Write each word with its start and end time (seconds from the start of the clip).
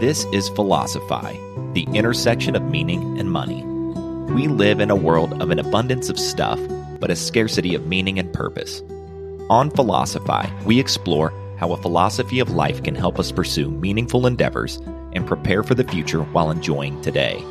This 0.00 0.26
is 0.26 0.48
Philosophy, 0.50 1.40
the 1.72 1.84
intersection 1.92 2.54
of 2.54 2.62
meaning 2.62 3.18
and 3.18 3.32
money. 3.32 3.64
We 4.32 4.46
live 4.46 4.78
in 4.78 4.90
a 4.90 4.94
world 4.94 5.42
of 5.42 5.50
an 5.50 5.58
abundance 5.58 6.08
of 6.08 6.20
stuff, 6.20 6.60
but 7.00 7.10
a 7.10 7.16
scarcity 7.16 7.74
of 7.74 7.88
meaning 7.88 8.16
and 8.20 8.32
purpose. 8.32 8.80
On 9.50 9.72
Philosophy, 9.72 10.52
we 10.64 10.78
explore 10.78 11.32
how 11.58 11.72
a 11.72 11.82
philosophy 11.82 12.38
of 12.38 12.52
life 12.52 12.80
can 12.84 12.94
help 12.94 13.18
us 13.18 13.32
pursue 13.32 13.72
meaningful 13.72 14.28
endeavors 14.28 14.76
and 15.14 15.26
prepare 15.26 15.64
for 15.64 15.74
the 15.74 15.82
future 15.82 16.22
while 16.22 16.52
enjoying 16.52 17.00
today. 17.02 17.44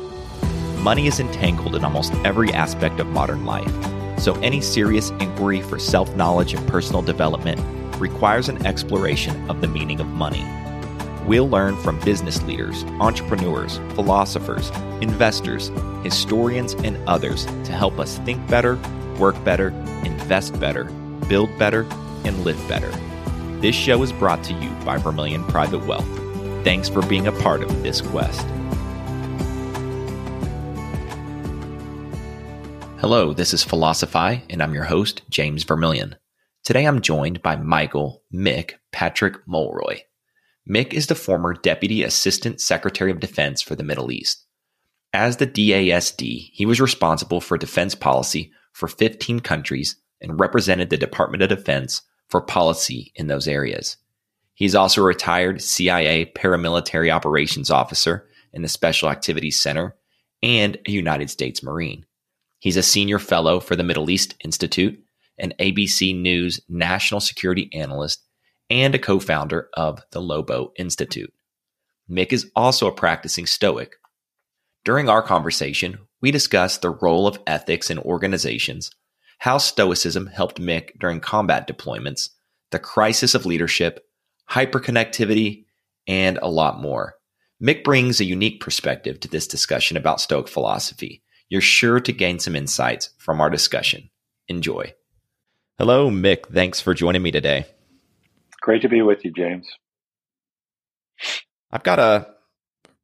Money 0.78 1.06
is 1.06 1.20
entangled 1.20 1.76
in 1.76 1.84
almost 1.84 2.14
every 2.24 2.50
aspect 2.54 2.98
of 2.98 3.08
modern 3.08 3.44
life, 3.44 3.70
so 4.18 4.32
any 4.36 4.62
serious 4.62 5.10
inquiry 5.20 5.60
for 5.60 5.78
self 5.78 6.16
knowledge 6.16 6.54
and 6.54 6.66
personal 6.66 7.02
development 7.02 7.60
requires 8.00 8.48
an 8.48 8.64
exploration 8.64 9.50
of 9.50 9.60
the 9.60 9.68
meaning 9.68 10.00
of 10.00 10.06
money. 10.06 10.46
We'll 11.28 11.50
learn 11.50 11.76
from 11.76 12.00
business 12.06 12.42
leaders, 12.44 12.84
entrepreneurs, 13.00 13.76
philosophers, 13.94 14.70
investors, 15.02 15.70
historians, 16.02 16.72
and 16.72 16.96
others 17.06 17.44
to 17.44 17.72
help 17.72 17.98
us 17.98 18.16
think 18.20 18.48
better, 18.48 18.76
work 19.18 19.34
better, 19.44 19.68
invest 20.06 20.58
better, 20.58 20.84
build 21.28 21.50
better, 21.58 21.82
and 22.24 22.44
live 22.44 22.56
better. 22.66 22.90
This 23.60 23.76
show 23.76 24.02
is 24.02 24.10
brought 24.10 24.42
to 24.44 24.54
you 24.54 24.70
by 24.86 24.96
Vermilion 24.96 25.44
Private 25.44 25.84
Wealth. 25.84 26.08
Thanks 26.64 26.88
for 26.88 27.02
being 27.02 27.26
a 27.26 27.32
part 27.32 27.62
of 27.62 27.82
this 27.82 28.00
quest. 28.00 28.46
Hello, 33.02 33.34
this 33.34 33.52
is 33.52 33.62
Philosophy, 33.62 34.44
and 34.48 34.62
I'm 34.62 34.72
your 34.72 34.84
host, 34.84 35.20
James 35.28 35.64
Vermilion. 35.64 36.16
Today 36.64 36.86
I'm 36.86 37.02
joined 37.02 37.42
by 37.42 37.56
Michael 37.56 38.22
Mick 38.32 38.76
Patrick 38.92 39.46
Mulroy. 39.46 40.07
Mick 40.68 40.92
is 40.92 41.06
the 41.06 41.14
former 41.14 41.54
Deputy 41.54 42.02
Assistant 42.02 42.60
Secretary 42.60 43.10
of 43.10 43.20
Defense 43.20 43.62
for 43.62 43.74
the 43.74 43.82
Middle 43.82 44.12
East. 44.12 44.44
As 45.14 45.38
the 45.38 45.46
DASD, 45.46 46.50
he 46.52 46.66
was 46.66 46.80
responsible 46.80 47.40
for 47.40 47.56
defense 47.56 47.94
policy 47.94 48.52
for 48.72 48.86
15 48.86 49.40
countries 49.40 49.96
and 50.20 50.38
represented 50.38 50.90
the 50.90 50.98
Department 50.98 51.42
of 51.42 51.48
Defense 51.48 52.02
for 52.28 52.42
policy 52.42 53.12
in 53.14 53.28
those 53.28 53.48
areas. 53.48 53.96
He's 54.54 54.74
also 54.74 55.00
a 55.00 55.04
retired 55.04 55.62
CIA 55.62 56.26
paramilitary 56.26 57.10
operations 57.10 57.70
officer 57.70 58.28
in 58.52 58.60
the 58.60 58.68
Special 58.68 59.08
Activities 59.08 59.58
Center 59.58 59.96
and 60.42 60.76
a 60.86 60.90
United 60.90 61.30
States 61.30 61.62
Marine. 61.62 62.04
He's 62.58 62.76
a 62.76 62.82
senior 62.82 63.18
fellow 63.18 63.60
for 63.60 63.76
the 63.76 63.84
Middle 63.84 64.10
East 64.10 64.34
Institute, 64.44 65.02
an 65.38 65.54
ABC 65.58 66.20
News 66.20 66.60
national 66.68 67.20
security 67.20 67.70
analyst, 67.72 68.27
and 68.70 68.94
a 68.94 68.98
co 68.98 69.18
founder 69.18 69.68
of 69.74 70.02
the 70.12 70.20
Lobo 70.20 70.72
Institute. 70.76 71.32
Mick 72.10 72.32
is 72.32 72.50
also 72.56 72.86
a 72.86 72.92
practicing 72.92 73.46
Stoic. 73.46 73.96
During 74.84 75.08
our 75.08 75.22
conversation, 75.22 75.98
we 76.20 76.30
discussed 76.30 76.82
the 76.82 76.90
role 76.90 77.26
of 77.26 77.38
ethics 77.46 77.90
in 77.90 77.98
organizations, 77.98 78.90
how 79.38 79.58
Stoicism 79.58 80.26
helped 80.26 80.60
Mick 80.60 80.98
during 80.98 81.20
combat 81.20 81.68
deployments, 81.68 82.30
the 82.70 82.78
crisis 82.78 83.34
of 83.34 83.46
leadership, 83.46 84.04
hyperconnectivity, 84.50 85.64
and 86.06 86.38
a 86.40 86.48
lot 86.48 86.80
more. 86.80 87.14
Mick 87.62 87.84
brings 87.84 88.20
a 88.20 88.24
unique 88.24 88.60
perspective 88.60 89.20
to 89.20 89.28
this 89.28 89.46
discussion 89.46 89.96
about 89.96 90.20
Stoic 90.20 90.48
philosophy. 90.48 91.22
You're 91.48 91.60
sure 91.60 92.00
to 92.00 92.12
gain 92.12 92.38
some 92.38 92.56
insights 92.56 93.10
from 93.18 93.40
our 93.40 93.50
discussion. 93.50 94.10
Enjoy. 94.48 94.94
Hello, 95.78 96.10
Mick. 96.10 96.46
Thanks 96.52 96.80
for 96.80 96.94
joining 96.94 97.22
me 97.22 97.30
today. 97.30 97.66
Great 98.60 98.82
to 98.82 98.88
be 98.88 99.02
with 99.02 99.24
you, 99.24 99.32
James. 99.32 99.68
I've 101.70 101.82
got 101.82 101.98
a 101.98 102.28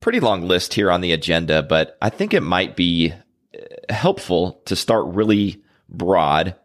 pretty 0.00 0.20
long 0.20 0.42
list 0.42 0.74
here 0.74 0.90
on 0.90 1.00
the 1.00 1.12
agenda, 1.12 1.62
but 1.62 1.96
I 2.00 2.10
think 2.10 2.34
it 2.34 2.42
might 2.42 2.76
be 2.76 3.12
uh, 3.12 3.92
helpful 3.92 4.62
to 4.66 4.76
start 4.76 5.06
really 5.06 5.62
broad 5.88 6.56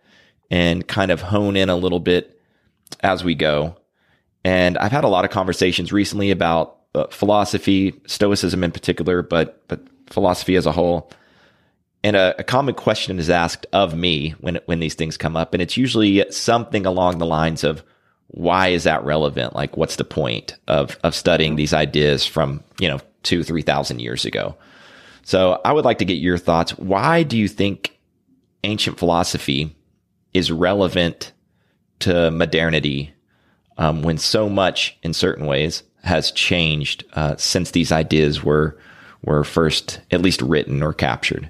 and 0.51 0.87
kind 0.87 1.11
of 1.11 1.21
hone 1.21 1.55
in 1.55 1.69
a 1.69 1.75
little 1.75 1.99
bit 1.99 2.39
as 3.01 3.23
we 3.23 3.35
go. 3.35 3.77
And 4.43 4.77
I've 4.77 4.91
had 4.91 5.03
a 5.03 5.09
lot 5.09 5.25
of 5.25 5.31
conversations 5.31 5.91
recently 5.91 6.31
about 6.31 6.77
uh, 6.95 7.07
philosophy, 7.07 7.99
Stoicism 8.07 8.63
in 8.63 8.71
particular, 8.71 9.21
but 9.21 9.67
but 9.67 9.81
philosophy 10.09 10.55
as 10.55 10.65
a 10.65 10.71
whole. 10.71 11.11
And 12.03 12.15
a, 12.15 12.35
a, 12.39 12.43
common 12.43 12.75
question 12.75 13.19
is 13.19 13.29
asked 13.29 13.65
of 13.73 13.95
me 13.95 14.31
when 14.39 14.59
when 14.65 14.79
these 14.79 14.95
things 14.95 15.17
come 15.17 15.35
up, 15.35 15.53
and 15.53 15.61
it's 15.61 15.77
usually 15.77 16.25
something 16.31 16.85
along 16.85 17.17
the 17.17 17.25
lines 17.25 17.63
of, 17.63 17.83
"Why 18.29 18.69
is 18.69 18.83
that 18.83 19.03
relevant? 19.03 19.55
Like, 19.55 19.77
what's 19.77 19.97
the 19.97 20.03
point 20.03 20.55
of 20.67 20.97
of 21.03 21.15
studying 21.15 21.55
these 21.55 21.73
ideas 21.73 22.25
from 22.25 22.63
you 22.79 22.87
know 22.87 22.99
two 23.23 23.43
three 23.43 23.61
thousand 23.61 23.99
years 23.99 24.25
ago?" 24.25 24.55
So, 25.23 25.61
I 25.63 25.73
would 25.73 25.85
like 25.85 25.99
to 25.99 26.05
get 26.05 26.15
your 26.15 26.37
thoughts. 26.37 26.71
Why 26.77 27.23
do 27.23 27.37
you 27.37 27.47
think 27.47 27.99
ancient 28.63 28.97
philosophy 28.97 29.75
is 30.33 30.51
relevant 30.51 31.31
to 31.99 32.31
modernity 32.31 33.13
um, 33.77 34.01
when 34.01 34.17
so 34.17 34.49
much, 34.49 34.97
in 35.03 35.13
certain 35.13 35.45
ways, 35.45 35.83
has 36.03 36.31
changed 36.31 37.03
uh, 37.13 37.35
since 37.37 37.71
these 37.71 37.91
ideas 37.91 38.43
were 38.43 38.77
were 39.23 39.43
first 39.43 40.01
at 40.11 40.21
least 40.21 40.41
written 40.41 40.81
or 40.81 40.93
captured? 40.93 41.49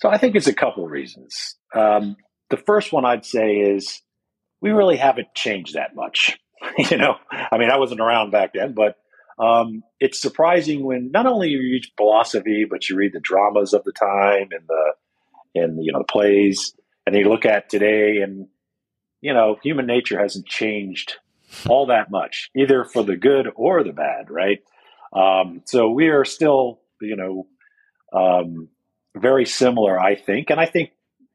So 0.00 0.08
I 0.08 0.18
think 0.18 0.34
it's 0.34 0.46
a 0.46 0.54
couple 0.54 0.84
of 0.84 0.90
reasons. 0.90 1.56
Um, 1.74 2.16
the 2.50 2.56
first 2.56 2.92
one 2.92 3.04
I'd 3.04 3.24
say 3.24 3.56
is 3.56 4.00
we 4.62 4.70
really 4.70 4.96
haven't 4.96 5.34
changed 5.34 5.74
that 5.74 5.94
much. 5.94 6.38
you 6.90 6.96
know, 6.96 7.16
I 7.30 7.58
mean, 7.58 7.70
I 7.70 7.78
wasn't 7.78 8.00
around 8.00 8.30
back 8.30 8.52
then, 8.54 8.72
but 8.72 8.96
um, 9.38 9.82
it's 10.00 10.20
surprising 10.20 10.84
when 10.84 11.10
not 11.10 11.26
only 11.26 11.48
you 11.48 11.58
read 11.58 11.84
philosophy, 11.96 12.64
but 12.68 12.88
you 12.88 12.96
read 12.96 13.12
the 13.12 13.20
dramas 13.20 13.74
of 13.74 13.84
the 13.84 13.92
time 13.92 14.48
and 14.52 14.66
the 14.68 14.92
and 15.54 15.84
you 15.84 15.92
know 15.92 15.98
the 15.98 16.04
plays, 16.04 16.74
and 17.06 17.14
you 17.14 17.28
look 17.28 17.44
at 17.44 17.68
today, 17.68 18.18
and 18.22 18.46
you 19.20 19.34
know, 19.34 19.56
human 19.62 19.86
nature 19.86 20.18
hasn't 20.18 20.46
changed 20.46 21.16
all 21.68 21.86
that 21.86 22.10
much, 22.10 22.50
either 22.56 22.84
for 22.84 23.02
the 23.02 23.16
good 23.16 23.48
or 23.54 23.82
the 23.84 23.92
bad, 23.92 24.30
right? 24.30 24.60
Um, 25.12 25.62
so 25.66 25.90
we 25.90 26.08
are 26.08 26.24
still, 26.24 26.80
you 27.00 27.16
know, 27.16 27.46
um, 28.12 28.68
very 29.16 29.44
similar, 29.44 30.00
I 30.00 30.14
think, 30.14 30.50
and 30.50 30.60
I 30.60 30.66
think 30.66 30.90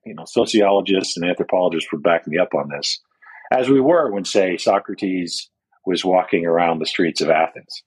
you 0.06 0.16
know 0.16 0.24
sociologists 0.26 1.18
and 1.18 1.30
anthropologists 1.30 1.92
would 1.92 2.04
back 2.04 2.28
me 2.28 2.38
up 2.38 2.54
on 2.56 2.70
this, 2.70 3.00
as 3.52 3.70
we 3.70 3.82
were 3.82 4.12
when, 4.12 4.26
say, 4.26 4.58
Socrates 4.58 5.50
was 5.86 6.04
walking 6.04 6.46
around 6.46 6.80
the 6.80 6.86
streets 6.86 7.22
of 7.22 7.30
Athens. 7.30 7.84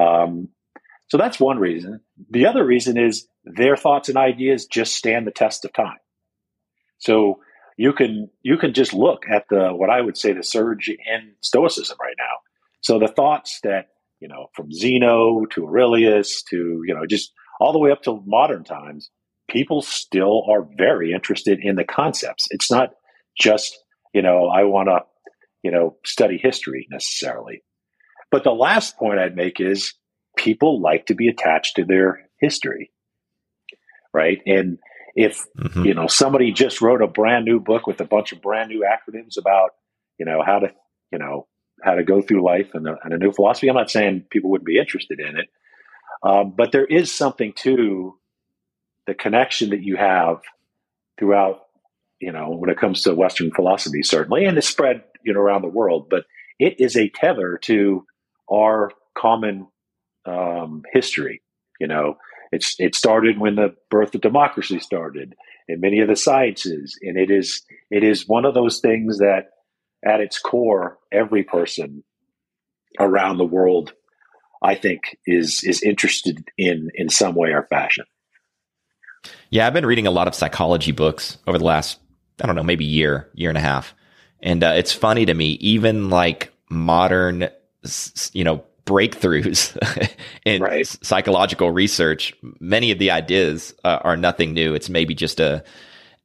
Um, 0.00 0.48
so 1.08 1.18
that's 1.18 1.38
one 1.38 1.58
reason. 1.58 2.00
The 2.30 2.46
other 2.46 2.64
reason 2.64 2.96
is 2.96 3.26
their 3.44 3.76
thoughts 3.76 4.08
and 4.08 4.16
ideas 4.16 4.66
just 4.66 4.96
stand 4.96 5.26
the 5.26 5.30
test 5.30 5.64
of 5.64 5.72
time. 5.72 5.98
So 6.98 7.40
you 7.76 7.92
can 7.92 8.30
you 8.42 8.56
can 8.56 8.72
just 8.72 8.94
look 8.94 9.24
at 9.30 9.44
the 9.50 9.70
what 9.70 9.90
I 9.90 10.00
would 10.00 10.16
say 10.16 10.32
the 10.32 10.42
surge 10.42 10.88
in 10.88 11.34
Stoicism 11.40 11.98
right 12.00 12.14
now. 12.18 12.38
So 12.80 12.98
the 12.98 13.08
thoughts 13.08 13.60
that 13.62 13.88
you 14.20 14.28
know 14.28 14.46
from 14.54 14.72
Zeno 14.72 15.44
to 15.50 15.66
Aurelius 15.66 16.42
to 16.44 16.82
you 16.86 16.94
know 16.94 17.04
just 17.06 17.32
all 17.60 17.72
the 17.72 17.78
way 17.78 17.90
up 17.90 18.02
to 18.04 18.22
modern 18.24 18.64
times 18.64 19.10
people 19.48 19.82
still 19.82 20.44
are 20.50 20.66
very 20.76 21.12
interested 21.12 21.58
in 21.62 21.76
the 21.76 21.84
concepts. 21.84 22.46
It's 22.50 22.70
not 22.70 22.90
just, 23.38 23.78
you 24.14 24.22
know, 24.22 24.46
I 24.46 24.64
want 24.64 24.88
to, 24.88 25.00
you 25.62 25.70
know, 25.70 25.96
study 26.04 26.38
history 26.42 26.86
necessarily. 26.90 27.62
But 28.30 28.44
the 28.44 28.50
last 28.50 28.96
point 28.96 29.18
I'd 29.18 29.36
make 29.36 29.60
is 29.60 29.94
people 30.36 30.80
like 30.80 31.06
to 31.06 31.14
be 31.14 31.28
attached 31.28 31.76
to 31.76 31.84
their 31.84 32.28
history. 32.40 32.90
Right. 34.12 34.40
And 34.46 34.78
if, 35.14 35.44
mm-hmm. 35.58 35.84
you 35.84 35.94
know, 35.94 36.06
somebody 36.06 36.52
just 36.52 36.80
wrote 36.80 37.02
a 37.02 37.06
brand 37.06 37.44
new 37.44 37.60
book 37.60 37.86
with 37.86 38.00
a 38.00 38.04
bunch 38.04 38.32
of 38.32 38.40
brand 38.40 38.70
new 38.70 38.84
acronyms 38.84 39.36
about, 39.38 39.70
you 40.18 40.24
know, 40.24 40.42
how 40.44 40.60
to, 40.60 40.68
you 41.12 41.18
know, 41.18 41.46
how 41.82 41.94
to 41.94 42.04
go 42.04 42.22
through 42.22 42.44
life 42.44 42.70
and 42.74 42.86
a, 42.86 42.96
and 43.02 43.12
a 43.12 43.18
new 43.18 43.32
philosophy, 43.32 43.68
I'm 43.68 43.74
not 43.74 43.90
saying 43.90 44.26
people 44.30 44.50
wouldn't 44.50 44.66
be 44.66 44.78
interested 44.78 45.20
in 45.20 45.36
it. 45.36 45.48
Um, 46.22 46.54
but 46.56 46.72
there 46.72 46.86
is 46.86 47.12
something 47.12 47.52
to 47.58 48.16
the 49.06 49.14
connection 49.14 49.70
that 49.70 49.82
you 49.82 49.96
have 49.96 50.40
throughout, 51.18 51.63
you 52.20 52.32
know, 52.32 52.50
when 52.50 52.70
it 52.70 52.78
comes 52.78 53.02
to 53.02 53.14
Western 53.14 53.50
philosophy, 53.50 54.02
certainly, 54.02 54.44
and 54.44 54.56
it's 54.56 54.68
spread, 54.68 55.04
you 55.24 55.34
know, 55.34 55.40
around 55.40 55.62
the 55.62 55.68
world, 55.68 56.08
but 56.08 56.24
it 56.58 56.80
is 56.80 56.96
a 56.96 57.10
tether 57.10 57.58
to 57.62 58.06
our 58.50 58.90
common 59.16 59.66
um, 60.26 60.82
history. 60.92 61.42
You 61.80 61.88
know, 61.88 62.16
it's 62.52 62.76
it 62.78 62.94
started 62.94 63.38
when 63.38 63.56
the 63.56 63.74
birth 63.90 64.14
of 64.14 64.20
democracy 64.20 64.78
started 64.78 65.34
in 65.68 65.80
many 65.80 66.00
of 66.00 66.08
the 66.08 66.16
sciences, 66.16 66.98
and 67.02 67.18
it 67.18 67.30
is 67.30 67.62
it 67.90 68.04
is 68.04 68.28
one 68.28 68.44
of 68.44 68.54
those 68.54 68.80
things 68.80 69.18
that, 69.18 69.50
at 70.04 70.20
its 70.20 70.38
core, 70.38 70.98
every 71.12 71.42
person 71.42 72.04
around 73.00 73.38
the 73.38 73.44
world, 73.44 73.92
I 74.62 74.76
think, 74.76 75.18
is 75.26 75.62
is 75.64 75.82
interested 75.82 76.44
in 76.56 76.90
in 76.94 77.08
some 77.08 77.34
way 77.34 77.50
or 77.50 77.66
fashion. 77.68 78.04
Yeah, 79.50 79.66
I've 79.66 79.72
been 79.72 79.86
reading 79.86 80.06
a 80.06 80.10
lot 80.10 80.28
of 80.28 80.34
psychology 80.34 80.92
books 80.92 81.38
over 81.46 81.58
the 81.58 81.64
last, 81.64 81.98
I 82.42 82.46
don't 82.46 82.56
know, 82.56 82.62
maybe 82.62 82.84
year, 82.84 83.28
year 83.34 83.48
and 83.48 83.58
a 83.58 83.62
half. 83.62 83.94
And 84.40 84.62
uh, 84.62 84.74
it's 84.76 84.92
funny 84.92 85.26
to 85.26 85.34
me, 85.34 85.52
even 85.60 86.10
like 86.10 86.52
modern, 86.68 87.48
you 88.32 88.44
know, 88.44 88.64
breakthroughs 88.84 89.76
in 90.44 90.62
right. 90.62 90.86
psychological 90.86 91.70
research. 91.70 92.34
Many 92.60 92.90
of 92.90 92.98
the 92.98 93.10
ideas 93.10 93.74
uh, 93.84 94.00
are 94.02 94.16
nothing 94.16 94.52
new. 94.52 94.74
It's 94.74 94.90
maybe 94.90 95.14
just 95.14 95.40
a, 95.40 95.64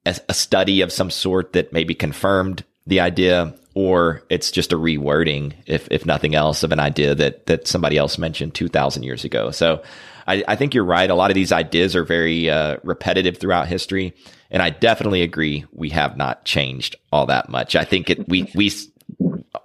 a, 0.06 0.18
a 0.28 0.34
study 0.34 0.82
of 0.82 0.92
some 0.92 1.10
sort 1.10 1.54
that 1.54 1.72
maybe 1.72 1.96
confirmed 1.96 2.64
the 2.86 3.00
idea, 3.00 3.54
or 3.74 4.24
it's 4.30 4.52
just 4.52 4.74
a 4.74 4.78
rewording, 4.78 5.54
if 5.68 5.88
if 5.92 6.06
nothing 6.06 6.36
else, 6.36 6.64
of 6.64 6.72
an 6.72 6.80
idea 6.80 7.14
that 7.16 7.46
that 7.46 7.68
somebody 7.68 7.98
else 7.98 8.18
mentioned 8.18 8.56
two 8.56 8.68
thousand 8.68 9.04
years 9.04 9.24
ago. 9.24 9.52
So, 9.52 9.84
I, 10.28 10.44
I, 10.48 10.56
think 10.56 10.74
you're 10.74 10.84
right. 10.84 11.10
A 11.10 11.16
lot 11.16 11.30
of 11.30 11.36
these 11.36 11.52
ideas 11.52 11.96
are 11.96 12.04
very 12.04 12.50
uh, 12.50 12.78
repetitive 12.84 13.38
throughout 13.38 13.68
history, 13.68 14.16
and 14.52 14.62
I 14.62 14.70
definitely 14.70 15.22
agree. 15.22 15.66
We 15.72 15.90
have 15.90 16.18
not 16.18 16.46
changed 16.46 16.96
all 17.12 17.28
that 17.28 17.50
much. 17.50 17.76
I 17.76 17.84
think 17.84 18.10
it, 18.10 18.28
we 18.28 18.50
we 18.56 18.72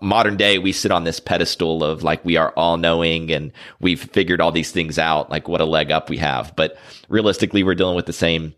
modern 0.01 0.37
day 0.37 0.59
we 0.59 0.73
sit 0.73 0.91
on 0.91 1.05
this 1.05 1.21
pedestal 1.21 1.83
of 1.83 2.03
like 2.03 2.25
we 2.25 2.37
are 2.37 2.53
all 2.57 2.77
knowing 2.77 3.31
and 3.31 3.53
we've 3.81 4.03
figured 4.03 4.41
all 4.41 4.53
these 4.53 4.71
things 4.71 4.99
out 4.99 5.31
like 5.31 5.49
what 5.49 5.61
a 5.61 5.65
leg 5.65 5.91
up 5.91 6.09
we 6.11 6.19
have 6.19 6.55
but 6.57 6.77
realistically 7.09 7.63
we're 7.63 7.75
dealing 7.75 7.97
with 7.97 8.07
the 8.07 8.13
same 8.13 8.55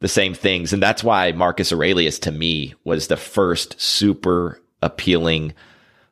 the 0.00 0.08
same 0.08 0.34
things 0.34 0.72
and 0.72 0.82
that's 0.82 1.04
why 1.04 1.32
Marcus 1.32 1.72
Aurelius 1.72 2.18
to 2.20 2.32
me 2.32 2.74
was 2.84 3.06
the 3.06 3.16
first 3.16 3.80
super 3.80 4.60
appealing 4.82 5.54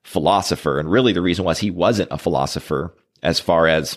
philosopher 0.03 0.79
and 0.79 0.91
really 0.91 1.12
the 1.12 1.23
reason 1.23 1.45
was 1.45 1.59
he 1.59 1.71
wasn't 1.71 2.09
a 2.11 2.19
philosopher 2.19 2.95
as 3.23 3.41
far 3.41 3.67
as 3.67 3.97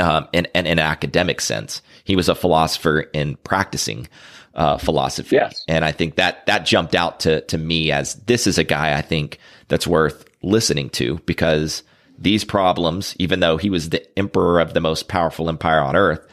um, 0.00 0.28
in, 0.32 0.46
in, 0.54 0.66
in 0.66 0.78
an 0.78 0.86
academic 0.86 1.40
sense 1.40 1.82
he 2.04 2.16
was 2.16 2.28
a 2.28 2.34
philosopher 2.34 3.00
in 3.00 3.36
practicing 3.36 4.08
uh, 4.54 4.78
philosophy. 4.78 5.36
Yes. 5.36 5.64
And 5.68 5.84
I 5.84 5.92
think 5.92 6.16
that 6.16 6.46
that 6.46 6.66
jumped 6.66 6.94
out 6.94 7.20
to 7.20 7.40
to 7.42 7.58
me 7.58 7.90
as 7.90 8.14
this 8.14 8.46
is 8.46 8.58
a 8.58 8.64
guy 8.64 8.96
I 8.96 9.02
think 9.02 9.38
that's 9.68 9.86
worth 9.86 10.24
listening 10.42 10.90
to 10.90 11.18
because 11.26 11.82
these 12.18 12.44
problems, 12.44 13.16
even 13.18 13.40
though 13.40 13.56
he 13.56 13.70
was 13.70 13.90
the 13.90 14.18
emperor 14.18 14.60
of 14.60 14.74
the 14.74 14.80
most 14.80 15.08
powerful 15.08 15.48
empire 15.48 15.80
on 15.80 15.96
earth, 15.96 16.24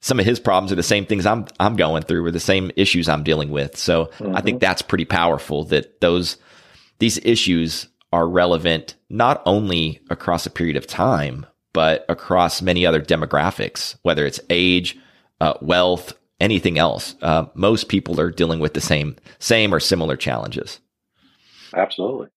some 0.00 0.20
of 0.20 0.26
his 0.26 0.38
problems 0.38 0.70
are 0.70 0.76
the 0.76 0.82
same 0.82 1.06
things 1.06 1.26
I'm 1.26 1.46
I'm 1.58 1.76
going 1.76 2.02
through 2.02 2.24
or 2.24 2.30
the 2.30 2.40
same 2.40 2.70
issues 2.76 3.08
I'm 3.08 3.24
dealing 3.24 3.50
with. 3.50 3.76
So 3.76 4.06
mm-hmm. 4.06 4.36
I 4.36 4.40
think 4.40 4.56
mm-hmm. 4.56 4.66
that's 4.66 4.82
pretty 4.82 5.04
powerful 5.04 5.64
that 5.64 6.00
those 6.00 6.36
these 6.98 7.18
issues 7.18 7.88
are 8.12 8.28
relevant 8.28 8.94
not 9.10 9.42
only 9.44 10.00
across 10.08 10.46
a 10.46 10.50
period 10.50 10.76
of 10.76 10.86
time, 10.86 11.44
but 11.72 12.06
across 12.08 12.62
many 12.62 12.86
other 12.86 13.02
demographics, 13.02 13.96
whether 14.02 14.24
it's 14.24 14.40
age, 14.48 14.96
uh, 15.40 15.54
wealth, 15.60 16.14
anything 16.40 16.78
else. 16.78 17.14
Uh, 17.22 17.46
most 17.54 17.88
people 17.88 18.20
are 18.20 18.30
dealing 18.30 18.60
with 18.60 18.74
the 18.74 18.80
same, 18.80 19.16
same 19.38 19.74
or 19.74 19.80
similar 19.80 20.16
challenges. 20.16 20.80
Absolutely, 21.74 22.28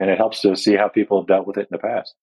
and 0.00 0.10
it 0.10 0.18
helps 0.18 0.40
to 0.42 0.56
see 0.56 0.74
how 0.74 0.88
people 0.88 1.20
have 1.20 1.28
dealt 1.28 1.46
with 1.46 1.56
it 1.56 1.62
in 1.62 1.68
the 1.70 1.78
past. 1.78 2.14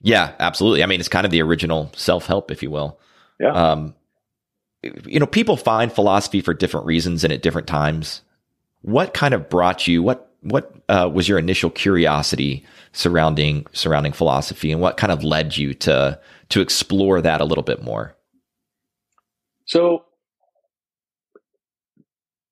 Yeah, 0.00 0.32
absolutely. 0.38 0.82
I 0.82 0.86
mean, 0.86 1.00
it's 1.00 1.08
kind 1.08 1.24
of 1.24 1.32
the 1.32 1.42
original 1.42 1.90
self 1.96 2.26
help, 2.26 2.50
if 2.50 2.62
you 2.62 2.70
will. 2.70 3.00
Yeah. 3.40 3.52
Um, 3.52 3.94
you 4.82 5.18
know, 5.18 5.26
people 5.26 5.56
find 5.56 5.92
philosophy 5.92 6.40
for 6.40 6.54
different 6.54 6.86
reasons 6.86 7.24
and 7.24 7.32
at 7.32 7.42
different 7.42 7.66
times. 7.66 8.22
What 8.82 9.12
kind 9.12 9.34
of 9.34 9.48
brought 9.48 9.86
you? 9.86 10.02
What 10.02 10.24
what 10.40 10.72
uh, 10.88 11.10
was 11.12 11.28
your 11.28 11.38
initial 11.38 11.70
curiosity 11.70 12.64
surrounding 12.92 13.66
surrounding 13.72 14.12
philosophy, 14.12 14.70
and 14.70 14.80
what 14.80 14.96
kind 14.96 15.12
of 15.12 15.24
led 15.24 15.56
you 15.56 15.74
to 15.74 16.18
to 16.50 16.60
explore 16.60 17.20
that 17.20 17.40
a 17.40 17.44
little 17.44 17.64
bit 17.64 17.82
more? 17.82 18.14
So 19.68 20.04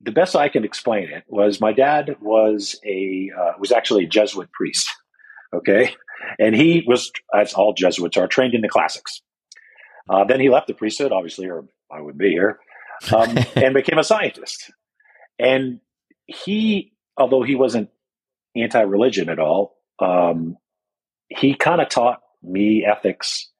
the 0.02 0.12
best 0.12 0.36
I 0.36 0.48
can 0.48 0.64
explain 0.64 1.08
it 1.08 1.24
was 1.26 1.60
my 1.60 1.72
dad 1.72 2.16
was 2.20 2.78
a 2.84 3.30
uh, 3.36 3.52
was 3.58 3.72
actually 3.72 4.04
a 4.04 4.08
Jesuit 4.08 4.52
priest, 4.52 4.88
okay, 5.54 5.94
and 6.38 6.54
he 6.54 6.84
was 6.86 7.10
as 7.34 7.54
all 7.54 7.72
Jesuits 7.72 8.16
are 8.16 8.28
trained 8.28 8.54
in 8.54 8.60
the 8.60 8.68
classics. 8.68 9.22
Uh, 10.08 10.24
then 10.24 10.40
he 10.40 10.50
left 10.50 10.68
the 10.68 10.74
priesthood, 10.74 11.10
obviously, 11.10 11.48
or 11.48 11.64
I 11.90 12.00
wouldn't 12.00 12.20
be 12.20 12.30
here, 12.30 12.60
um, 13.12 13.36
and 13.56 13.74
became 13.74 13.98
a 13.98 14.04
scientist. 14.04 14.70
And 15.38 15.80
he, 16.26 16.92
although 17.16 17.42
he 17.42 17.56
wasn't 17.56 17.90
anti-religion 18.54 19.28
at 19.28 19.38
all, 19.38 19.78
um, 19.98 20.56
he 21.28 21.54
kind 21.54 21.80
of 21.80 21.88
taught 21.88 22.20
me 22.42 22.86
ethics 22.86 23.50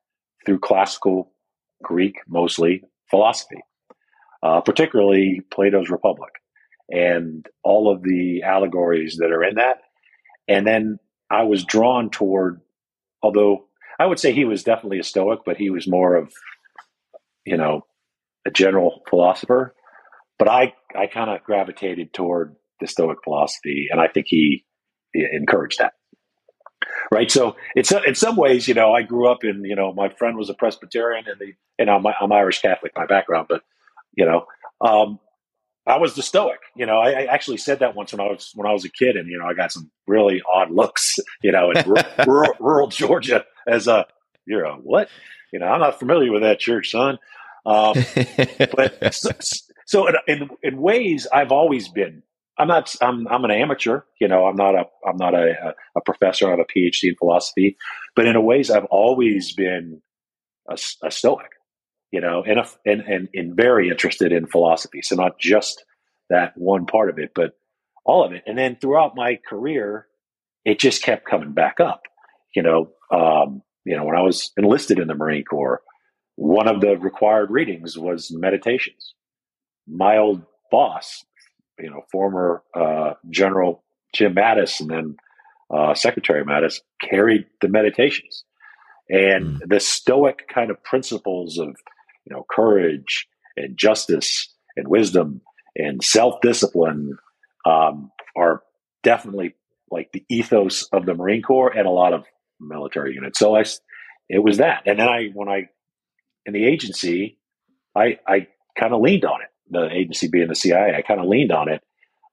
through 0.45 0.61
classical 0.61 1.33
Greek, 1.83 2.17
mostly 2.29 2.83
philosophy, 3.11 3.63
uh, 4.43 4.61
particularly 4.61 5.41
Plato's 5.51 5.91
Republic 5.91 6.33
and 6.89 7.47
all 7.65 7.93
of 7.93 8.03
the 8.03 8.43
allegories 8.43 9.17
that 9.19 9.33
are 9.33 9.45
in 9.45 9.57
that. 9.57 9.79
And 10.49 10.67
then 10.67 10.99
I 11.31 11.43
was 11.43 11.65
drawn 11.65 12.11
toward, 12.11 12.61
although 13.23 13.67
I 13.99 14.07
would 14.07 14.21
say 14.21 14.33
he 14.33 14.45
was 14.45 14.63
definitely 14.63 15.01
a 15.01 15.05
Stoic, 15.05 15.41
but 15.45 15.57
he 15.57 15.71
was 15.71 15.89
more 15.89 16.15
of, 16.17 16.33
you 17.45 17.57
know, 17.57 17.83
a 18.47 18.51
general 18.51 19.03
philosopher. 19.09 19.75
But 20.39 20.49
I, 20.49 20.75
I 20.95 21.07
kind 21.07 21.31
of 21.31 21.43
gravitated 21.43 22.13
toward 22.13 22.55
the 22.81 22.87
Stoic 22.87 23.19
philosophy, 23.25 23.89
and 23.91 24.01
I 24.01 24.09
think 24.09 24.27
he, 24.29 24.65
he 25.13 25.27
encouraged 25.33 25.79
that 25.79 25.95
right? 27.11 27.31
So 27.31 27.57
it's 27.75 27.93
in 27.93 28.15
some 28.15 28.37
ways, 28.37 28.69
you 28.69 28.75
know, 28.75 28.93
I 28.93 29.03
grew 29.03 29.29
up 29.29 29.45
in, 29.45 29.65
you 29.65 29.77
know, 29.77 29.93
my 29.93 30.09
friend 30.09 30.37
was 30.37 30.51
a 30.51 30.55
Presbyterian, 30.55 31.27
and 31.29 31.39
the, 31.41 31.55
and 31.79 31.91
I'm, 31.91 32.05
I'm 32.07 32.33
Irish 32.33 32.61
Catholic 32.61 32.95
by 32.95 33.07
background, 33.07 33.47
but 33.49 33.63
you 34.15 34.25
know, 34.25 34.47
um, 34.81 35.21
I 35.87 35.99
was 35.99 36.15
the 36.15 36.23
Stoic. 36.23 36.59
You 36.75 36.87
know, 36.87 36.99
I, 36.99 37.11
I, 37.11 37.25
actually 37.27 37.59
said 37.59 37.79
that 37.79 37.95
once 37.95 38.13
when 38.13 38.21
I 38.21 38.31
was 38.31 38.51
when 38.55 38.67
I 38.67 38.73
was 38.73 38.85
a 38.85 38.89
kid, 38.89 39.17
and 39.17 39.29
you 39.29 39.39
know, 39.39 39.47
I 39.47 39.55
got 39.55 39.73
some 39.73 39.91
really 40.07 40.43
odd 40.53 40.71
looks, 40.71 41.17
you 41.43 41.53
know, 41.53 41.71
in 41.71 41.85
rural, 42.27 42.53
rural, 42.59 42.89
Georgia 42.89 43.45
as 43.69 43.87
a 43.87 44.07
you're 44.47 44.65
a 44.65 44.75
what? 44.75 45.09
You 45.53 45.61
know, 45.61 45.67
I'm 45.67 45.81
not 45.81 45.99
familiar 45.99 46.33
with 46.33 46.43
that 46.43 46.59
church, 46.59 46.91
son. 46.91 47.19
Um, 47.65 47.95
but 48.75 49.15
so, 49.15 49.31
so 49.87 50.09
in, 50.27 50.51
in 50.63 50.81
ways, 50.81 51.27
I've 51.33 51.53
always 51.53 51.89
been 51.89 52.23
I'm 52.59 52.69
not. 52.69 52.95
I'm. 53.01 53.27
I'm 53.29 53.45
an 53.45 53.51
amateur. 53.51 54.01
You 54.21 54.29
know, 54.29 54.47
I'm 54.47 54.57
not 54.57 54.75
a. 54.75 54.85
I'm 55.07 55.17
not 55.17 55.35
a, 55.35 55.75
a 55.97 56.01
professor. 56.01 56.47
I 56.47 56.51
have 56.51 56.59
a 56.59 56.65
PhD 56.65 57.05
in 57.05 57.17
philosophy, 57.17 57.77
but 58.15 58.27
in 58.27 58.37
a 58.37 58.41
ways, 58.41 58.71
I've 58.71 58.87
always 58.87 59.53
been 59.53 60.01
a, 60.69 60.79
a 61.03 61.11
Stoic. 61.11 61.51
You 62.13 62.21
know, 62.21 62.43
and, 62.47 62.61
a, 62.61 62.69
and 62.87 63.03
and 63.03 63.29
and 63.35 63.57
very 63.57 63.91
interested 63.91 64.33
in 64.33 64.47
philosophy. 64.47 65.03
So 65.03 65.17
not 65.17 65.39
just 65.39 65.85
that 66.31 66.53
one 66.57 66.87
part 66.87 67.11
of 67.11 67.19
it, 67.19 67.33
but 67.35 67.53
all 68.07 68.25
of 68.25 68.33
it. 68.33 68.43
And 68.47 68.57
then 68.57 68.77
throughout 68.81 69.17
my 69.17 69.39
career, 69.49 70.07
it 70.65 70.79
just 70.79 71.03
kept 71.03 71.29
coming 71.29 71.53
back 71.53 71.79
up. 71.81 72.03
You 72.55 72.63
know, 72.63 72.91
um, 73.11 73.63
you 73.85 73.97
know, 73.97 74.05
when 74.05 74.17
I 74.17 74.23
was 74.23 74.53
enlisted 74.57 74.99
in 74.99 75.09
the 75.09 75.15
Marine 75.15 75.45
Corps, 75.45 75.83
one 76.37 76.69
of 76.69 76.81
the 76.81 76.97
required 76.97 77.51
readings 77.51 77.99
was 77.99 78.31
meditations. 78.33 79.15
My 79.87 80.17
old 80.17 80.43
boss 80.71 81.25
you 81.79 81.91
know, 81.91 82.05
former 82.11 82.63
uh, 82.75 83.15
General 83.31 83.83
Jim 84.15 84.35
Mattis 84.35 84.81
and 84.81 84.91
then 84.91 85.17
uh, 85.71 85.95
Secretary 85.95 86.45
Mattis 86.45 86.81
carried 87.01 87.47
the 87.61 87.69
meditations. 87.69 88.45
And 89.09 89.61
mm. 89.61 89.69
the 89.69 89.81
Stoic 89.81 90.49
kind 90.53 90.71
of 90.71 90.83
principles 90.83 91.59
of, 91.59 91.69
you 92.25 92.35
know, 92.35 92.45
courage 92.51 93.27
and 93.57 93.77
justice 93.77 94.53
and 94.77 94.89
wisdom 94.89 95.41
and 95.77 96.03
self 96.03 96.41
discipline 96.41 97.17
um, 97.65 98.11
are 98.37 98.63
definitely 99.03 99.55
like 99.91 100.11
the 100.13 100.25
ethos 100.29 100.83
of 100.93 101.07
the 101.07 101.15
Marine 101.15 101.43
Corps 101.43 101.73
and 101.77 101.87
a 101.87 101.91
lot 101.91 102.13
of 102.13 102.25
military 102.59 103.15
units. 103.15 103.39
So 103.39 103.57
I, 103.57 103.65
it 104.29 104.43
was 104.43 104.59
that. 104.59 104.83
And 104.87 104.99
then 104.99 105.09
I, 105.09 105.29
when 105.33 105.49
I, 105.49 105.69
in 106.45 106.53
the 106.53 106.65
agency, 106.65 107.39
I, 107.95 108.19
I 108.27 108.49
kind 108.79 108.93
of 108.93 109.01
leaned 109.01 109.25
on 109.25 109.43
it 109.43 109.49
the 109.71 109.89
agency 109.93 110.29
being 110.29 110.49
the 110.49 110.55
CIA, 110.55 110.95
I 110.97 111.03
kind 111.03 111.21
of 111.21 111.27
leaned 111.27 111.53
on 111.53 111.69
it 111.69 111.83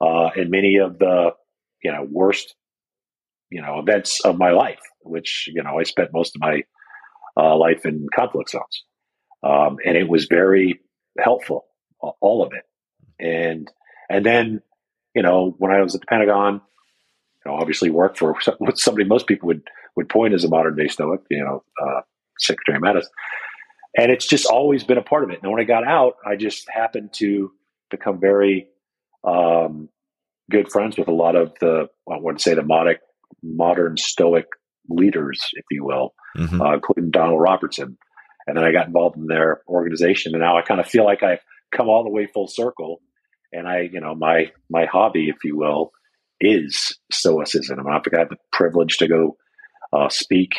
uh, 0.02 0.30
in 0.36 0.50
many 0.50 0.78
of 0.78 1.00
the 1.00 1.32
you 1.84 1.92
know 1.92 2.08
worst 2.10 2.56
you 3.50 3.62
know 3.62 3.80
events 3.80 4.24
of 4.26 4.38
my 4.38 4.52
life, 4.52 4.80
which 5.02 5.50
you 5.54 5.64
know 5.64 5.80
I 5.80 5.84
spent 5.84 6.14
most 6.14 6.36
of 6.36 6.42
my 6.42 6.64
uh, 7.38 7.58
life 7.58 7.86
in 7.86 8.08
conflict 8.16 8.52
zones, 8.52 8.84
um, 9.44 9.78
and 9.86 9.98
it 9.98 10.08
was 10.08 10.26
very 10.26 10.80
helpful, 11.20 11.66
all 12.00 12.44
of 12.44 12.52
it, 12.54 12.64
and 13.20 13.72
and 14.10 14.26
then 14.26 14.62
you 15.16 15.22
know 15.22 15.56
when 15.58 15.72
I 15.72 15.82
was 15.82 15.96
at 15.96 16.02
the 16.02 16.08
Pentagon, 16.08 16.62
you 17.46 17.52
know 17.52 17.58
obviously 17.58 17.90
worked 17.90 18.18
for 18.18 18.36
somebody 18.76 19.06
most 19.06 19.28
people 19.28 19.48
would 19.48 19.64
would 19.96 20.10
point 20.10 20.34
as 20.34 20.44
a 20.44 20.50
modern 20.50 20.76
day 20.76 20.88
Stoic, 20.88 21.22
you 21.30 21.44
know 21.44 21.64
uh, 21.82 22.02
Secretary 22.40 22.80
Mattis 22.80 23.06
and 23.98 24.12
it's 24.12 24.28
just 24.28 24.46
always 24.46 24.84
been 24.84 24.98
a 24.98 25.04
part 25.04 25.24
of 25.24 25.30
it. 25.30 25.40
And 25.42 25.52
when 25.52 25.62
I 25.62 25.66
got 25.66 25.86
out, 25.86 26.16
I 26.26 26.36
just 26.36 26.68
happened 26.70 27.14
to 27.14 27.52
become 27.92 28.20
very 28.20 28.68
um, 29.24 29.90
good 30.50 30.70
friends 30.70 30.98
with 30.98 31.08
a 31.08 31.14
lot 31.14 31.36
of 31.36 31.54
the, 31.60 31.88
I 32.12 32.18
wouldn't 32.18 32.42
say, 32.42 32.54
the 32.54 32.64
modern, 32.64 32.98
modern 33.44 33.98
Stoic 33.98 34.46
leaders, 34.90 35.46
if 35.54 35.66
you 35.72 35.86
will, 35.86 36.14
mm-hmm. 36.38 36.62
uh, 36.62 36.74
including 36.74 37.12
Donald 37.12 37.42
Robertson. 37.42 37.98
And 38.48 38.58
then 38.58 38.64
I 38.66 38.72
got 38.72 38.88
involved 38.88 39.18
in 39.18 39.28
their 39.28 39.62
organization, 39.68 40.34
and 40.34 40.42
now 40.42 40.58
I 40.58 40.64
kind 40.64 40.82
of 40.82 40.88
feel 40.88 41.06
like 41.06 41.24
I've 41.24 41.40
come 41.72 41.88
all 41.88 42.04
the 42.04 42.10
way 42.10 42.28
full 42.28 42.48
circle. 42.48 43.02
And 43.54 43.68
I, 43.68 43.90
you 43.92 44.02
know, 44.02 44.16
my 44.16 44.52
my 44.70 44.86
hobby, 44.86 45.30
if 45.30 45.38
you 45.46 45.56
will, 45.56 45.92
is 46.42 46.98
Stoicism. 47.10 47.80
I've 47.88 48.04
got 48.04 48.30
the 48.30 48.36
privilege 48.52 48.98
to 48.98 49.08
go 49.08 49.38
uh, 49.94 50.10
speak 50.10 50.56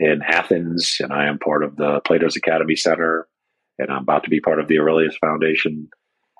in 0.00 0.22
Athens, 0.26 0.96
and 0.98 1.12
I 1.12 1.26
am 1.26 1.38
part 1.38 1.62
of 1.62 1.76
the 1.76 2.00
Plato's 2.06 2.34
Academy 2.34 2.74
Center, 2.74 3.28
and 3.78 3.90
I'm 3.90 4.02
about 4.02 4.24
to 4.24 4.30
be 4.30 4.40
part 4.40 4.58
of 4.58 4.66
the 4.66 4.78
Aurelius 4.78 5.16
Foundation, 5.20 5.88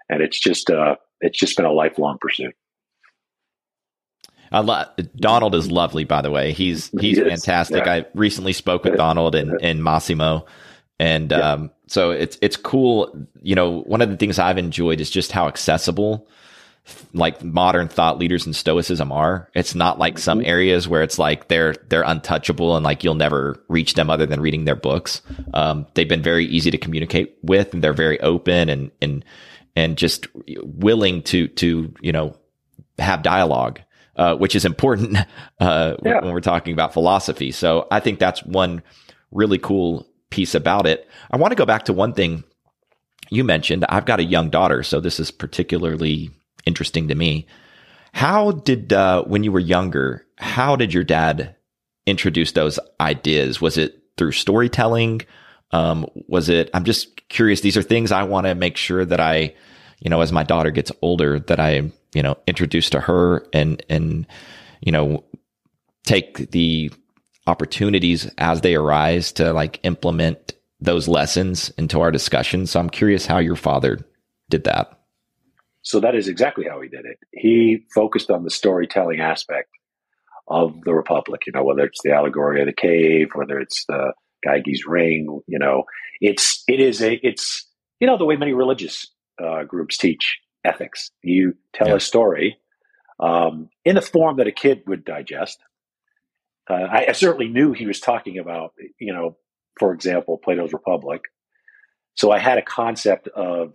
and 0.09 0.23
it's 0.23 0.41
just 0.41 0.71
uh, 0.71 0.97
it's 1.21 1.39
just 1.39 1.57
been 1.57 1.67
a 1.67 1.73
lifelong 1.73 2.17
pursuit. 2.21 2.55
Lo- 4.53 4.87
Donald 5.17 5.55
is 5.55 5.71
lovely, 5.71 6.05
by 6.05 6.23
the 6.23 6.31
way. 6.31 6.53
He's 6.53 6.89
he's 7.01 7.19
he 7.19 7.25
fantastic. 7.25 7.85
Yeah. 7.85 7.93
I 7.93 8.07
recently 8.15 8.55
spoke 8.55 8.83
with 8.83 8.97
Donald 8.97 9.35
and, 9.35 9.57
and 9.63 9.85
Massimo, 9.85 10.47
and 10.99 11.31
yeah. 11.31 11.53
um, 11.53 11.71
so 11.87 12.11
it's 12.11 12.39
it's 12.41 12.57
cool. 12.57 13.15
You 13.43 13.55
know, 13.55 13.83
one 13.83 14.01
of 14.01 14.09
the 14.09 14.17
things 14.17 14.39
I've 14.39 14.59
enjoyed 14.59 15.01
is 15.01 15.11
just 15.11 15.33
how 15.33 15.47
accessible 15.49 16.27
like 17.13 17.43
modern 17.43 17.89
thought 17.89 18.19
leaders 18.19 18.47
in 18.47 18.53
stoicism 18.53 19.13
are. 19.13 19.49
It's 19.55 19.75
not 19.75 19.99
like 19.99 20.19
some 20.19 20.39
mm-hmm. 20.39 20.49
areas 20.49 20.89
where 20.89 21.03
it's 21.03 21.19
like 21.19 21.49
they're 21.49 21.75
they're 21.89 22.03
untouchable 22.03 22.77
and 22.77 22.85
like 22.85 23.05
you'll 23.05 23.15
never 23.15 23.63
reach 23.69 23.95
them 23.95 24.11
other 24.11 24.27
than 24.27 24.41
reading 24.41 24.65
their 24.65 24.77
books. 24.77 25.23
Um, 25.55 25.87
they've 25.95 26.09
been 26.09 26.23
very 26.23 26.47
easy 26.47 26.71
to 26.71 26.79
communicate 26.79 27.37
with, 27.43 27.75
and 27.75 27.83
they're 27.83 27.93
very 27.93 28.21
open 28.21 28.69
and 28.69 28.91
and 29.01 29.25
and 29.77 29.97
just 29.97 30.27
willing 30.63 31.23
to 31.25 31.49
to 31.49 31.95
you 32.01 32.13
know 32.13 32.37
have 32.99 33.23
dialogue, 33.23 33.81
uh, 34.17 34.37
which 34.37 34.55
is 34.55 34.65
important 34.65 35.17
uh, 35.61 35.97
yeah. 36.05 36.21
when 36.21 36.33
we're 36.33 36.41
talking 36.41 36.73
about 36.73 36.93
philosophy. 36.93 37.51
So 37.51 37.87
I 37.91 38.01
think 38.01 38.19
that's 38.19 38.45
one 38.45 38.83
really 39.31 39.59
cool 39.59 40.07
piece 40.31 40.55
about 40.55 40.87
it. 40.87 41.09
I 41.31 41.37
want 41.37 41.53
to 41.53 41.57
go 41.57 41.67
back 41.67 41.85
to 41.87 41.93
one 41.93 42.13
thing 42.13 42.45
you 43.31 43.45
mentioned. 43.45 43.85
I've 43.89 44.07
got 44.07 44.21
a 44.21 44.25
young 44.25 44.51
daughter, 44.51 44.83
so 44.83 45.01
this 45.01 45.21
is 45.21 45.31
particularly 45.31 46.31
interesting 46.67 47.09
to 47.09 47.15
me. 47.15 47.47
How 48.13 48.53
did, 48.53 48.93
uh, 48.93 49.23
when 49.25 49.45
you 49.45 49.53
were 49.53 49.61
younger, 49.61 50.27
how 50.37 50.77
did 50.77 50.93
your 50.93 51.05
dad 51.05 51.57
introduce 52.07 52.53
those 52.53 52.79
ideas? 53.01 53.61
Was 53.61 53.79
it 53.79 54.03
through 54.17 54.33
storytelling? 54.33 55.23
Um, 55.71 56.07
was 56.27 56.49
it, 56.49 56.71
I'm 56.75 56.85
just 56.85 57.29
curious. 57.29 57.61
These 57.61 57.77
are 57.77 57.83
things 57.83 58.11
I 58.11 58.25
want 58.25 58.47
to 58.47 58.55
make 58.55 58.77
sure 58.77 59.05
that 59.05 59.21
I, 59.21 59.55
you 60.01 60.11
know, 60.11 60.21
as 60.21 60.33
my 60.33 60.43
daughter 60.43 60.71
gets 60.71 60.91
older, 61.03 61.39
that 61.39 61.61
I, 61.61 61.93
you 62.15 62.23
know, 62.23 62.37
introduce 62.47 62.91
to 62.91 63.01
her 63.01 63.47
and, 63.53 63.83
and, 63.89 64.27
you 64.81 64.91
know, 64.91 65.25
take 66.05 66.51
the 66.51 66.91
opportunities 67.47 68.31
as 68.39 68.61
they 68.63 68.75
arise 68.75 69.33
to 69.33 69.53
like 69.53 69.79
implement 69.85 70.55
those 70.81 71.07
lessons 71.07 71.71
into 71.79 72.01
our 72.01 72.11
discussion. 72.11 72.67
So 72.67 72.81
I'm 72.81 72.91
curious 72.91 73.27
how 73.27 73.39
your 73.39 73.57
father 73.57 74.01
did 74.49 74.65
that. 74.65 75.00
So 75.83 76.01
that 76.01 76.15
is 76.15 76.29
exactly 76.29 76.67
how 76.69 76.81
he 76.81 76.89
did 76.89 77.07
it. 77.07 77.19
He 77.33 77.87
focused 77.95 78.31
on 78.31 78.45
the 78.45 78.51
storytelling 78.51 79.21
aspect 79.21 79.71
of 80.49 80.75
the 80.85 80.93
Republic, 80.93 81.43
you 81.47 81.53
know, 81.53 81.65
whether 81.65 81.85
it's 81.85 82.01
the 82.03 82.13
allegory 82.13 82.61
of 82.61 82.67
the 82.67 82.73
cave, 82.73 83.29
whether 83.35 83.59
it's 83.59 83.85
the 83.87 84.13
Gyges 84.45 84.81
ring, 84.87 85.41
you 85.47 85.59
know, 85.59 85.85
it's, 86.21 86.65
it 86.67 86.81
is 86.81 87.03
a, 87.03 87.15
it's, 87.23 87.67
you 88.01 88.07
know, 88.07 88.19
the 88.19 88.25
way 88.25 88.37
many 88.37 88.53
religious 88.53 89.07
uh, 89.43 89.63
groups 89.65 89.97
teach 89.97 90.39
ethics. 90.65 91.11
You 91.23 91.55
tell 91.73 91.89
yeah. 91.89 91.95
a 91.95 92.01
story 92.01 92.59
um, 93.19 93.71
in 93.85 93.97
a 93.97 94.03
form 94.03 94.37
that 94.39 94.49
a 94.49 94.53
kid 94.53 94.83
would 94.87 95.05
digest. 95.05 95.59
Uh, 96.69 96.75
I, 96.75 97.07
I 97.09 97.13
certainly 97.13 97.49
knew 97.49 97.73
he 97.73 97.87
was 97.87 98.01
talking 98.01 98.39
about, 98.39 98.75
you 98.99 99.13
know, 99.13 99.37
for 99.79 99.93
example, 99.93 100.39
Plato's 100.43 100.73
Republic. 100.73 101.23
So 102.15 102.31
I 102.31 102.39
had 102.39 102.59
a 102.59 102.63
concept 102.63 103.29
of 103.29 103.73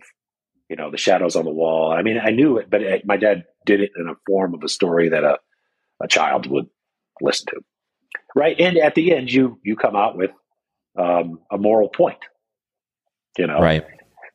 you 0.68 0.76
know, 0.76 0.90
the 0.90 0.98
shadows 0.98 1.36
on 1.36 1.44
the 1.44 1.50
wall. 1.50 1.92
I 1.92 2.02
mean, 2.02 2.18
I 2.22 2.30
knew 2.30 2.58
it, 2.58 2.68
but 2.68 2.82
it, 2.82 3.02
my 3.06 3.16
dad 3.16 3.44
did 3.64 3.80
it 3.80 3.92
in 3.96 4.08
a 4.08 4.16
form 4.26 4.54
of 4.54 4.62
a 4.64 4.68
story 4.68 5.10
that 5.10 5.24
a, 5.24 5.38
a 6.02 6.08
child 6.08 6.50
would 6.50 6.66
listen 7.20 7.46
to. 7.50 7.60
Right. 8.34 8.58
And 8.58 8.76
at 8.78 8.94
the 8.94 9.14
end, 9.14 9.30
you, 9.30 9.58
you 9.62 9.76
come 9.76 9.96
out 9.96 10.16
with 10.16 10.30
um, 10.98 11.40
a 11.50 11.58
moral 11.58 11.88
point, 11.88 12.18
you 13.38 13.46
know? 13.46 13.60
Right. 13.60 13.84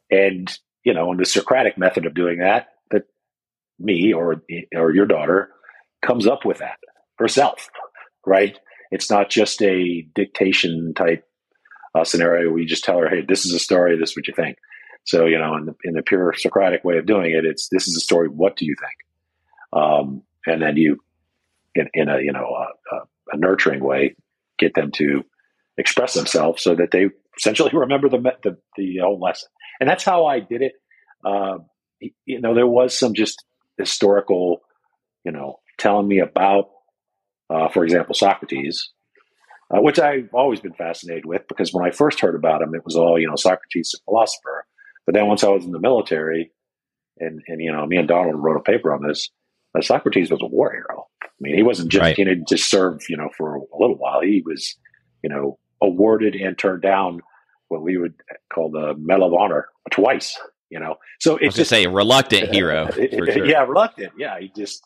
And, 0.09 0.51
you 0.83 0.93
know, 0.93 1.11
in 1.11 1.17
the 1.17 1.25
Socratic 1.25 1.77
method 1.77 2.05
of 2.05 2.13
doing 2.13 2.39
that, 2.39 2.67
that 2.91 3.03
me 3.79 4.13
or, 4.13 4.43
or 4.75 4.93
your 4.93 5.05
daughter 5.05 5.49
comes 6.01 6.27
up 6.27 6.45
with 6.45 6.59
that 6.59 6.77
herself. 7.17 7.69
Right. 8.25 8.57
It's 8.91 9.09
not 9.09 9.29
just 9.29 9.61
a 9.61 10.05
dictation 10.15 10.93
type 10.95 11.23
uh, 11.93 12.03
scenario 12.03 12.49
where 12.49 12.59
you 12.59 12.67
just 12.67 12.83
tell 12.83 12.97
her, 12.99 13.09
Hey, 13.09 13.21
this 13.27 13.45
is 13.45 13.53
a 13.53 13.59
story. 13.59 13.97
This 13.97 14.11
is 14.11 14.15
what 14.15 14.27
you 14.27 14.33
think 14.35 14.57
so, 15.03 15.25
you 15.25 15.37
know, 15.37 15.55
in 15.55 15.65
the, 15.65 15.75
in 15.83 15.93
the 15.93 16.03
pure 16.03 16.33
Socratic 16.37 16.83
way 16.83 16.97
of 16.97 17.05
doing 17.05 17.31
it, 17.31 17.45
it's 17.45 17.69
this 17.69 17.87
is 17.87 17.95
a 17.97 17.99
story. 17.99 18.27
What 18.27 18.55
do 18.55 18.65
you 18.65 18.75
think? 18.79 19.81
Um, 19.81 20.23
and 20.45 20.61
then 20.61 20.77
you, 20.77 20.97
in, 21.75 21.87
in 21.93 22.09
a 22.09 22.19
you 22.19 22.31
know 22.31 22.45
a, 22.91 22.95
a, 23.31 23.37
nurturing 23.37 23.83
way, 23.83 24.15
get 24.59 24.73
them 24.73 24.91
to 24.91 25.23
express 25.77 26.13
themselves 26.13 26.61
so 26.61 26.75
that 26.75 26.91
they 26.91 27.09
essentially 27.37 27.71
remember 27.73 28.09
the 28.09 28.19
the, 28.43 28.57
the 28.77 28.97
whole 28.97 29.19
lesson. 29.19 29.49
And 29.79 29.89
that's 29.89 30.03
how 30.03 30.25
I 30.25 30.39
did 30.39 30.61
it. 30.61 30.73
Uh, 31.25 31.59
you 32.25 32.41
know, 32.41 32.53
there 32.53 32.67
was 32.67 32.97
some 32.97 33.13
just 33.13 33.43
historical, 33.77 34.61
you 35.23 35.31
know, 35.31 35.59
telling 35.77 36.07
me 36.07 36.19
about, 36.19 36.69
uh, 37.49 37.69
for 37.69 37.83
example, 37.83 38.13
Socrates, 38.13 38.91
uh, 39.71 39.81
which 39.81 39.99
I've 39.99 40.29
always 40.33 40.59
been 40.59 40.73
fascinated 40.73 41.25
with 41.25 41.47
because 41.47 41.73
when 41.73 41.85
I 41.85 41.91
first 41.91 42.19
heard 42.19 42.35
about 42.35 42.61
him, 42.61 42.75
it 42.75 42.85
was 42.85 42.95
all, 42.95 43.19
you 43.19 43.27
know, 43.27 43.35
Socrates, 43.35 43.95
a 43.95 44.03
philosopher. 44.03 44.65
But 45.05 45.15
then 45.15 45.27
once 45.27 45.43
I 45.43 45.49
was 45.49 45.65
in 45.65 45.71
the 45.71 45.79
military, 45.79 46.51
and 47.19 47.41
and 47.47 47.61
you 47.61 47.71
know, 47.71 47.85
me 47.85 47.97
and 47.97 48.07
Donald 48.07 48.35
wrote 48.37 48.57
a 48.57 48.63
paper 48.63 48.93
on 48.93 49.05
this. 49.05 49.29
Uh, 49.77 49.81
Socrates 49.81 50.29
was 50.29 50.41
a 50.41 50.47
war 50.47 50.71
hero. 50.71 51.07
I 51.23 51.27
mean, 51.39 51.55
he 51.55 51.63
wasn't 51.63 51.89
just 51.89 52.01
right. 52.01 52.15
he 52.15 52.25
didn't 52.25 52.49
just 52.49 52.69
serve 52.69 53.01
you 53.09 53.17
know 53.17 53.29
for 53.37 53.55
a 53.55 53.77
little 53.79 53.97
while. 53.97 54.21
He 54.21 54.43
was 54.45 54.75
you 55.23 55.29
know 55.29 55.57
awarded 55.81 56.35
and 56.35 56.57
turned 56.57 56.81
down 56.81 57.21
what 57.69 57.81
we 57.81 57.97
would 57.97 58.13
call 58.53 58.69
the 58.69 58.93
Medal 58.97 59.27
of 59.27 59.33
Honor 59.33 59.67
twice. 59.89 60.37
You 60.69 60.79
know, 60.79 60.95
so 61.19 61.37
it's 61.37 61.55
just 61.55 61.69
say 61.69 61.83
a 61.83 61.89
reluctant 61.89 62.53
hero. 62.53 62.89
Sure. 62.95 63.45
Yeah, 63.45 63.63
reluctant. 63.63 64.13
Yeah, 64.17 64.39
he 64.39 64.51
just 64.55 64.81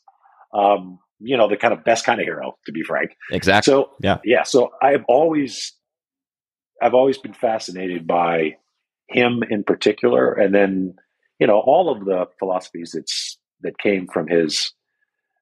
um, 0.54 1.00
you 1.20 1.38
know 1.38 1.48
the 1.48 1.58
kind 1.58 1.74
of 1.74 1.84
best 1.84 2.06
kind 2.06 2.20
of 2.20 2.26
hero, 2.26 2.58
to 2.66 2.72
be 2.72 2.84
frank. 2.84 3.12
Exactly. 3.32 3.72
So 3.72 3.92
yeah, 4.02 4.18
yeah. 4.24 4.44
So 4.44 4.72
I've 4.82 5.04
always 5.08 5.74
I've 6.82 6.94
always 6.94 7.18
been 7.18 7.34
fascinated 7.34 8.08
by 8.08 8.58
him 9.08 9.44
in 9.50 9.64
particular, 9.64 10.34
and 10.34 10.54
then 10.54 10.96
you 11.40 11.48
know 11.48 11.60
all 11.60 11.92
of 11.92 12.06
the 12.06 12.28
philosophies 12.40 12.92
that's 12.94 13.38
that 13.62 13.78
came 13.78 14.08
from 14.08 14.28
his 14.28 14.74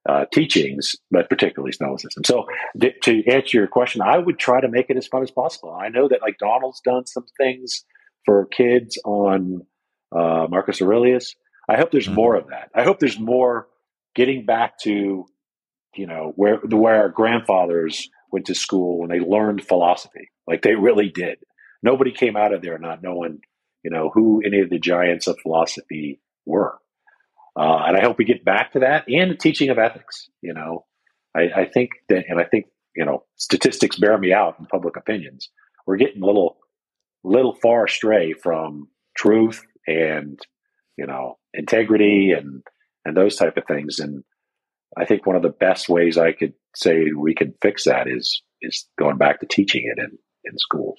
uh, 0.08 0.26
teachings, 0.32 0.94
but 1.10 1.28
particularly 1.28 1.72
Stoicism. 1.72 2.24
So 2.24 2.44
th- 2.78 2.96
to 3.04 3.24
answer 3.26 3.56
your 3.56 3.66
question, 3.66 4.02
I 4.02 4.18
would 4.18 4.38
try 4.38 4.60
to 4.60 4.68
make 4.68 4.90
it 4.90 4.96
as 4.96 5.06
fun 5.06 5.22
as 5.22 5.30
possible. 5.30 5.74
I 5.74 5.88
know 5.88 6.08
that 6.08 6.22
like 6.22 6.38
Donald's 6.38 6.80
done 6.84 7.06
some 7.06 7.24
things 7.38 7.84
for 8.24 8.46
kids 8.46 8.98
on 9.04 9.62
uh, 10.12 10.46
Marcus 10.48 10.82
Aurelius. 10.82 11.34
I 11.68 11.76
hope 11.76 11.90
there's 11.90 12.06
mm-hmm. 12.06 12.14
more 12.16 12.36
of 12.36 12.48
that. 12.48 12.70
I 12.74 12.82
hope 12.82 12.98
there's 12.98 13.18
more 13.18 13.68
getting 14.14 14.44
back 14.44 14.78
to 14.80 15.26
you 15.96 16.06
know 16.06 16.32
where 16.36 16.56
where 16.56 17.02
our 17.02 17.08
grandfathers 17.08 18.08
went 18.30 18.46
to 18.46 18.54
school 18.54 18.98
when 18.98 19.10
they 19.10 19.20
learned 19.20 19.66
philosophy, 19.66 20.30
like 20.46 20.62
they 20.62 20.74
really 20.74 21.08
did. 21.08 21.38
Nobody 21.82 22.12
came 22.12 22.36
out 22.36 22.52
of 22.52 22.62
there 22.62 22.78
not 22.78 23.02
knowing 23.02 23.40
you 23.84 23.90
know, 23.90 24.10
who 24.12 24.42
any 24.44 24.60
of 24.60 24.70
the 24.70 24.78
giants 24.78 25.26
of 25.26 25.38
philosophy 25.40 26.20
were. 26.46 26.78
Uh, 27.56 27.84
and 27.86 27.96
I 27.96 28.00
hope 28.00 28.18
we 28.18 28.24
get 28.24 28.44
back 28.44 28.72
to 28.72 28.80
that 28.80 29.04
and 29.08 29.30
the 29.30 29.36
teaching 29.36 29.68
of 29.68 29.78
ethics. 29.78 30.28
You 30.40 30.54
know, 30.54 30.86
I, 31.36 31.42
I, 31.54 31.64
think 31.66 31.90
that, 32.08 32.24
and 32.28 32.40
I 32.40 32.44
think, 32.44 32.66
you 32.96 33.04
know, 33.04 33.24
statistics 33.36 33.98
bear 33.98 34.18
me 34.18 34.32
out 34.32 34.56
in 34.58 34.66
public 34.66 34.96
opinions. 34.96 35.50
We're 35.86 35.98
getting 35.98 36.22
a 36.22 36.26
little, 36.26 36.56
little 37.22 37.54
far 37.54 37.84
astray 37.84 38.32
from 38.32 38.88
truth 39.16 39.62
and, 39.86 40.40
you 40.96 41.06
know, 41.06 41.38
integrity 41.52 42.32
and, 42.32 42.62
and 43.04 43.16
those 43.16 43.36
type 43.36 43.56
of 43.56 43.66
things. 43.66 43.98
And 43.98 44.24
I 44.96 45.04
think 45.04 45.26
one 45.26 45.36
of 45.36 45.42
the 45.42 45.50
best 45.50 45.88
ways 45.88 46.16
I 46.16 46.32
could 46.32 46.54
say 46.74 47.12
we 47.16 47.34
could 47.34 47.54
fix 47.60 47.84
that 47.84 48.08
is, 48.08 48.42
is 48.62 48.88
going 48.98 49.18
back 49.18 49.40
to 49.40 49.46
teaching 49.46 49.92
it 49.94 50.00
in, 50.00 50.18
in 50.44 50.58
schools. 50.58 50.98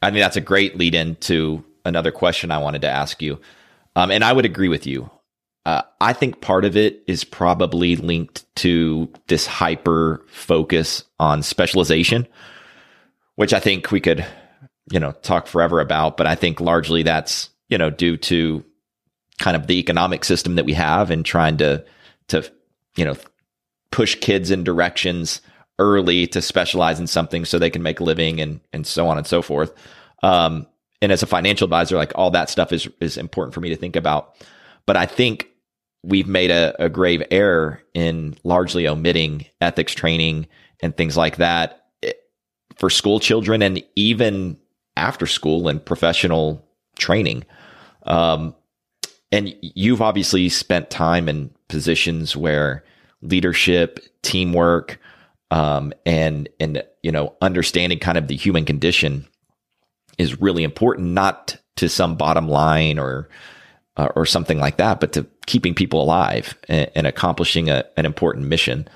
I 0.00 0.10
think 0.10 0.22
that's 0.22 0.36
a 0.36 0.40
great 0.40 0.76
lead 0.76 0.94
in 0.94 1.16
to 1.16 1.64
another 1.84 2.10
question 2.10 2.50
I 2.50 2.58
wanted 2.58 2.82
to 2.82 2.88
ask 2.88 3.20
you. 3.20 3.40
Um, 3.94 4.10
and 4.10 4.24
I 4.24 4.32
would 4.32 4.44
agree 4.44 4.68
with 4.68 4.86
you. 4.86 5.10
Uh, 5.64 5.82
I 6.00 6.12
think 6.12 6.40
part 6.40 6.64
of 6.64 6.76
it 6.76 7.04
is 7.06 7.22
probably 7.22 7.94
linked 7.96 8.44
to 8.56 9.12
this 9.28 9.46
hyper 9.46 10.24
focus 10.26 11.04
on 11.20 11.42
specialization, 11.42 12.26
which 13.36 13.52
I 13.52 13.60
think 13.60 13.92
we 13.92 14.00
could, 14.00 14.26
you 14.90 14.98
know, 14.98 15.12
talk 15.12 15.46
forever 15.46 15.80
about. 15.80 16.16
But 16.16 16.26
I 16.26 16.34
think 16.34 16.60
largely 16.60 17.04
that's, 17.04 17.50
you 17.68 17.78
know, 17.78 17.90
due 17.90 18.16
to 18.16 18.64
kind 19.38 19.56
of 19.56 19.66
the 19.66 19.78
economic 19.78 20.24
system 20.24 20.56
that 20.56 20.64
we 20.64 20.74
have 20.74 21.10
and 21.10 21.24
trying 21.24 21.58
to, 21.58 21.84
to, 22.28 22.50
you 22.96 23.04
know, 23.04 23.16
push 23.92 24.16
kids 24.16 24.50
in 24.50 24.64
directions 24.64 25.42
early 25.82 26.26
to 26.28 26.40
specialize 26.40 27.00
in 27.00 27.08
something 27.08 27.44
so 27.44 27.58
they 27.58 27.70
can 27.70 27.82
make 27.82 28.00
a 28.00 28.04
living 28.04 28.40
and 28.40 28.60
and 28.72 28.86
so 28.86 29.08
on 29.08 29.18
and 29.18 29.26
so 29.26 29.42
forth. 29.42 29.74
Um, 30.22 30.66
and 31.02 31.10
as 31.10 31.22
a 31.22 31.26
financial 31.26 31.64
advisor, 31.64 31.96
like 31.96 32.12
all 32.14 32.30
that 32.30 32.48
stuff 32.48 32.72
is 32.72 32.88
is 33.00 33.16
important 33.18 33.52
for 33.52 33.60
me 33.60 33.68
to 33.70 33.76
think 33.76 33.96
about. 33.96 34.36
But 34.86 34.96
I 34.96 35.06
think 35.06 35.48
we've 36.04 36.28
made 36.28 36.50
a, 36.50 36.74
a 36.82 36.88
grave 36.88 37.22
error 37.30 37.82
in 37.94 38.36
largely 38.44 38.88
omitting 38.88 39.46
ethics 39.60 39.92
training 39.92 40.46
and 40.80 40.96
things 40.96 41.16
like 41.16 41.36
that. 41.36 41.86
For 42.76 42.88
school 42.88 43.20
children 43.20 43.62
and 43.62 43.82
even 43.96 44.56
after 44.96 45.26
school 45.26 45.68
and 45.68 45.84
professional 45.84 46.66
training. 46.96 47.44
Um, 48.04 48.54
and 49.30 49.54
you've 49.60 50.02
obviously 50.02 50.48
spent 50.48 50.90
time 50.90 51.28
in 51.28 51.50
positions 51.68 52.36
where 52.36 52.84
leadership, 53.22 54.00
teamwork, 54.22 54.98
um, 55.52 55.92
and 56.06 56.48
and 56.58 56.82
you 57.02 57.12
know 57.12 57.36
understanding 57.40 58.00
kind 58.00 58.18
of 58.18 58.26
the 58.26 58.36
human 58.36 58.64
condition 58.64 59.28
is 60.18 60.40
really 60.40 60.64
important, 60.64 61.08
not 61.10 61.56
to 61.76 61.88
some 61.88 62.16
bottom 62.16 62.48
line 62.48 62.98
or 62.98 63.28
uh, 63.98 64.08
or 64.16 64.24
something 64.24 64.58
like 64.58 64.78
that, 64.78 64.98
but 64.98 65.12
to 65.12 65.26
keeping 65.46 65.74
people 65.74 66.02
alive 66.02 66.56
and, 66.68 66.90
and 66.94 67.06
accomplishing 67.06 67.68
a, 67.68 67.84
an 67.98 68.06
important 68.06 68.46
mission. 68.46 68.88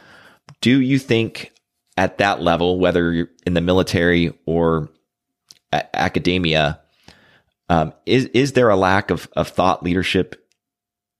Do 0.63 0.81
you 0.81 0.99
think 0.99 1.53
at 1.99 2.19
that 2.19 2.41
level, 2.41 2.79
whether 2.79 3.13
you're 3.13 3.31
in 3.47 3.53
the 3.53 3.61
military 3.61 4.33
or 4.47 4.89
a- 5.73 5.97
academia, 5.97 6.81
um, 7.69 7.93
is 8.07 8.27
is 8.27 8.53
there 8.55 8.71
a 8.71 8.77
lack 8.77 9.11
of, 9.11 9.29
of 9.37 9.49
thought 9.49 9.83
leadership 9.83 10.43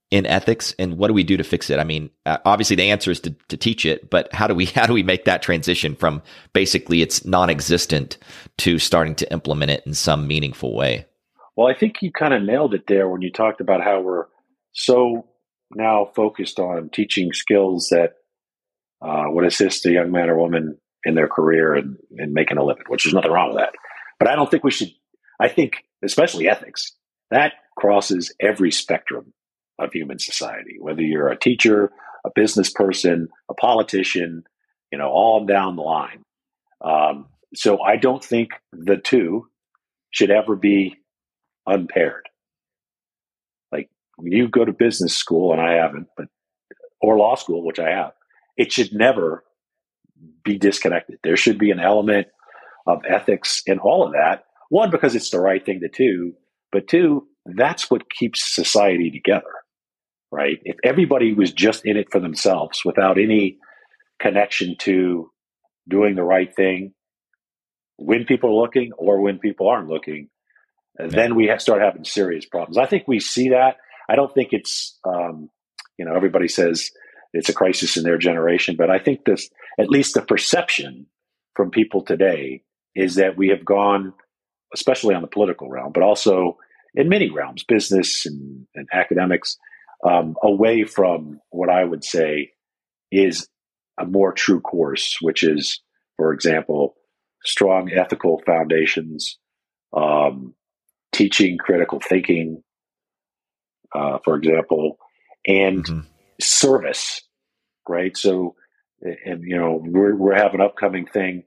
in 0.09 0.25
ethics, 0.25 0.73
and 0.79 0.97
what 0.97 1.07
do 1.07 1.13
we 1.13 1.23
do 1.23 1.35
to 1.35 1.43
fix 1.43 1.69
it? 1.69 1.79
I 1.79 1.83
mean, 1.83 2.09
uh, 2.25 2.37
obviously 2.45 2.75
the 2.75 2.89
answer 2.89 3.11
is 3.11 3.19
to, 3.21 3.35
to 3.49 3.57
teach 3.57 3.85
it, 3.85 4.09
but 4.09 4.33
how 4.33 4.47
do 4.47 4.55
we 4.55 4.65
how 4.75 4.85
do 4.85 4.93
we 4.93 5.03
make 5.03 5.25
that 5.25 5.41
transition 5.41 5.95
from 5.95 6.21
basically 6.53 7.01
it's 7.01 7.25
non-existent 7.25 8.17
to 8.59 8.79
starting 8.79 9.15
to 9.15 9.31
implement 9.31 9.71
it 9.71 9.83
in 9.85 9.93
some 9.93 10.27
meaningful 10.27 10.75
way? 10.75 11.05
Well, 11.55 11.67
I 11.67 11.73
think 11.73 12.01
you 12.01 12.11
kind 12.11 12.33
of 12.33 12.43
nailed 12.43 12.73
it 12.73 12.87
there 12.87 13.09
when 13.09 13.21
you 13.21 13.31
talked 13.31 13.61
about 13.61 13.83
how 13.83 14.01
we're 14.01 14.25
so 14.73 15.25
now 15.73 16.05
focused 16.15 16.59
on 16.59 16.89
teaching 16.89 17.33
skills 17.33 17.89
that 17.89 18.13
uh, 19.01 19.25
would 19.27 19.45
assist 19.45 19.85
a 19.85 19.91
young 19.91 20.11
man 20.11 20.29
or 20.29 20.37
woman 20.37 20.77
in 21.03 21.15
their 21.15 21.27
career 21.27 21.73
and, 21.73 21.97
and 22.17 22.33
making 22.33 22.57
a 22.57 22.63
living, 22.63 22.83
which 22.87 23.05
is 23.05 23.13
nothing 23.13 23.31
wrong 23.31 23.49
with 23.49 23.57
that. 23.57 23.73
But 24.19 24.29
I 24.29 24.35
don't 24.35 24.49
think 24.49 24.63
we 24.63 24.71
should, 24.71 24.91
I 25.39 25.47
think, 25.49 25.83
especially 26.03 26.47
ethics, 26.47 26.93
that 27.31 27.53
crosses 27.75 28.33
every 28.39 28.71
spectrum 28.71 29.33
of 29.79 29.93
human 29.93 30.19
society, 30.19 30.77
whether 30.79 31.01
you're 31.01 31.29
a 31.29 31.39
teacher, 31.39 31.91
a 32.25 32.29
business 32.33 32.69
person, 32.69 33.29
a 33.49 33.53
politician, 33.53 34.43
you 34.91 34.97
know, 34.97 35.09
all 35.09 35.45
down 35.45 35.75
the 35.75 35.81
line. 35.81 36.23
Um, 36.83 37.27
so 37.55 37.81
I 37.81 37.97
don't 37.97 38.23
think 38.23 38.51
the 38.71 38.97
two 38.97 39.47
should 40.11 40.31
ever 40.31 40.55
be 40.55 40.95
unpaired. 41.65 42.27
Like 43.71 43.89
you 44.21 44.47
go 44.47 44.65
to 44.65 44.73
business 44.73 45.15
school, 45.15 45.51
and 45.53 45.61
I 45.61 45.73
haven't, 45.73 46.07
but 46.17 46.27
or 47.01 47.17
law 47.17 47.35
school, 47.35 47.63
which 47.65 47.79
I 47.79 47.89
have, 47.91 48.11
it 48.57 48.71
should 48.71 48.93
never 48.93 49.43
be 50.43 50.57
disconnected. 50.57 51.19
There 51.23 51.37
should 51.37 51.59
be 51.59 51.71
an 51.71 51.79
element 51.79 52.27
of 52.87 53.03
ethics 53.07 53.61
in 53.65 53.79
all 53.79 54.05
of 54.05 54.13
that. 54.13 54.45
One, 54.69 54.89
because 54.89 55.15
it's 55.15 55.29
the 55.29 55.39
right 55.39 55.63
thing 55.63 55.79
to 55.81 55.89
do, 55.89 56.33
but 56.71 56.87
two, 56.87 57.27
that's 57.45 57.89
what 57.89 58.09
keeps 58.09 58.53
society 58.53 59.11
together, 59.11 59.53
right? 60.31 60.59
If 60.63 60.77
everybody 60.83 61.33
was 61.33 61.51
just 61.51 61.85
in 61.85 61.97
it 61.97 62.07
for 62.11 62.19
themselves 62.19 62.81
without 62.83 63.17
any 63.17 63.57
connection 64.19 64.75
to 64.79 65.31
doing 65.87 66.15
the 66.15 66.23
right 66.23 66.53
thing 66.53 66.93
when 67.97 68.25
people 68.25 68.51
are 68.51 68.61
looking 68.61 68.91
or 68.97 69.21
when 69.21 69.39
people 69.39 69.67
aren't 69.67 69.89
looking, 69.89 70.29
then 70.97 71.35
we 71.35 71.47
have 71.47 71.61
start 71.61 71.81
having 71.81 72.03
serious 72.03 72.45
problems. 72.45 72.77
I 72.77 72.85
think 72.85 73.07
we 73.07 73.19
see 73.19 73.49
that. 73.49 73.77
I 74.09 74.15
don't 74.15 74.33
think 74.33 74.49
it's, 74.51 74.97
um, 75.03 75.49
you 75.97 76.05
know, 76.05 76.15
everybody 76.15 76.47
says 76.47 76.91
it's 77.33 77.49
a 77.49 77.53
crisis 77.53 77.97
in 77.97 78.03
their 78.03 78.17
generation, 78.17 78.75
but 78.77 78.89
I 78.89 78.99
think 78.99 79.25
this, 79.25 79.49
at 79.79 79.89
least 79.89 80.13
the 80.13 80.21
perception 80.21 81.07
from 81.55 81.71
people 81.71 82.03
today 82.03 82.63
is 82.95 83.15
that 83.15 83.37
we 83.37 83.49
have 83.49 83.65
gone, 83.65 84.13
especially 84.73 85.13
on 85.13 85.21
the 85.21 85.27
political 85.27 85.69
realm, 85.69 85.91
but 85.91 86.03
also 86.03 86.57
in 86.95 87.09
many 87.09 87.29
realms, 87.29 87.63
business 87.63 88.25
and, 88.25 88.65
and 88.75 88.87
academics, 88.93 89.57
um, 90.03 90.35
away 90.43 90.83
from 90.83 91.39
what 91.49 91.69
I 91.69 91.83
would 91.83 92.03
say 92.03 92.51
is 93.11 93.47
a 93.99 94.05
more 94.05 94.31
true 94.31 94.61
course, 94.61 95.17
which 95.21 95.43
is, 95.43 95.81
for 96.17 96.33
example, 96.33 96.95
strong 97.43 97.91
ethical 97.91 98.41
foundations, 98.45 99.37
um, 99.95 100.53
teaching 101.11 101.57
critical 101.57 101.99
thinking, 101.99 102.63
uh, 103.95 104.19
for 104.23 104.35
example, 104.35 104.97
and 105.45 105.83
mm-hmm. 105.85 105.99
service, 106.39 107.21
right? 107.87 108.15
So, 108.15 108.55
and 109.01 109.43
you 109.43 109.57
know, 109.57 109.81
we're 109.83 110.15
we're 110.15 110.35
have 110.35 110.53
an 110.53 110.61
upcoming 110.61 111.05
thing 111.05 111.43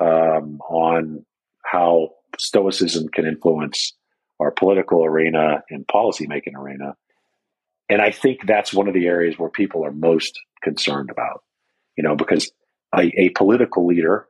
um, 0.00 0.60
on 0.68 1.24
how 1.64 2.10
stoicism 2.38 3.08
can 3.08 3.26
influence 3.26 3.94
our 4.40 4.50
political 4.50 5.04
arena 5.04 5.62
and 5.70 5.86
policymaking 5.86 6.54
arena, 6.56 6.96
and 7.88 8.00
I 8.00 8.10
think 8.10 8.46
that's 8.46 8.72
one 8.72 8.88
of 8.88 8.94
the 8.94 9.06
areas 9.06 9.38
where 9.38 9.50
people 9.50 9.84
are 9.84 9.92
most 9.92 10.38
concerned 10.62 11.10
about, 11.10 11.42
you 11.96 12.02
know, 12.02 12.16
because 12.16 12.50
a, 12.96 13.12
a 13.18 13.28
political 13.30 13.86
leader 13.86 14.26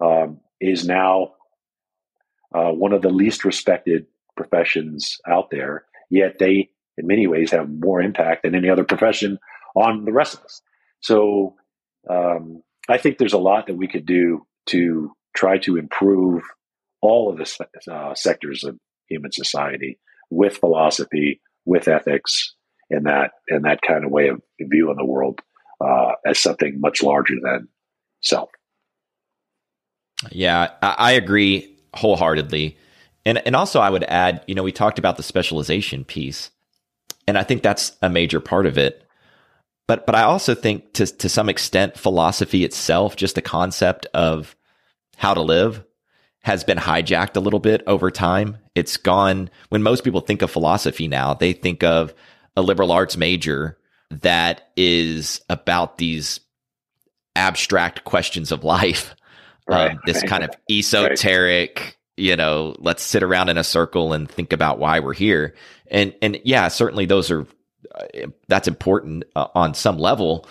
um, 0.00 0.40
is 0.60 0.86
now 0.86 1.34
uh, 2.54 2.70
one 2.70 2.92
of 2.92 3.02
the 3.02 3.10
least 3.10 3.44
respected 3.44 4.06
professions 4.36 5.18
out 5.28 5.50
there, 5.50 5.84
yet 6.10 6.38
they, 6.38 6.70
in 6.96 7.06
many 7.06 7.26
ways, 7.26 7.50
have 7.50 7.68
more 7.68 8.00
impact 8.00 8.42
than 8.42 8.54
any 8.54 8.68
other 8.68 8.84
profession 8.84 9.38
on 9.76 10.04
the 10.04 10.12
rest 10.12 10.34
of 10.34 10.44
us. 10.44 10.62
So 11.00 11.54
um, 12.10 12.62
I 12.88 12.98
think 12.98 13.18
there's 13.18 13.32
a 13.32 13.38
lot 13.38 13.66
that 13.66 13.76
we 13.76 13.86
could 13.86 14.06
do 14.06 14.46
to 14.66 15.12
try 15.36 15.58
to 15.58 15.76
improve 15.76 16.42
all 17.00 17.30
of 17.30 17.38
the 17.38 17.92
uh, 17.92 18.14
sectors 18.14 18.64
of 18.64 18.76
human 19.08 19.30
society 19.30 19.98
with 20.30 20.56
philosophy, 20.56 21.40
with 21.64 21.86
ethics, 21.86 22.54
and 22.90 23.06
that 23.06 23.32
and 23.48 23.64
that 23.64 23.80
kind 23.86 24.04
of 24.04 24.10
way 24.10 24.28
of 24.28 24.40
viewing 24.60 24.96
the 24.96 25.04
world 25.04 25.40
uh, 25.80 26.12
as 26.26 26.38
something 26.38 26.80
much 26.80 27.02
larger 27.02 27.34
than 27.42 27.68
self. 28.22 28.50
Yeah, 30.32 30.70
I 30.82 31.12
agree 31.12 31.76
wholeheartedly. 31.94 32.76
And 33.24 33.38
and 33.46 33.54
also 33.54 33.80
I 33.80 33.90
would 33.90 34.04
add, 34.04 34.42
you 34.46 34.54
know, 34.54 34.62
we 34.62 34.72
talked 34.72 34.98
about 34.98 35.16
the 35.16 35.22
specialization 35.22 36.04
piece. 36.04 36.50
And 37.26 37.36
I 37.36 37.42
think 37.42 37.62
that's 37.62 37.96
a 38.00 38.08
major 38.08 38.40
part 38.40 38.66
of 38.66 38.78
it. 38.78 39.04
But 39.86 40.06
but 40.06 40.14
I 40.14 40.22
also 40.22 40.54
think 40.54 40.92
to 40.94 41.06
to 41.06 41.28
some 41.28 41.48
extent 41.48 41.98
philosophy 41.98 42.64
itself, 42.64 43.16
just 43.16 43.34
the 43.34 43.42
concept 43.42 44.06
of 44.06 44.56
how 45.16 45.34
to 45.34 45.42
live 45.42 45.84
has 46.42 46.64
been 46.64 46.78
hijacked 46.78 47.36
a 47.36 47.40
little 47.40 47.60
bit 47.60 47.82
over 47.86 48.10
time. 48.10 48.58
It's 48.74 48.96
gone 48.96 49.50
when 49.68 49.82
most 49.82 50.04
people 50.04 50.20
think 50.20 50.42
of 50.42 50.50
philosophy 50.50 51.08
now, 51.08 51.34
they 51.34 51.52
think 51.52 51.82
of 51.82 52.14
a 52.58 52.62
liberal 52.62 52.92
arts 52.92 53.16
major 53.16 53.78
that 54.10 54.70
is 54.76 55.40
about 55.48 55.98
these 55.98 56.40
abstract 57.36 58.04
questions 58.04 58.52
of 58.52 58.64
life. 58.64 59.14
Right, 59.66 59.90
um, 59.90 60.00
this 60.06 60.22
right. 60.22 60.28
kind 60.28 60.44
of 60.44 60.50
esoteric, 60.70 61.78
right 61.78 61.94
you 62.18 62.36
know, 62.36 62.74
let's 62.78 63.02
sit 63.02 63.22
around 63.22 63.48
in 63.48 63.56
a 63.56 63.64
circle 63.64 64.12
and 64.12 64.28
think 64.28 64.52
about 64.52 64.78
why 64.78 65.00
we're 65.00 65.14
here. 65.14 65.54
And 65.90 66.14
and 66.20 66.40
yeah, 66.44 66.68
certainly 66.68 67.06
those 67.06 67.30
are 67.30 67.46
uh, 67.94 68.26
that's 68.48 68.68
important 68.68 69.24
uh, 69.36 69.46
on 69.54 69.74
some 69.74 69.98
level. 69.98 70.46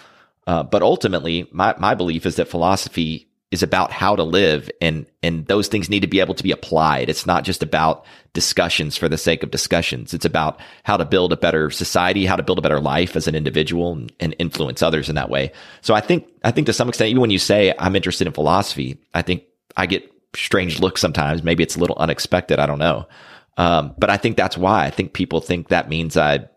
Uh, 0.47 0.63
but 0.63 0.81
ultimately, 0.81 1.47
my 1.51 1.75
my 1.77 1.93
belief 1.93 2.25
is 2.25 2.37
that 2.37 2.47
philosophy 2.47 3.26
is 3.49 3.63
about 3.63 3.91
how 3.91 4.15
to 4.15 4.23
live, 4.23 4.69
and 4.81 5.05
and 5.23 5.45
those 5.47 5.67
things 5.67 5.89
need 5.89 6.01
to 6.01 6.07
be 6.07 6.19
able 6.19 6.33
to 6.33 6.43
be 6.43 6.51
applied. 6.51 7.09
It's 7.09 7.25
not 7.25 7.45
just 7.45 7.63
about 7.63 8.05
discussions 8.33 8.97
for 8.97 9.07
the 9.07 9.17
sake 9.17 9.41
of 9.41 9.51
discussions. 9.51 10.13
It's 10.13 10.25
about 10.25 10.59
how 10.83 10.97
to 10.97 11.05
build 11.05 11.31
a 11.31 11.37
better 11.37 11.69
society, 11.69 12.25
how 12.25 12.35
to 12.35 12.43
build 12.43 12.59
a 12.59 12.61
better 12.61 12.81
life 12.81 13.15
as 13.15 13.27
an 13.27 13.35
individual, 13.35 13.93
and, 13.93 14.11
and 14.19 14.35
influence 14.37 14.81
others 14.81 15.07
in 15.07 15.15
that 15.15 15.29
way. 15.29 15.51
So 15.81 15.93
I 15.93 16.01
think 16.01 16.27
I 16.43 16.51
think 16.51 16.67
to 16.67 16.73
some 16.73 16.89
extent, 16.89 17.09
even 17.09 17.21
when 17.21 17.31
you 17.31 17.39
say 17.39 17.73
I'm 17.79 17.95
interested 17.95 18.27
in 18.27 18.33
philosophy, 18.33 18.97
I 19.13 19.21
think 19.21 19.43
I 19.77 19.85
get 19.85 20.11
strange 20.35 20.79
looks 20.79 20.99
sometimes. 20.99 21.41
Maybe 21.41 21.63
it's 21.63 21.77
a 21.77 21.79
little 21.79 21.97
unexpected. 21.97 22.59
I 22.59 22.65
don't 22.65 22.79
know. 22.79 23.07
Um, 23.55 23.95
but 23.97 24.09
I 24.09 24.17
think 24.17 24.37
that's 24.37 24.57
why 24.57 24.85
I 24.85 24.91
think 24.91 25.13
people 25.13 25.41
think 25.41 25.69
that 25.69 25.89
means 25.89 26.17
I 26.17 26.47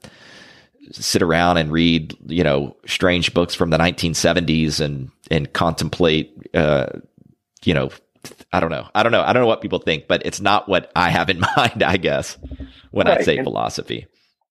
sit 0.92 1.22
around 1.22 1.56
and 1.56 1.70
read, 1.70 2.16
you 2.26 2.44
know, 2.44 2.76
strange 2.86 3.32
books 3.32 3.54
from 3.54 3.70
the 3.70 3.78
1970s 3.78 4.80
and, 4.80 5.10
and 5.30 5.52
contemplate, 5.52 6.36
uh, 6.54 6.86
you 7.64 7.74
know, 7.74 7.90
I 8.52 8.60
don't 8.60 8.70
know. 8.70 8.88
I 8.94 9.02
don't 9.02 9.12
know. 9.12 9.22
I 9.22 9.32
don't 9.32 9.42
know 9.42 9.46
what 9.46 9.60
people 9.60 9.78
think, 9.78 10.08
but 10.08 10.24
it's 10.26 10.40
not 10.40 10.68
what 10.68 10.90
I 10.94 11.10
have 11.10 11.30
in 11.30 11.40
mind, 11.56 11.82
I 11.82 11.96
guess, 11.96 12.36
when 12.90 13.06
right. 13.06 13.20
I 13.20 13.22
say 13.22 13.36
and, 13.36 13.44
philosophy. 13.44 14.06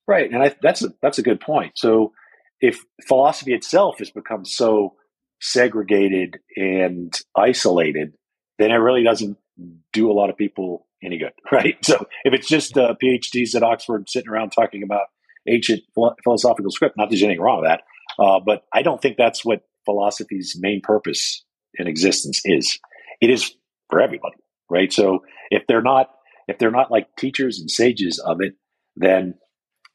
Right. 0.07 0.31
And 0.31 0.41
I, 0.41 0.55
that's, 0.61 0.83
a, 0.83 0.89
that's 1.01 1.19
a 1.19 1.23
good 1.23 1.39
point. 1.39 1.73
So 1.75 2.13
if 2.61 2.83
philosophy 3.07 3.53
itself 3.53 3.99
has 3.99 4.09
become 4.09 4.45
so 4.45 4.95
segregated 5.41 6.39
and 6.55 7.13
isolated, 7.37 8.13
then 8.57 8.71
it 8.71 8.75
really 8.75 9.03
doesn't 9.03 9.37
do 9.93 10.11
a 10.11 10.13
lot 10.13 10.29
of 10.29 10.37
people 10.37 10.87
any 11.03 11.17
good, 11.17 11.33
right? 11.51 11.77
So 11.83 12.05
if 12.23 12.33
it's 12.33 12.47
just 12.47 12.77
uh, 12.77 12.95
PhDs 13.01 13.55
at 13.55 13.63
Oxford 13.63 14.09
sitting 14.09 14.29
around 14.29 14.51
talking 14.51 14.83
about 14.83 15.07
ancient 15.47 15.81
philosophical 16.23 16.71
script, 16.71 16.97
not 16.97 17.05
that 17.05 17.09
there's 17.11 17.23
anything 17.23 17.41
wrong 17.41 17.61
with 17.61 17.69
that, 17.69 17.81
uh, 18.21 18.39
but 18.45 18.63
I 18.73 18.81
don't 18.81 19.01
think 19.01 19.17
that's 19.17 19.45
what 19.45 19.61
philosophy's 19.89 20.55
main 20.59 20.81
purpose 20.81 21.43
in 21.75 21.87
existence 21.87 22.41
is. 22.45 22.79
It 23.21 23.29
is 23.29 23.53
for 23.89 24.01
everybody, 24.01 24.37
right? 24.69 24.91
So 24.93 25.19
if 25.49 25.63
they're 25.67 25.81
not 25.81 26.07
if 26.47 26.57
they're 26.57 26.71
not 26.71 26.91
like 26.91 27.07
teachers 27.17 27.59
and 27.59 27.69
sages 27.69 28.19
of 28.19 28.37
it, 28.41 28.53
then 28.95 29.35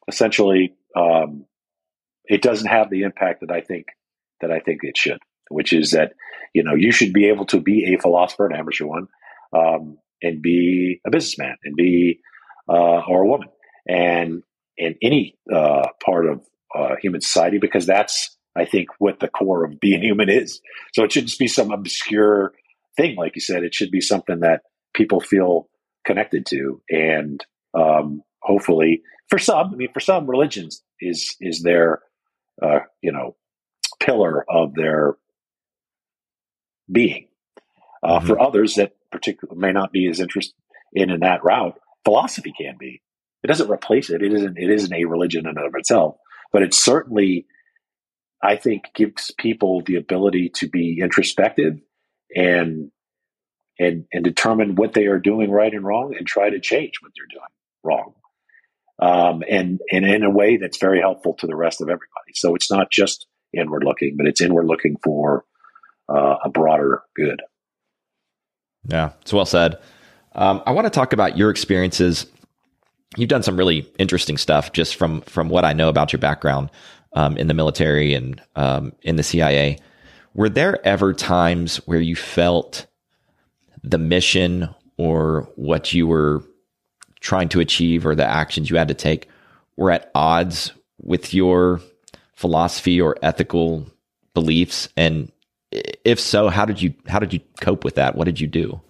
essentially 0.07 0.73
um, 0.95 1.45
it 2.25 2.41
doesn't 2.41 2.67
have 2.67 2.89
the 2.89 3.01
impact 3.01 3.41
that 3.41 3.51
I 3.51 3.61
think 3.61 3.87
that 4.41 4.51
I 4.51 4.59
think 4.59 4.79
it 4.83 4.97
should. 4.97 5.19
Which 5.49 5.73
is 5.73 5.91
that 5.91 6.13
you 6.53 6.63
know 6.63 6.73
you 6.75 6.91
should 6.91 7.13
be 7.13 7.27
able 7.29 7.45
to 7.47 7.59
be 7.59 7.93
a 7.93 8.01
philosopher, 8.01 8.47
an 8.47 8.55
amateur 8.55 8.85
one, 8.85 9.07
um, 9.55 9.97
and 10.21 10.41
be 10.41 11.01
a 11.05 11.11
businessman 11.11 11.55
and 11.63 11.75
be 11.75 12.19
uh, 12.67 13.01
or 13.07 13.23
a 13.23 13.27
woman 13.27 13.49
and 13.87 14.41
in 14.77 14.95
any 15.01 15.37
uh, 15.53 15.87
part 16.03 16.25
of 16.25 16.41
uh, 16.75 16.95
human 17.01 17.21
society 17.21 17.57
because 17.59 17.85
that's 17.85 18.34
I 18.55 18.65
think 18.65 18.89
what 18.99 19.19
the 19.19 19.27
core 19.27 19.65
of 19.65 19.79
being 19.79 20.01
human 20.01 20.29
is. 20.29 20.61
So 20.93 21.03
it 21.03 21.11
shouldn't 21.11 21.37
be 21.37 21.47
some 21.47 21.71
obscure 21.71 22.53
thing, 22.97 23.15
like 23.17 23.35
you 23.35 23.41
said. 23.41 23.63
It 23.63 23.75
should 23.75 23.91
be 23.91 24.01
something 24.01 24.39
that 24.41 24.61
people 24.93 25.19
feel 25.19 25.69
connected 26.05 26.45
to, 26.47 26.81
and 26.89 27.43
um, 27.73 28.21
hopefully, 28.41 29.01
for 29.29 29.39
some, 29.39 29.73
I 29.73 29.75
mean, 29.75 29.93
for 29.93 29.99
some 29.99 30.29
religions 30.29 30.83
is 31.01 31.35
is 31.41 31.61
their 31.61 32.01
uh, 32.61 32.79
you 33.01 33.11
know 33.11 33.35
pillar 33.99 34.45
of 34.49 34.73
their 34.75 35.15
being. 36.91 37.27
Uh, 38.03 38.19
mm-hmm. 38.19 38.27
For 38.27 38.39
others 38.39 38.75
that 38.75 38.95
particularly 39.11 39.59
may 39.59 39.71
not 39.71 39.91
be 39.91 40.07
as 40.07 40.19
interested 40.19 40.55
in 40.93 41.09
in 41.09 41.21
that 41.21 41.43
route, 41.43 41.79
philosophy 42.03 42.53
can 42.57 42.75
be. 42.79 43.01
It 43.43 43.47
doesn't 43.47 43.69
replace 43.69 44.09
it. 44.09 44.21
It 44.21 44.33
isn't. 44.33 44.57
It 44.57 44.69
isn't 44.69 44.93
a 44.93 45.05
religion 45.05 45.45
in 45.45 45.57
and 45.57 45.67
of 45.67 45.73
itself, 45.75 46.15
but 46.51 46.61
it 46.61 46.73
certainly, 46.73 47.45
I 48.45 48.55
think, 48.55 48.85
gives 48.93 49.31
people 49.31 49.81
the 49.81 49.95
ability 49.95 50.49
to 50.55 50.69
be 50.69 50.99
introspective 51.01 51.79
and 52.35 52.91
and 53.79 54.05
and 54.13 54.23
determine 54.23 54.75
what 54.75 54.93
they 54.93 55.07
are 55.07 55.19
doing 55.19 55.51
right 55.51 55.73
and 55.73 55.83
wrong, 55.83 56.15
and 56.15 56.25
try 56.27 56.49
to 56.49 56.59
change 56.59 56.93
what 57.01 57.11
they're 57.15 57.39
doing 57.39 57.45
wrong. 57.83 58.13
Um, 59.01 59.43
and 59.49 59.81
and 59.91 60.05
in 60.05 60.23
a 60.23 60.29
way 60.29 60.57
that's 60.57 60.77
very 60.77 61.01
helpful 61.01 61.33
to 61.35 61.47
the 61.47 61.55
rest 61.55 61.81
of 61.81 61.87
everybody. 61.87 62.33
So 62.35 62.55
it's 62.55 62.71
not 62.71 62.91
just 62.91 63.25
inward 63.53 63.83
looking, 63.83 64.15
but 64.17 64.27
it's 64.27 64.41
inward 64.41 64.67
looking 64.67 64.97
for 65.03 65.43
uh, 66.07 66.35
a 66.43 66.49
broader 66.49 67.01
good. 67.15 67.41
Yeah, 68.87 69.11
it's 69.21 69.33
well 69.33 69.45
said. 69.45 69.79
Um, 70.33 70.61
I 70.65 70.71
want 70.71 70.85
to 70.85 70.91
talk 70.91 71.13
about 71.13 71.37
your 71.37 71.49
experiences. 71.49 72.27
You've 73.17 73.29
done 73.29 73.43
some 73.43 73.57
really 73.57 73.89
interesting 73.97 74.37
stuff, 74.37 74.71
just 74.71 74.95
from 74.95 75.21
from 75.21 75.49
what 75.49 75.65
I 75.65 75.73
know 75.73 75.89
about 75.89 76.13
your 76.13 76.19
background 76.19 76.69
um, 77.15 77.37
in 77.37 77.47
the 77.47 77.53
military 77.53 78.13
and 78.13 78.41
um, 78.55 78.93
in 79.01 79.15
the 79.15 79.23
CIA. 79.23 79.79
Were 80.33 80.49
there 80.49 80.85
ever 80.85 81.13
times 81.13 81.77
where 81.87 82.01
you 82.01 82.15
felt 82.15 82.85
the 83.83 83.97
mission 83.97 84.69
or 84.97 85.49
what 85.55 85.93
you 85.93 86.07
were 86.07 86.43
trying 87.21 87.49
to 87.49 87.59
achieve 87.59 88.05
or 88.05 88.15
the 88.15 88.25
actions 88.25 88.69
you 88.69 88.75
had 88.75 88.89
to 88.89 88.93
take 88.93 89.29
were 89.77 89.91
at 89.91 90.11
odds 90.13 90.71
with 91.01 91.33
your 91.33 91.79
philosophy 92.35 92.99
or 92.99 93.17
ethical 93.21 93.87
beliefs? 94.33 94.89
And 94.97 95.31
if 95.71 96.19
so 96.19 96.49
how 96.49 96.65
did 96.65 96.81
you 96.81 96.93
how 97.07 97.19
did 97.19 97.33
you 97.33 97.39
cope 97.61 97.83
with 97.83 97.95
that? 97.95 98.15
What 98.15 98.25
did 98.25 98.39
you 98.39 98.47
do? 98.47 98.81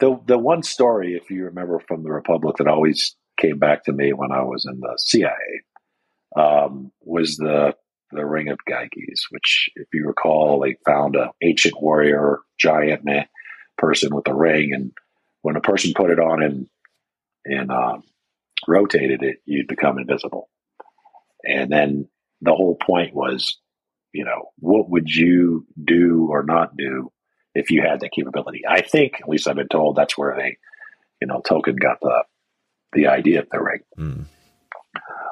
The 0.00 0.18
the 0.26 0.38
one 0.38 0.62
story 0.62 1.14
if 1.14 1.30
you 1.30 1.44
remember 1.44 1.78
from 1.86 2.02
the 2.02 2.10
republic 2.10 2.56
that 2.56 2.66
always 2.66 3.14
came 3.36 3.58
back 3.58 3.84
to 3.84 3.92
me 3.92 4.12
when 4.12 4.30
i 4.30 4.42
was 4.42 4.64
in 4.64 4.78
the 4.78 4.96
cia 4.96 5.30
um, 6.36 6.92
was 7.00 7.36
the 7.36 7.74
the 8.10 8.24
ring 8.24 8.48
of 8.48 8.58
Gyges, 8.68 9.22
which, 9.30 9.70
if 9.74 9.88
you 9.92 10.06
recall, 10.06 10.60
they 10.60 10.76
found 10.86 11.16
an 11.16 11.30
ancient 11.42 11.80
warrior, 11.80 12.40
giant 12.58 13.04
man, 13.04 13.26
person 13.76 14.14
with 14.14 14.28
a 14.28 14.34
ring, 14.34 14.70
and 14.72 14.92
when 15.42 15.56
a 15.56 15.60
person 15.60 15.92
put 15.94 16.10
it 16.10 16.18
on 16.18 16.42
and 16.42 16.66
and 17.44 17.70
um, 17.70 18.02
rotated 18.66 19.22
it, 19.22 19.38
you'd 19.44 19.68
become 19.68 19.98
invisible. 19.98 20.48
And 21.42 21.70
then 21.70 22.08
the 22.40 22.54
whole 22.54 22.76
point 22.76 23.14
was, 23.14 23.58
you 24.12 24.24
know, 24.24 24.50
what 24.58 24.88
would 24.88 25.10
you 25.10 25.66
do 25.82 26.28
or 26.30 26.42
not 26.42 26.76
do 26.76 27.10
if 27.54 27.70
you 27.70 27.82
had 27.82 28.00
that 28.00 28.12
capability? 28.12 28.62
I 28.68 28.80
think, 28.80 29.20
at 29.20 29.28
least 29.28 29.46
I've 29.46 29.56
been 29.56 29.68
told, 29.68 29.96
that's 29.96 30.16
where 30.16 30.36
they, 30.36 30.56
you 31.20 31.26
know, 31.26 31.42
Tolkien 31.44 31.78
got 31.78 31.98
the 32.00 32.24
the 32.92 33.08
idea 33.08 33.40
of 33.40 33.48
the 33.50 33.60
ring. 33.60 33.80
Mm. 33.98 34.24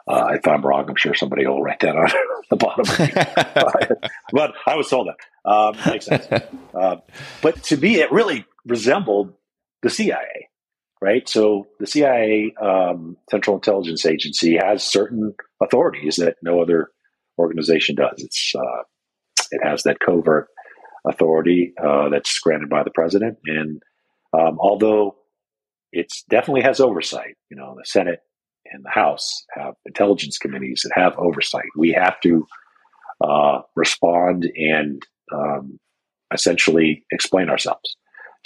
Uh, 0.07 0.31
if 0.33 0.47
I'm 0.47 0.63
wrong, 0.63 0.87
I'm 0.89 0.97
sure 0.97 1.15
somebody 1.15 1.47
will 1.47 1.63
write 1.63 1.81
that 1.81 1.97
on 1.97 2.09
the 2.51 2.57
bottom. 2.57 2.85
but 4.33 4.55
I 4.67 4.77
was 4.77 4.89
told 4.89 5.09
that. 5.09 5.51
Um, 5.51 5.77
makes 5.87 6.07
sense. 6.07 6.27
Uh, 6.75 6.97
but 7.43 7.63
to 7.63 7.77
me, 7.77 7.97
it 7.97 8.11
really 8.11 8.47
resembled 8.65 9.35
the 9.83 9.91
CIA, 9.91 10.49
right? 11.03 11.29
So 11.29 11.67
the 11.79 11.87
CIA, 11.87 12.55
um, 12.61 13.19
Central 13.31 13.57
Intelligence 13.57 14.07
Agency, 14.07 14.57
has 14.57 14.83
certain 14.83 15.35
authorities 15.63 16.17
that 16.17 16.37
no 16.43 16.63
other 16.63 16.89
organization 17.39 17.95
does. 17.95 18.15
It's 18.17 18.55
uh, 18.57 18.83
it 19.51 19.61
has 19.63 19.83
that 19.83 20.01
covert 20.01 20.49
authority 21.07 21.75
uh, 21.77 22.09
that's 22.09 22.39
granted 22.39 22.71
by 22.71 22.85
the 22.85 22.91
president, 22.91 23.37
and 23.45 23.83
um, 24.33 24.59
although 24.59 25.17
it 25.93 26.11
definitely 26.31 26.63
has 26.63 26.81
oversight, 26.81 27.37
you 27.51 27.57
know, 27.59 27.75
the 27.77 27.85
Senate 27.85 28.21
and 28.73 28.85
the 28.85 28.91
House 28.91 29.45
have 29.55 29.75
intelligence 29.87 30.39
committees 30.39 30.83
that 30.85 31.01
have 31.01 31.17
oversight. 31.19 31.67
We 31.77 31.93
have 31.93 32.21
to 32.23 32.47
uh, 33.23 33.61
respond 33.77 34.51
and 34.57 35.03
um, 35.33 35.79
essentially 36.33 37.05
explain 37.11 37.49
ourselves 37.49 37.97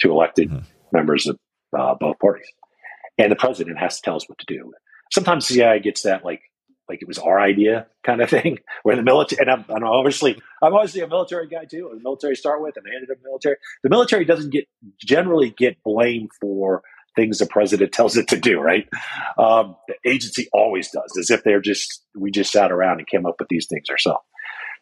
to 0.01 0.11
elected 0.11 0.49
mm-hmm. 0.49 0.65
members 0.91 1.27
of 1.27 1.37
uh, 1.77 1.95
both 1.99 2.19
parties. 2.19 2.47
And 3.17 3.31
the 3.31 3.35
president 3.35 3.79
has 3.79 3.95
to 3.97 4.01
tell 4.03 4.15
us 4.15 4.29
what 4.29 4.37
to 4.39 4.45
do. 4.47 4.71
Sometimes 5.11 5.47
the 5.47 5.55
CIA 5.55 5.79
gets 5.79 6.03
that 6.03 6.23
like 6.23 6.41
like 6.89 7.01
it 7.01 7.07
was 7.07 7.19
our 7.19 7.39
idea 7.39 7.87
kind 8.05 8.21
of 8.21 8.29
thing. 8.37 8.59
Where 8.83 8.95
the 8.95 9.03
military 9.03 9.39
and 9.41 9.49
I'm, 9.49 9.65
I'm 9.69 9.83
obviously 9.83 10.39
I'm 10.61 10.73
obviously 10.73 11.01
a 11.01 11.07
military 11.07 11.47
guy 11.47 11.65
too. 11.65 11.89
The 11.93 12.03
military 12.03 12.35
start 12.35 12.61
with, 12.61 12.75
and 12.77 12.85
I 12.85 12.95
ended 12.95 13.11
up 13.11 13.17
military. 13.23 13.55
The 13.83 13.89
military 13.89 14.25
doesn't 14.25 14.51
get 14.51 14.67
generally 14.99 15.53
get 15.57 15.81
blamed 15.83 16.29
for 16.39 16.83
things 17.17 17.39
the 17.39 17.47
president 17.47 17.91
tells 17.91 18.15
it 18.15 18.29
to 18.29 18.39
do, 18.39 18.61
right? 18.61 18.87
Um, 19.37 19.75
the 19.87 19.95
agency 20.09 20.47
always 20.53 20.89
does, 20.89 21.17
as 21.19 21.29
if 21.29 21.43
they're 21.43 21.59
just, 21.59 22.03
we 22.15 22.31
just 22.31 22.51
sat 22.51 22.71
around 22.71 22.99
and 22.99 23.07
came 23.07 23.25
up 23.25 23.35
with 23.39 23.49
these 23.49 23.67
things 23.67 23.89
ourselves. 23.89 24.23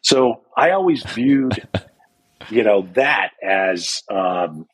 So 0.02 0.42
I 0.56 0.70
always 0.70 1.02
viewed, 1.02 1.66
you 2.50 2.62
know, 2.62 2.88
that 2.94 3.30
as, 3.42 4.02
um, 4.12 4.66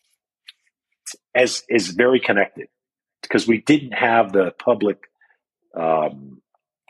as, 1.35 1.63
is 1.71 1.89
very 1.89 2.21
connected 2.21 2.67
because 3.23 3.49
we 3.49 3.63
didn't 3.63 3.93
have 3.93 4.33
the 4.33 4.53
public, 4.63 4.99
um, 5.79 6.43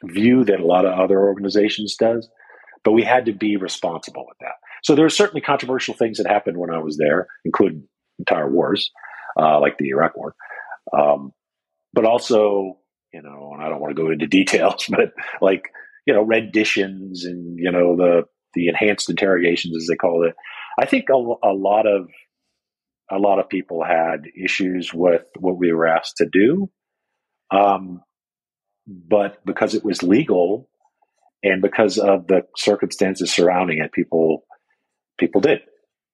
view 0.05 0.45
that 0.45 0.59
a 0.59 0.67
lot 0.67 0.85
of 0.85 0.99
other 0.99 1.21
organizations 1.21 1.95
does, 1.95 2.29
but 2.85 2.93
we 2.93 3.05
had 3.05 3.27
to 3.27 3.33
be 3.33 3.57
responsible 3.57 4.25
with 4.27 4.39
that. 4.41 4.55
So 4.83 4.97
there 4.97 5.07
are 5.07 5.11
certainly 5.11 5.41
controversial 5.41 5.95
things 5.95 6.19
that 6.19 6.27
happened 6.27 6.57
when 6.57 6.71
I 6.71 6.79
was 6.79 6.97
there, 6.97 7.29
including 7.45 7.87
entire 8.19 8.51
wars, 8.51 8.91
uh, 9.39 9.61
like 9.61 9.79
the 9.79 9.91
Iraq 9.91 10.17
War. 10.17 10.35
Um, 10.97 11.33
but 11.93 12.05
also, 12.05 12.79
you 13.13 13.23
know, 13.23 13.53
and 13.53 13.63
I 13.63 13.69
don't 13.69 13.81
want 13.81 13.95
to 13.97 14.03
go 14.03 14.11
into 14.11 14.27
details, 14.29 14.87
but 14.89 15.13
like, 15.41 15.69
you 16.07 16.15
know, 16.15 16.23
renditions 16.23 17.25
and, 17.25 17.59
you 17.59 17.71
know, 17.71 17.97
the, 17.97 18.23
the 18.55 18.69
enhanced 18.69 19.09
interrogations, 19.09 19.77
as 19.77 19.87
they 19.87 19.97
call 19.97 20.27
it. 20.27 20.35
I 20.79 20.87
think 20.87 21.07
a, 21.11 21.15
a 21.15 21.53
lot 21.53 21.87
of, 21.87 22.09
a 23.11 23.19
lot 23.19 23.39
of 23.39 23.49
people 23.49 23.85
had 23.85 24.25
issues 24.43 24.93
with 24.93 25.23
what 25.39 25.59
we 25.59 25.73
were 25.73 25.87
asked 25.87 26.17
to 26.19 26.27
do. 26.33 26.71
Um, 27.51 28.03
but 28.87 29.45
because 29.45 29.75
it 29.75 29.85
was 29.85 30.03
legal 30.03 30.69
and 31.43 31.61
because 31.61 31.99
of 31.99 32.27
the 32.27 32.43
circumstances 32.57 33.33
surrounding 33.33 33.79
it, 33.79 33.93
people, 33.93 34.45
people 35.19 35.41
did 35.41 35.61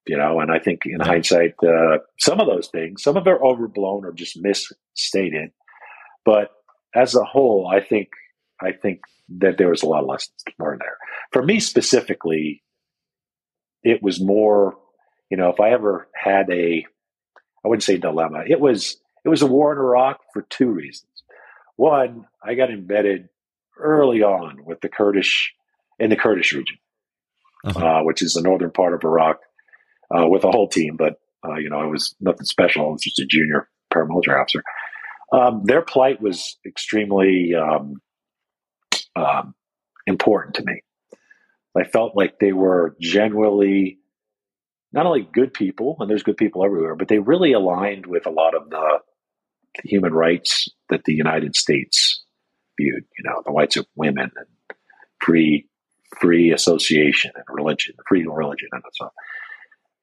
you 0.08 0.16
know, 0.16 0.40
and 0.40 0.50
I 0.50 0.58
think 0.58 0.86
in 0.86 1.00
hindsight, 1.00 1.54
uh, 1.62 1.98
some 2.18 2.40
of 2.40 2.46
those 2.46 2.68
things, 2.68 3.02
some 3.02 3.16
of 3.16 3.26
it 3.26 3.30
are 3.30 3.44
overblown 3.44 4.04
or 4.04 4.12
just 4.12 4.38
misstated. 4.40 5.52
But 6.24 6.50
as 6.94 7.14
a 7.14 7.24
whole, 7.24 7.68
I 7.70 7.80
think 7.80 8.08
I 8.60 8.72
think 8.72 9.00
that 9.40 9.58
there 9.58 9.68
was 9.68 9.82
a 9.82 9.86
lot 9.86 10.02
of 10.02 10.08
lessons 10.08 10.42
to 10.46 10.52
learn 10.58 10.78
there. 10.80 10.96
For 11.32 11.42
me 11.42 11.60
specifically, 11.60 12.62
it 13.82 14.02
was 14.02 14.20
more, 14.20 14.76
you 15.30 15.36
know, 15.36 15.50
if 15.50 15.60
I 15.60 15.70
ever 15.70 16.08
had 16.14 16.50
a, 16.50 16.84
I 17.64 17.68
wouldn't 17.68 17.84
say 17.84 17.98
dilemma. 17.98 18.44
It 18.48 18.60
was 18.60 18.96
it 19.24 19.28
was 19.28 19.42
a 19.42 19.46
war 19.46 19.72
in 19.72 19.78
Iraq 19.78 20.20
for 20.32 20.42
two 20.42 20.70
reasons. 20.70 21.04
One, 21.76 22.26
I 22.42 22.54
got 22.54 22.70
embedded 22.70 23.28
early 23.78 24.22
on 24.22 24.64
with 24.64 24.80
the 24.80 24.88
Kurdish 24.88 25.54
in 25.98 26.10
the 26.10 26.16
Kurdish 26.16 26.52
region, 26.52 26.78
uh-huh. 27.64 27.86
uh, 27.86 28.02
which 28.04 28.22
is 28.22 28.32
the 28.32 28.42
northern 28.42 28.70
part 28.70 28.94
of 28.94 29.04
Iraq 29.04 29.40
uh, 30.16 30.26
with 30.26 30.44
a 30.44 30.50
whole 30.50 30.68
team, 30.68 30.96
but 30.96 31.20
uh, 31.46 31.56
you 31.56 31.70
know, 31.70 31.78
I 31.78 31.86
was 31.86 32.14
nothing 32.20 32.46
special. 32.46 32.86
I 32.86 32.92
was 32.92 33.02
just 33.02 33.18
a 33.18 33.26
junior 33.26 33.68
paramilitary 33.92 34.40
officer. 34.40 34.62
Um, 35.32 35.62
their 35.64 35.82
plight 35.82 36.20
was 36.20 36.58
extremely 36.66 37.52
um, 37.54 38.00
um, 39.14 39.54
important 40.06 40.56
to 40.56 40.64
me. 40.64 40.82
I 41.76 41.84
felt 41.84 42.16
like 42.16 42.38
they 42.38 42.52
were 42.52 42.96
genuinely 43.00 43.98
not 44.92 45.06
only 45.06 45.28
good 45.32 45.52
people, 45.52 45.96
and 46.00 46.08
there's 46.08 46.22
good 46.22 46.38
people 46.38 46.64
everywhere, 46.64 46.94
but 46.94 47.08
they 47.08 47.18
really 47.18 47.52
aligned 47.52 48.06
with 48.06 48.26
a 48.26 48.30
lot 48.30 48.54
of 48.54 48.70
the 48.70 49.00
human 49.84 50.14
rights 50.14 50.68
that 50.88 51.04
the 51.04 51.14
United 51.14 51.54
States 51.54 52.24
viewed. 52.80 53.04
You 53.18 53.24
know, 53.24 53.42
the 53.44 53.52
rights 53.52 53.76
of 53.76 53.86
women 53.96 54.30
and 54.34 54.78
free 55.20 55.68
free 56.18 56.52
association 56.52 57.30
and 57.34 57.44
religion, 57.48 57.94
freedom 58.08 58.32
of 58.32 58.38
religion, 58.38 58.68
and 58.72 58.82
so. 58.94 59.10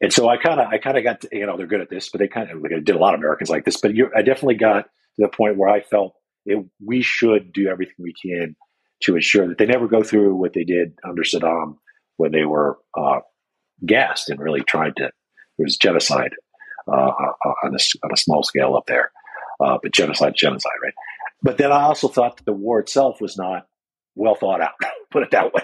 And 0.01 0.11
so 0.11 0.27
I 0.27 0.37
kind 0.37 0.59
of, 0.59 0.67
I 0.67 0.77
kind 0.77 0.97
of 0.97 1.03
got, 1.03 1.21
to, 1.21 1.29
you 1.31 1.45
know, 1.45 1.57
they're 1.57 1.67
good 1.67 1.81
at 1.81 1.89
this, 1.89 2.09
but 2.09 2.19
they 2.19 2.27
kind 2.27 2.49
of 2.51 2.61
like, 2.61 2.71
did 2.83 2.95
a 2.95 2.99
lot 2.99 3.13
of 3.13 3.19
Americans 3.19 3.49
like 3.49 3.65
this. 3.65 3.77
But 3.79 3.91
I 4.15 4.21
definitely 4.21 4.55
got 4.55 4.83
to 4.83 4.89
the 5.17 5.29
point 5.29 5.57
where 5.57 5.69
I 5.69 5.81
felt 5.81 6.15
it, 6.45 6.63
we 6.85 7.01
should 7.01 7.51
do 7.53 7.67
everything 7.67 7.95
we 7.99 8.13
can 8.13 8.55
to 9.03 9.15
ensure 9.15 9.47
that 9.47 9.57
they 9.57 9.65
never 9.65 9.87
go 9.87 10.03
through 10.03 10.35
what 10.35 10.53
they 10.53 10.63
did 10.63 10.93
under 11.07 11.23
Saddam 11.23 11.77
when 12.17 12.31
they 12.31 12.45
were 12.45 12.77
uh, 12.97 13.19
gassed 13.85 14.29
and 14.29 14.39
really 14.39 14.61
tried 14.61 14.95
to. 14.97 15.05
It 15.05 15.63
was 15.63 15.77
genocide 15.77 16.31
uh, 16.87 16.91
uh 16.91 17.49
on, 17.63 17.73
a, 17.73 17.79
on 18.05 18.11
a 18.13 18.17
small 18.17 18.43
scale 18.43 18.75
up 18.75 18.85
there, 18.87 19.11
uh, 19.59 19.77
but 19.81 19.93
genocide, 19.93 20.33
genocide, 20.35 20.71
right? 20.83 20.93
But 21.41 21.57
then 21.57 21.71
I 21.71 21.83
also 21.83 22.07
thought 22.07 22.37
that 22.37 22.45
the 22.45 22.53
war 22.53 22.79
itself 22.79 23.21
was 23.21 23.37
not 23.37 23.67
well 24.15 24.35
thought 24.35 24.61
out. 24.61 24.73
Put 25.11 25.23
it 25.23 25.31
that 25.31 25.53
way. 25.53 25.61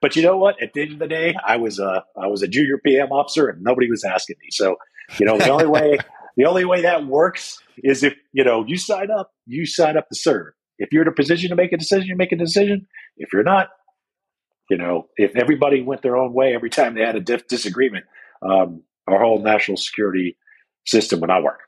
But 0.00 0.16
you 0.16 0.22
know 0.22 0.36
what? 0.36 0.62
At 0.62 0.72
the 0.72 0.82
end 0.82 0.92
of 0.92 0.98
the 0.98 1.08
day, 1.08 1.34
I 1.44 1.56
was 1.56 1.78
a 1.78 2.04
I 2.16 2.26
was 2.26 2.42
a 2.42 2.48
junior 2.48 2.78
PM 2.78 3.10
officer, 3.10 3.48
and 3.48 3.62
nobody 3.62 3.90
was 3.90 4.04
asking 4.04 4.36
me. 4.40 4.48
So, 4.50 4.76
you 5.18 5.26
know, 5.26 5.38
the 5.38 5.50
only 5.50 5.66
way 5.66 5.98
the 6.36 6.44
only 6.44 6.64
way 6.64 6.82
that 6.82 7.06
works 7.06 7.60
is 7.78 8.02
if 8.02 8.14
you 8.32 8.44
know 8.44 8.64
you 8.66 8.76
sign 8.76 9.10
up, 9.10 9.32
you 9.46 9.66
sign 9.66 9.96
up 9.96 10.08
to 10.08 10.14
serve. 10.14 10.52
If 10.78 10.92
you're 10.92 11.02
in 11.02 11.08
a 11.08 11.12
position 11.12 11.50
to 11.50 11.56
make 11.56 11.72
a 11.72 11.76
decision, 11.76 12.06
you 12.06 12.16
make 12.16 12.32
a 12.32 12.36
decision. 12.36 12.86
If 13.16 13.32
you're 13.32 13.42
not, 13.42 13.68
you 14.70 14.78
know, 14.78 15.08
if 15.16 15.34
everybody 15.34 15.82
went 15.82 16.02
their 16.02 16.16
own 16.16 16.32
way 16.32 16.54
every 16.54 16.70
time 16.70 16.94
they 16.94 17.00
had 17.00 17.16
a 17.16 17.20
dif- 17.20 17.48
disagreement, 17.48 18.04
um, 18.42 18.82
our 19.08 19.18
whole 19.18 19.42
national 19.42 19.76
security 19.76 20.36
system 20.86 21.20
would 21.20 21.28
not 21.30 21.42
work. 21.42 21.60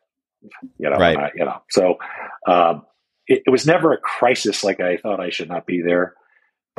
You 0.79 0.91
know, 0.91 0.97
right. 0.97 1.17
I, 1.17 1.31
you 1.35 1.45
know. 1.45 1.63
So 1.71 1.97
um, 2.47 2.87
it, 3.27 3.43
it 3.47 3.51
was 3.51 3.67
never 3.67 3.93
a 3.93 3.99
crisis 3.99 4.63
like 4.63 4.81
I 4.81 4.97
thought 4.97 5.21
I 5.21 5.31
should 5.31 5.49
not 5.49 5.67
be 5.67 5.83
there, 5.83 6.15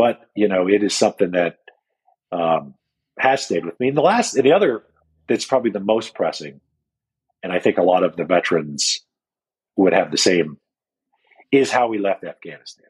but 0.02 0.22
you 0.36 0.48
know, 0.48 0.68
it 0.68 0.82
is 0.82 0.96
something 0.96 1.30
that 1.34 1.60
um, 2.32 2.74
has 3.20 3.46
stayed 3.46 3.64
with 3.64 3.80
me. 3.80 3.90
And 3.90 3.96
the 3.96 4.02
last, 4.02 4.34
and 4.36 4.44
the 4.44 4.54
other 4.54 4.82
that's 5.30 5.46
probably 5.46 5.70
the 5.70 5.80
most 5.80 6.16
pressing, 6.16 6.60
and 7.44 7.54
I 7.54 7.60
think 7.60 7.78
a 7.78 7.84
lot 7.84 8.04
of 8.04 8.16
the 8.16 8.24
veterans 8.24 9.02
would 9.76 9.94
have 9.94 10.10
the 10.10 10.18
same 10.18 10.58
is 11.52 11.70
how 11.70 11.88
we 11.88 12.00
left 12.00 12.24
Afghanistan. 12.24 12.88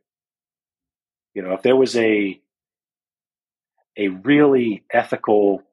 You 1.33 1.41
know, 1.41 1.51
if 1.51 1.63
there 1.63 1.75
was 1.75 1.97
a 1.97 2.39
a 3.97 4.07
really 4.07 4.85
ethical 4.89 5.63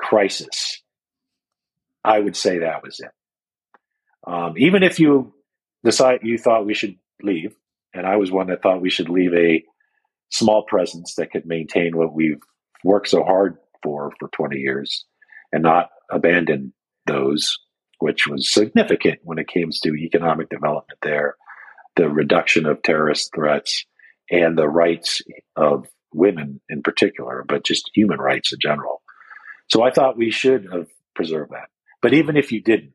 crisis, 0.00 0.82
I 2.02 2.18
would 2.18 2.34
say 2.34 2.58
that 2.58 2.82
was 2.82 2.98
it. 2.98 3.12
Um, 4.26 4.54
even 4.56 4.82
if 4.82 4.98
you 4.98 5.32
decide 5.84 6.20
you 6.24 6.38
thought 6.38 6.66
we 6.66 6.74
should 6.74 6.96
leave, 7.22 7.54
and 7.94 8.04
I 8.04 8.16
was 8.16 8.32
one 8.32 8.48
that 8.48 8.62
thought 8.62 8.82
we 8.82 8.90
should 8.90 9.08
leave 9.08 9.32
a 9.32 9.62
small 10.30 10.64
presence 10.64 11.14
that 11.16 11.30
could 11.30 11.46
maintain 11.46 11.96
what 11.96 12.14
we've 12.14 12.42
worked 12.84 13.08
so 13.08 13.22
hard 13.24 13.58
for 13.82 14.12
for 14.18 14.28
20 14.28 14.56
years 14.56 15.04
and 15.52 15.62
not 15.62 15.90
abandon 16.10 16.72
those, 17.06 17.58
which 17.98 18.26
was 18.26 18.52
significant 18.52 19.18
when 19.22 19.38
it 19.38 19.48
came 19.48 19.70
to 19.70 19.94
economic 19.94 20.48
development 20.48 20.98
there 21.02 21.36
the 21.96 22.08
reduction 22.08 22.66
of 22.66 22.82
terrorist 22.82 23.30
threats 23.34 23.84
and 24.30 24.56
the 24.56 24.68
rights 24.68 25.20
of 25.56 25.86
women 26.14 26.60
in 26.68 26.82
particular, 26.82 27.44
but 27.46 27.64
just 27.64 27.90
human 27.94 28.18
rights 28.18 28.52
in 28.52 28.58
general. 28.60 29.02
So 29.68 29.82
I 29.82 29.90
thought 29.90 30.16
we 30.16 30.30
should 30.30 30.68
have 30.72 30.86
preserved 31.14 31.52
that. 31.52 31.68
But 32.02 32.14
even 32.14 32.36
if 32.36 32.52
you 32.52 32.62
didn't, 32.62 32.94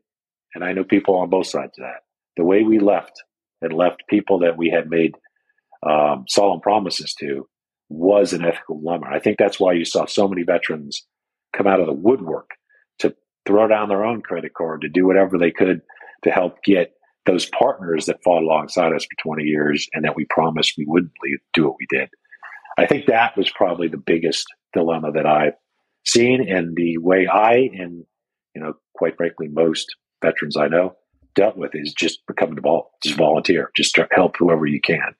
and 0.54 0.64
I 0.64 0.74
know 0.74 0.84
people 0.84 1.16
on 1.18 1.30
both 1.30 1.48
sides 1.48 1.78
of 1.78 1.84
that, 1.84 2.04
the 2.38 2.44
way 2.44 2.64
we 2.64 2.80
left 2.80 3.24
and 3.62 3.74
left 3.74 4.04
people 4.10 4.40
that 4.40 4.58
we 4.58 4.70
had 4.70 4.90
made 4.90 5.14
um, 5.86 6.26
solemn 6.28 6.62
promises 6.62 7.14
to 7.20 7.48
was 7.90 8.34
an 8.34 8.44
ethical 8.44 8.80
dilemma. 8.80 9.08
I 9.12 9.20
think 9.20 9.38
that's 9.38 9.60
why 9.60 9.74
you 9.74 9.86
saw 9.86 10.06
so 10.06 10.28
many 10.28 10.44
veterans 10.44 11.06
come 11.56 11.68
out 11.68 11.80
of 11.80 11.86
the 11.86 11.94
woodwork 11.94 12.52
to 13.00 13.16
throw 13.46 13.68
down 13.68 13.90
their 13.90 14.04
own 14.04 14.22
credit 14.22 14.54
card 14.54 14.82
to 14.82 14.90
do 14.90 15.06
whatever 15.06 15.38
they 15.38 15.52
could 15.52 15.82
to 16.24 16.32
help 16.32 16.64
get 16.64 16.94
those 17.26 17.48
partners 17.48 18.06
that 18.06 18.24
fought 18.24 18.44
alongside 18.44 18.94
us 18.94 19.06
for 19.06 19.30
20 19.30 19.44
years 19.44 19.88
and 19.94 20.04
that 20.06 20.16
we 20.16 20.26
promised 20.30 20.74
we 20.78 20.86
wouldn't 20.88 21.14
leave, 21.24 21.40
do 21.54 21.66
what 21.66 21.76
we 21.80 21.88
did. 21.90 22.10
I 22.78 22.86
think 22.86 23.06
that 23.06 23.38
was 23.38 23.50
probably 23.52 23.88
the 23.88 23.98
biggest 23.98 24.46
dilemma 24.74 25.12
that 25.14 25.26
I've 25.26 25.54
seen 26.06 26.48
and 26.48 26.76
the 26.76 26.98
way 26.98 27.28
I 27.28 27.70
and, 27.74 28.04
you 28.54 28.62
know, 28.62 28.74
quite 28.96 29.18
frankly, 29.18 29.48
most 29.48 29.96
veterans 30.22 30.58
I 30.58 30.68
know 30.68 30.96
dealt 31.36 31.58
with 31.58 31.72
is 31.74 31.94
just 31.94 32.26
becoming 32.28 32.58
involved, 32.58 32.90
just 33.04 33.18
volunteer, 33.18 33.72
just 33.76 33.98
help 34.12 34.36
whoever 34.38 34.66
you 34.66 34.82
can. 34.82 35.16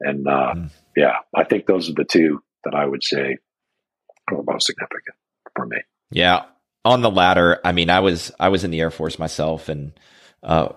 And 0.00 0.26
uh, 0.26 0.54
mm. 0.56 0.70
yeah, 0.96 1.16
I 1.34 1.44
think 1.44 1.66
those 1.66 1.90
are 1.90 1.94
the 1.94 2.04
two 2.04 2.42
that 2.64 2.74
I 2.74 2.86
would 2.86 3.02
say 3.02 3.36
are 4.30 4.42
most 4.42 4.66
significant 4.66 5.16
for 5.54 5.66
me. 5.66 5.78
Yeah. 6.10 6.44
On 6.84 7.02
the 7.02 7.10
latter, 7.10 7.60
I 7.64 7.72
mean, 7.72 7.90
I 7.90 8.00
was 8.00 8.32
I 8.40 8.48
was 8.48 8.64
in 8.64 8.70
the 8.70 8.80
Air 8.80 8.90
Force 8.90 9.18
myself, 9.18 9.68
and 9.68 9.92
uh, 10.42 10.68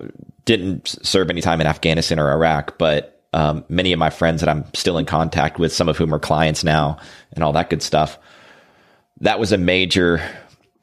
didn't 0.43 0.87
serve 1.03 1.29
any 1.29 1.41
time 1.41 1.61
in 1.61 1.67
Afghanistan 1.67 2.19
or 2.19 2.31
Iraq, 2.31 2.77
but 2.77 3.23
um, 3.31 3.63
many 3.69 3.93
of 3.93 3.99
my 3.99 4.09
friends 4.09 4.41
that 4.41 4.49
I'm 4.49 4.65
still 4.73 4.97
in 4.97 5.05
contact 5.05 5.57
with, 5.57 5.73
some 5.73 5.87
of 5.89 5.97
whom 5.97 6.13
are 6.13 6.19
clients 6.19 6.63
now, 6.63 6.97
and 7.31 7.43
all 7.43 7.53
that 7.53 7.69
good 7.69 7.81
stuff. 7.81 8.19
That 9.21 9.39
was 9.39 9.53
a 9.53 9.57
major 9.57 10.21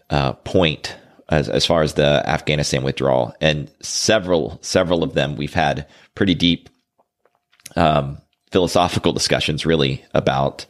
uh, 0.09 0.33
point 0.33 0.96
as, 1.29 1.48
as 1.48 1.66
far 1.66 1.83
as 1.83 1.94
the 1.94 2.22
Afghanistan 2.26 2.83
withdrawal, 2.83 3.35
and 3.40 3.70
several 3.83 4.59
several 4.62 5.03
of 5.03 5.12
them 5.12 5.37
we've 5.37 5.53
had 5.53 5.87
pretty 6.14 6.35
deep 6.35 6.70
um, 7.76 8.18
philosophical 8.50 9.12
discussions, 9.12 9.66
really 9.66 10.04
about 10.14 10.66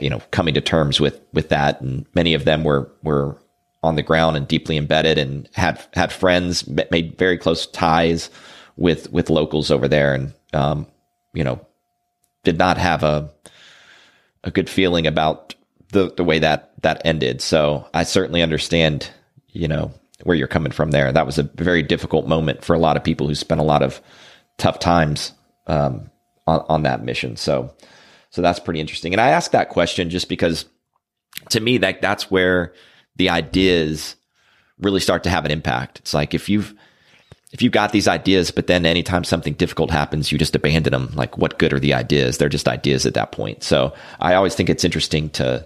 you 0.00 0.10
know 0.10 0.20
coming 0.30 0.54
to 0.54 0.60
terms 0.60 1.00
with 1.00 1.20
with 1.32 1.48
that, 1.48 1.80
and 1.80 2.06
many 2.14 2.34
of 2.34 2.44
them 2.44 2.64
were 2.64 2.90
were 3.02 3.36
on 3.82 3.96
the 3.96 4.02
ground 4.02 4.36
and 4.36 4.48
deeply 4.48 4.76
embedded 4.76 5.18
and 5.18 5.48
had 5.52 5.84
had 5.92 6.10
friends 6.10 6.66
made 6.90 7.18
very 7.18 7.36
close 7.36 7.66
ties 7.66 8.30
with 8.76 9.12
with 9.12 9.30
locals 9.30 9.70
over 9.70 9.88
there. 9.88 10.14
And 10.14 10.32
um, 10.52 10.86
you 11.32 11.44
know 11.44 11.64
did 12.44 12.58
not 12.58 12.78
have 12.78 13.02
a 13.02 13.30
a 14.44 14.50
good 14.50 14.70
feeling 14.70 15.06
about 15.06 15.54
the 15.88 16.12
the 16.16 16.24
way 16.24 16.38
that 16.38 16.72
that 16.82 17.02
ended. 17.04 17.40
So 17.40 17.86
i 17.92 18.04
certainly 18.04 18.42
understand 18.42 19.10
you 19.48 19.68
know 19.68 19.92
where 20.22 20.36
you're 20.36 20.48
coming 20.48 20.72
from 20.72 20.90
there. 20.90 21.12
That 21.12 21.26
was 21.26 21.38
a 21.38 21.42
very 21.42 21.82
difficult 21.82 22.26
moment 22.26 22.64
for 22.64 22.74
a 22.74 22.78
lot 22.78 22.96
of 22.96 23.04
people 23.04 23.26
who 23.26 23.34
spent 23.34 23.60
a 23.60 23.64
lot 23.64 23.82
of 23.82 24.00
tough 24.56 24.78
times 24.78 25.32
um, 25.66 26.10
on, 26.46 26.64
on 26.68 26.82
that 26.82 27.04
mission 27.04 27.36
so 27.36 27.72
so 28.30 28.42
that's 28.42 28.58
pretty 28.58 28.80
interesting 28.80 29.12
and 29.12 29.20
i 29.20 29.28
ask 29.28 29.50
that 29.50 29.68
question 29.68 30.10
just 30.10 30.28
because 30.28 30.66
to 31.50 31.60
me 31.60 31.78
that 31.78 32.00
that's 32.00 32.30
where 32.30 32.72
the 33.16 33.30
ideas 33.30 34.16
really 34.78 35.00
start 35.00 35.22
to 35.24 35.30
have 35.30 35.44
an 35.44 35.50
impact. 35.50 36.00
It's 36.00 36.14
like 36.14 36.34
if 36.34 36.48
you've 36.48 36.74
if 37.52 37.62
you've 37.62 37.72
got 37.72 37.92
these 37.92 38.08
ideas, 38.08 38.50
but 38.50 38.66
then 38.66 38.84
anytime 38.84 39.22
something 39.22 39.54
difficult 39.54 39.92
happens, 39.92 40.32
you 40.32 40.38
just 40.38 40.56
abandon 40.56 40.90
them. 40.90 41.12
Like, 41.14 41.38
what 41.38 41.56
good 41.60 41.72
are 41.72 41.78
the 41.78 41.94
ideas? 41.94 42.36
They're 42.36 42.48
just 42.48 42.66
ideas 42.66 43.06
at 43.06 43.14
that 43.14 43.30
point. 43.30 43.62
So 43.62 43.94
I 44.18 44.34
always 44.34 44.56
think 44.56 44.68
it's 44.68 44.82
interesting 44.82 45.30
to 45.30 45.64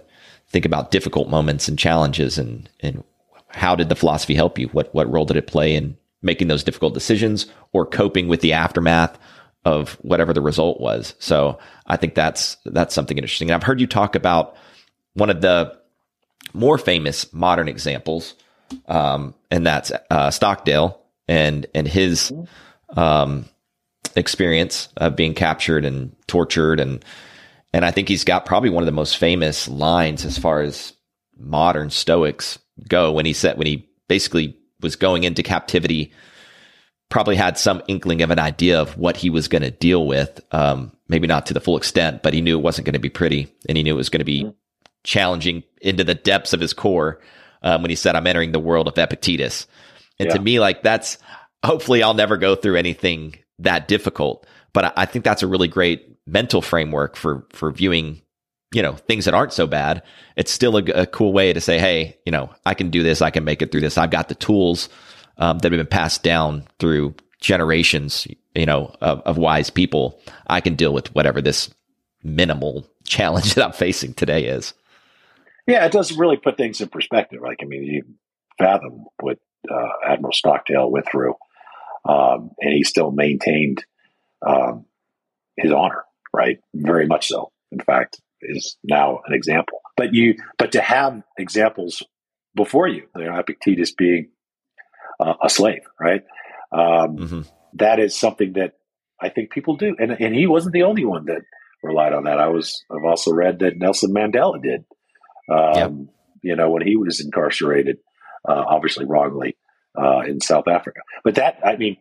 think 0.49 0.65
about 0.65 0.91
difficult 0.91 1.29
moments 1.29 1.67
and 1.67 1.79
challenges 1.79 2.37
and 2.37 2.69
and 2.81 3.03
how 3.47 3.75
did 3.75 3.89
the 3.89 3.95
philosophy 3.95 4.35
help 4.35 4.59
you? 4.59 4.67
What 4.69 4.93
what 4.93 5.11
role 5.11 5.25
did 5.25 5.37
it 5.37 5.47
play 5.47 5.75
in 5.75 5.97
making 6.21 6.49
those 6.49 6.63
difficult 6.63 6.93
decisions 6.93 7.47
or 7.71 7.85
coping 7.85 8.27
with 8.27 8.41
the 8.41 8.53
aftermath 8.53 9.17
of 9.65 9.93
whatever 10.01 10.33
the 10.33 10.41
result 10.41 10.79
was? 10.79 11.15
So 11.19 11.59
I 11.85 11.97
think 11.97 12.15
that's 12.15 12.57
that's 12.65 12.93
something 12.93 13.17
interesting. 13.17 13.49
And 13.49 13.55
I've 13.55 13.67
heard 13.67 13.81
you 13.81 13.87
talk 13.87 14.15
about 14.15 14.55
one 15.13 15.29
of 15.29 15.41
the 15.41 15.77
more 16.53 16.77
famous 16.77 17.31
modern 17.33 17.67
examples, 17.67 18.35
um, 18.87 19.35
and 19.51 19.65
that's 19.65 19.91
uh, 20.09 20.31
Stockdale 20.31 21.01
and 21.27 21.65
and 21.73 21.87
his 21.87 22.31
um, 22.95 23.45
experience 24.15 24.89
of 24.97 25.15
being 25.15 25.33
captured 25.33 25.85
and 25.85 26.15
tortured, 26.27 26.79
and 26.79 27.03
and 27.73 27.85
I 27.85 27.91
think 27.91 28.07
he's 28.07 28.23
got 28.23 28.45
probably 28.45 28.69
one 28.69 28.83
of 28.83 28.87
the 28.87 28.91
most 28.91 29.17
famous 29.17 29.67
lines 29.67 30.25
as 30.25 30.37
far 30.37 30.61
as 30.61 30.93
modern 31.37 31.89
Stoics 31.89 32.59
go 32.87 33.11
when 33.11 33.25
he 33.25 33.33
said 33.33 33.57
when 33.57 33.67
he 33.67 33.89
basically 34.07 34.57
was 34.81 34.95
going 34.95 35.23
into 35.23 35.43
captivity 35.43 36.11
probably 37.09 37.35
had 37.35 37.57
some 37.57 37.81
inkling 37.87 38.21
of 38.21 38.31
an 38.31 38.39
idea 38.39 38.79
of 38.79 38.97
what 38.97 39.17
he 39.17 39.29
was 39.29 39.47
going 39.47 39.63
to 39.63 39.71
deal 39.71 40.05
with. 40.05 40.39
Um, 40.51 40.91
maybe 41.07 41.27
not 41.27 41.47
to 41.47 41.53
the 41.53 41.59
full 41.59 41.75
extent, 41.77 42.21
but 42.21 42.33
he 42.33 42.41
knew 42.41 42.57
it 42.57 42.63
wasn't 42.63 42.85
going 42.85 42.93
to 42.93 42.99
be 42.99 43.09
pretty 43.09 43.53
and 43.67 43.77
he 43.77 43.83
knew 43.83 43.93
it 43.93 43.97
was 43.97 44.09
going 44.09 44.19
to 44.19 44.25
be 44.25 44.51
challenging 45.03 45.63
into 45.81 46.03
the 46.03 46.15
depths 46.15 46.53
of 46.53 46.59
his 46.59 46.73
core 46.73 47.19
um, 47.63 47.81
when 47.81 47.89
he 47.89 47.95
said, 47.95 48.15
I'm 48.15 48.27
entering 48.27 48.51
the 48.51 48.59
world 48.59 48.87
of 48.87 48.97
Epictetus. 48.97 49.65
And 50.19 50.27
yeah. 50.27 50.35
to 50.35 50.41
me, 50.41 50.59
like 50.59 50.83
that's 50.83 51.17
hopefully 51.63 52.03
I'll 52.03 52.13
never 52.13 52.37
go 52.37 52.55
through 52.55 52.75
anything 52.75 53.35
that 53.59 53.87
difficult. 53.87 54.45
But 54.73 54.85
I, 54.85 54.93
I 54.97 55.05
think 55.05 55.25
that's 55.25 55.43
a 55.43 55.47
really 55.47 55.67
great 55.67 56.17
mental 56.27 56.61
framework 56.61 57.15
for 57.15 57.47
for 57.51 57.71
viewing 57.71 58.21
you 58.71 58.83
know 58.83 58.93
things 58.93 59.25
that 59.25 59.33
aren't 59.33 59.51
so 59.51 59.65
bad 59.65 60.03
it's 60.35 60.51
still 60.51 60.77
a, 60.77 60.83
a, 60.91 61.05
cool 61.07 61.33
way 61.33 61.51
to 61.53 61.59
say 61.59 61.79
hey 61.79 62.15
you 62.23 62.31
know 62.31 62.53
i 62.67 62.75
can 62.75 62.91
do 62.91 63.01
this 63.01 63.19
i 63.19 63.31
can 63.31 63.43
make 63.43 63.63
it 63.63 63.71
through 63.71 63.81
this 63.81 63.97
i've 63.97 64.11
got 64.11 64.29
the 64.29 64.35
tools 64.35 64.89
um, 65.39 65.59
that 65.59 65.71
have 65.71 65.79
been 65.79 65.87
passed 65.87 66.23
down 66.23 66.65
through 66.79 67.15
generations 67.41 68.27
you 68.53 68.65
know 68.65 68.93
of, 69.01 69.21
of, 69.21 69.37
wise 69.37 69.69
people 69.69 70.19
i 70.47 70.59
can 70.59 70.75
deal 70.75 70.93
with 70.93 71.13
whatever 71.15 71.41
this 71.41 71.73
minimal 72.23 72.85
challenge 73.05 73.55
that 73.55 73.65
i'm 73.65 73.71
facing 73.71 74.13
today 74.13 74.45
is. 74.45 74.73
Yeah 75.67 75.85
it 75.85 75.91
does 75.91 76.11
really 76.17 76.37
put 76.37 76.57
things 76.57 76.81
in 76.81 76.89
perspective. 76.89 77.41
Like 77.41 77.59
i 77.61 77.65
mean 77.65 77.83
you 77.83 78.03
fathom 78.57 79.05
what 79.21 79.37
uh, 79.69 79.89
admiral 80.05 80.33
stockdale 80.33 80.91
went 80.91 81.09
through 81.09 81.33
um, 82.05 82.51
and 82.59 82.73
he 82.73 82.83
still 82.83 83.11
maintained 83.11 83.83
um, 84.45 84.85
his 85.57 85.71
honor 85.71 86.03
right? 86.33 86.59
Very 86.73 87.07
much 87.07 87.27
so. 87.27 87.51
In 87.71 87.79
fact 87.79 88.21
is 88.41 88.77
now 88.83 89.19
an 89.27 89.33
example. 89.33 89.81
But 89.97 90.13
you, 90.13 90.35
but 90.57 90.71
to 90.71 90.81
have 90.81 91.21
examples 91.37 92.01
before 92.55 92.87
you, 92.87 93.07
you 93.17 93.25
know, 93.25 93.37
Epictetus 93.37 93.91
being 93.91 94.29
uh, 95.19 95.33
a 95.43 95.49
slave, 95.49 95.81
right? 95.99 96.23
Um, 96.71 97.17
mm-hmm. 97.17 97.41
that 97.73 97.99
is 97.99 98.17
something 98.17 98.53
that 98.53 98.73
I 99.21 99.29
think 99.29 99.51
people 99.51 99.75
do, 99.75 99.95
and 99.99 100.11
and 100.11 100.35
he 100.35 100.47
wasn't 100.47 100.73
the 100.73 100.83
only 100.83 101.05
one 101.05 101.25
that 101.25 101.41
relied 101.83 102.13
on 102.13 102.25
that. 102.25 102.39
I 102.39 102.47
was 102.47 102.83
I've 102.91 103.05
also 103.05 103.31
read 103.33 103.59
that 103.59 103.77
Nelson 103.77 104.13
Mandela 104.13 104.61
did. 104.61 104.85
Um, 105.51 105.75
yep. 105.75 105.91
You 106.41 106.55
know, 106.55 106.69
when 106.69 106.85
he 106.85 106.95
was 106.95 107.19
incarcerated, 107.19 107.97
uh, 108.47 108.63
obviously 108.67 109.05
wrongly 109.05 109.57
uh, 109.99 110.19
in 110.19 110.39
South 110.39 110.67
Africa. 110.67 111.01
But 111.23 111.35
that, 111.35 111.59
I 111.65 111.75
mean, 111.75 111.97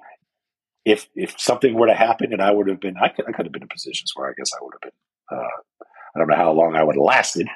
if 0.85 1.09
if 1.17 1.39
something 1.41 1.75
were 1.75 1.89
to 1.89 1.95
happen, 1.95 2.33
and 2.33 2.43
I 2.43 2.53
would 2.53 2.69
have 2.69 2.81
been, 2.81 2.97
I 3.03 3.09
could, 3.09 3.25
I 3.27 3.33
could 3.33 3.47
have 3.47 3.53
been 3.53 3.63
in 3.63 3.69
positions 3.69 4.13
where 4.15 4.29
I 4.29 4.35
guess 4.37 4.51
I 4.55 4.63
would 4.63 4.75
have 4.75 4.81
been 4.83 5.39
uh, 5.39 5.87
I 6.15 6.19
don't 6.19 6.29
know 6.29 6.37
how 6.37 6.53
long 6.53 6.75
I 6.75 6.83
would 6.83 6.97
have 6.97 7.05
lasted 7.05 7.49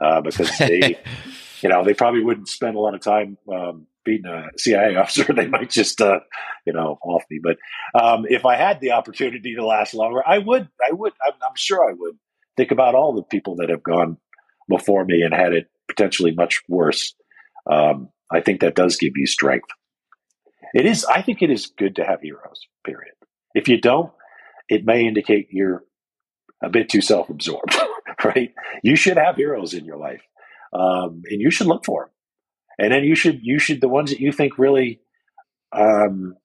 uh, 0.00 0.20
because 0.20 0.56
they, 0.58 0.98
you 1.60 1.68
know, 1.68 1.84
they 1.84 1.94
probably 1.94 2.22
wouldn't 2.22 2.48
spend 2.48 2.76
a 2.76 2.80
lot 2.80 2.94
of 2.94 3.00
time 3.00 3.38
um, 3.52 3.86
beating 4.06 4.30
a 4.30 4.46
CIA 4.56 4.96
officer. 4.96 5.24
They 5.34 5.48
might 5.48 5.68
just, 5.68 6.00
uh, 6.00 6.20
you 6.64 6.72
know, 6.72 6.98
off 7.02 7.24
me. 7.30 7.40
But 7.42 7.58
um, 8.00 8.24
if 8.28 8.46
I 8.46 8.56
had 8.56 8.80
the 8.80 8.92
opportunity 8.92 9.54
to 9.56 9.66
last 9.66 9.92
longer, 9.92 10.22
I 10.26 10.38
would. 10.38 10.68
I 10.80 10.92
would. 10.92 11.12
I'm, 11.26 11.34
I'm 11.46 11.56
sure 11.56 11.86
I 11.86 11.92
would 11.92 12.16
think 12.56 12.70
about 12.70 12.94
all 12.94 13.14
the 13.14 13.22
people 13.22 13.56
that 13.56 13.68
have 13.68 13.82
gone 13.82 14.16
before 14.68 15.04
me 15.04 15.20
and 15.20 15.34
had 15.34 15.52
it 15.52 15.68
potentially 15.88 16.32
much 16.32 16.62
worse. 16.68 17.14
Um, 17.70 18.08
I 18.32 18.40
think 18.40 18.60
that 18.60 18.74
does 18.74 18.96
give 18.96 19.12
you 19.16 19.26
strength. 19.26 19.68
It 20.72 20.86
is. 20.86 21.04
I 21.04 21.20
think 21.20 21.42
it 21.42 21.50
is 21.50 21.66
good 21.66 21.96
to 21.96 22.04
have 22.04 22.22
heroes. 22.22 22.60
Period. 22.84 23.14
If 23.54 23.68
you 23.68 23.80
don't, 23.80 24.12
it 24.68 24.84
may 24.84 25.06
indicate 25.06 25.48
you're 25.50 25.84
a 26.62 26.70
bit 26.70 26.88
too 26.88 27.00
self-absorbed. 27.00 27.76
right? 28.24 28.52
You 28.82 28.96
should 28.96 29.16
have 29.16 29.36
heroes 29.36 29.74
in 29.74 29.84
your 29.84 29.98
life, 29.98 30.22
um, 30.72 31.22
and 31.30 31.40
you 31.40 31.50
should 31.50 31.66
look 31.66 31.84
for 31.84 32.04
them. 32.04 32.10
And 32.78 32.92
then 32.92 33.04
you 33.04 33.14
should 33.14 33.40
you 33.42 33.58
should 33.58 33.80
the 33.80 33.88
ones 33.88 34.10
that 34.10 34.20
you 34.20 34.32
think 34.32 34.58
really 34.58 35.00
um, 35.72 36.36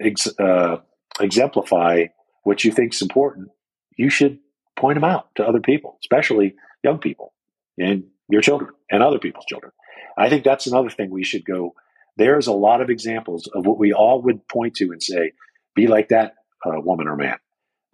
ex, 0.00 0.28
uh, 0.38 0.78
exemplify 1.20 2.06
what 2.42 2.64
you 2.64 2.72
think 2.72 2.94
is 2.94 3.02
important. 3.02 3.48
You 3.96 4.10
should 4.10 4.38
point 4.78 4.96
them 4.96 5.04
out 5.04 5.28
to 5.36 5.44
other 5.44 5.60
people, 5.60 5.98
especially 6.02 6.54
young 6.82 6.98
people 6.98 7.32
and 7.78 8.04
your 8.28 8.40
children 8.40 8.72
and 8.90 9.02
other 9.02 9.18
people's 9.18 9.46
children. 9.46 9.72
I 10.16 10.28
think 10.28 10.44
that's 10.44 10.66
another 10.66 10.90
thing 10.90 11.10
we 11.10 11.24
should 11.24 11.44
go. 11.44 11.74
There's 12.16 12.46
a 12.46 12.52
lot 12.52 12.80
of 12.80 12.90
examples 12.90 13.48
of 13.54 13.66
what 13.66 13.78
we 13.78 13.92
all 13.92 14.22
would 14.22 14.46
point 14.48 14.74
to 14.76 14.90
and 14.92 15.02
say, 15.02 15.32
"Be 15.74 15.86
like 15.86 16.08
that 16.08 16.34
uh, 16.66 16.80
woman 16.80 17.08
or 17.08 17.16
man." 17.16 17.38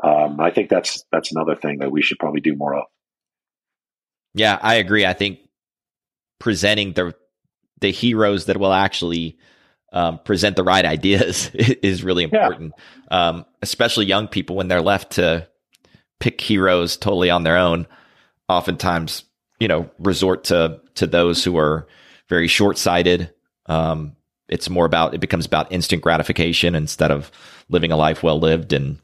um, 0.03 0.41
I 0.41 0.51
think 0.51 0.69
that's 0.69 1.05
that's 1.11 1.33
another 1.33 1.57
thing 1.57 1.79
that 1.79 1.91
we 1.91 2.03
should 2.03 2.19
probably 2.19 2.41
do 2.41 2.55
more 2.55 2.75
of. 2.75 2.85
Yeah, 4.35 4.59
I 4.61 4.75
agree. 4.75 5.07
I 5.07 5.15
think 5.15 5.41
presenting 6.39 6.93
the 6.93 7.15
the 7.81 7.93
heroes 7.93 8.47
that 8.47 8.57
will 8.57 8.73
actually 8.73 9.39
um, 9.93 10.19
present 10.19 10.57
the 10.57 10.65
right 10.65 10.85
ideas 10.85 11.51
is 11.55 12.03
really 12.03 12.25
important, 12.25 12.73
yeah. 13.11 13.29
um, 13.29 13.47
especially 13.63 14.07
young 14.07 14.29
people 14.29 14.57
when 14.57 14.69
they're 14.69 14.81
left 14.83 15.13
to 15.13 15.47
pick 16.19 16.41
heroes 16.41 16.97
totally 16.97 17.31
on 17.31 17.43
their 17.43 17.57
own. 17.57 17.87
Oftentimes, 18.49 19.25
you 19.61 19.69
know, 19.69 19.91
resort 19.99 20.45
to 20.45 20.81
to 20.95 21.07
those 21.07 21.45
who 21.45 21.59
are 21.59 21.87
very 22.29 22.49
short 22.49 22.79
sighted. 22.79 23.33
Um, 23.67 24.17
it's 24.49 24.71
more 24.71 24.87
about 24.87 25.15
it 25.15 25.21
becomes 25.21 25.47
about 25.47 25.73
instant 25.73 26.03
gratification 26.03 26.75
instead 26.75 27.11
of 27.11 27.31
living 27.69 27.91
a 27.93 27.97
life 27.97 28.23
well 28.23 28.39
lived 28.39 28.73
and 28.73 28.99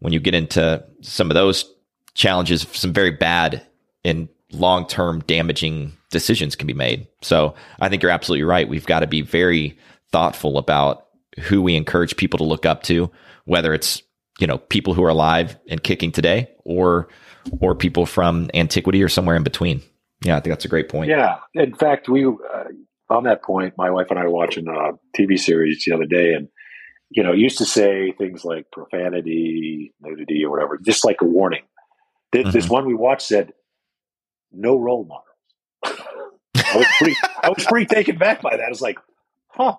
when 0.00 0.12
you 0.12 0.20
get 0.20 0.34
into 0.34 0.84
some 1.00 1.30
of 1.30 1.34
those 1.34 1.64
challenges, 2.14 2.66
some 2.72 2.92
very 2.92 3.10
bad 3.10 3.62
and 4.04 4.28
long 4.52 4.86
term 4.86 5.20
damaging 5.26 5.96
decisions 6.10 6.56
can 6.56 6.66
be 6.66 6.74
made. 6.74 7.06
So 7.22 7.54
I 7.80 7.88
think 7.88 8.02
you're 8.02 8.12
absolutely 8.12 8.44
right. 8.44 8.68
We've 8.68 8.86
got 8.86 9.00
to 9.00 9.06
be 9.06 9.22
very 9.22 9.78
thoughtful 10.10 10.58
about 10.58 11.06
who 11.40 11.62
we 11.62 11.76
encourage 11.76 12.16
people 12.16 12.38
to 12.38 12.44
look 12.44 12.66
up 12.66 12.82
to, 12.84 13.10
whether 13.44 13.74
it's 13.74 14.02
you 14.38 14.46
know 14.46 14.58
people 14.58 14.94
who 14.94 15.04
are 15.04 15.10
alive 15.10 15.58
and 15.68 15.82
kicking 15.82 16.12
today, 16.12 16.50
or 16.64 17.08
or 17.60 17.74
people 17.74 18.06
from 18.06 18.50
antiquity 18.54 19.02
or 19.02 19.08
somewhere 19.08 19.36
in 19.36 19.42
between. 19.42 19.82
Yeah, 20.24 20.36
I 20.36 20.40
think 20.40 20.52
that's 20.52 20.64
a 20.64 20.68
great 20.68 20.88
point. 20.88 21.10
Yeah, 21.10 21.38
in 21.54 21.74
fact, 21.74 22.08
we 22.08 22.24
uh, 22.24 22.64
on 23.10 23.24
that 23.24 23.42
point, 23.42 23.74
my 23.76 23.90
wife 23.90 24.08
and 24.10 24.18
I 24.18 24.24
were 24.24 24.30
watching 24.30 24.66
a 24.68 24.92
TV 25.16 25.38
series 25.38 25.84
the 25.84 25.94
other 25.94 26.06
day, 26.06 26.34
and 26.34 26.48
you 27.10 27.22
know, 27.22 27.32
used 27.32 27.58
to 27.58 27.64
say 27.64 28.12
things 28.12 28.44
like 28.44 28.70
profanity, 28.72 29.94
nudity, 30.00 30.44
or 30.44 30.50
whatever, 30.50 30.78
just 30.78 31.04
like 31.04 31.20
a 31.22 31.24
warning. 31.24 31.62
This, 32.32 32.42
mm-hmm. 32.42 32.50
this 32.50 32.68
one 32.68 32.86
we 32.86 32.94
watched 32.94 33.26
said, 33.26 33.52
"No 34.52 34.76
role 34.76 35.04
models." 35.04 35.27
I 36.72 36.76
was 36.76 36.86
pretty, 36.98 37.16
I 37.42 37.48
was 37.48 37.64
pretty 37.64 37.86
taken 37.86 38.18
back 38.18 38.42
by 38.42 38.56
that. 38.56 38.64
I 38.64 38.68
was 38.68 38.80
like, 38.80 38.98
"Huh, 39.48 39.76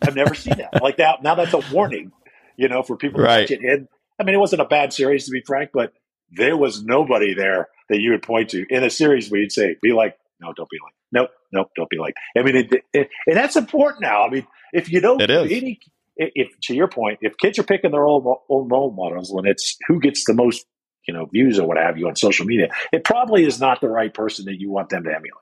I've 0.00 0.14
never 0.14 0.34
seen 0.34 0.54
that 0.58 0.82
like 0.82 0.98
that." 0.98 1.22
Now 1.22 1.34
that's 1.34 1.52
a 1.52 1.62
warning, 1.72 2.12
you 2.56 2.68
know, 2.68 2.82
for 2.82 2.96
people 2.96 3.20
right. 3.20 3.46
to 3.46 3.54
it. 3.54 3.60
And 3.62 3.88
I 4.18 4.24
mean, 4.24 4.34
it 4.34 4.38
wasn't 4.38 4.62
a 4.62 4.66
bad 4.66 4.92
series 4.92 5.26
to 5.26 5.30
be 5.30 5.42
frank, 5.46 5.70
but 5.72 5.92
there 6.30 6.56
was 6.56 6.82
nobody 6.82 7.34
there 7.34 7.68
that 7.88 8.00
you 8.00 8.12
would 8.12 8.22
point 8.22 8.50
to 8.50 8.64
in 8.68 8.84
a 8.84 8.90
series 8.90 9.30
where 9.30 9.40
you'd 9.40 9.52
say, 9.52 9.76
"Be 9.82 9.92
like." 9.92 10.16
No, 10.40 10.52
don't 10.52 10.68
be 10.68 10.78
like. 10.82 10.92
Nope, 11.12 11.30
nope, 11.52 11.68
don't 11.76 11.88
be 11.88 11.98
like. 11.98 12.14
I 12.36 12.42
mean, 12.42 12.56
it, 12.56 12.72
it, 12.92 13.10
and 13.28 13.36
that's 13.36 13.54
important 13.54 14.02
now. 14.02 14.26
I 14.26 14.28
mean, 14.28 14.44
if 14.72 14.90
you 14.90 15.00
don't, 15.00 15.22
any 15.22 15.78
if 16.16 16.48
to 16.62 16.74
your 16.74 16.88
point, 16.88 17.18
if 17.22 17.36
kids 17.38 17.58
are 17.58 17.64
picking 17.64 17.90
their 17.90 18.06
own, 18.06 18.24
own 18.48 18.68
role 18.68 18.92
models 18.92 19.30
and 19.30 19.46
it's 19.46 19.76
who 19.88 20.00
gets 20.00 20.24
the 20.24 20.34
most, 20.34 20.64
you 21.06 21.14
know, 21.14 21.26
views 21.26 21.58
or 21.58 21.66
what 21.66 21.78
have 21.78 21.98
you 21.98 22.08
on 22.08 22.16
social 22.16 22.46
media, 22.46 22.68
it 22.92 23.04
probably 23.04 23.44
is 23.44 23.60
not 23.60 23.80
the 23.80 23.88
right 23.88 24.12
person 24.12 24.46
that 24.46 24.60
you 24.60 24.70
want 24.70 24.88
them 24.90 25.04
to 25.04 25.10
emulate. 25.10 25.32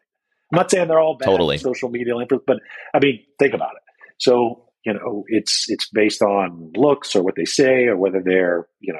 I'm 0.53 0.57
not 0.57 0.71
saying 0.71 0.89
they're 0.89 1.01
all 1.01 1.17
bad 1.17 1.27
totally. 1.27 1.59
social 1.59 1.91
media 1.91 2.17
influence, 2.17 2.45
but 2.47 2.59
I 2.95 2.99
mean, 2.99 3.25
think 3.39 3.55
about 3.55 3.73
it. 3.77 3.83
So 4.19 4.67
you 4.85 4.95
know, 4.95 5.25
it's 5.29 5.67
it's 5.69 5.89
based 5.91 6.23
on 6.23 6.73
looks 6.77 7.15
or 7.15 7.23
what 7.23 7.37
they 7.37 7.45
say 7.45 7.87
or 7.87 7.97
whether 7.97 8.23
they're 8.25 8.67
you 8.81 8.93
know 8.93 8.99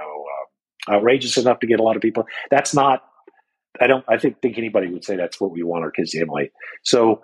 uh, 0.89 0.95
outrageous 0.95 1.37
enough 1.37 1.61
to 1.61 1.67
get 1.67 1.81
a 1.81 1.83
lot 1.83 1.97
of 1.97 2.03
people. 2.03 2.25
That's 2.51 2.75
not. 2.75 3.03
I 3.81 3.87
don't. 3.87 4.05
I 4.09 4.19
think 4.19 4.41
think 4.43 4.59
anybody 4.59 4.89
would 4.89 5.05
say 5.05 5.17
that's 5.17 5.41
what 5.41 5.53
we 5.53 5.63
want 5.63 5.85
our 5.85 5.91
kids 5.91 6.11
to 6.13 6.21
emulate. 6.21 6.53
So 6.83 7.23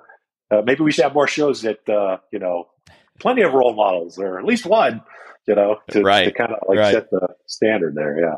uh, 0.50 0.62
maybe 0.64 0.82
we 0.82 0.92
should 0.92 1.04
have 1.04 1.14
more 1.14 1.28
shows 1.28 1.62
that 1.62 1.86
uh, 1.88 2.18
you 2.32 2.38
know 2.38 2.68
plenty 3.20 3.42
of 3.42 3.52
role 3.52 3.74
models, 3.74 4.18
or 4.18 4.38
at 4.38 4.44
least 4.44 4.66
one, 4.66 5.02
you 5.46 5.54
know, 5.54 5.76
to, 5.90 6.02
right. 6.02 6.24
to 6.24 6.32
kind 6.32 6.52
of 6.52 6.58
like 6.68 6.78
right. 6.78 6.94
set 6.94 7.10
the 7.10 7.28
standard 7.46 7.94
there. 7.94 8.18
Yeah. 8.20 8.36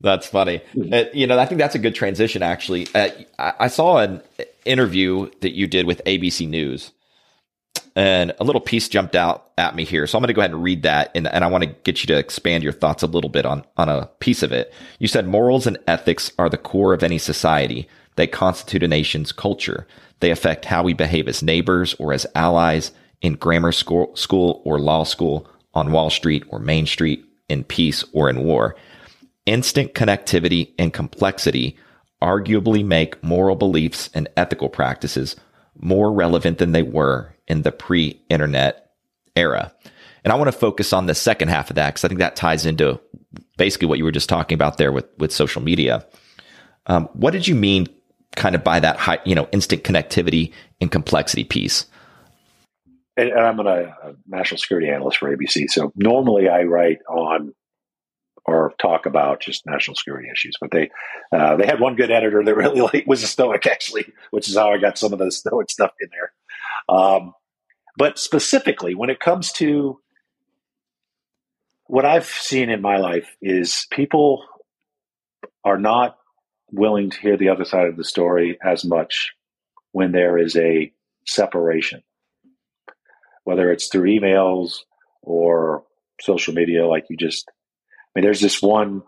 That's 0.00 0.26
funny. 0.26 0.60
Hmm. 0.72 0.92
Uh, 0.92 1.04
you 1.12 1.26
know, 1.26 1.38
I 1.38 1.46
think 1.46 1.58
that's 1.58 1.74
a 1.74 1.78
good 1.78 1.94
transition, 1.94 2.42
actually. 2.42 2.86
Uh, 2.94 3.08
I, 3.38 3.52
I, 3.60 3.68
saw 3.68 3.98
an 3.98 4.20
interview 4.64 5.30
that 5.40 5.52
you 5.52 5.66
did 5.66 5.86
with 5.86 6.02
ABC 6.04 6.48
News, 6.48 6.92
and 7.96 8.34
a 8.38 8.44
little 8.44 8.60
piece 8.60 8.88
jumped 8.88 9.14
out 9.14 9.50
at 9.56 9.74
me 9.74 9.84
here. 9.84 10.06
So 10.06 10.18
I'm 10.18 10.22
going 10.22 10.28
to 10.28 10.34
go 10.34 10.42
ahead 10.42 10.50
and 10.50 10.62
read 10.62 10.82
that, 10.82 11.10
and, 11.14 11.26
and 11.26 11.42
I 11.42 11.46
want 11.46 11.64
to 11.64 11.70
get 11.84 12.02
you 12.02 12.06
to 12.08 12.18
expand 12.18 12.62
your 12.62 12.72
thoughts 12.72 13.02
a 13.02 13.06
little 13.06 13.30
bit 13.30 13.46
on, 13.46 13.64
on 13.76 13.88
a 13.88 14.06
piece 14.18 14.42
of 14.42 14.52
it. 14.52 14.72
You 14.98 15.08
said 15.08 15.26
morals 15.26 15.66
and 15.66 15.78
ethics 15.86 16.32
are 16.38 16.50
the 16.50 16.58
core 16.58 16.92
of 16.92 17.02
any 17.02 17.18
society, 17.18 17.88
they 18.16 18.26
constitute 18.26 18.82
a 18.82 18.88
nation's 18.88 19.32
culture. 19.32 19.86
They 20.20 20.30
affect 20.30 20.66
how 20.66 20.82
we 20.82 20.94
behave 20.94 21.28
as 21.28 21.42
neighbors 21.42 21.94
or 21.94 22.12
as 22.12 22.26
allies 22.34 22.92
in 23.22 23.34
grammar 23.34 23.72
school, 23.72 24.14
school 24.14 24.62
or 24.64 24.78
law 24.78 25.04
school, 25.04 25.48
on 25.74 25.90
Wall 25.90 26.10
Street 26.10 26.44
or 26.50 26.60
Main 26.60 26.86
Street, 26.86 27.24
in 27.48 27.64
peace 27.64 28.04
or 28.12 28.30
in 28.30 28.44
war. 28.44 28.76
Instant 29.46 29.94
connectivity 29.94 30.72
and 30.78 30.92
complexity 30.92 31.76
arguably 32.22 32.84
make 32.84 33.22
moral 33.22 33.56
beliefs 33.56 34.08
and 34.14 34.28
ethical 34.36 34.68
practices 34.68 35.36
more 35.78 36.12
relevant 36.12 36.58
than 36.58 36.72
they 36.72 36.82
were 36.82 37.34
in 37.46 37.62
the 37.62 37.72
pre 37.72 38.20
internet 38.30 38.90
era. 39.36 39.72
And 40.24 40.32
I 40.32 40.36
want 40.36 40.48
to 40.48 40.58
focus 40.58 40.92
on 40.92 41.06
the 41.06 41.14
second 41.14 41.48
half 41.48 41.68
of 41.68 41.76
that 41.76 41.90
because 41.90 42.04
I 42.04 42.08
think 42.08 42.20
that 42.20 42.36
ties 42.36 42.64
into 42.64 42.98
basically 43.58 43.88
what 43.88 43.98
you 43.98 44.04
were 44.04 44.12
just 44.12 44.28
talking 44.28 44.54
about 44.54 44.78
there 44.78 44.92
with, 44.92 45.06
with 45.18 45.32
social 45.32 45.60
media. 45.60 46.06
Um, 46.86 47.08
what 47.12 47.32
did 47.32 47.46
you 47.46 47.54
mean 47.54 47.88
kind 48.36 48.54
of 48.54 48.64
by 48.64 48.80
that 48.80 48.96
high, 48.96 49.18
you 49.26 49.34
know, 49.34 49.48
instant 49.52 49.84
connectivity 49.84 50.52
and 50.80 50.90
complexity 50.90 51.44
piece? 51.44 51.84
and, 53.16 53.32
I'm 53.32 53.60
a, 53.60 53.62
a 53.62 54.14
national 54.26 54.58
security 54.58 54.88
analyst 54.88 55.18
for 55.18 55.34
ABC. 55.34 55.68
So 55.68 55.92
normally 55.96 56.48
I 56.48 56.62
write 56.62 56.98
on 57.08 57.54
or 58.46 58.74
talk 58.78 59.06
about 59.06 59.40
just 59.40 59.66
national 59.66 59.96
security 59.96 60.28
issues. 60.30 60.56
But 60.60 60.70
they 60.70 60.90
uh, 61.32 61.56
they 61.56 61.66
had 61.66 61.80
one 61.80 61.96
good 61.96 62.10
editor 62.10 62.42
that 62.44 62.56
really 62.56 62.80
like 62.80 63.06
was 63.06 63.22
a 63.22 63.26
stoic 63.26 63.66
actually, 63.66 64.12
which 64.30 64.48
is 64.48 64.56
how 64.56 64.72
I 64.72 64.78
got 64.78 64.98
some 64.98 65.12
of 65.12 65.18
the 65.18 65.30
stoic 65.30 65.70
stuff 65.70 65.92
in 66.00 66.08
there. 66.10 66.96
Um, 66.96 67.34
but 67.96 68.18
specifically, 68.18 68.94
when 68.94 69.10
it 69.10 69.20
comes 69.20 69.52
to 69.52 70.00
what 71.86 72.04
I've 72.04 72.26
seen 72.26 72.70
in 72.70 72.80
my 72.80 72.96
life, 72.96 73.36
is 73.40 73.86
people 73.90 74.44
are 75.64 75.78
not 75.78 76.18
willing 76.72 77.10
to 77.10 77.20
hear 77.20 77.36
the 77.36 77.48
other 77.48 77.64
side 77.64 77.86
of 77.86 77.96
the 77.96 78.04
story 78.04 78.58
as 78.64 78.84
much 78.84 79.32
when 79.92 80.12
there 80.12 80.36
is 80.38 80.56
a 80.56 80.92
separation, 81.26 82.02
whether 83.44 83.70
it's 83.70 83.88
through 83.88 84.08
emails 84.08 84.78
or 85.22 85.84
social 86.20 86.54
media, 86.54 86.86
like 86.86 87.06
you 87.08 87.16
just. 87.16 87.50
I 88.14 88.20
mean, 88.20 88.24
there's 88.24 88.40
this 88.40 88.62
one. 88.62 89.02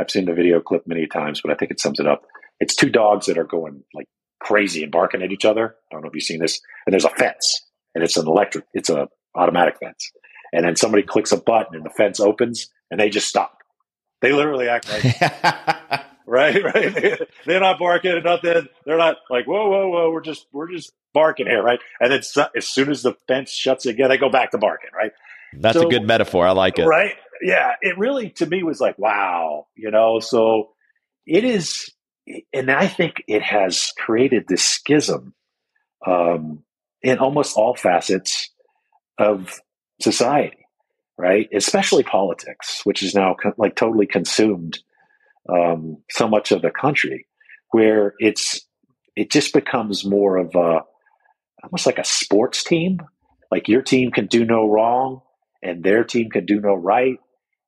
I've 0.00 0.10
seen 0.10 0.24
the 0.24 0.34
video 0.34 0.60
clip 0.60 0.86
many 0.86 1.06
times, 1.06 1.40
but 1.40 1.50
I 1.50 1.54
think 1.54 1.70
it 1.70 1.80
sums 1.80 2.00
it 2.00 2.06
up. 2.06 2.26
It's 2.60 2.74
two 2.74 2.90
dogs 2.90 3.26
that 3.26 3.38
are 3.38 3.44
going 3.44 3.82
like 3.94 4.06
crazy 4.40 4.82
and 4.82 4.92
barking 4.92 5.22
at 5.22 5.32
each 5.32 5.44
other. 5.44 5.74
I 5.90 5.94
don't 5.94 6.02
know 6.02 6.08
if 6.08 6.14
you've 6.14 6.22
seen 6.24 6.40
this. 6.40 6.60
And 6.86 6.92
there's 6.92 7.04
a 7.04 7.10
fence, 7.10 7.62
and 7.94 8.02
it's 8.02 8.16
an 8.16 8.26
electric. 8.26 8.64
It's 8.72 8.90
a 8.90 9.08
automatic 9.34 9.78
fence. 9.78 10.10
And 10.52 10.64
then 10.64 10.76
somebody 10.76 11.02
clicks 11.02 11.32
a 11.32 11.36
button, 11.36 11.74
and 11.74 11.84
the 11.84 11.90
fence 11.90 12.20
opens, 12.20 12.68
and 12.90 13.00
they 13.00 13.10
just 13.10 13.28
stop. 13.28 13.58
They 14.22 14.32
literally 14.32 14.68
act 14.68 14.88
like 14.88 15.04
right, 16.26 16.62
right. 16.62 17.20
They're 17.46 17.60
not 17.60 17.78
barking 17.78 18.12
or 18.12 18.20
nothing. 18.22 18.68
They're 18.84 18.96
not 18.96 19.16
like, 19.28 19.46
whoa, 19.46 19.68
whoa, 19.68 19.88
whoa. 19.88 20.10
We're 20.10 20.22
just, 20.22 20.46
we're 20.52 20.70
just 20.70 20.92
barking 21.12 21.46
here, 21.46 21.62
right? 21.62 21.80
And 22.00 22.12
then 22.12 22.20
as 22.56 22.66
soon 22.66 22.90
as 22.90 23.02
the 23.02 23.14
fence 23.28 23.50
shuts 23.50 23.86
again, 23.86 24.08
they 24.08 24.16
go 24.16 24.30
back 24.30 24.52
to 24.52 24.58
barking, 24.58 24.90
right? 24.94 25.12
That's 25.52 25.78
so, 25.78 25.86
a 25.86 25.90
good 25.90 26.06
metaphor. 26.06 26.46
I 26.46 26.52
like 26.52 26.78
it. 26.78 26.86
Right? 26.86 27.14
Yeah. 27.42 27.72
It 27.80 27.98
really, 27.98 28.30
to 28.30 28.46
me, 28.46 28.62
was 28.62 28.80
like, 28.80 28.98
wow, 28.98 29.66
you 29.74 29.90
know. 29.90 30.20
So 30.20 30.70
it 31.26 31.44
is, 31.44 31.90
and 32.52 32.70
I 32.70 32.86
think 32.86 33.22
it 33.28 33.42
has 33.42 33.92
created 33.98 34.44
this 34.48 34.64
schism 34.64 35.34
um, 36.06 36.64
in 37.02 37.18
almost 37.18 37.56
all 37.56 37.74
facets 37.76 38.50
of 39.18 39.60
society, 40.00 40.66
right? 41.18 41.48
Especially 41.54 42.02
politics, 42.02 42.80
which 42.84 43.02
is 43.02 43.14
now 43.14 43.34
co- 43.40 43.54
like 43.56 43.76
totally 43.76 44.06
consumed 44.06 44.78
um, 45.48 45.98
so 46.10 46.28
much 46.28 46.52
of 46.52 46.62
the 46.62 46.70
country, 46.70 47.26
where 47.70 48.14
it's 48.18 48.66
it 49.14 49.30
just 49.30 49.54
becomes 49.54 50.04
more 50.04 50.36
of 50.36 50.54
a 50.54 50.80
almost 51.62 51.86
like 51.86 51.98
a 51.98 52.04
sports 52.04 52.64
team. 52.64 53.00
Like 53.50 53.68
your 53.68 53.82
team 53.82 54.10
can 54.10 54.26
do 54.26 54.44
no 54.44 54.68
wrong, 54.68 55.22
and 55.62 55.82
their 55.82 56.04
team 56.04 56.30
can 56.30 56.46
do 56.46 56.60
no 56.60 56.74
right, 56.74 57.18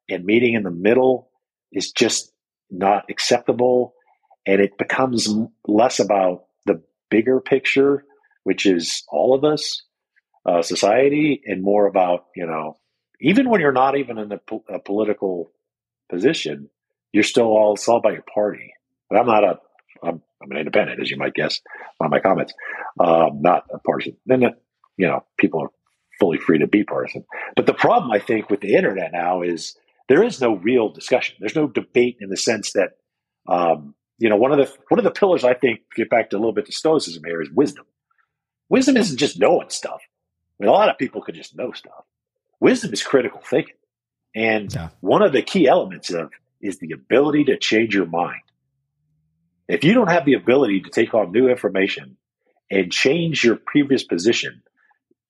and 0.08 0.24
meeting 0.24 0.54
in 0.54 0.62
the 0.62 0.70
middle 0.70 1.30
is 1.72 1.92
just 1.92 2.32
not 2.70 3.04
acceptable, 3.10 3.94
and 4.46 4.60
it 4.60 4.78
becomes 4.78 5.28
less 5.66 6.00
about 6.00 6.44
the 6.66 6.82
bigger 7.10 7.40
picture, 7.40 8.04
which 8.44 8.66
is 8.66 9.04
all 9.08 9.34
of 9.34 9.44
us, 9.44 9.82
uh, 10.46 10.62
society, 10.62 11.40
and 11.46 11.62
more 11.62 11.86
about 11.86 12.26
you 12.34 12.46
know 12.46 12.78
even 13.20 13.48
when 13.50 13.60
you're 13.60 13.72
not 13.72 13.96
even 13.96 14.18
in 14.18 14.32
a, 14.32 14.38
po- 14.38 14.64
a 14.68 14.78
political 14.78 15.52
position, 16.08 16.70
you're 17.12 17.24
still 17.24 17.46
all 17.46 17.76
all 17.88 17.96
about 17.96 18.12
your 18.12 18.24
party. 18.32 18.72
But 19.10 19.18
I'm 19.18 19.26
not 19.26 19.44
a 19.44 19.58
I'm, 20.02 20.22
I'm 20.42 20.50
an 20.52 20.58
independent, 20.58 21.00
as 21.00 21.10
you 21.10 21.16
might 21.16 21.34
guess 21.34 21.60
by 21.98 22.08
my 22.08 22.20
comments. 22.20 22.54
Um, 23.00 23.40
not 23.42 23.64
a 23.72 23.78
partisan. 23.78 24.16
Then 24.26 24.42
you 24.96 25.06
know 25.06 25.24
people 25.38 25.60
are 25.62 25.70
fully 26.20 26.38
free 26.38 26.58
to 26.58 26.66
be 26.66 26.84
partisan. 26.84 27.24
But 27.56 27.66
the 27.66 27.74
problem 27.74 28.10
I 28.12 28.18
think 28.18 28.50
with 28.50 28.60
the 28.60 28.74
internet 28.74 29.12
now 29.12 29.42
is 29.42 29.76
there 30.08 30.22
is 30.22 30.40
no 30.40 30.56
real 30.56 30.88
discussion. 30.88 31.36
There's 31.38 31.56
no 31.56 31.66
debate 31.66 32.16
in 32.20 32.30
the 32.30 32.36
sense 32.36 32.72
that 32.72 32.92
um, 33.46 33.94
you 34.18 34.28
know 34.28 34.36
one 34.36 34.52
of 34.52 34.58
the 34.58 34.74
one 34.88 34.98
of 34.98 35.04
the 35.04 35.10
pillars 35.10 35.44
I 35.44 35.54
think 35.54 35.80
get 35.94 36.10
back 36.10 36.30
to 36.30 36.36
a 36.36 36.38
little 36.38 36.52
bit 36.52 36.66
to 36.66 36.72
stoicism 36.72 37.22
here 37.24 37.42
is 37.42 37.50
wisdom. 37.50 37.86
Wisdom 38.68 38.96
isn't 38.96 39.18
just 39.18 39.38
knowing 39.38 39.70
stuff. 39.70 40.00
I 40.60 40.64
mean, 40.64 40.68
a 40.68 40.72
lot 40.72 40.88
of 40.88 40.98
people 40.98 41.22
could 41.22 41.34
just 41.34 41.56
know 41.56 41.72
stuff. 41.72 42.04
Wisdom 42.60 42.92
is 42.92 43.02
critical 43.02 43.40
thinking. 43.40 43.76
And 44.34 44.74
yeah. 44.74 44.90
one 45.00 45.22
of 45.22 45.32
the 45.32 45.42
key 45.42 45.66
elements 45.66 46.10
of 46.10 46.30
is 46.60 46.78
the 46.78 46.92
ability 46.92 47.44
to 47.44 47.58
change 47.58 47.94
your 47.94 48.06
mind. 48.06 48.42
If 49.68 49.84
you 49.84 49.94
don't 49.94 50.10
have 50.10 50.24
the 50.24 50.34
ability 50.34 50.80
to 50.82 50.90
take 50.90 51.14
on 51.14 51.32
new 51.32 51.48
information 51.48 52.16
and 52.70 52.90
change 52.90 53.44
your 53.44 53.56
previous 53.56 54.02
position, 54.02 54.62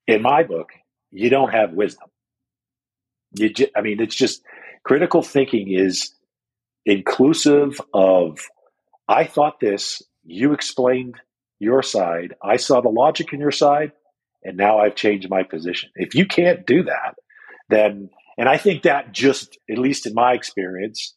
in 0.07 0.23
my 0.23 0.43
book, 0.43 0.71
you 1.11 1.29
don't 1.31 1.51
have 1.51 1.73
wisdom. 1.73 2.09
You 3.35 3.51
just, 3.51 3.71
I 3.77 3.83
mean, 3.83 4.01
it's 4.01 4.15
just 4.15 4.43
critical 4.89 5.23
thinking 5.23 5.71
is 5.71 6.15
inclusive 6.87 7.79
of 7.93 8.39
I 9.07 9.25
thought 9.25 9.61
this, 9.61 10.03
you 10.25 10.55
explained 10.55 11.17
your 11.59 11.83
side, 11.83 12.35
I 12.43 12.57
saw 12.57 12.81
the 12.81 12.89
logic 12.89 13.35
in 13.35 13.39
your 13.39 13.51
side, 13.51 13.93
and 14.43 14.57
now 14.57 14.79
I've 14.79 14.95
changed 14.95 15.29
my 15.29 15.43
position. 15.43 15.91
If 15.95 16.15
you 16.15 16.25
can't 16.25 16.67
do 16.67 16.85
that, 16.85 17.17
then, 17.69 18.09
and 18.39 18.49
I 18.49 18.57
think 18.57 18.85
that 18.85 19.13
just, 19.13 19.59
at 19.71 19.77
least 19.77 20.07
in 20.07 20.15
my 20.15 20.33
experience, 20.33 21.15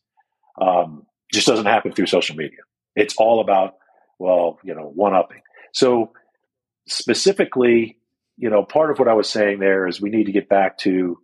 um, 0.59 1.05
just 1.31 1.47
doesn't 1.47 1.65
happen 1.65 1.93
through 1.93 2.07
social 2.07 2.35
media. 2.35 2.59
It's 2.97 3.15
all 3.17 3.39
about, 3.39 3.75
well, 4.19 4.59
you 4.65 4.75
know, 4.75 4.91
one 4.93 5.15
upping. 5.15 5.43
So 5.71 6.11
specifically, 6.89 7.99
you 8.35 8.49
know, 8.49 8.65
part 8.65 8.91
of 8.91 8.99
what 8.99 9.07
I 9.07 9.13
was 9.13 9.29
saying 9.29 9.59
there 9.59 9.87
is 9.87 10.01
we 10.01 10.09
need 10.09 10.25
to 10.25 10.33
get 10.33 10.49
back 10.49 10.77
to 10.79 11.17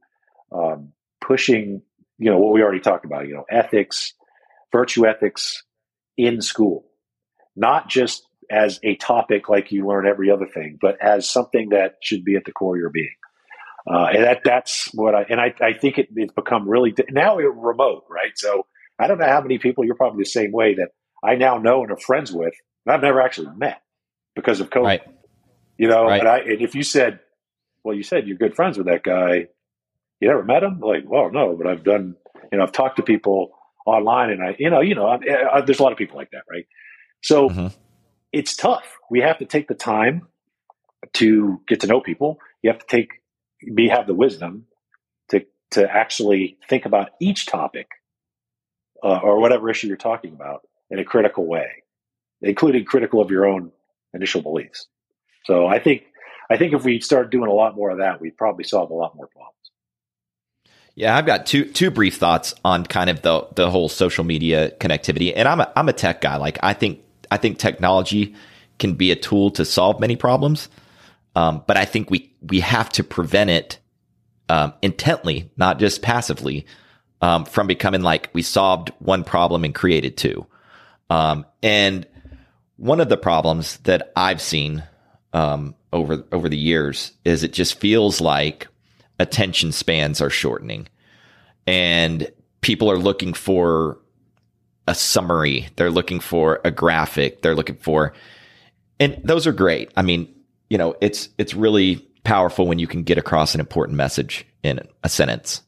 um, 0.53 0.93
pushing, 1.19 1.81
you 2.18 2.32
know, 2.32 2.39
what 2.39 2.53
we 2.53 2.61
already 2.61 2.80
talked 2.80 3.05
about, 3.05 3.28
you 3.28 3.34
know, 3.36 3.45
ethics, 3.49 4.13
virtue 4.72 5.05
ethics 5.07 5.63
in 6.18 6.41
school, 6.41 6.86
not 7.55 7.89
just 7.89 8.24
as 8.49 8.80
a 8.84 8.95
topic 8.95 9.49
like 9.49 9.72
you 9.72 9.88
learn 9.88 10.07
every 10.07 10.32
other 10.32 10.47
thing, 10.47 10.78
but 10.82 10.97
as 11.01 11.30
something 11.30 11.70
that 11.70 11.95
should 12.01 12.24
be 12.24 12.36
at 12.36 12.45
the 12.45 12.51
core 12.51 12.76
of 12.76 12.80
your 12.80 12.89
being. 12.89 13.15
Uh, 13.89 14.07
and 14.13 14.24
that 14.24 14.41
that's 14.43 14.89
what 14.93 15.15
I 15.15 15.26
and 15.30 15.39
I, 15.39 15.53
I 15.61 15.72
think 15.72 15.97
it, 15.97 16.09
it's 16.13 16.34
become 16.34 16.68
really 16.68 16.93
now 17.09 17.38
we're 17.38 17.49
remote, 17.49 18.03
right? 18.09 18.32
So 18.36 18.65
I 18.99 19.07
don't 19.07 19.18
know 19.18 19.28
how 19.28 19.41
many 19.41 19.59
people 19.59 19.86
you're 19.86 19.95
probably 19.95 20.24
the 20.24 20.30
same 20.30 20.51
way 20.51 20.76
that 20.76 20.89
I 21.24 21.36
now 21.36 21.57
know 21.57 21.84
and 21.84 21.91
are 21.91 21.97
friends 21.97 22.32
with, 22.32 22.53
and 22.86 22.93
I've 22.93 23.01
never 23.01 23.22
actually 23.22 23.55
met 23.55 23.82
because 24.36 24.59
of 24.59 24.70
COVID. 24.70 24.84
Right. 24.84 25.01
You 25.78 25.88
know, 25.88 26.03
right. 26.03 26.20
and, 26.20 26.28
I, 26.28 26.38
and 26.39 26.61
if 26.61 26.76
you 26.76 26.84
said, 26.84 27.20
well, 27.84 27.95
you 27.95 28.03
said 28.03 28.28
you're 28.28 28.38
good 28.38 28.55
friends 28.55 28.78
with 28.78 28.88
that 28.88 29.03
guy, 29.03 29.47
you 30.20 30.28
never 30.28 30.43
met 30.43 30.63
him? 30.63 30.80
Like, 30.80 31.03
well, 31.05 31.32
no, 31.32 31.55
but 31.55 31.68
I've 31.68 31.84
done, 31.84 32.15
you 32.51 32.57
know, 32.57 32.63
I've 32.63 32.72
talked 32.72 32.97
to 32.97 33.03
people 33.03 33.51
online, 33.86 34.32
and 34.32 34.43
I, 34.43 34.55
you 34.57 34.70
know, 34.70 34.82
you 34.82 34.95
know, 34.95 35.07
I, 35.07 35.20
I, 35.53 35.61
there's 35.61 35.80
a 35.80 35.84
lot 35.84 35.91
of 35.91 35.97
people 35.97 36.18
like 36.18 36.32
that, 36.32 36.43
right? 36.49 36.65
So 37.22 37.49
mm-hmm. 37.49 37.68
it's 38.32 38.55
tough. 38.55 38.97
We 39.09 39.22
have 39.22 39.38
to 39.39 39.45
take 39.45 39.68
the 39.68 39.76
time 39.76 40.28
to 41.13 41.61
get 41.68 41.80
to 41.82 41.88
know 41.88 42.01
people. 42.01 42.39
You 42.61 42.72
have 42.72 42.80
to 42.80 42.86
take, 42.88 43.09
be 43.74 43.88
have 43.89 44.07
the 44.07 44.13
wisdom 44.13 44.65
to 45.30 45.45
to 45.72 45.89
actually 45.89 46.57
think 46.70 46.86
about 46.86 47.09
each 47.20 47.45
topic 47.45 47.88
uh, 49.03 49.20
or 49.24 49.39
whatever 49.39 49.70
issue 49.70 49.88
you're 49.88 49.97
talking 49.97 50.34
about 50.34 50.61
in 50.89 50.99
a 50.99 51.05
critical 51.05 51.45
way, 51.45 51.68
including 52.41 52.86
critical 52.86 53.22
of 53.22 53.32
your 53.32 53.45
own 53.45 53.72
initial 54.13 54.41
beliefs. 54.41 54.88
So 55.45 55.68
I 55.68 55.80
think 55.80 56.03
I 56.49 56.57
think 56.57 56.74
if 56.74 56.84
we 56.84 56.99
start 56.99 57.32
doing 57.32 57.49
a 57.49 57.53
lot 57.53 57.76
more 57.76 57.89
of 57.89 57.97
that, 57.99 58.22
we'd 58.22 58.38
probably 58.38 58.63
solve 58.63 58.89
a 58.89 58.93
lot 58.93 59.15
more 59.15 59.28
problems. 59.28 59.57
Yeah, 60.97 61.15
I've 61.15 61.27
got 61.27 61.45
two 61.45 61.65
two 61.65 61.91
brief 61.91 62.17
thoughts 62.17 62.55
on 62.65 62.83
kind 62.83 63.11
of 63.11 63.21
the 63.21 63.47
the 63.53 63.69
whole 63.69 63.87
social 63.87 64.23
media 64.23 64.71
connectivity. 64.79 65.31
And 65.35 65.47
I'm 65.47 65.59
a 65.59 65.71
I'm 65.75 65.87
a 65.87 65.93
tech 65.93 66.21
guy. 66.21 66.37
Like 66.37 66.57
I 66.63 66.73
think 66.73 67.01
I 67.29 67.37
think 67.37 67.59
technology 67.59 68.33
can 68.79 68.95
be 68.95 69.11
a 69.11 69.15
tool 69.15 69.51
to 69.51 69.63
solve 69.63 69.99
many 69.99 70.15
problems. 70.15 70.69
Um, 71.35 71.63
but 71.67 71.77
I 71.77 71.85
think 71.85 72.09
we 72.09 72.33
we 72.41 72.61
have 72.61 72.89
to 72.93 73.03
prevent 73.03 73.51
it 73.51 73.77
um, 74.49 74.73
intently, 74.81 75.51
not 75.55 75.77
just 75.77 76.01
passively, 76.01 76.65
um, 77.21 77.45
from 77.45 77.67
becoming 77.67 78.01
like 78.01 78.31
we 78.33 78.41
solved 78.41 78.91
one 78.97 79.23
problem 79.23 79.65
and 79.65 79.75
created 79.75 80.17
two. 80.17 80.47
Um, 81.11 81.45
and 81.61 82.07
one 82.77 83.01
of 83.01 83.09
the 83.09 83.17
problems 83.17 83.77
that 83.83 84.11
I've 84.15 84.41
seen 84.41 84.81
um, 85.31 85.75
over 85.93 86.25
over 86.31 86.49
the 86.49 86.57
years 86.57 87.11
is 87.23 87.43
it 87.43 87.53
just 87.53 87.79
feels 87.79 88.19
like 88.19 88.67
attention 89.20 89.72
spans 89.72 90.22
are 90.22 90.30
shortening, 90.30 90.88
and 91.65 92.32
people 92.61 92.89
are 92.91 92.97
looking 92.97 93.34
for 93.34 93.99
a 94.88 94.95
summary. 94.95 95.68
They're 95.76 95.91
looking 95.91 96.20
for 96.20 96.61
a 96.63 96.72
graphic. 96.72 97.41
They're 97.41 97.55
looking 97.55 97.78
for, 97.78 98.13
and 98.99 99.20
those 99.24 99.47
are 99.47 99.51
great. 99.51 99.91
I 99.97 100.01
mean, 100.01 100.34
you 100.70 100.78
know, 100.78 100.95
it's 101.01 101.30
it's 101.38 101.53
really 101.53 101.97
powerful 102.24 102.68
when 102.68 102.80
you 102.80 102.88
can 102.88 103.03
get 103.03 103.18
across 103.18 103.53
an 103.53 103.59
important 103.59 103.97
message 103.97 104.45
in 104.63 104.80
a 105.03 105.09
sentence. 105.09 105.61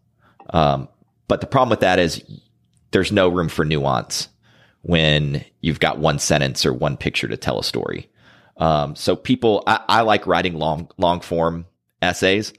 Um, 0.51 0.89
but 1.27 1.41
the 1.41 1.47
problem 1.47 1.69
with 1.69 1.81
that 1.81 1.99
is 1.99 2.23
there's 2.91 3.11
no 3.11 3.29
room 3.29 3.49
for 3.49 3.63
nuance 3.63 4.27
when 4.81 5.43
you've 5.61 5.79
got 5.79 5.99
one 5.99 6.19
sentence 6.19 6.65
or 6.65 6.73
one 6.73 6.97
picture 6.97 7.27
to 7.27 7.37
tell 7.37 7.59
a 7.59 7.63
story. 7.63 8.09
Um, 8.57 8.95
so 8.95 9.15
people, 9.15 9.63
I, 9.67 9.81
I, 9.87 10.01
like 10.01 10.27
writing 10.27 10.55
long, 10.57 10.89
long 10.97 11.21
form 11.21 11.65
essays, 12.01 12.51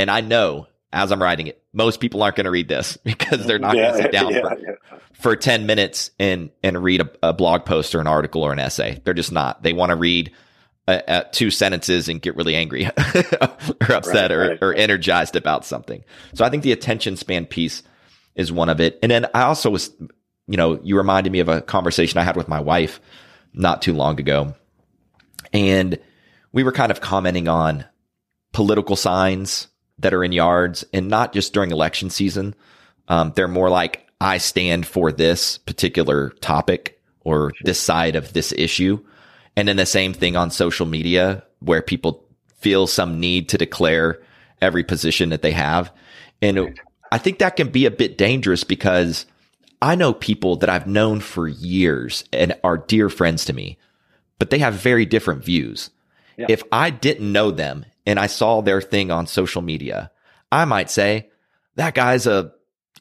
and 0.00 0.10
I 0.10 0.20
know 0.20 0.66
as 0.92 1.12
I'm 1.12 1.22
writing 1.22 1.46
it. 1.46 1.62
Most 1.72 2.00
people 2.00 2.22
aren't 2.22 2.36
going 2.36 2.46
to 2.46 2.50
read 2.50 2.68
this 2.68 2.96
because 3.04 3.46
they're 3.46 3.58
not 3.58 3.76
yeah, 3.76 3.82
going 3.82 3.96
to 3.96 4.02
sit 4.02 4.12
down 4.12 4.34
yeah, 4.34 4.40
for, 4.40 4.58
yeah. 4.58 4.98
for, 5.12 5.36
10 5.36 5.66
minutes 5.66 6.10
and, 6.18 6.50
and 6.62 6.82
read 6.82 7.00
a, 7.02 7.10
a, 7.22 7.32
blog 7.32 7.64
post 7.64 7.94
or 7.94 8.00
an 8.00 8.08
article 8.08 8.42
or 8.42 8.52
an 8.52 8.58
essay. 8.58 9.00
They're 9.04 9.14
just 9.14 9.30
not. 9.30 9.62
They 9.62 9.72
want 9.72 9.90
to 9.90 9.96
read 9.96 10.32
two 11.32 11.50
sentences 11.50 12.08
and 12.08 12.20
get 12.20 12.36
really 12.36 12.56
angry 12.56 12.86
or 12.88 13.92
upset 13.92 14.30
right, 14.30 14.32
or, 14.32 14.48
right. 14.48 14.58
or 14.60 14.74
energized 14.74 15.36
about 15.36 15.64
something. 15.64 16.02
So 16.34 16.44
I 16.44 16.50
think 16.50 16.62
the 16.62 16.72
attention 16.72 17.16
span 17.16 17.46
piece 17.46 17.82
is 18.34 18.50
one 18.50 18.68
of 18.68 18.80
it. 18.80 18.98
And 19.02 19.10
then 19.10 19.26
I 19.34 19.42
also 19.42 19.70
was, 19.70 19.90
you 20.48 20.56
know, 20.56 20.80
you 20.82 20.96
reminded 20.96 21.32
me 21.32 21.40
of 21.40 21.48
a 21.48 21.60
conversation 21.60 22.18
I 22.18 22.24
had 22.24 22.36
with 22.36 22.48
my 22.48 22.60
wife 22.60 23.00
not 23.52 23.82
too 23.82 23.92
long 23.92 24.18
ago. 24.18 24.54
And 25.52 25.98
we 26.52 26.64
were 26.64 26.72
kind 26.72 26.90
of 26.90 27.00
commenting 27.00 27.46
on 27.46 27.84
political 28.52 28.96
signs 28.96 29.68
that 30.00 30.14
are 30.14 30.24
in 30.24 30.32
yards 30.32 30.84
and 30.92 31.08
not 31.08 31.32
just 31.32 31.52
during 31.52 31.70
election 31.70 32.10
season. 32.10 32.54
Um, 33.08 33.32
they're 33.34 33.48
more 33.48 33.70
like, 33.70 34.06
I 34.20 34.38
stand 34.38 34.86
for 34.86 35.12
this 35.12 35.58
particular 35.58 36.30
topic 36.40 37.00
or 37.22 37.52
this 37.62 37.78
side 37.78 38.16
of 38.16 38.32
this 38.32 38.52
issue. 38.52 39.04
And 39.56 39.68
then 39.68 39.76
the 39.76 39.86
same 39.86 40.12
thing 40.12 40.36
on 40.36 40.50
social 40.50 40.86
media 40.86 41.42
where 41.60 41.82
people 41.82 42.24
feel 42.56 42.86
some 42.86 43.20
need 43.20 43.48
to 43.50 43.58
declare 43.58 44.20
every 44.60 44.84
position 44.84 45.30
that 45.30 45.42
they 45.42 45.52
have. 45.52 45.92
And 46.42 46.78
I 47.10 47.18
think 47.18 47.38
that 47.38 47.56
can 47.56 47.68
be 47.68 47.86
a 47.86 47.90
bit 47.90 48.16
dangerous 48.16 48.64
because 48.64 49.26
I 49.82 49.94
know 49.94 50.12
people 50.12 50.56
that 50.56 50.70
I've 50.70 50.86
known 50.86 51.20
for 51.20 51.48
years 51.48 52.24
and 52.32 52.54
are 52.62 52.78
dear 52.78 53.08
friends 53.08 53.46
to 53.46 53.52
me, 53.52 53.78
but 54.38 54.50
they 54.50 54.58
have 54.58 54.74
very 54.74 55.06
different 55.06 55.44
views. 55.44 55.90
Yeah. 56.36 56.46
If 56.48 56.62
I 56.70 56.90
didn't 56.90 57.32
know 57.32 57.50
them 57.50 57.84
and 58.06 58.18
I 58.18 58.26
saw 58.26 58.60
their 58.60 58.80
thing 58.80 59.10
on 59.10 59.26
social 59.26 59.62
media, 59.62 60.10
I 60.50 60.64
might 60.64 60.90
say 60.90 61.30
that 61.76 61.94
guy's 61.94 62.26
a 62.26 62.52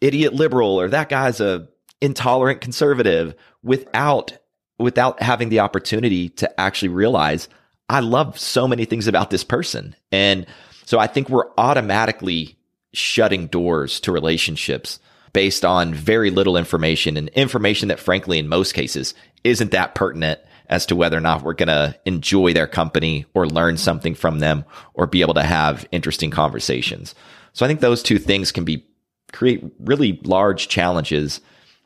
idiot 0.02 0.34
liberal 0.34 0.80
or 0.80 0.90
that 0.90 1.10
guy's 1.10 1.42
a 1.42 1.68
intolerant 2.02 2.62
conservative 2.62 3.36
without 3.64 4.38
without 4.78 5.22
having 5.22 5.50
the 5.50 5.60
opportunity 5.60 6.30
to 6.30 6.60
actually 6.60 6.90
realize 6.90 7.50
I 7.90 8.00
love 8.00 8.40
so 8.40 8.68
many 8.68 8.86
things 8.86 9.08
about 9.08 9.30
this 9.30 9.44
person. 9.44 9.96
And 10.12 10.46
so 10.86 11.00
I 11.00 11.08
think 11.08 11.30
we're 11.30 11.52
automatically 11.58 12.58
shutting 12.94 13.48
doors 13.48 14.00
to 14.02 14.12
relationships 14.12 15.00
based 15.34 15.66
on 15.66 15.94
very 15.94 16.32
little 16.32 16.58
information 16.58 17.18
and 17.18 17.30
information 17.30 17.90
that 17.90 18.00
frankly 18.00 18.40
in 18.40 18.48
most 18.48 18.74
cases 18.74 19.14
isn't 19.44 19.72
that 19.72 19.96
pertinent 19.96 20.40
as 20.70 20.86
to 20.86 20.96
whether 20.96 21.18
or 21.18 21.22
not 21.22 21.42
we're 21.42 21.54
going 21.54 21.68
to 21.68 21.98
enjoy 22.06 22.54
their 22.54 22.68
company 22.68 23.26
or 23.34 23.48
learn 23.48 23.78
something 23.78 24.16
from 24.16 24.40
them 24.40 24.64
or 24.94 25.08
be 25.08 25.22
able 25.22 25.34
to 25.34 25.44
have 25.44 25.88
interesting 25.92 26.32
conversations. 26.32 27.16
So 27.54 27.66
I 27.66 27.68
think 27.68 27.80
those 27.80 28.04
two 28.04 28.20
things 28.20 28.52
can 28.52 28.64
be 28.64 28.86
create 29.34 29.64
really 29.80 30.20
large 30.24 30.68
challenges 30.68 31.42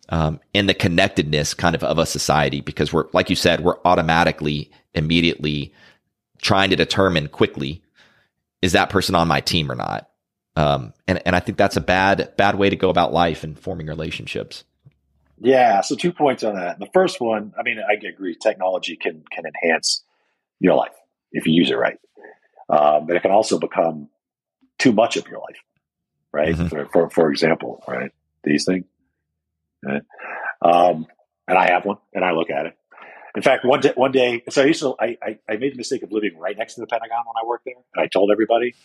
um, 0.10 0.40
in 0.54 0.66
the 0.66 0.74
connectedness 0.74 1.54
kind 1.54 1.76
of 1.76 1.84
of 1.84 1.98
a 1.98 2.06
society 2.06 2.62
because 2.62 2.94
we're 2.94 3.06
like 3.14 3.30
you 3.30 3.36
said 3.36 3.62
we're 3.62 3.80
automatically 3.84 4.70
immediately 4.94 5.74
trying 6.42 6.70
to 6.70 6.76
determine 6.76 7.28
quickly 7.28 7.82
is 8.62 8.74
that 8.74 8.90
person 8.90 9.16
on 9.16 9.28
my 9.28 9.42
team 9.42 9.72
or 9.72 9.76
not 9.76 10.10
um, 10.56 10.94
and 11.08 11.22
and 11.26 11.36
I 11.36 11.40
think 11.40 11.58
that's 11.58 11.78
a 11.78 11.82
bad 11.82 12.34
bad 12.38 12.56
way 12.56 12.70
to 12.70 12.76
go 12.76 12.90
about 12.90 13.14
life 13.14 13.44
and 13.44 13.58
forming 13.58 13.88
relationships. 13.88 14.64
Yeah. 15.44 15.82
So 15.82 15.96
two 15.96 16.14
points 16.14 16.44
on 16.44 16.56
that. 16.56 16.80
The 16.80 16.90
first 16.94 17.22
one, 17.22 17.54
I 17.60 17.64
mean, 17.64 17.78
I 17.80 17.94
agree. 18.08 18.36
Technology 18.36 18.96
can 18.96 19.24
can 19.32 19.44
enhance 19.46 20.04
your 20.60 20.76
life 20.76 20.94
if 21.32 21.46
you 21.46 21.54
use 21.54 21.70
it 21.70 21.76
right, 21.76 21.98
um, 22.70 23.06
but 23.06 23.16
it 23.16 23.22
can 23.22 23.32
also 23.32 23.60
become 23.60 24.08
too 24.80 24.94
much 24.94 25.18
of 25.18 25.28
your 25.28 25.40
life, 25.40 25.60
right? 26.32 26.56
Mm-hmm. 26.56 26.68
For, 26.68 26.86
for, 26.86 27.10
for 27.10 27.30
example, 27.30 27.84
right, 27.88 28.12
these 28.44 28.66
things. 28.66 28.86
Right? 29.84 30.04
Um, 30.62 31.08
and 31.48 31.58
I 31.58 31.72
have 31.72 31.86
one, 31.86 31.98
and 32.14 32.24
I 32.24 32.32
look 32.32 32.50
at 32.50 32.68
it. 32.68 32.78
In 33.36 33.42
fact, 33.42 33.66
one 33.66 33.82
day, 33.82 33.92
one 33.96 34.12
day, 34.12 34.44
so 34.50 34.62
I 34.62 34.66
used 34.66 34.82
to, 34.82 34.96
I, 35.00 35.18
I, 35.22 35.40
I 35.50 35.58
made 35.58 35.74
the 35.74 35.78
mistake 35.78 36.04
of 36.04 36.12
living 36.12 36.38
right 36.38 36.58
next 36.58 36.76
to 36.76 36.82
the 36.82 36.88
Pentagon 36.88 37.24
when 37.26 37.36
I 37.44 37.46
worked 37.46 37.66
there, 37.66 37.74
and 37.96 38.04
I 38.04 38.08
told 38.08 38.32
everybody. 38.32 38.76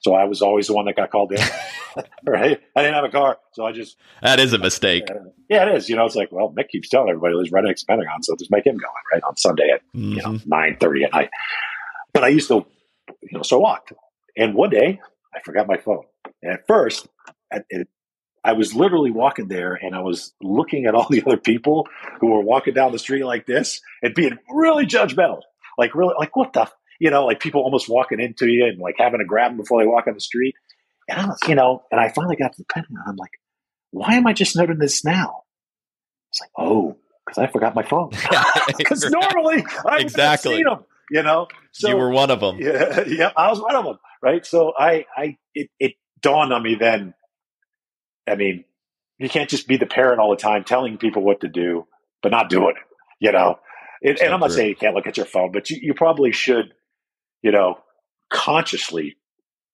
So 0.00 0.14
I 0.14 0.24
was 0.24 0.42
always 0.42 0.66
the 0.66 0.74
one 0.74 0.86
that 0.86 0.96
got 0.96 1.10
called 1.10 1.32
in. 1.32 1.40
right? 2.24 2.60
I 2.76 2.82
didn't 2.82 2.94
have 2.94 3.04
a 3.04 3.10
car, 3.10 3.38
so 3.52 3.66
I 3.66 3.72
just 3.72 3.96
that 4.22 4.40
is 4.40 4.52
a 4.52 4.58
mistake. 4.58 5.04
yeah, 5.48 5.68
it 5.68 5.76
is. 5.76 5.88
You 5.88 5.96
know, 5.96 6.06
it's 6.06 6.14
like 6.14 6.32
well, 6.32 6.52
Mick 6.56 6.68
keeps 6.68 6.88
telling 6.88 7.08
everybody 7.08 7.34
lives 7.34 7.52
right 7.52 7.64
next 7.64 7.82
to 7.82 7.86
Pentagon, 7.86 8.22
so 8.22 8.34
just 8.36 8.50
make 8.50 8.66
him 8.66 8.76
go 8.76 8.86
in 8.86 9.16
right 9.16 9.22
on 9.22 9.36
Sunday 9.36 9.70
at 9.74 9.80
mm-hmm. 9.94 10.12
you 10.12 10.16
know 10.16 10.30
mm-hmm. 10.30 10.48
nine 10.48 10.76
thirty 10.80 11.04
at 11.04 11.12
night. 11.12 11.30
But 12.12 12.24
I 12.24 12.28
used 12.28 12.48
to, 12.48 12.66
you 13.22 13.38
know, 13.38 13.42
so 13.42 13.58
I 13.58 13.62
walked, 13.62 13.92
and 14.36 14.54
one 14.54 14.70
day 14.70 15.00
I 15.34 15.40
forgot 15.40 15.66
my 15.66 15.76
phone. 15.76 16.04
And 16.42 16.52
at 16.52 16.66
first, 16.66 17.06
it, 17.68 17.88
I 18.42 18.54
was 18.54 18.74
literally 18.74 19.10
walking 19.10 19.48
there, 19.48 19.74
and 19.74 19.94
I 19.94 20.00
was 20.00 20.32
looking 20.40 20.86
at 20.86 20.94
all 20.94 21.06
the 21.08 21.22
other 21.26 21.36
people 21.36 21.88
who 22.20 22.28
were 22.28 22.40
walking 22.40 22.74
down 22.74 22.92
the 22.92 22.98
street 22.98 23.24
like 23.24 23.46
this 23.46 23.80
and 24.02 24.14
being 24.14 24.38
really 24.50 24.86
judgmental, 24.86 25.40
like 25.76 25.94
really, 25.94 26.14
like 26.18 26.34
what 26.36 26.52
the 26.52 26.70
you 27.00 27.10
know, 27.10 27.24
like 27.24 27.40
people 27.40 27.62
almost 27.62 27.88
walking 27.88 28.20
into 28.20 28.46
you 28.46 28.66
and 28.66 28.78
like 28.78 28.96
having 28.98 29.18
to 29.18 29.24
grab 29.24 29.50
them 29.50 29.56
before 29.56 29.82
they 29.82 29.88
walk 29.88 30.06
on 30.06 30.14
the 30.14 30.20
street. 30.20 30.54
And 31.08 31.18
I 31.18 31.26
was, 31.26 31.38
you 31.48 31.56
know, 31.56 31.82
and 31.90 31.98
I 31.98 32.10
finally 32.10 32.36
got 32.36 32.52
to 32.52 32.58
the 32.58 32.66
Pentagon. 32.72 33.02
I'm 33.04 33.16
like, 33.16 33.32
why 33.90 34.14
am 34.14 34.26
I 34.26 34.34
just 34.34 34.54
noting 34.54 34.78
this 34.78 35.04
now? 35.04 35.42
It's 36.30 36.40
like, 36.40 36.50
oh, 36.58 36.96
because 37.26 37.38
I 37.38 37.50
forgot 37.50 37.74
my 37.74 37.82
phone. 37.82 38.10
Because 38.78 39.04
normally 39.10 39.64
I 39.84 39.98
exactly 39.98 40.56
seen 40.56 40.64
them, 40.64 40.84
you 41.10 41.22
know. 41.22 41.48
So 41.72 41.88
you 41.88 41.96
were 41.96 42.10
one 42.10 42.30
of 42.30 42.40
them. 42.40 42.58
Yeah, 42.60 43.04
yeah, 43.06 43.30
I 43.36 43.50
was 43.50 43.60
one 43.60 43.74
of 43.74 43.84
them, 43.84 43.98
right? 44.22 44.44
So 44.46 44.72
I, 44.78 45.06
I, 45.16 45.36
it, 45.54 45.70
it 45.80 45.94
dawned 46.20 46.52
on 46.52 46.62
me 46.62 46.76
then. 46.76 47.14
I 48.28 48.36
mean, 48.36 48.64
you 49.18 49.28
can't 49.28 49.50
just 49.50 49.66
be 49.66 49.76
the 49.76 49.86
parent 49.86 50.20
all 50.20 50.30
the 50.30 50.36
time 50.36 50.64
telling 50.64 50.98
people 50.98 51.22
what 51.22 51.40
to 51.40 51.48
do, 51.48 51.86
but 52.22 52.30
not 52.30 52.48
doing 52.48 52.74
it. 52.76 52.96
You 53.18 53.32
know, 53.32 53.58
it, 54.00 54.20
and 54.20 54.32
I'm 54.32 54.40
not 54.40 54.46
true. 54.46 54.56
saying 54.56 54.68
you 54.70 54.76
can't 54.76 54.94
look 54.94 55.06
at 55.06 55.16
your 55.16 55.26
phone, 55.26 55.50
but 55.52 55.68
you, 55.68 55.78
you 55.82 55.94
probably 55.94 56.32
should 56.32 56.72
you 57.42 57.52
know, 57.52 57.78
consciously, 58.30 59.16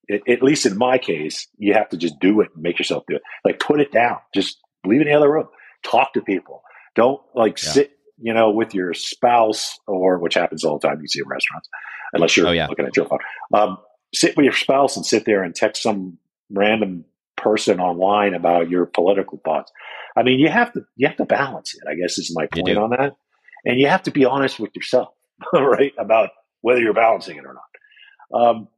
it, 0.08 0.22
at 0.28 0.42
least 0.42 0.66
in 0.66 0.76
my 0.76 0.98
case, 0.98 1.48
you 1.58 1.74
have 1.74 1.88
to 1.90 1.96
just 1.96 2.18
do 2.20 2.40
it 2.40 2.48
and 2.54 2.62
make 2.62 2.78
yourself 2.78 3.04
do 3.08 3.16
it. 3.16 3.22
Like 3.44 3.58
put 3.58 3.80
it 3.80 3.92
down. 3.92 4.18
Just 4.34 4.58
leave 4.84 5.00
it 5.00 5.06
in 5.06 5.12
the 5.12 5.18
other 5.18 5.30
room. 5.30 5.48
Talk 5.84 6.12
to 6.14 6.20
people. 6.20 6.62
Don't 6.94 7.20
like 7.34 7.62
yeah. 7.62 7.70
sit, 7.70 7.90
you 8.18 8.32
know, 8.32 8.50
with 8.50 8.74
your 8.74 8.94
spouse 8.94 9.78
or 9.86 10.18
which 10.18 10.34
happens 10.34 10.64
all 10.64 10.78
the 10.78 10.88
time. 10.88 11.00
You 11.00 11.08
see 11.08 11.20
in 11.20 11.28
restaurants, 11.28 11.68
unless 12.12 12.36
you're 12.36 12.48
oh, 12.48 12.52
yeah. 12.52 12.66
looking 12.66 12.86
at 12.86 12.96
your 12.96 13.06
phone. 13.06 13.18
Um, 13.52 13.78
sit 14.14 14.36
with 14.36 14.44
your 14.44 14.54
spouse 14.54 14.96
and 14.96 15.04
sit 15.04 15.24
there 15.24 15.42
and 15.42 15.54
text 15.54 15.82
some 15.82 16.18
random 16.50 17.04
person 17.36 17.80
online 17.80 18.34
about 18.34 18.70
your 18.70 18.86
political 18.86 19.40
thoughts. 19.44 19.70
I 20.16 20.22
mean, 20.22 20.38
you 20.38 20.48
have 20.48 20.72
to 20.72 20.82
you 20.96 21.06
have 21.06 21.16
to 21.18 21.26
balance 21.26 21.74
it. 21.74 21.82
I 21.88 21.94
guess 21.94 22.18
is 22.18 22.34
my 22.34 22.46
point 22.46 22.78
on 22.78 22.90
that, 22.90 23.16
and 23.64 23.78
you 23.78 23.88
have 23.88 24.02
to 24.04 24.10
be 24.10 24.24
honest 24.24 24.58
with 24.58 24.74
yourself, 24.74 25.08
right? 25.52 25.92
About 25.98 26.30
whether 26.60 26.80
you're 26.80 26.94
balancing 26.94 27.36
it 27.36 27.44
or 27.44 27.54
not. 27.54 28.40
Um, 28.40 28.68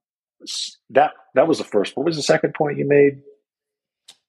that 0.91 1.12
that 1.35 1.49
was 1.49 1.59
the 1.59 1.64
first. 1.64 1.97
What 1.97 2.07
was 2.07 2.16
the 2.16 2.22
second 2.22 2.55
point 2.55 2.79
you 2.79 2.87
made? 2.87 3.22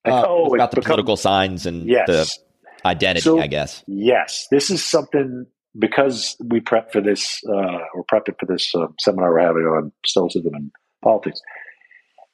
Uh, 0.04 0.24
oh, 0.26 0.54
about 0.54 0.70
the 0.70 0.76
become, 0.76 0.90
political 0.90 1.16
signs 1.16 1.66
and 1.66 1.86
yes. 1.88 2.06
the 2.06 2.88
identity, 2.88 3.22
so, 3.22 3.38
I 3.38 3.46
guess. 3.46 3.84
Yes, 3.86 4.46
this 4.50 4.70
is 4.70 4.84
something 4.84 5.46
because 5.78 6.36
we 6.44 6.60
prep 6.60 6.92
for 6.92 7.00
this 7.00 7.40
uh, 7.48 7.78
or 7.94 8.04
prepping 8.10 8.38
for 8.40 8.46
this 8.46 8.74
uh, 8.74 8.86
seminar 8.98 9.32
we're 9.32 9.40
having 9.40 9.62
on 9.62 9.92
stoicism 10.04 10.54
and 10.54 10.72
politics. 11.02 11.40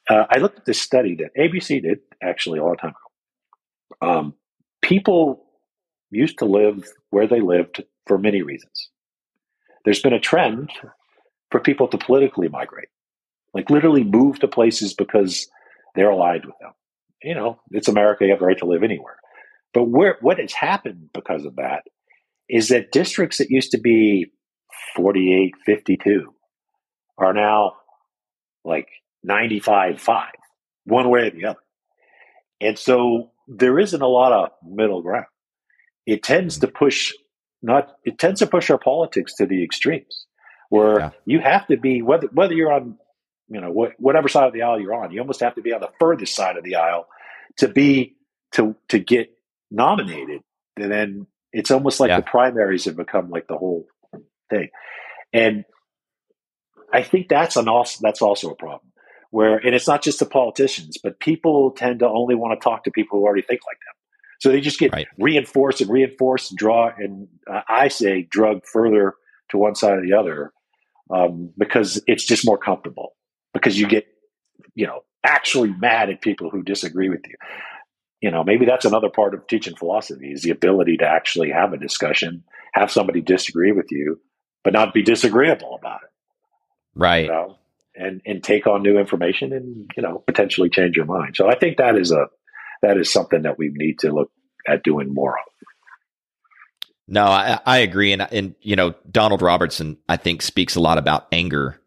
Uh, 0.09 0.23
I 0.29 0.37
looked 0.37 0.59
at 0.59 0.65
this 0.65 0.81
study 0.81 1.15
that 1.15 1.35
ABC 1.37 1.81
did 1.81 1.99
actually 2.23 2.59
a 2.59 2.63
long 2.63 2.77
time 2.77 2.91
ago. 2.91 4.09
Um, 4.09 4.33
people 4.81 5.45
used 6.09 6.39
to 6.39 6.45
live 6.45 6.87
where 7.09 7.27
they 7.27 7.41
lived 7.41 7.83
for 8.05 8.17
many 8.17 8.41
reasons. 8.41 8.89
There's 9.83 10.01
been 10.01 10.13
a 10.13 10.19
trend 10.19 10.71
for 11.51 11.59
people 11.59 11.87
to 11.87 11.97
politically 11.97 12.47
migrate, 12.49 12.89
like 13.53 13.69
literally 13.69 14.03
move 14.03 14.39
to 14.39 14.47
places 14.47 14.93
because 14.93 15.47
they're 15.95 16.09
aligned 16.09 16.45
with 16.45 16.55
them. 16.59 16.71
You 17.23 17.35
know, 17.35 17.59
it's 17.71 17.87
America, 17.87 18.25
you 18.25 18.31
have 18.31 18.39
the 18.39 18.45
right 18.45 18.57
to 18.59 18.65
live 18.65 18.83
anywhere. 18.83 19.17
But 19.73 19.85
where, 19.85 20.17
what 20.21 20.39
has 20.39 20.53
happened 20.53 21.09
because 21.13 21.45
of 21.45 21.55
that 21.55 21.83
is 22.49 22.69
that 22.69 22.91
districts 22.91 23.39
that 23.39 23.49
used 23.49 23.71
to 23.71 23.79
be 23.79 24.31
48, 24.95 25.53
52 25.65 26.33
are 27.17 27.33
now 27.33 27.73
like 28.63 28.87
95, 29.23 29.99
5, 29.99 30.27
one 30.85 31.09
way 31.09 31.21
or 31.21 31.31
the 31.31 31.45
other. 31.45 31.59
And 32.61 32.77
so 32.77 33.31
there 33.47 33.79
isn't 33.79 34.01
a 34.01 34.07
lot 34.07 34.31
of 34.31 34.49
middle 34.63 35.01
ground. 35.01 35.25
It 36.05 36.23
tends 36.23 36.59
to 36.59 36.67
push 36.67 37.13
not 37.63 37.93
it 38.05 38.19
tends 38.19 38.39
to 38.39 38.47
push 38.47 38.69
our 38.69 38.77
politics 38.77 39.33
to 39.35 39.45
the 39.47 39.63
extremes 39.63 40.26
where 40.69 40.99
yeah. 40.99 41.09
you 41.25 41.39
have 41.39 41.67
to 41.67 41.77
be 41.77 42.01
whether 42.01 42.27
whether 42.27 42.53
you're 42.53 42.71
on 42.71 42.97
you 43.49 43.61
know 43.61 43.71
wh- 43.71 44.01
whatever 44.01 44.27
side 44.27 44.47
of 44.47 44.53
the 44.53 44.61
aisle 44.61 44.79
you're 44.79 44.93
on 44.93 45.11
you 45.11 45.19
almost 45.19 45.39
have 45.39 45.55
to 45.55 45.61
be 45.61 45.73
on 45.73 45.81
the 45.81 45.89
furthest 45.99 46.35
side 46.35 46.57
of 46.57 46.63
the 46.63 46.75
aisle 46.75 47.07
to 47.57 47.67
be 47.67 48.15
to 48.51 48.75
to 48.89 48.99
get 48.99 49.29
nominated 49.71 50.41
and 50.75 50.91
then 50.91 51.27
it's 51.53 51.71
almost 51.71 51.99
like 51.99 52.09
yeah. 52.09 52.17
the 52.17 52.25
primaries 52.25 52.85
have 52.85 52.95
become 52.95 53.29
like 53.29 53.47
the 53.47 53.57
whole 53.57 53.85
thing 54.49 54.69
and 55.33 55.65
i 56.93 57.01
think 57.01 57.27
that's 57.27 57.55
an 57.55 57.67
also 57.67 57.99
that's 58.01 58.21
also 58.21 58.49
a 58.49 58.55
problem 58.55 58.87
where, 59.31 59.57
and 59.57 59.75
it's 59.75 59.87
not 59.87 60.01
just 60.01 60.19
the 60.19 60.25
politicians, 60.25 60.97
but 61.01 61.19
people 61.19 61.71
tend 61.71 61.99
to 61.99 62.07
only 62.07 62.35
want 62.35 62.59
to 62.59 62.63
talk 62.63 62.83
to 62.83 62.91
people 62.91 63.19
who 63.19 63.25
already 63.25 63.41
think 63.41 63.61
like 63.67 63.77
them. 63.77 63.93
So 64.39 64.49
they 64.49 64.61
just 64.61 64.79
get 64.79 64.93
right. 64.93 65.07
reinforced 65.17 65.81
and 65.81 65.89
reinforced 65.89 66.51
and 66.51 66.57
draw, 66.57 66.91
and 66.95 67.27
uh, 67.51 67.61
I 67.67 67.87
say 67.87 68.23
drug 68.23 68.65
further 68.65 69.15
to 69.49 69.57
one 69.57 69.75
side 69.75 69.97
or 69.97 70.01
the 70.01 70.13
other 70.13 70.51
um, 71.09 71.51
because 71.57 72.01
it's 72.07 72.25
just 72.25 72.45
more 72.45 72.57
comfortable 72.57 73.13
because 73.53 73.79
you 73.79 73.87
get, 73.87 74.07
you 74.75 74.85
know, 74.85 75.01
actually 75.23 75.73
mad 75.79 76.09
at 76.09 76.21
people 76.21 76.49
who 76.49 76.63
disagree 76.63 77.09
with 77.09 77.21
you. 77.27 77.35
You 78.21 78.31
know, 78.31 78.43
maybe 78.43 78.65
that's 78.65 78.85
another 78.85 79.09
part 79.09 79.33
of 79.33 79.45
teaching 79.47 79.75
philosophy 79.75 80.31
is 80.31 80.41
the 80.41 80.49
ability 80.49 80.97
to 80.97 81.05
actually 81.05 81.51
have 81.51 81.73
a 81.73 81.77
discussion, 81.77 82.43
have 82.73 82.91
somebody 82.91 83.21
disagree 83.21 83.71
with 83.71 83.91
you, 83.91 84.19
but 84.63 84.73
not 84.73 84.93
be 84.93 85.03
disagreeable 85.03 85.77
about 85.79 86.01
it. 86.03 86.09
Right. 86.95 87.25
You 87.25 87.31
know? 87.31 87.57
And 87.99 88.21
and 88.27 88.43
take 88.43 88.67
on 88.67 88.83
new 88.83 88.99
information 88.99 89.53
and, 89.53 89.89
you 89.97 90.03
know, 90.03 90.23
potentially 90.27 90.69
change 90.69 90.95
your 90.95 91.05
mind. 91.05 91.35
So 91.35 91.49
I 91.49 91.55
think 91.55 91.77
that 91.77 91.95
is 91.95 92.11
a 92.11 92.27
that 92.83 92.97
is 92.97 93.11
something 93.11 93.41
that 93.41 93.57
we 93.57 93.71
need 93.73 93.99
to 93.99 94.11
look 94.11 94.31
at 94.67 94.83
doing 94.83 95.13
more 95.13 95.37
of. 95.37 95.45
No, 97.07 97.25
I, 97.25 97.59
I 97.65 97.77
agree, 97.79 98.11
and 98.11 98.21
and 98.21 98.55
you 98.61 98.75
know 98.75 98.93
Donald 99.09 99.41
Robertson, 99.41 99.97
I 100.09 100.17
think 100.17 100.41
speaks 100.41 100.75
a 100.75 100.81
lot 100.81 100.97
about 100.97 101.27
anger. 101.31 101.79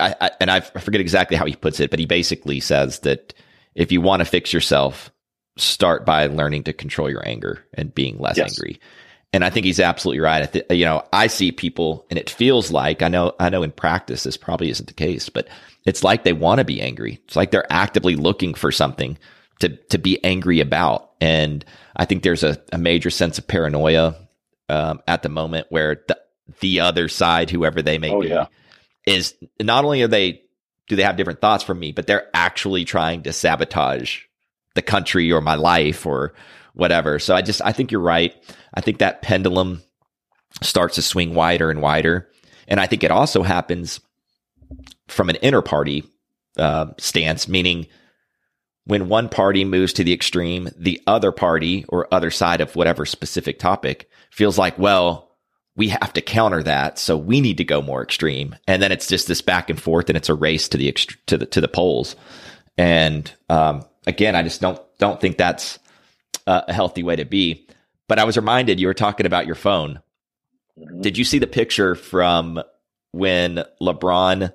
I, 0.00 0.14
I, 0.20 0.30
and 0.40 0.50
I 0.50 0.60
forget 0.60 1.00
exactly 1.00 1.36
how 1.36 1.44
he 1.44 1.54
puts 1.54 1.78
it, 1.78 1.90
but 1.90 1.98
he 1.98 2.06
basically 2.06 2.58
says 2.58 3.00
that 3.00 3.34
if 3.74 3.92
you 3.92 4.00
want 4.00 4.20
to 4.20 4.24
fix 4.24 4.52
yourself, 4.52 5.12
start 5.56 6.04
by 6.04 6.26
learning 6.26 6.64
to 6.64 6.72
control 6.72 7.10
your 7.10 7.26
anger 7.26 7.64
and 7.74 7.94
being 7.94 8.18
less 8.18 8.36
yes. 8.36 8.50
angry. 8.50 8.80
And 9.32 9.44
I 9.44 9.50
think 9.50 9.66
he's 9.66 9.80
absolutely 9.80 10.20
right. 10.20 10.42
I 10.42 10.46
th- 10.46 10.66
you 10.70 10.84
know, 10.84 11.04
I 11.12 11.26
see 11.26 11.52
people, 11.52 12.06
and 12.08 12.18
it 12.18 12.30
feels 12.30 12.70
like 12.70 13.02
I 13.02 13.08
know, 13.08 13.34
I 13.38 13.50
know 13.50 13.62
in 13.62 13.72
practice 13.72 14.22
this 14.22 14.36
probably 14.36 14.70
isn't 14.70 14.86
the 14.86 14.94
case, 14.94 15.28
but 15.28 15.48
it's 15.84 16.04
like 16.04 16.24
they 16.24 16.32
want 16.32 16.58
to 16.58 16.64
be 16.64 16.80
angry. 16.80 17.20
It's 17.24 17.36
like 17.36 17.50
they're 17.50 17.70
actively 17.70 18.16
looking 18.16 18.54
for 18.54 18.70
something 18.70 19.18
to 19.60 19.68
to 19.68 19.98
be 19.98 20.22
angry 20.24 20.60
about. 20.60 21.10
And 21.24 21.64
I 21.96 22.04
think 22.04 22.22
there's 22.22 22.42
a, 22.42 22.60
a 22.70 22.76
major 22.76 23.08
sense 23.08 23.38
of 23.38 23.46
paranoia 23.46 24.14
um, 24.68 25.00
at 25.08 25.22
the 25.22 25.30
moment 25.30 25.68
where 25.70 26.02
the, 26.06 26.20
the 26.60 26.80
other 26.80 27.08
side, 27.08 27.48
whoever 27.48 27.80
they 27.80 27.96
may 27.96 28.10
oh, 28.10 28.20
be, 28.20 28.28
yeah. 28.28 28.48
is 29.06 29.34
not 29.58 29.86
only 29.86 30.02
are 30.02 30.08
they 30.08 30.42
do 30.86 30.96
they 30.96 31.02
have 31.02 31.16
different 31.16 31.40
thoughts 31.40 31.64
from 31.64 31.78
me, 31.78 31.92
but 31.92 32.06
they're 32.06 32.28
actually 32.34 32.84
trying 32.84 33.22
to 33.22 33.32
sabotage 33.32 34.20
the 34.74 34.82
country 34.82 35.32
or 35.32 35.40
my 35.40 35.54
life 35.54 36.04
or 36.04 36.34
whatever. 36.74 37.18
So 37.18 37.34
I 37.34 37.40
just 37.40 37.62
I 37.62 37.72
think 37.72 37.90
you're 37.90 38.02
right. 38.02 38.34
I 38.74 38.82
think 38.82 38.98
that 38.98 39.22
pendulum 39.22 39.82
starts 40.60 40.96
to 40.96 41.02
swing 41.02 41.34
wider 41.34 41.70
and 41.70 41.80
wider, 41.80 42.28
and 42.68 42.78
I 42.78 42.86
think 42.86 43.02
it 43.02 43.10
also 43.10 43.42
happens 43.42 43.98
from 45.08 45.30
an 45.30 45.36
inner 45.36 45.62
party 45.62 46.04
uh, 46.58 46.88
stance, 46.98 47.48
meaning 47.48 47.86
when 48.86 49.08
one 49.08 49.28
party 49.28 49.64
moves 49.64 49.92
to 49.94 50.04
the 50.04 50.12
extreme, 50.12 50.68
the 50.76 51.00
other 51.06 51.32
party 51.32 51.84
or 51.88 52.12
other 52.12 52.30
side 52.30 52.60
of 52.60 52.76
whatever 52.76 53.06
specific 53.06 53.58
topic 53.58 54.10
feels 54.30 54.58
like, 54.58 54.78
well, 54.78 55.30
we 55.76 55.88
have 55.88 56.12
to 56.12 56.20
counter 56.20 56.62
that, 56.62 56.98
so 56.98 57.16
we 57.16 57.40
need 57.40 57.56
to 57.56 57.64
go 57.64 57.82
more 57.82 58.02
extreme. 58.02 58.54
And 58.68 58.80
then 58.80 58.92
it's 58.92 59.08
just 59.08 59.26
this 59.26 59.40
back 59.40 59.70
and 59.70 59.80
forth, 59.80 60.08
and 60.08 60.16
it's 60.16 60.28
a 60.28 60.34
race 60.34 60.68
to 60.68 60.78
the 60.78 60.92
ext- 60.92 61.16
to 61.26 61.36
the 61.36 61.46
to 61.46 61.60
the 61.60 61.68
poles. 61.68 62.14
And 62.76 63.30
um, 63.48 63.84
again, 64.06 64.36
I 64.36 64.42
just 64.42 64.60
don't 64.60 64.80
don't 64.98 65.20
think 65.20 65.36
that's 65.36 65.78
a 66.46 66.72
healthy 66.72 67.02
way 67.02 67.16
to 67.16 67.24
be. 67.24 67.66
But 68.06 68.18
I 68.18 68.24
was 68.24 68.36
reminded 68.36 68.78
you 68.78 68.86
were 68.86 68.94
talking 68.94 69.26
about 69.26 69.46
your 69.46 69.54
phone. 69.54 70.00
Mm-hmm. 70.78 71.00
Did 71.00 71.18
you 71.18 71.24
see 71.24 71.38
the 71.38 71.46
picture 71.46 71.94
from 71.94 72.62
when 73.12 73.64
LeBron 73.80 74.52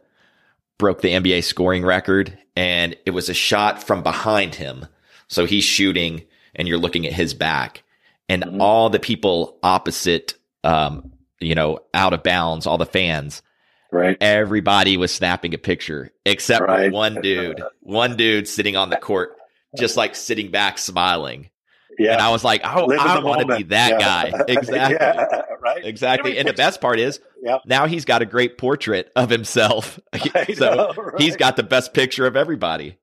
broke 0.79 1.01
the 1.01 1.09
NBA 1.09 1.43
scoring 1.43 1.85
record 1.85 2.35
and 2.55 2.95
it 3.05 3.11
was 3.11 3.29
a 3.29 3.33
shot 3.35 3.83
from 3.83 4.01
behind 4.01 4.55
him. 4.55 4.87
So 5.27 5.45
he's 5.45 5.63
shooting 5.63 6.23
and 6.55 6.67
you're 6.67 6.79
looking 6.79 7.05
at 7.05 7.13
his 7.13 7.35
back 7.35 7.83
and 8.27 8.43
mm-hmm. 8.43 8.61
all 8.61 8.89
the 8.89 8.99
people 8.99 9.59
opposite, 9.61 10.33
um, 10.63 11.11
you 11.39 11.53
know, 11.53 11.79
out 11.93 12.13
of 12.13 12.23
bounds, 12.23 12.65
all 12.65 12.79
the 12.79 12.85
fans, 12.87 13.43
right? 13.91 14.17
Everybody 14.19 14.97
was 14.97 15.13
snapping 15.13 15.53
a 15.53 15.59
picture 15.59 16.11
except 16.25 16.63
right. 16.63 16.91
one 16.91 17.21
dude, 17.21 17.61
one 17.81 18.17
dude 18.17 18.47
sitting 18.47 18.75
on 18.75 18.89
the 18.89 18.97
court, 18.97 19.37
just 19.77 19.97
like 19.97 20.15
sitting 20.15 20.49
back 20.49 20.79
smiling. 20.79 21.49
Yeah. 21.97 22.13
And 22.13 22.21
I 22.21 22.29
was 22.29 22.43
like, 22.43 22.61
oh, 22.63 22.91
I 22.91 23.19
want 23.19 23.47
to 23.47 23.57
be 23.57 23.63
that 23.63 23.91
yeah. 23.91 23.99
guy. 23.99 24.43
Exactly. 24.47 24.97
yeah, 24.99 25.41
right. 25.61 25.85
Exactly. 25.85 26.37
And 26.37 26.47
the 26.47 26.53
best 26.53 26.81
part 26.81 26.99
is 26.99 27.19
yep. 27.41 27.61
now 27.65 27.87
he's 27.87 28.05
got 28.05 28.21
a 28.21 28.25
great 28.25 28.57
portrait 28.57 29.11
of 29.15 29.29
himself. 29.29 29.99
so 30.53 30.75
know, 30.75 30.93
right? 30.95 31.21
he's 31.21 31.35
got 31.35 31.55
the 31.55 31.63
best 31.63 31.93
picture 31.93 32.25
of 32.25 32.35
everybody. 32.35 32.97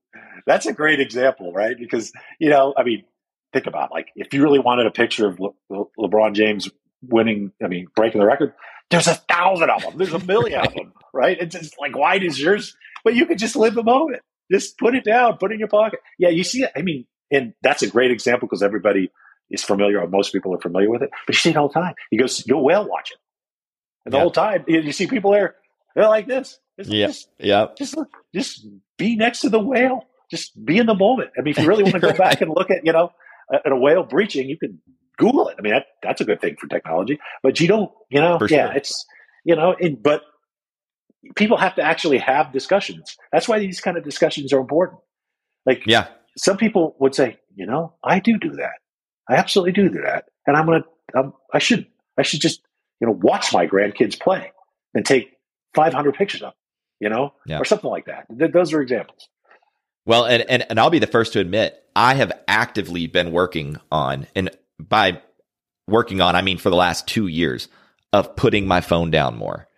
That's 0.46 0.66
a 0.66 0.72
great 0.72 1.00
example, 1.00 1.52
right? 1.52 1.76
Because, 1.78 2.12
you 2.38 2.50
know, 2.50 2.72
I 2.76 2.84
mean, 2.84 3.04
think 3.52 3.66
about 3.66 3.90
it. 3.90 3.94
like 3.94 4.08
if 4.14 4.32
you 4.32 4.42
really 4.42 4.58
wanted 4.58 4.86
a 4.86 4.90
picture 4.90 5.26
of 5.26 5.40
Le- 5.40 5.50
Le- 5.70 5.86
LeBron 5.98 6.34
James 6.34 6.68
winning, 7.02 7.52
I 7.62 7.68
mean, 7.68 7.86
breaking 7.94 8.20
the 8.20 8.26
record, 8.26 8.54
there's 8.90 9.08
a 9.08 9.14
thousand 9.14 9.70
of 9.70 9.82
them. 9.82 9.98
There's 9.98 10.12
a 10.12 10.24
million 10.24 10.60
of 10.60 10.74
them, 10.74 10.92
right? 11.12 11.36
It's 11.38 11.54
just 11.54 11.74
like, 11.80 11.96
why 11.96 12.18
does 12.18 12.40
yours? 12.40 12.76
But 13.04 13.14
you 13.14 13.26
could 13.26 13.38
just 13.38 13.56
live 13.56 13.74
the 13.74 13.82
moment. 13.82 14.22
Just 14.50 14.78
put 14.78 14.94
it 14.94 15.04
down, 15.04 15.38
put 15.38 15.50
it 15.50 15.54
in 15.54 15.60
your 15.60 15.68
pocket. 15.68 16.00
Yeah, 16.18 16.28
you 16.28 16.44
see 16.44 16.62
it. 16.62 16.70
I 16.76 16.82
mean, 16.82 17.06
and 17.30 17.54
that's 17.62 17.82
a 17.82 17.88
great 17.88 18.10
example 18.10 18.48
because 18.48 18.62
everybody 18.62 19.10
is 19.50 19.62
familiar, 19.62 20.00
or 20.00 20.08
most 20.08 20.32
people 20.32 20.54
are 20.54 20.60
familiar 20.60 20.90
with 20.90 21.02
it. 21.02 21.10
But 21.26 21.34
you 21.34 21.38
see 21.38 21.50
it 21.50 21.56
all 21.56 21.68
the 21.68 21.74
time. 21.74 21.94
You 22.10 22.18
go, 22.18 22.26
you'll 22.46 22.64
whale 22.64 22.88
watch 22.88 23.10
it, 23.10 23.18
and 24.04 24.14
the 24.14 24.20
whole 24.20 24.30
time 24.30 24.64
you 24.66 24.92
see 24.92 25.06
people 25.06 25.32
there. 25.32 25.56
They're 25.94 26.08
like 26.08 26.26
this. 26.26 26.58
Yeah, 26.78 27.12
yeah. 27.38 27.68
Just, 27.76 27.96
just 28.34 28.66
be 28.98 29.16
next 29.16 29.40
to 29.40 29.48
the 29.48 29.58
whale. 29.58 30.04
Just 30.30 30.62
be 30.64 30.78
in 30.78 30.86
the 30.86 30.94
moment. 30.94 31.30
I 31.38 31.42
mean, 31.42 31.52
if 31.52 31.58
you 31.58 31.66
really 31.66 31.84
want 31.84 31.94
to 31.94 32.00
go 32.00 32.08
right. 32.08 32.18
back 32.18 32.40
and 32.40 32.50
look 32.54 32.70
at, 32.70 32.84
you 32.84 32.92
know, 32.92 33.12
at 33.52 33.70
a 33.70 33.76
whale 33.76 34.02
breaching, 34.02 34.48
you 34.48 34.58
can 34.58 34.80
Google 35.16 35.48
it. 35.48 35.56
I 35.58 35.62
mean, 35.62 35.72
that, 35.72 35.86
that's 36.02 36.20
a 36.20 36.24
good 36.24 36.40
thing 36.40 36.56
for 36.60 36.66
technology. 36.66 37.18
But 37.42 37.60
you 37.60 37.68
don't, 37.68 37.90
you 38.10 38.20
know, 38.20 38.38
for 38.38 38.48
yeah, 38.48 38.66
sure. 38.66 38.76
it's, 38.76 39.06
you 39.44 39.56
know, 39.56 39.74
and, 39.80 40.02
but 40.02 40.22
people 41.34 41.56
have 41.56 41.74
to 41.76 41.82
actually 41.82 42.18
have 42.18 42.52
discussions. 42.52 43.16
That's 43.32 43.48
why 43.48 43.58
these 43.58 43.80
kind 43.80 43.96
of 43.96 44.04
discussions 44.04 44.52
are 44.52 44.60
important. 44.60 45.00
Like, 45.64 45.82
yeah, 45.86 46.08
some 46.36 46.56
people 46.56 46.96
would 46.98 47.14
say, 47.14 47.38
you 47.54 47.66
know, 47.66 47.94
I 48.04 48.20
do 48.20 48.38
do 48.38 48.52
that. 48.52 48.74
I 49.28 49.36
absolutely 49.36 49.72
do 49.72 49.88
do 49.88 50.02
that, 50.02 50.26
and 50.46 50.56
I'm 50.56 50.66
gonna, 50.66 51.32
I 51.52 51.58
should, 51.58 51.86
I 52.16 52.22
should 52.22 52.40
just, 52.40 52.60
you 53.00 53.06
know, 53.06 53.12
watch 53.12 53.52
my 53.52 53.66
grandkids 53.66 54.18
play 54.18 54.52
and 54.94 55.04
take 55.04 55.32
500 55.74 56.14
pictures 56.14 56.42
of, 56.42 56.48
them, 56.48 56.54
you 57.00 57.08
know, 57.08 57.34
yeah. 57.44 57.58
or 57.58 57.64
something 57.64 57.90
like 57.90 58.06
that. 58.06 58.26
Th- 58.38 58.52
those 58.52 58.72
are 58.72 58.80
examples. 58.80 59.28
Well, 60.04 60.24
and, 60.26 60.44
and 60.48 60.64
and 60.70 60.78
I'll 60.78 60.90
be 60.90 61.00
the 61.00 61.08
first 61.08 61.32
to 61.32 61.40
admit, 61.40 61.82
I 61.96 62.14
have 62.14 62.32
actively 62.46 63.08
been 63.08 63.32
working 63.32 63.78
on, 63.90 64.28
and 64.36 64.50
by 64.78 65.20
working 65.88 66.20
on, 66.20 66.36
I 66.36 66.42
mean 66.42 66.58
for 66.58 66.70
the 66.70 66.76
last 66.76 67.08
two 67.08 67.26
years 67.26 67.68
of 68.12 68.36
putting 68.36 68.66
my 68.66 68.80
phone 68.80 69.10
down 69.10 69.36
more. 69.36 69.68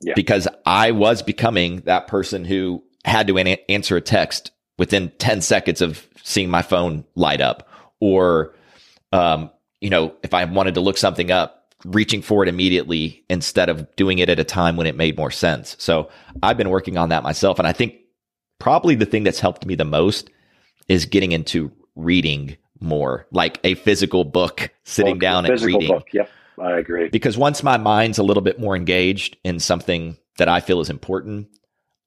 Yeah. 0.00 0.14
Because 0.14 0.46
I 0.64 0.92
was 0.92 1.22
becoming 1.22 1.80
that 1.82 2.06
person 2.06 2.44
who 2.44 2.84
had 3.04 3.26
to 3.28 3.38
an- 3.38 3.58
answer 3.68 3.96
a 3.96 4.00
text 4.00 4.52
within 4.78 5.10
10 5.18 5.40
seconds 5.42 5.80
of 5.80 6.06
seeing 6.22 6.48
my 6.48 6.62
phone 6.62 7.04
light 7.14 7.40
up. 7.40 7.68
Or 8.00 8.54
um, 9.12 9.50
you 9.80 9.90
know 9.90 10.14
if 10.22 10.34
i 10.34 10.44
wanted 10.44 10.74
to 10.74 10.80
look 10.80 10.98
something 10.98 11.30
up 11.30 11.54
reaching 11.84 12.22
for 12.22 12.42
it 12.42 12.48
immediately 12.48 13.24
instead 13.30 13.68
of 13.68 13.94
doing 13.94 14.18
it 14.18 14.28
at 14.28 14.40
a 14.40 14.44
time 14.44 14.76
when 14.76 14.88
it 14.88 14.96
made 14.96 15.16
more 15.16 15.30
sense. 15.30 15.76
So 15.78 16.08
i've 16.42 16.56
been 16.56 16.70
working 16.70 16.96
on 16.96 17.10
that 17.10 17.22
myself. 17.22 17.58
And 17.58 17.68
i 17.68 17.72
think 17.72 17.94
probably 18.58 18.94
the 18.94 19.06
thing 19.06 19.24
that's 19.24 19.40
helped 19.40 19.64
me 19.66 19.74
the 19.74 19.84
most 19.84 20.30
is 20.88 21.06
getting 21.06 21.32
into 21.32 21.70
reading 21.94 22.56
more 22.80 23.26
like 23.32 23.60
a 23.64 23.74
physical 23.74 24.24
book 24.24 24.70
sitting 24.84 25.14
book, 25.14 25.20
down 25.20 25.46
and 25.46 25.60
reading. 25.60 25.88
book. 25.88 26.08
yep 26.12 26.30
i 26.60 26.78
agree. 26.78 27.08
Because 27.08 27.38
once 27.38 27.62
my 27.62 27.76
mind's 27.76 28.18
a 28.18 28.24
little 28.24 28.42
bit 28.42 28.58
more 28.58 28.74
engaged 28.74 29.36
in 29.44 29.60
something 29.60 30.16
that 30.38 30.48
i 30.48 30.60
feel 30.60 30.80
is 30.80 30.90
important 30.90 31.48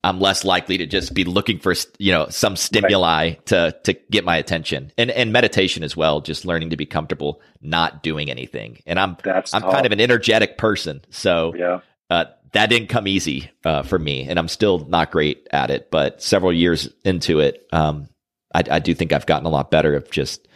I'm 0.04 0.20
less 0.20 0.44
likely 0.44 0.80
to 0.80 0.88
just 0.88 1.14
be 1.14 1.24
looking 1.24 1.60
for 1.60 1.74
you 2.00 2.12
know 2.12 2.28
some 2.30 2.56
stimuli 2.56 3.30
right. 3.30 3.46
to 3.48 3.76
to 3.84 3.94
get 4.10 4.26
my 4.26 4.38
attention 4.38 4.92
and 4.98 5.12
and 5.12 5.32
meditation 5.32 5.84
as 5.84 5.96
well 5.96 6.22
just 6.22 6.46
learning 6.46 6.72
to 6.72 6.78
be 6.78 6.86
comfortable 6.86 7.42
not 7.62 8.02
doing 8.02 8.30
anything 8.30 8.80
and 8.86 9.00
I'm 9.00 9.18
That's 9.24 9.54
I'm 9.54 9.62
tough. 9.62 9.74
kind 9.74 9.86
of 9.86 9.92
an 9.92 10.02
energetic 10.02 10.58
person 10.58 11.02
so 11.10 11.54
yeah 11.56 11.80
uh, 12.10 12.26
that 12.52 12.70
didn't 12.70 12.90
come 12.90 13.08
easy 13.08 13.50
uh, 13.64 13.84
for 13.84 13.98
me 13.98 14.28
and 14.28 14.38
I'm 14.40 14.48
still 14.48 14.80
not 14.80 15.12
great 15.12 15.48
at 15.52 15.70
it 15.70 15.92
but 15.92 16.22
several 16.22 16.52
years 16.52 16.90
into 17.06 17.40
it 17.40 17.68
um, 17.72 18.10
I, 18.54 18.64
I 18.70 18.80
do 18.80 18.94
think 18.94 19.14
I've 19.14 19.26
gotten 19.26 19.46
a 19.46 19.50
lot 19.52 19.72
better 19.72 19.96
of 19.96 20.10
just 20.10 20.48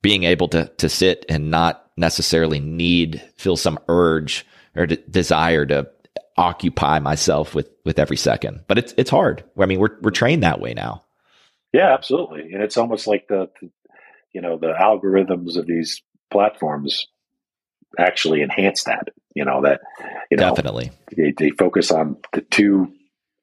being 0.00 0.24
able 0.24 0.48
to 0.48 0.66
to 0.78 0.88
sit 0.88 1.26
and 1.28 1.50
not 1.50 1.90
necessarily 1.96 2.60
need 2.60 3.22
feel 3.36 3.56
some 3.56 3.78
urge 3.88 4.46
or 4.76 4.86
d- 4.86 4.98
desire 5.10 5.66
to 5.66 5.88
occupy 6.36 6.98
myself 6.98 7.54
with 7.54 7.70
with 7.84 7.98
every 7.98 8.16
second. 8.16 8.64
But 8.68 8.78
it's 8.78 8.94
it's 8.96 9.10
hard. 9.10 9.44
I 9.58 9.66
mean, 9.66 9.80
we're 9.80 9.96
we're 10.00 10.10
trained 10.10 10.42
that 10.42 10.60
way 10.60 10.74
now. 10.74 11.04
Yeah, 11.72 11.92
absolutely. 11.92 12.52
And 12.52 12.62
it's 12.62 12.76
almost 12.76 13.06
like 13.06 13.28
the, 13.28 13.50
the 13.60 13.70
you 14.32 14.40
know 14.40 14.58
the 14.58 14.72
algorithms 14.72 15.56
of 15.56 15.66
these 15.66 16.02
platforms 16.30 17.06
actually 17.98 18.42
enhance 18.42 18.84
that. 18.84 19.08
You 19.34 19.44
know 19.44 19.62
that 19.62 19.80
you 20.30 20.36
know 20.36 20.54
definitely 20.54 20.90
they, 21.16 21.32
they 21.36 21.50
focus 21.50 21.90
on 21.90 22.16
the 22.32 22.42
two 22.42 22.92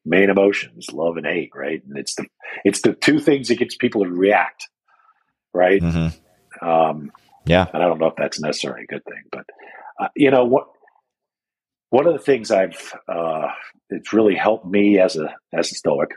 main 0.05 0.29
emotions, 0.29 0.91
love 0.91 1.17
and 1.17 1.25
hate, 1.25 1.51
right? 1.55 1.81
And 1.87 1.97
it's 1.97 2.15
the 2.15 2.25
it's 2.63 2.81
the 2.81 2.93
two 2.93 3.19
things 3.19 3.47
that 3.47 3.59
gets 3.59 3.75
people 3.75 4.03
to 4.03 4.09
react, 4.09 4.67
right? 5.53 5.81
Mm-hmm. 5.81 6.67
Um, 6.67 7.11
yeah, 7.45 7.67
and 7.73 7.83
I 7.83 7.87
don't 7.87 7.99
know 7.99 8.07
if 8.07 8.15
that's 8.15 8.39
necessarily 8.39 8.83
a 8.83 8.87
good 8.87 9.03
thing, 9.05 9.23
but 9.31 9.45
uh, 9.99 10.09
you 10.15 10.31
know 10.31 10.45
what? 10.45 10.67
One 11.93 12.07
of 12.07 12.13
the 12.13 12.19
things 12.19 12.49
I've 12.49 12.91
uh, 13.07 13.49
it's 13.91 14.13
really 14.13 14.33
helped 14.33 14.65
me 14.65 14.99
as 14.99 15.15
a 15.15 15.31
as 15.53 15.71
a 15.71 15.75
Stoic, 15.75 16.09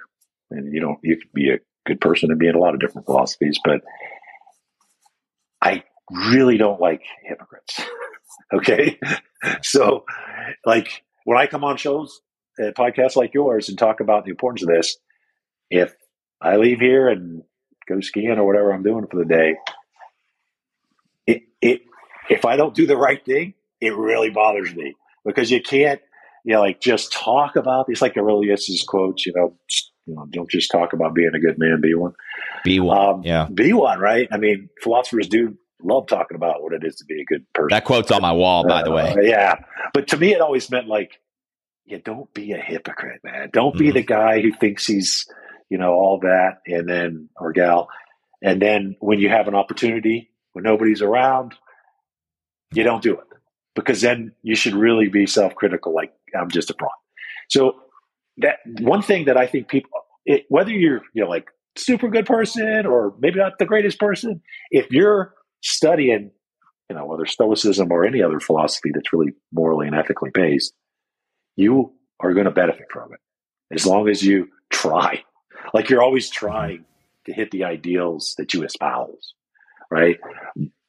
and 0.51 0.72
you 0.72 0.81
don't 0.81 0.99
you 1.03 1.18
can 1.18 1.29
be 1.35 1.51
a 1.51 1.59
good 1.85 2.01
person 2.01 2.31
and 2.31 2.41
be 2.41 2.49
in 2.49 2.55
a 2.55 2.59
lot 2.59 2.72
of 2.72 2.81
different 2.81 3.05
philosophies, 3.05 3.61
but 3.62 3.83
I 5.61 5.85
really 6.31 6.57
don't 6.57 6.81
like 6.81 7.03
hypocrites. 7.22 7.79
okay, 8.55 8.99
so 9.62 10.07
like 10.64 11.05
when 11.27 11.37
I 11.37 11.47
come 11.47 11.62
on 11.62 11.77
shows, 11.77 12.22
uh, 12.59 12.70
podcasts 12.70 13.16
like 13.16 13.35
yours, 13.35 13.68
and 13.68 13.79
talk 13.79 14.01
about 14.01 14.24
the 14.24 14.31
importance 14.31 14.62
of 14.62 14.70
this, 14.70 14.97
if 15.70 15.95
I 16.41 16.57
leave 16.57 16.81
here 16.81 17.11
and 17.11 17.43
go 17.87 18.01
skiing 18.01 18.31
or 18.31 18.47
whatever 18.47 18.72
I'm 18.72 18.83
doing 18.83 19.09
for 19.11 19.18
the 19.18 19.27
day, 19.27 19.57
it 21.27 21.43
it 21.61 21.83
if 22.31 22.47
I 22.47 22.57
don't 22.57 22.74
do 22.74 22.87
the 22.87 22.97
right 22.97 23.22
thing, 23.22 23.53
it 23.79 23.95
really 23.95 24.31
bothers 24.31 24.74
me 24.74 24.95
because 25.27 25.51
you 25.51 25.61
can't 25.61 26.01
you 26.45 26.55
know 26.55 26.61
like 26.61 26.81
just 26.81 27.12
talk 27.12 27.57
about 27.57 27.87
these, 27.87 28.01
like 28.01 28.16
Aurelius's 28.16 28.85
quotes, 28.87 29.27
you 29.27 29.33
know, 29.35 29.57
you 30.07 30.14
know, 30.14 30.27
don't 30.31 30.51
just 30.51 30.70
talk 30.70 30.93
about 30.93 31.14
being 31.14 31.33
a 31.35 31.41
good 31.41 31.59
man, 31.59 31.81
be 31.81 31.95
one. 31.95 32.14
Be 32.64 32.81
one. 32.81 32.99
Um, 32.99 33.22
yeah. 33.24 33.49
Be 33.53 33.72
one, 33.72 33.99
right? 33.99 34.29
I 34.31 34.39
mean, 34.39 34.68
philosophers 34.83 35.29
do 35.29 35.57
love 35.83 36.07
talking 36.07 36.37
about 36.37 36.62
what 36.62 36.72
it 36.72 36.85
is 36.85 36.97
to 36.97 37.05
be 37.05 37.20
a 37.20 37.24
good 37.24 37.45
person. 37.53 37.68
That 37.70 37.85
quote's 37.85 38.11
on 38.11 38.22
my 38.22 38.33
wall, 38.33 38.66
by 38.66 38.81
uh, 38.81 38.85
the 38.85 38.93
way. 38.93 39.14
Yeah. 39.22 39.57
But 39.93 40.09
to 40.09 40.16
me, 40.16 40.33
it 40.33 40.41
always 40.41 40.70
meant 40.70 40.87
like, 40.87 41.20
yeah, 41.85 41.99
don't 42.05 42.33
be 42.33 42.53
a 42.53 42.59
hypocrite, 42.59 43.20
man. 43.24 43.51
Don't 43.53 43.74
mm-hmm. 43.74 43.79
be 43.79 43.91
the 43.91 44.03
guy 44.03 44.41
who 44.41 44.53
thinks 44.53 44.87
he's, 44.87 45.27
you 45.68 45.79
know, 45.79 45.93
all 45.93 46.20
that 46.22 46.59
and 46.66 46.89
then, 46.89 47.29
or 47.37 47.53
gal. 47.53 47.89
And 48.43 48.62
then 48.62 48.97
when 49.01 49.18
you 49.18 49.29
have 49.29 49.49
an 49.49 49.55
opportunity, 49.55 50.31
when 50.53 50.64
nobody's 50.64 51.03
around, 51.03 51.55
you 52.72 52.85
don't 52.85 53.03
do 53.03 53.14
it 53.14 53.27
because 53.77 54.01
then 54.01 54.33
you 54.43 54.57
should 54.57 54.74
really 54.74 55.09
be 55.09 55.27
self 55.27 55.55
critical, 55.55 55.95
like, 55.95 56.12
I'm 56.35 56.51
just 56.51 56.70
a 56.70 56.74
fraud. 56.77 56.91
So, 57.49 57.77
that 58.39 58.57
one 58.81 59.03
thing 59.03 59.27
that 59.27 59.37
I 59.37 59.47
think 59.47 59.68
people, 59.68 59.91
it, 60.24 60.45
whether 60.49 60.70
you're, 60.70 61.03
you 61.14 61.22
know, 61.22 61.31
like 61.31 61.49
super 61.77 62.09
good 62.09 62.27
person 62.27 62.85
or 62.85 63.14
maybe 63.18 63.39
not 63.39 63.59
the 63.59 63.64
greatest 63.64 63.99
person, 63.99 64.43
if 64.70 64.91
you're 64.91 65.35
studying, 65.62 66.31
you 66.91 66.97
know, 66.97 67.07
whether 67.07 67.27
Stoicism 67.27 67.91
or 67.91 68.05
any 68.05 68.22
other 68.22 68.41
philosophy 68.41 68.91
that's 68.93 69.12
really 69.12 69.33
morally 69.53 69.87
and 69.87 69.97
ethically 69.97 70.31
based, 70.33 70.74
you 71.57 71.93
are 72.20 72.35
going 72.35 72.45
to 72.45 72.51
benefit 72.51 72.87
from 72.91 73.12
it 73.12 73.20
as 73.74 73.87
long 73.87 74.09
as 74.09 74.22
you 74.22 74.49
try. 74.70 75.22
Like 75.74 75.89
you're 75.89 76.03
always 76.03 76.31
trying 76.31 76.85
to 77.27 77.33
hit 77.33 77.51
the 77.51 77.64
ideals 77.64 78.35
that 78.39 78.55
you 78.55 78.64
espouse, 78.64 79.35
right? 79.91 80.18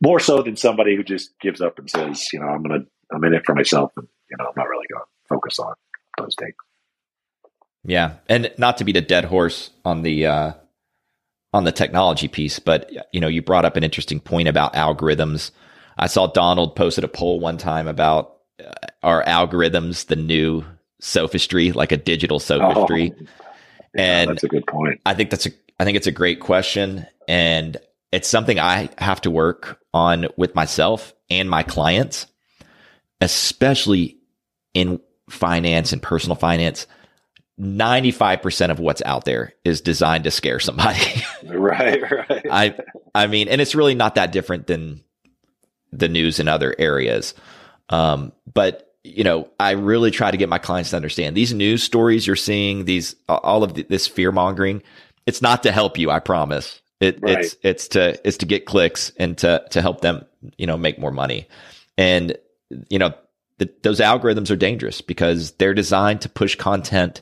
More 0.01 0.19
so 0.19 0.41
than 0.41 0.55
somebody 0.55 0.95
who 0.95 1.03
just 1.03 1.31
gives 1.39 1.61
up 1.61 1.79
and 1.79 1.89
says, 1.89 2.31
you 2.31 2.39
know, 2.39 2.47
I'm 2.47 2.61
going 2.63 2.81
to, 2.81 2.87
I'm 3.15 3.23
in 3.23 3.33
it 3.33 3.43
for 3.45 3.55
myself 3.55 3.91
and, 3.97 4.07
you 4.29 4.37
know, 4.37 4.45
I'm 4.45 4.53
not 4.55 4.69
really 4.69 4.85
going 4.91 5.01
to 5.01 5.27
focus 5.27 5.59
on 5.59 5.73
those 6.17 6.35
things. 6.37 6.53
Yeah. 7.83 8.15
And 8.29 8.51
not 8.57 8.77
to 8.77 8.83
beat 8.83 8.97
a 8.97 9.01
dead 9.01 9.25
horse 9.25 9.71
on 9.83 10.03
the, 10.03 10.27
uh, 10.27 10.51
on 11.53 11.63
the 11.63 11.71
technology 11.71 12.27
piece, 12.27 12.59
but 12.59 12.91
you 13.11 13.19
know, 13.19 13.27
you 13.27 13.41
brought 13.41 13.65
up 13.65 13.75
an 13.75 13.83
interesting 13.83 14.19
point 14.19 14.47
about 14.47 14.73
algorithms. 14.73 15.51
I 15.97 16.07
saw 16.07 16.27
Donald 16.27 16.75
posted 16.75 17.03
a 17.03 17.07
poll 17.07 17.39
one 17.39 17.57
time 17.57 17.87
about 17.87 18.37
uh, 18.63 18.73
are 19.01 19.23
algorithms 19.23 20.07
the 20.07 20.15
new 20.15 20.63
sophistry, 20.99 21.71
like 21.71 21.91
a 21.91 21.97
digital 21.97 22.39
sophistry? 22.39 23.13
Oh, 23.15 23.25
yeah, 23.95 24.03
and 24.03 24.29
that's 24.29 24.43
a 24.43 24.47
good 24.47 24.67
point. 24.67 25.01
I 25.05 25.13
think 25.13 25.29
that's 25.29 25.47
a 25.47 25.51
I 25.79 25.85
think 25.85 25.97
it's 25.97 26.07
a 26.07 26.11
great 26.11 26.39
question 26.39 27.05
and 27.27 27.77
it's 28.11 28.27
something 28.27 28.59
I 28.59 28.89
have 28.97 29.21
to 29.21 29.31
work 29.31 29.79
on 29.93 30.27
with 30.37 30.55
myself 30.55 31.13
and 31.29 31.49
my 31.49 31.63
clients, 31.63 32.27
especially 33.21 34.17
in 34.73 34.99
finance 35.29 35.93
and 35.93 36.01
personal 36.01 36.35
finance. 36.35 36.87
95% 37.59 38.69
of 38.69 38.79
what's 38.79 39.01
out 39.03 39.25
there 39.25 39.53
is 39.65 39.81
designed 39.81 40.25
to 40.25 40.31
scare 40.31 40.59
somebody. 40.59 40.99
right, 41.43 42.01
right. 42.11 42.45
I 42.51 42.75
I 43.15 43.27
mean, 43.27 43.47
and 43.47 43.59
it's 43.59 43.73
really 43.73 43.95
not 43.95 44.15
that 44.15 44.31
different 44.31 44.67
than 44.67 45.03
the 45.91 46.07
news 46.07 46.39
in 46.39 46.47
other 46.47 46.75
areas. 46.77 47.33
Um, 47.89 48.31
but 48.51 48.93
you 49.03 49.23
know, 49.23 49.49
I 49.59 49.71
really 49.71 50.11
try 50.11 50.29
to 50.29 50.37
get 50.37 50.49
my 50.49 50.57
clients 50.59 50.91
to 50.91 50.97
understand 50.97 51.35
these 51.35 51.53
news 51.53 51.81
stories 51.81 52.27
you're 52.27 52.35
seeing, 52.35 52.85
these 52.85 53.15
all 53.27 53.63
of 53.63 53.73
the, 53.73 53.83
this 53.83 54.07
fear 54.07 54.31
mongering. 54.31 54.83
It's 55.25 55.41
not 55.41 55.63
to 55.63 55.71
help 55.71 55.97
you, 55.97 56.11
I 56.11 56.19
promise. 56.19 56.81
It, 56.99 57.19
right. 57.21 57.39
It's 57.39 57.55
it's 57.61 57.87
to 57.89 58.19
it's 58.27 58.37
to 58.37 58.45
get 58.45 58.65
clicks 58.65 59.11
and 59.17 59.37
to 59.39 59.63
to 59.71 59.81
help 59.81 60.01
them, 60.01 60.25
you 60.57 60.65
know, 60.65 60.77
make 60.77 60.99
more 60.99 61.11
money. 61.11 61.47
And 61.97 62.37
you 62.89 62.99
know, 62.99 63.13
the, 63.59 63.69
those 63.83 63.99
algorithms 63.99 64.51
are 64.51 64.55
dangerous 64.55 65.01
because 65.01 65.51
they're 65.53 65.73
designed 65.73 66.21
to 66.21 66.29
push 66.29 66.55
content 66.55 67.21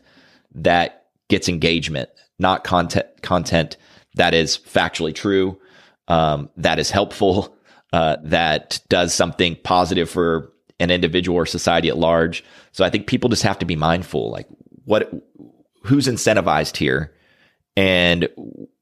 that 0.53 1.05
gets 1.27 1.49
engagement, 1.49 2.09
not 2.39 2.63
content 2.63 3.07
content 3.21 3.77
that 4.15 4.33
is 4.33 4.57
factually 4.57 5.13
true, 5.13 5.59
um, 6.07 6.49
that 6.57 6.79
is 6.79 6.89
helpful, 6.89 7.55
uh, 7.93 8.17
that 8.23 8.79
does 8.89 9.13
something 9.13 9.57
positive 9.63 10.09
for 10.09 10.51
an 10.79 10.91
individual 10.91 11.37
or 11.37 11.45
society 11.45 11.89
at 11.89 11.97
large. 11.97 12.43
So 12.71 12.83
I 12.83 12.89
think 12.89 13.07
people 13.07 13.29
just 13.29 13.43
have 13.43 13.59
to 13.59 13.65
be 13.65 13.75
mindful, 13.75 14.31
like 14.31 14.47
what, 14.85 15.11
who's 15.83 16.07
incentivized 16.07 16.77
here, 16.77 17.13
and 17.77 18.29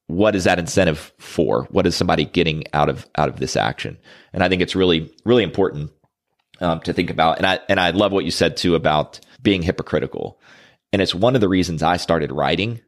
what 0.08 0.36
is 0.36 0.44
that 0.44 0.60
incentive 0.60 1.14
for? 1.18 1.64
What 1.72 1.88
is 1.88 1.96
somebody 1.96 2.26
getting 2.26 2.66
out 2.74 2.90
of 2.90 3.08
out 3.16 3.30
of 3.30 3.40
this 3.40 3.56
action? 3.56 3.98
And 4.34 4.44
I 4.44 4.50
think 4.50 4.62
it's 4.62 4.76
really 4.76 5.14
really 5.26 5.44
important 5.44 5.92
um, 6.60 6.80
to 6.82 6.94
think 6.94 7.10
about. 7.10 7.38
And 7.38 7.46
I 7.46 7.60
and 7.70 7.80
I 7.80 7.92
love 7.92 8.12
what 8.12 8.26
you 8.26 8.32
said 8.32 8.58
too 8.58 8.76
about 8.76 9.20
being 9.42 9.62
hypocritical. 9.62 10.40
And 10.92 11.02
it's 11.02 11.16
one 11.16 11.36
of 11.36 11.42
the 11.42 11.50
reasons 11.50 11.84
I 11.84 11.98
started 11.98 12.32
writing. 12.32 12.82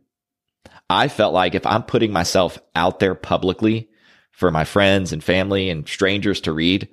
I 0.89 1.07
felt 1.07 1.34
like 1.34 1.55
if 1.55 1.66
I'm 1.66 1.84
putting 1.84 2.13
myself 2.13 2.59
out 2.76 2.99
there 2.99 3.16
publicly 3.16 3.89
for 4.32 4.51
my 4.51 4.63
friends 4.63 5.11
and 5.11 5.24
family 5.24 5.70
and 5.70 5.88
strangers 5.88 6.41
to 6.41 6.53
read, 6.53 6.88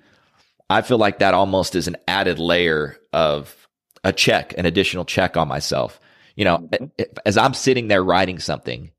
I 0.71 0.81
feel 0.81 0.97
like 0.97 1.19
that 1.19 1.35
almost 1.35 1.75
is 1.75 1.89
an 1.89 1.97
added 2.09 2.39
layer 2.39 2.97
of 3.13 3.55
a 4.03 4.13
check, 4.13 4.55
an 4.57 4.65
additional 4.65 5.05
check 5.05 5.37
on 5.37 5.49
myself. 5.49 6.01
You 6.35 6.47
know, 6.47 6.59
mm-hmm. 6.59 7.03
as 7.27 7.37
I'm 7.37 7.53
sitting 7.53 7.89
there 7.89 8.03
writing 8.03 8.39
something, 8.39 8.91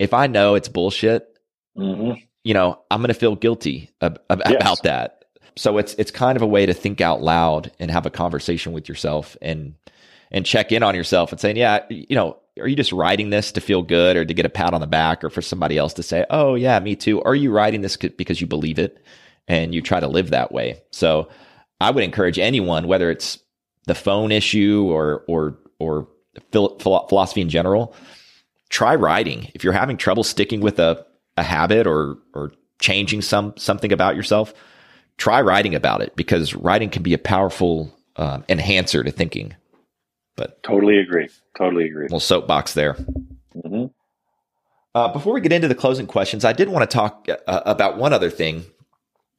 if 0.00 0.14
I 0.14 0.26
know 0.26 0.54
it's 0.54 0.68
bullshit, 0.68 1.38
mm-hmm. 1.76 2.18
you 2.42 2.54
know, 2.54 2.80
I'm 2.90 3.00
going 3.00 3.08
to 3.08 3.14
feel 3.14 3.36
guilty 3.36 3.90
ab- 4.00 4.20
ab- 4.30 4.42
yes. 4.48 4.60
about 4.60 4.82
that. 4.82 5.24
So 5.56 5.76
it's 5.78 5.94
it's 5.94 6.10
kind 6.10 6.36
of 6.36 6.42
a 6.42 6.46
way 6.46 6.64
to 6.64 6.72
think 6.72 7.00
out 7.00 7.22
loud 7.22 7.70
and 7.78 7.90
have 7.90 8.06
a 8.06 8.10
conversation 8.10 8.72
with 8.72 8.88
yourself 8.88 9.36
and 9.42 9.74
and 10.30 10.46
check 10.46 10.72
in 10.72 10.82
on 10.82 10.94
yourself 10.94 11.32
and 11.32 11.40
saying, 11.40 11.56
yeah, 11.56 11.84
you 11.90 12.16
know, 12.16 12.38
are 12.58 12.66
you 12.66 12.76
just 12.76 12.92
writing 12.92 13.30
this 13.30 13.52
to 13.52 13.60
feel 13.60 13.82
good 13.82 14.16
or 14.16 14.24
to 14.24 14.32
get 14.32 14.46
a 14.46 14.50
pat 14.50 14.72
on 14.72 14.80
the 14.80 14.86
back 14.86 15.22
or 15.22 15.28
for 15.28 15.42
somebody 15.42 15.76
else 15.76 15.92
to 15.94 16.02
say, 16.02 16.24
oh, 16.30 16.54
yeah, 16.54 16.78
me 16.80 16.96
too? 16.96 17.20
Are 17.22 17.34
you 17.34 17.50
writing 17.50 17.82
this 17.82 17.96
because 17.96 18.40
you 18.40 18.46
believe 18.46 18.78
it 18.78 19.04
and 19.48 19.74
you 19.74 19.82
try 19.82 20.00
to 20.00 20.08
live 20.08 20.30
that 20.30 20.52
way? 20.52 20.80
So 20.92 21.28
I 21.80 21.90
would 21.90 22.04
encourage 22.04 22.38
anyone, 22.38 22.86
whether 22.86 23.10
it's 23.10 23.38
the 23.86 23.94
phone 23.94 24.30
issue 24.30 24.86
or, 24.88 25.24
or, 25.26 25.58
or 25.78 26.08
philosophy 26.52 27.40
in 27.40 27.48
general, 27.48 27.94
try 28.70 28.94
writing. 28.94 29.50
If 29.54 29.62
you're 29.62 29.72
having 29.72 29.96
trouble 29.96 30.24
sticking 30.24 30.60
with 30.60 30.78
a, 30.78 31.04
a 31.36 31.42
habit 31.42 31.86
or, 31.86 32.16
or 32.32 32.52
changing 32.80 33.22
some, 33.22 33.52
something 33.56 33.92
about 33.92 34.16
yourself, 34.16 34.54
try 35.18 35.40
writing 35.42 35.74
about 35.74 36.00
it 36.00 36.16
because 36.16 36.54
writing 36.54 36.88
can 36.88 37.02
be 37.02 37.12
a 37.12 37.18
powerful 37.18 37.92
um, 38.16 38.44
enhancer 38.48 39.02
to 39.04 39.10
thinking. 39.10 39.54
But 40.36 40.62
totally 40.62 40.98
agree. 40.98 41.28
Totally 41.58 41.86
agree. 41.86 42.04
Little 42.04 42.20
soapbox 42.20 42.72
there. 42.72 42.94
Mm-hmm. 43.54 43.86
Uh, 44.94 45.12
before 45.12 45.34
we 45.34 45.40
get 45.40 45.52
into 45.52 45.68
the 45.68 45.74
closing 45.74 46.06
questions, 46.06 46.44
I 46.44 46.52
did 46.52 46.68
want 46.68 46.88
to 46.88 46.94
talk 46.94 47.28
uh, 47.28 47.60
about 47.66 47.98
one 47.98 48.12
other 48.12 48.30
thing. 48.30 48.64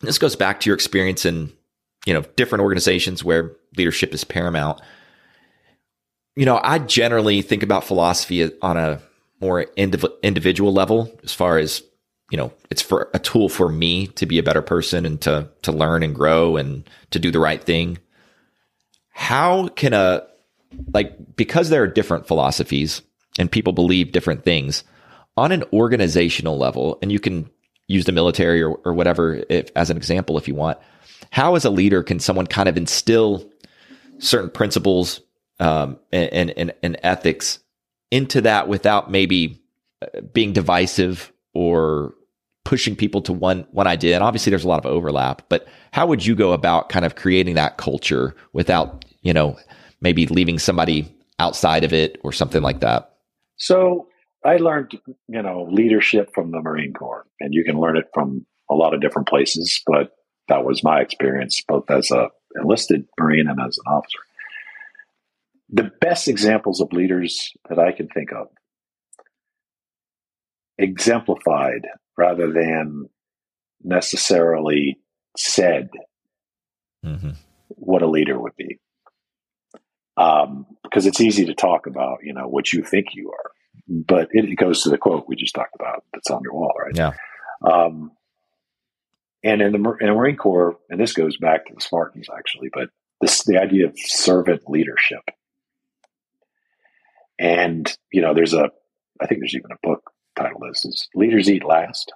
This 0.01 0.17
goes 0.17 0.36
back 0.36 0.59
to 0.61 0.69
your 0.69 0.75
experience 0.75 1.25
in, 1.25 1.51
you 2.05 2.13
know, 2.13 2.21
different 2.36 2.61
organizations 2.61 3.23
where 3.23 3.55
leadership 3.75 4.13
is 4.13 4.23
paramount. 4.23 4.82
You 6.36 6.45
know, 6.45 6.59
I 6.63 6.79
generally 6.79 7.41
think 7.41 7.63
about 7.63 7.84
philosophy 7.84 8.49
on 8.61 8.77
a 8.77 9.01
more 9.42 9.66
indiv- 9.78 10.22
individual 10.24 10.72
level, 10.72 11.12
as 11.24 11.34
far 11.34 11.58
as 11.58 11.84
you 12.30 12.38
know, 12.38 12.54
it's 12.70 12.82
for 12.82 13.10
a 13.14 13.20
tool 13.20 13.50
for 13.50 13.68
me 13.68 14.08
to 14.08 14.26
be 14.26 14.39
a 14.39 14.44
better 14.44 14.62
person 14.62 15.06
and 15.06 15.20
to 15.22 15.50
to 15.64 15.72
learn 15.72 16.02
and 16.02 16.16
grow 16.16 16.56
and 16.56 16.89
to 17.10 17.20
do 17.20 17.30
the 17.30 17.39
right 17.39 17.62
thing. 17.62 17.98
How 19.10 19.68
can 19.68 19.94
a 19.94 20.26
like 20.94 21.36
because 21.36 21.70
there 21.70 21.84
are 21.84 21.88
different 21.88 22.28
philosophies 22.28 23.02
and 23.38 23.52
people 23.52 23.74
believe 23.74 24.12
different 24.12 24.44
things 24.44 24.84
on 25.38 25.52
an 25.52 25.64
organizational 25.74 26.58
level, 26.58 26.98
and 27.02 27.12
you 27.12 27.20
can 27.20 27.50
use 27.88 28.06
the 28.06 28.12
military 28.12 28.62
or, 28.62 28.76
or 28.86 28.94
whatever 28.94 29.44
if, 29.50 29.70
as 29.76 29.89
an 29.89 29.98
example 29.98 30.38
if 30.38 30.48
you 30.48 30.56
want. 30.56 30.78
How, 31.32 31.56
as 31.56 31.66
a 31.66 31.70
leader, 31.70 32.04
can 32.04 32.20
someone 32.20 32.48
kind 32.48 32.70
of 32.70 32.78
instill 32.78 33.50
certain 34.20 34.50
principles 34.50 35.22
um, 35.60 36.00
and, 36.12 36.50
and, 36.52 36.74
and 36.82 36.98
ethics 37.04 37.60
into 38.12 38.41
that 38.41 38.68
without 38.68 39.09
maybe 39.09 39.62
uh, 40.01 40.22
being 40.34 40.53
divisive 40.53 41.32
or 41.53 42.14
pushing 42.64 42.95
people 42.95 43.22
to 43.22 43.34
one 43.34 43.66
one 43.72 43.88
idea. 43.88 44.16
And 44.16 44.24
obviously 44.24 44.51
there's 44.51 44.64
a 44.64 44.70
lot 44.70 44.86
of 44.86 44.86
overlap 44.86 45.41
but 45.49 45.68
how 45.91 46.05
would 46.07 46.26
you 46.26 46.36
go 46.36 46.53
about 46.53 46.89
kind 46.89 47.05
of 47.05 47.16
creating 47.16 47.55
that 47.55 47.78
culture 47.78 48.36
without 48.53 49.03
you 49.22 49.34
know 49.34 49.57
maybe 49.99 50.28
leaving 50.28 50.59
somebody 50.59 51.14
outside 51.39 51.84
of 51.84 51.93
it 51.93 52.20
or 52.24 52.32
something 52.32 52.62
like 52.62 52.82
that? 52.82 53.16
So 53.57 54.07
i 54.45 54.57
learned 54.57 54.99
you 55.28 55.41
know 55.41 55.68
leadership 55.72 56.34
from 56.34 56.51
the 56.51 56.62
marine 56.62 56.93
corps 56.93 57.26
and 57.39 57.53
you 57.53 57.64
can 57.64 57.80
learn 57.80 57.97
it 57.97 58.05
from 58.14 58.45
a 58.70 58.76
lot 58.76 58.93
of 58.93 59.01
different 59.01 59.28
places 59.28 59.82
but 59.86 60.12
that 60.47 60.66
was 60.66 60.84
my 60.84 60.99
experience 60.99 61.64
both 61.68 61.89
as 61.89 62.09
a 62.12 62.28
enlisted 62.59 63.05
marine 63.20 63.47
and 63.47 63.59
as 63.66 63.78
an 63.86 63.93
officer 63.93 64.20
the 65.72 65.89
best 66.01 66.28
examples 66.28 66.82
of 66.82 66.91
leaders 66.93 67.53
that 67.69 67.80
i 67.80 67.91
can 67.91 68.07
think 68.07 68.32
of 68.32 68.47
exemplified 70.78 71.88
rather 72.17 72.51
than 72.51 73.07
necessarily 73.84 74.99
said 75.38 75.89
mm-hmm. 77.05 77.32
what 77.67 78.01
a 78.01 78.09
leader 78.09 78.39
would 78.39 78.55
be. 78.57 78.80
Um, 80.17 80.65
because 80.84 81.05
it's 81.05 81.22
easy 81.22 81.45
to 81.45 81.53
talk 81.53 81.88
about, 81.88 82.19
you 82.22 82.34
know, 82.34 82.47
what 82.47 82.74
you 82.74 82.84
think 82.84 83.07
you 83.13 83.32
are, 83.32 83.51
but 83.88 84.28
it, 84.32 84.45
it, 84.45 84.55
goes 84.55 84.84
to 84.84 84.89
the 84.89 84.97
quote 84.97 85.26
we 85.28 85.38
just 85.38 85.55
talked 85.55 85.74
about 85.74 86.03
that's 86.13 86.30
on 86.30 86.41
your 86.43 86.53
wall, 86.53 86.74
right? 86.78 86.95
Yeah. 86.95 87.11
Um, 87.63 88.11
and 89.41 89.61
in 89.61 89.72
the, 89.72 89.78
in 90.01 90.07
the 90.07 90.13
Marine 90.13 90.36
Corps, 90.36 90.78
and 90.89 90.99
this 90.99 91.13
goes 91.13 91.38
back 91.38 91.65
to 91.65 91.74
the 91.74 91.82
Spartans 91.82 92.28
actually, 92.38 92.69
but 92.74 92.89
this 93.22 93.43
the 93.45 93.57
idea 93.57 93.88
of 93.88 93.93
servant 93.97 94.63
leadership. 94.67 95.22
And 97.42 97.92
you 98.12 98.22
know, 98.22 98.34
there's 98.36 98.54
a, 98.54 98.70
I 99.20 99.26
think 99.26 99.42
there's 99.42 99.56
even 99.56 99.72
a 99.72 99.88
book 99.88 100.12
title 100.38 100.60
this 100.70 100.86
is 100.86 101.10
Leaders 101.16 101.50
Eat 101.50 101.66
Last. 101.66 102.14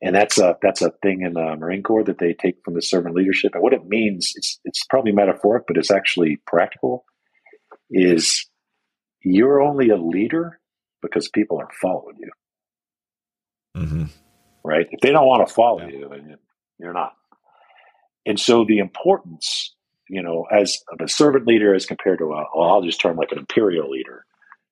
And 0.00 0.14
that's 0.14 0.38
a 0.38 0.56
that's 0.62 0.80
a 0.80 0.92
thing 1.02 1.22
in 1.22 1.34
the 1.34 1.56
Marine 1.56 1.82
Corps 1.82 2.04
that 2.04 2.18
they 2.18 2.32
take 2.32 2.56
from 2.64 2.74
the 2.74 2.82
servant 2.82 3.16
leadership. 3.16 3.52
And 3.54 3.62
what 3.62 3.72
it 3.72 3.84
means, 3.86 4.32
it's 4.36 4.60
it's 4.64 4.84
probably 4.88 5.12
metaphoric, 5.12 5.64
but 5.66 5.76
it's 5.76 5.90
actually 5.90 6.38
practical, 6.46 7.04
is 7.90 8.48
you're 9.22 9.60
only 9.60 9.90
a 9.90 9.96
leader 9.96 10.60
because 11.02 11.28
people 11.28 11.58
are 11.58 11.68
following 11.82 12.16
you. 12.20 12.30
Mm-hmm. 13.76 14.04
Right? 14.64 14.86
If 14.90 15.00
they 15.00 15.10
don't 15.10 15.26
want 15.26 15.46
to 15.46 15.52
follow 15.52 15.80
yeah. 15.80 15.88
you, 15.88 16.08
then 16.08 16.36
you're 16.78 16.92
not. 16.92 17.12
And 18.24 18.38
so 18.38 18.64
the 18.64 18.78
importance, 18.78 19.74
you 20.08 20.22
know, 20.22 20.46
as 20.50 20.78
of 20.92 21.00
a 21.00 21.08
servant 21.08 21.46
leader 21.46 21.74
as 21.74 21.86
compared 21.86 22.18
to 22.18 22.32
a, 22.32 22.44
I'll 22.58 22.82
just 22.82 23.00
term 23.00 23.16
like 23.16 23.32
an 23.32 23.38
imperial 23.38 23.90
leader, 23.90 24.24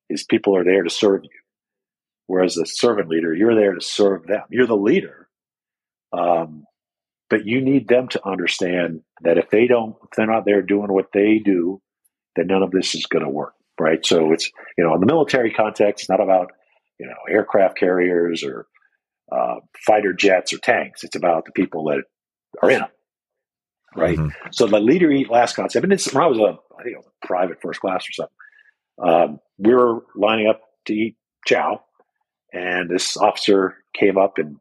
is 0.09 0.25
people 0.25 0.57
are 0.57 0.65
there 0.65 0.83
to 0.83 0.91
serve 0.91 1.25
you. 1.25 1.31
Whereas 2.27 2.57
a 2.57 2.67
servant 2.67 3.09
leader, 3.09 3.35
you're 3.35 3.55
there 3.55 3.75
to 3.75 3.81
serve 3.81 4.27
them. 4.27 4.43
You're 4.51 4.67
the 4.67 4.77
leader. 4.77 5.29
Um, 6.13 6.65
but 7.29 7.45
you 7.45 7.61
need 7.61 7.89
them 7.89 8.09
to 8.09 8.27
understand 8.27 9.03
that 9.23 9.39
if 9.39 9.51
they 9.51 9.67
don't, 9.67 9.97
if 10.05 10.11
they're 10.17 10.27
not 10.27 10.45
there 10.45 10.63
doing 10.63 10.93
what 10.93 11.13
they 11.13 11.39
do, 11.39 11.81
then 12.35 12.49
none 12.49 12.63
of 12.63 12.71
this 12.71 12.95
is 12.95 13.07
going 13.07 13.25
to 13.25 13.31
work. 13.31 13.55
Right. 13.79 14.05
So 14.07 14.33
it's, 14.33 14.51
you 14.79 14.85
know, 14.85 14.95
in 14.95 15.01
the 15.01 15.07
military 15.07 15.53
context, 15.53 16.05
it's 16.05 16.09
not 16.09 16.21
about, 16.21 16.53
you 16.99 17.07
know, 17.07 17.15
aircraft 17.29 17.77
carriers 17.79 18.43
or 18.43 18.67
uh, 19.31 19.57
fighter 19.87 20.15
jets 20.15 20.53
or 20.53 20.59
tanks. 20.59 21.05
It's 21.05 21.17
about 21.17 21.45
the 21.45 21.53
people 21.53 21.85
that 21.85 22.03
are 22.63 22.71
in 22.71 22.81
them. 22.81 22.89
Right. 23.97 24.19
Mm-hmm. 24.19 24.49
So 24.53 24.67
the 24.67 24.81
leader 24.81 25.11
eat 25.11 25.31
last 25.31 25.57
concept, 25.57 25.85
and 25.85 25.93
it's 25.93 26.13
when 26.13 26.23
I 26.23 26.27
was 26.27 26.39
a, 26.39 26.59
I 26.79 26.83
think 26.83 26.97
I 26.97 26.99
was 26.99 27.07
a 27.07 27.27
private 27.27 27.61
first 27.61 27.81
class 27.81 28.05
or 28.09 28.13
something. 28.13 28.35
Um, 29.03 29.41
we 29.59 29.75
were 29.75 30.05
lining 30.15 30.49
up 30.49 30.61
to 30.87 30.95
eat 30.95 31.17
chow, 31.47 31.83
and 32.53 32.91
this 32.91 33.17
officer 33.17 33.77
came 33.95 34.19
up 34.19 34.39
and 34.39 34.57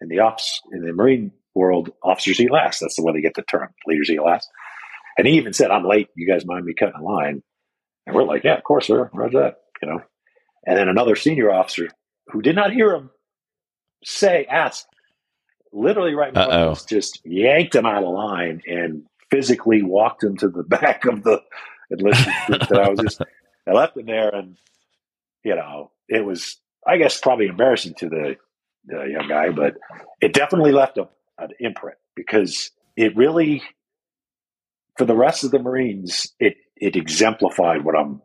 in 0.00 0.08
the 0.08 0.18
office 0.18 0.60
in 0.72 0.84
the 0.84 0.92
Marine 0.92 1.30
world, 1.54 1.90
officers 2.02 2.40
eat 2.40 2.50
last. 2.50 2.80
That's 2.80 2.96
the 2.96 3.02
way 3.02 3.12
they 3.12 3.20
get 3.20 3.34
the 3.34 3.42
term. 3.42 3.68
Leaders 3.86 4.10
eat 4.10 4.22
last. 4.22 4.48
And 5.16 5.26
he 5.26 5.34
even 5.34 5.52
said, 5.52 5.70
I'm 5.70 5.86
late. 5.86 6.08
You 6.16 6.26
guys 6.26 6.44
mind 6.44 6.64
me 6.64 6.74
cutting 6.74 6.98
a 6.98 7.02
line? 7.02 7.42
And 8.06 8.16
we're 8.16 8.24
like, 8.24 8.44
yeah, 8.44 8.56
of 8.56 8.64
course, 8.64 8.86
sir. 8.86 9.10
Roger 9.12 9.40
that, 9.40 9.56
you 9.80 9.88
know. 9.88 10.00
And 10.66 10.76
then 10.76 10.88
another 10.88 11.16
senior 11.16 11.52
officer 11.52 11.88
who 12.28 12.42
did 12.42 12.56
not 12.56 12.72
hear 12.72 12.94
him 12.94 13.10
say, 14.04 14.46
ask, 14.50 14.84
literally 15.72 16.14
right 16.14 16.32
now, 16.32 16.74
just 16.88 17.20
yanked 17.24 17.74
him 17.74 17.86
out 17.86 18.02
of 18.02 18.10
line 18.10 18.62
and 18.66 19.04
physically 19.30 19.82
walked 19.82 20.22
him 20.22 20.36
to 20.38 20.48
the 20.48 20.62
back 20.68 21.04
of 21.04 21.22
the 21.22 21.42
enlisted 21.90 22.32
group 22.46 22.68
that 22.68 22.80
I 22.80 22.88
was 22.88 23.00
just, 23.00 23.22
I 23.66 23.72
left 23.72 23.96
him 23.96 24.06
there 24.06 24.34
and, 24.34 24.56
you 25.44 25.54
know, 25.54 25.90
it 26.08 26.24
was 26.24 26.58
I 26.86 26.96
guess 26.96 27.20
probably 27.20 27.46
embarrassing 27.46 27.94
to 27.98 28.08
the, 28.08 28.36
the 28.86 29.04
young 29.04 29.28
guy, 29.28 29.50
but 29.50 29.76
it 30.20 30.32
definitely 30.32 30.72
left 30.72 30.98
a, 30.98 31.08
an 31.38 31.50
imprint 31.60 31.96
because 32.16 32.70
it 32.96 33.16
really, 33.16 33.62
for 34.98 35.04
the 35.04 35.16
rest 35.16 35.44
of 35.44 35.50
the 35.50 35.58
Marines, 35.58 36.32
it 36.40 36.56
it 36.76 36.96
exemplified 36.96 37.84
what 37.84 37.96
I'm 37.96 38.20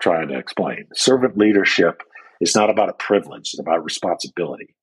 trying 0.00 0.28
to 0.28 0.38
explain. 0.38 0.86
Servant 0.94 1.38
leadership 1.38 2.02
is 2.40 2.54
not 2.54 2.70
about 2.70 2.90
a 2.90 2.94
privilege; 2.94 3.54
it's 3.54 3.58
about 3.58 3.84
responsibility. 3.84 4.74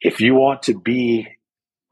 If 0.00 0.20
you 0.20 0.34
want 0.34 0.64
to 0.64 0.78
be, 0.78 1.26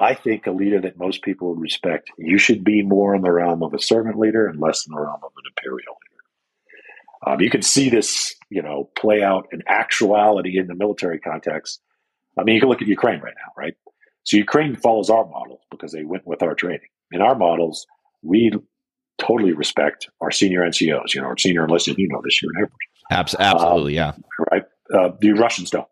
I 0.05 0.15
think, 0.15 0.47
a 0.47 0.51
leader 0.51 0.81
that 0.83 0.99
most 0.99 1.23
people 1.23 1.49
would 1.49 1.61
respect, 1.61 2.11
you 2.19 2.37
should 2.37 2.63
be 2.63 2.83
more 2.83 3.15
in 3.15 3.23
the 3.23 3.33
realm 3.33 3.63
of 3.63 3.73
a 3.73 3.79
servant 3.79 4.19
leader 4.19 4.47
and 4.47 4.61
less 4.61 4.87
in 4.87 4.93
the 4.93 5.01
realm 5.01 5.21
of 5.23 5.33
an 5.37 5.45
imperial 5.49 5.97
leader. 6.03 7.33
Um, 7.33 7.41
you 7.41 7.49
can 7.49 7.63
see 7.63 7.89
this, 7.89 8.35
you 8.51 8.61
know, 8.61 8.91
play 8.97 9.23
out 9.23 9.49
in 9.51 9.63
actuality 9.67 10.59
in 10.59 10.67
the 10.67 10.75
military 10.75 11.19
context. 11.19 11.81
I 12.39 12.45
mean, 12.45 12.55
you 12.55 12.61
can 12.61 12.69
look 12.69 12.83
at 12.83 12.89
Ukraine 12.89 13.21
right 13.21 13.35
now, 13.35 13.53
right? 13.57 13.75
So 14.25 14.37
Ukraine 14.37 14.77
follows 14.77 15.09
our 15.09 15.25
model 15.25 15.61
because 15.71 15.93
they 15.93 16.05
went 16.05 16.27
with 16.27 16.43
our 16.43 16.55
training. 16.55 16.89
In 17.11 17.23
our 17.23 17.35
models, 17.35 17.87
we 18.23 18.53
totally 19.17 19.53
respect 19.53 20.11
our 20.21 20.31
senior 20.31 20.61
NCOs, 20.61 21.15
you 21.15 21.23
know, 21.23 21.29
our 21.29 21.39
senior 21.39 21.65
enlisted, 21.65 21.97
you 21.97 22.09
know, 22.09 22.21
this 22.23 22.43
year 22.43 22.51
in 22.55 22.61
Air 22.61 22.69
Force. 22.69 23.35
Absolutely, 23.39 23.99
um, 23.99 24.15
yeah. 24.17 24.47
Right. 24.53 24.65
Uh, 24.93 25.11
the 25.19 25.33
Russians 25.33 25.71
don't. 25.71 25.89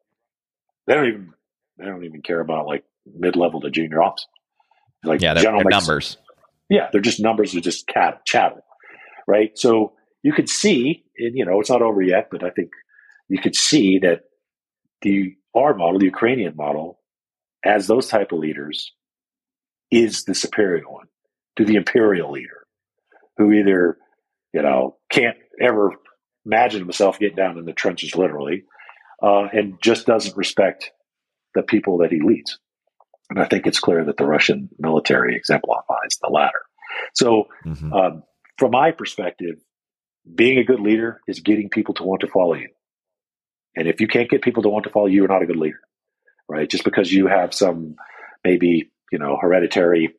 They 0.86 0.94
don't 0.94 1.06
even. 1.06 1.34
They 1.78 1.86
don't 1.86 2.04
even 2.04 2.22
care 2.22 2.40
about 2.40 2.66
like 2.66 2.84
mid 3.06 3.36
level 3.36 3.60
to 3.60 3.70
junior 3.70 4.02
ops. 4.02 4.26
Like 5.04 5.20
yeah, 5.20 5.34
they're, 5.34 5.42
they're 5.42 5.64
numbers. 5.64 6.16
Yeah, 6.68 6.88
they're 6.92 7.00
just 7.00 7.20
numbers. 7.20 7.52
They're 7.52 7.60
just 7.60 7.86
cat, 7.86 8.24
chattel, 8.24 8.64
right? 9.26 9.50
So 9.56 9.94
you 10.22 10.32
could 10.32 10.48
see, 10.48 11.04
and 11.18 11.36
you 11.36 11.44
know, 11.44 11.60
it's 11.60 11.70
not 11.70 11.82
over 11.82 12.00
yet, 12.00 12.28
but 12.30 12.44
I 12.44 12.50
think 12.50 12.70
you 13.28 13.38
could 13.38 13.56
see 13.56 13.98
that 14.00 14.20
the 15.02 15.34
our 15.54 15.74
model, 15.74 15.98
the 15.98 16.06
Ukrainian 16.06 16.56
model, 16.56 17.00
as 17.64 17.86
those 17.86 18.08
type 18.08 18.32
of 18.32 18.38
leaders, 18.38 18.92
is 19.90 20.24
the 20.24 20.34
superior 20.34 20.88
one 20.88 21.06
to 21.56 21.64
the 21.64 21.74
imperial 21.74 22.30
leader, 22.30 22.66
who 23.36 23.52
either 23.52 23.98
you 24.54 24.62
know 24.62 24.96
can't 25.10 25.36
ever 25.60 25.92
imagine 26.46 26.80
himself 26.80 27.18
getting 27.18 27.36
down 27.36 27.58
in 27.58 27.64
the 27.64 27.72
trenches 27.72 28.14
literally, 28.14 28.64
uh, 29.22 29.48
and 29.52 29.80
just 29.82 30.06
doesn't 30.06 30.36
respect 30.36 30.90
the 31.54 31.62
people 31.62 31.98
that 31.98 32.10
he 32.10 32.20
leads. 32.20 32.58
And 33.30 33.40
I 33.40 33.46
think 33.46 33.66
it's 33.66 33.80
clear 33.80 34.04
that 34.04 34.16
the 34.16 34.26
Russian 34.26 34.68
military 34.78 35.36
exemplifies 35.36 36.18
the 36.20 36.28
latter. 36.28 36.60
So, 37.14 37.48
mm-hmm. 37.64 37.92
um, 37.92 38.22
from 38.58 38.72
my 38.72 38.90
perspective, 38.90 39.56
being 40.34 40.58
a 40.58 40.64
good 40.64 40.80
leader 40.80 41.20
is 41.26 41.40
getting 41.40 41.68
people 41.68 41.94
to 41.94 42.04
want 42.04 42.20
to 42.20 42.28
follow 42.28 42.54
you. 42.54 42.68
And 43.74 43.88
if 43.88 44.00
you 44.00 44.06
can't 44.06 44.30
get 44.30 44.42
people 44.42 44.62
to 44.64 44.68
want 44.68 44.84
to 44.84 44.90
follow 44.90 45.06
you, 45.06 45.16
you're 45.16 45.28
not 45.28 45.42
a 45.42 45.46
good 45.46 45.56
leader, 45.56 45.80
right? 46.48 46.68
Just 46.68 46.84
because 46.84 47.12
you 47.12 47.26
have 47.26 47.54
some 47.54 47.96
maybe, 48.44 48.90
you 49.10 49.18
know, 49.18 49.38
hereditary, 49.40 50.14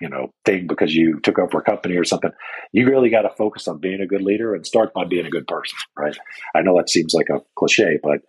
you 0.00 0.08
know, 0.08 0.30
thing 0.44 0.66
because 0.66 0.94
you 0.94 1.20
took 1.20 1.38
over 1.38 1.58
a 1.58 1.62
company 1.62 1.96
or 1.96 2.04
something, 2.04 2.30
you 2.72 2.86
really 2.86 3.10
got 3.10 3.22
to 3.22 3.30
focus 3.30 3.66
on 3.66 3.80
being 3.80 4.00
a 4.00 4.06
good 4.06 4.22
leader 4.22 4.54
and 4.54 4.66
start 4.66 4.92
by 4.92 5.04
being 5.04 5.26
a 5.26 5.30
good 5.30 5.46
person, 5.46 5.76
right? 5.96 6.16
I 6.54 6.62
know 6.62 6.76
that 6.76 6.90
seems 6.90 7.14
like 7.14 7.28
a 7.30 7.40
cliche, 7.56 7.98
but 8.02 8.20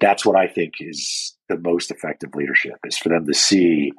that's 0.00 0.24
what 0.24 0.36
I 0.36 0.46
think 0.46 0.74
is 0.80 1.36
the 1.48 1.58
most 1.58 1.90
effective 1.90 2.34
leadership 2.34 2.76
is 2.84 2.96
for 2.98 3.10
them 3.10 3.26
to 3.26 3.34
see 3.34 3.92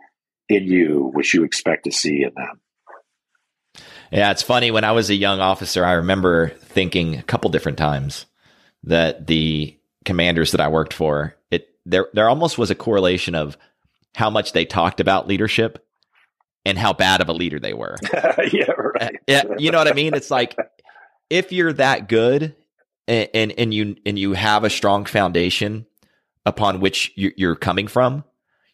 in 0.50 0.64
you 0.66 1.10
what 1.14 1.34
you 1.34 1.44
expect 1.44 1.86
to 1.86 1.92
see 1.92 2.24
in 2.24 2.34
them. 2.36 2.60
Yeah, 4.12 4.32
it's 4.32 4.42
funny. 4.42 4.72
When 4.72 4.84
I 4.84 4.92
was 4.92 5.10
a 5.10 5.16
young 5.16 5.40
officer, 5.40 5.86
I 5.86 5.94
remember 5.94 6.50
thinking 6.50 7.18
a 7.18 7.24
couple 7.24 7.50
different 7.50 7.78
times 7.78 8.26
that 8.84 9.28
the 9.28 9.78
commanders 10.04 10.52
that 10.52 10.60
I 10.60 10.68
worked 10.68 10.94
for, 10.94 11.36
it 11.50 11.70
there 11.86 12.08
there 12.14 12.28
almost 12.28 12.58
was 12.58 12.72
a 12.72 12.76
correlation 12.76 13.36
of 13.36 13.58
how 14.16 14.30
much 14.30 14.52
they 14.52 14.66
talked 14.66 15.00
about 15.00 15.28
leadership 15.28 15.86
and 16.66 16.78
how 16.78 16.92
bad 16.92 17.22
of 17.22 17.30
a 17.30 17.34
leader 17.34 17.60
they 17.60 17.74
were. 17.74 17.96
yeah, 18.52 18.72
right. 18.72 19.20
Yeah, 19.28 19.44
you 19.58 19.72
know 19.72 19.78
what 19.78 19.88
I 19.88 19.94
mean? 19.94 20.14
It's 20.14 20.32
like 20.32 20.58
if 21.30 21.54
you're 21.54 21.74
that 21.74 22.10
good 22.10 22.56
and, 23.08 23.30
and, 23.34 23.52
and 23.54 23.74
you 23.74 23.96
and 24.06 24.20
you 24.20 24.34
have 24.34 24.66
a 24.66 24.70
strong 24.70 25.06
foundation 25.06 25.86
upon 26.46 26.80
which 26.80 27.12
you're 27.16 27.56
coming 27.56 27.88
from, 27.88 28.24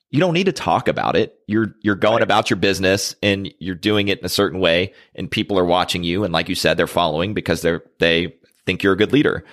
you 0.09 0.19
don't 0.19 0.33
need 0.33 0.45
to 0.45 0.53
talk 0.53 0.87
about 0.87 1.15
it. 1.15 1.37
You're 1.47 1.75
you're 1.81 1.95
going 1.95 2.15
right. 2.15 2.23
about 2.23 2.49
your 2.49 2.57
business 2.57 3.15
and 3.21 3.53
you're 3.59 3.75
doing 3.75 4.07
it 4.07 4.19
in 4.19 4.25
a 4.25 4.29
certain 4.29 4.59
way 4.59 4.93
and 5.15 5.29
people 5.29 5.59
are 5.59 5.65
watching 5.65 6.03
you 6.03 6.23
and 6.23 6.33
like 6.33 6.47
you 6.47 6.55
said 6.55 6.77
they're 6.77 6.87
following 6.87 7.33
because 7.33 7.61
they're 7.61 7.83
they 7.99 8.33
think 8.65 8.83
you're 8.83 8.93
a 8.93 8.97
good 8.97 9.11
leader. 9.13 9.43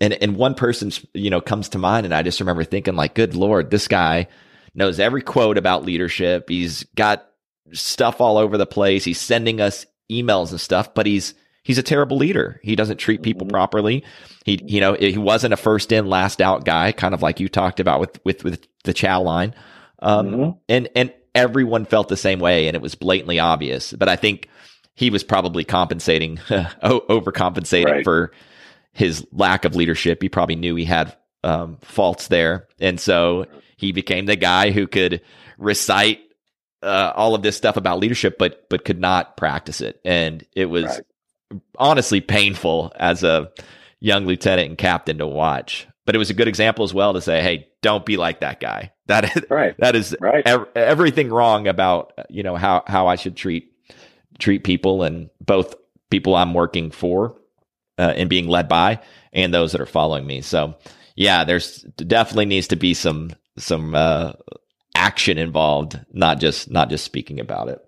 and 0.00 0.14
and 0.14 0.36
one 0.36 0.54
person 0.54 0.90
you 1.14 1.30
know 1.30 1.40
comes 1.40 1.68
to 1.70 1.78
mind, 1.78 2.06
and 2.06 2.14
I 2.14 2.22
just 2.22 2.40
remember 2.40 2.64
thinking 2.64 2.96
like, 2.96 3.14
good 3.14 3.34
lord, 3.34 3.70
this 3.70 3.88
guy 3.88 4.26
knows 4.74 4.98
every 4.98 5.22
quote 5.22 5.58
about 5.58 5.84
leadership. 5.84 6.48
He's 6.48 6.84
got 6.94 7.26
stuff 7.72 8.20
all 8.20 8.38
over 8.38 8.56
the 8.56 8.66
place. 8.66 9.04
He's 9.04 9.20
sending 9.20 9.60
us 9.60 9.86
emails 10.10 10.50
and 10.50 10.60
stuff, 10.60 10.94
but 10.94 11.06
he's 11.06 11.34
he's 11.62 11.78
a 11.78 11.82
terrible 11.82 12.16
leader. 12.16 12.60
He 12.62 12.76
doesn't 12.76 12.98
treat 12.98 13.22
people 13.22 13.46
mm-hmm. 13.46 13.54
properly. 13.54 14.04
He 14.44 14.60
you 14.66 14.80
know 14.80 14.94
he 14.94 15.18
wasn't 15.18 15.54
a 15.54 15.56
first 15.56 15.92
in 15.92 16.06
last 16.06 16.40
out 16.40 16.64
guy, 16.64 16.92
kind 16.92 17.14
of 17.14 17.22
like 17.22 17.40
you 17.40 17.48
talked 17.48 17.80
about 17.80 18.00
with 18.00 18.20
with 18.24 18.44
with 18.44 18.66
the 18.84 18.94
Chow 18.94 19.22
line. 19.22 19.54
Um, 20.00 20.26
mm-hmm. 20.26 20.50
and 20.68 20.88
and 20.96 21.12
everyone 21.34 21.84
felt 21.84 22.08
the 22.08 22.16
same 22.16 22.40
way, 22.40 22.66
and 22.66 22.74
it 22.74 22.82
was 22.82 22.94
blatantly 22.94 23.38
obvious. 23.38 23.92
But 23.92 24.08
I 24.08 24.16
think 24.16 24.48
he 24.94 25.10
was 25.10 25.24
probably 25.24 25.64
compensating, 25.64 26.36
overcompensating 26.48 27.84
right. 27.84 28.04
for 28.04 28.32
his 28.92 29.26
lack 29.32 29.64
of 29.64 29.76
leadership. 29.76 30.22
He 30.22 30.28
probably 30.28 30.56
knew 30.56 30.74
he 30.76 30.84
had 30.84 31.16
um, 31.44 31.78
faults 31.82 32.28
there, 32.28 32.68
and 32.80 32.98
so 32.98 33.46
he 33.76 33.92
became 33.92 34.26
the 34.26 34.36
guy 34.36 34.70
who 34.70 34.86
could 34.86 35.22
recite 35.58 36.20
uh, 36.82 37.12
all 37.14 37.34
of 37.34 37.42
this 37.42 37.56
stuff 37.56 37.76
about 37.76 37.98
leadership, 37.98 38.36
but 38.38 38.68
but 38.68 38.84
could 38.84 39.00
not 39.00 39.36
practice 39.36 39.80
it, 39.80 40.00
and 40.04 40.44
it 40.54 40.66
was 40.66 40.84
right. 40.84 41.00
Honestly 41.78 42.20
painful 42.20 42.92
as 42.96 43.22
a 43.22 43.50
young 44.00 44.26
lieutenant 44.26 44.68
and 44.68 44.78
captain 44.78 45.18
to 45.18 45.26
watch. 45.26 45.86
But 46.06 46.14
it 46.14 46.18
was 46.18 46.30
a 46.30 46.34
good 46.34 46.48
example 46.48 46.84
as 46.84 46.94
well 46.94 47.12
to 47.12 47.20
say, 47.20 47.42
"Hey, 47.42 47.68
don't 47.82 48.04
be 48.06 48.16
like 48.16 48.40
that 48.40 48.60
guy. 48.60 48.92
That 49.10 49.36
is 49.36 49.44
right. 49.50 49.76
that 49.78 49.96
is 49.96 50.16
right. 50.20 50.46
Ev- 50.46 50.68
everything 50.76 51.30
wrong 51.30 51.66
about 51.66 52.12
you 52.28 52.44
know 52.44 52.54
how 52.54 52.84
how 52.86 53.08
I 53.08 53.16
should 53.16 53.36
treat 53.36 53.72
treat 54.38 54.62
people 54.62 55.02
and 55.02 55.30
both 55.40 55.74
people 56.10 56.36
I'm 56.36 56.54
working 56.54 56.92
for 56.92 57.34
uh, 57.98 58.12
and 58.16 58.30
being 58.30 58.46
led 58.46 58.68
by 58.68 59.00
and 59.32 59.52
those 59.52 59.72
that 59.72 59.80
are 59.80 59.86
following 59.86 60.28
me. 60.28 60.42
So 60.42 60.76
yeah, 61.16 61.42
there's 61.42 61.82
definitely 61.96 62.46
needs 62.46 62.68
to 62.68 62.76
be 62.76 62.94
some 62.94 63.32
some 63.58 63.96
uh, 63.96 64.34
action 64.94 65.38
involved, 65.38 65.98
not 66.12 66.38
just 66.38 66.70
not 66.70 66.88
just 66.88 67.04
speaking 67.04 67.40
about 67.40 67.68
it. 67.68 67.84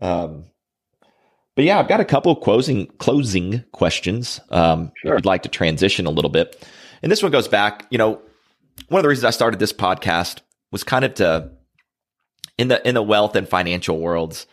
Um, 0.00 0.44
but 1.58 1.64
yeah, 1.64 1.80
I've 1.80 1.88
got 1.88 1.98
a 1.98 2.04
couple 2.04 2.30
of 2.30 2.40
closing 2.40 2.86
closing 2.98 3.64
questions. 3.72 4.38
Um, 4.50 4.92
sure. 5.02 5.14
If 5.14 5.18
you'd 5.18 5.26
like 5.26 5.42
to 5.42 5.48
transition 5.48 6.06
a 6.06 6.10
little 6.10 6.30
bit, 6.30 6.64
and 7.02 7.10
this 7.10 7.20
one 7.20 7.32
goes 7.32 7.48
back. 7.48 7.84
You 7.90 7.98
know, 7.98 8.22
one 8.90 9.00
of 9.00 9.02
the 9.02 9.08
reasons 9.08 9.24
I 9.24 9.30
started 9.30 9.58
this 9.58 9.72
podcast 9.72 10.42
was 10.70 10.84
kind 10.84 11.04
of 11.04 11.14
to 11.14 11.50
in 12.58 12.68
the 12.68 12.86
in 12.86 12.94
the 12.94 13.02
wealth 13.02 13.34
and 13.34 13.48
financial 13.48 13.98
worlds. 13.98 14.46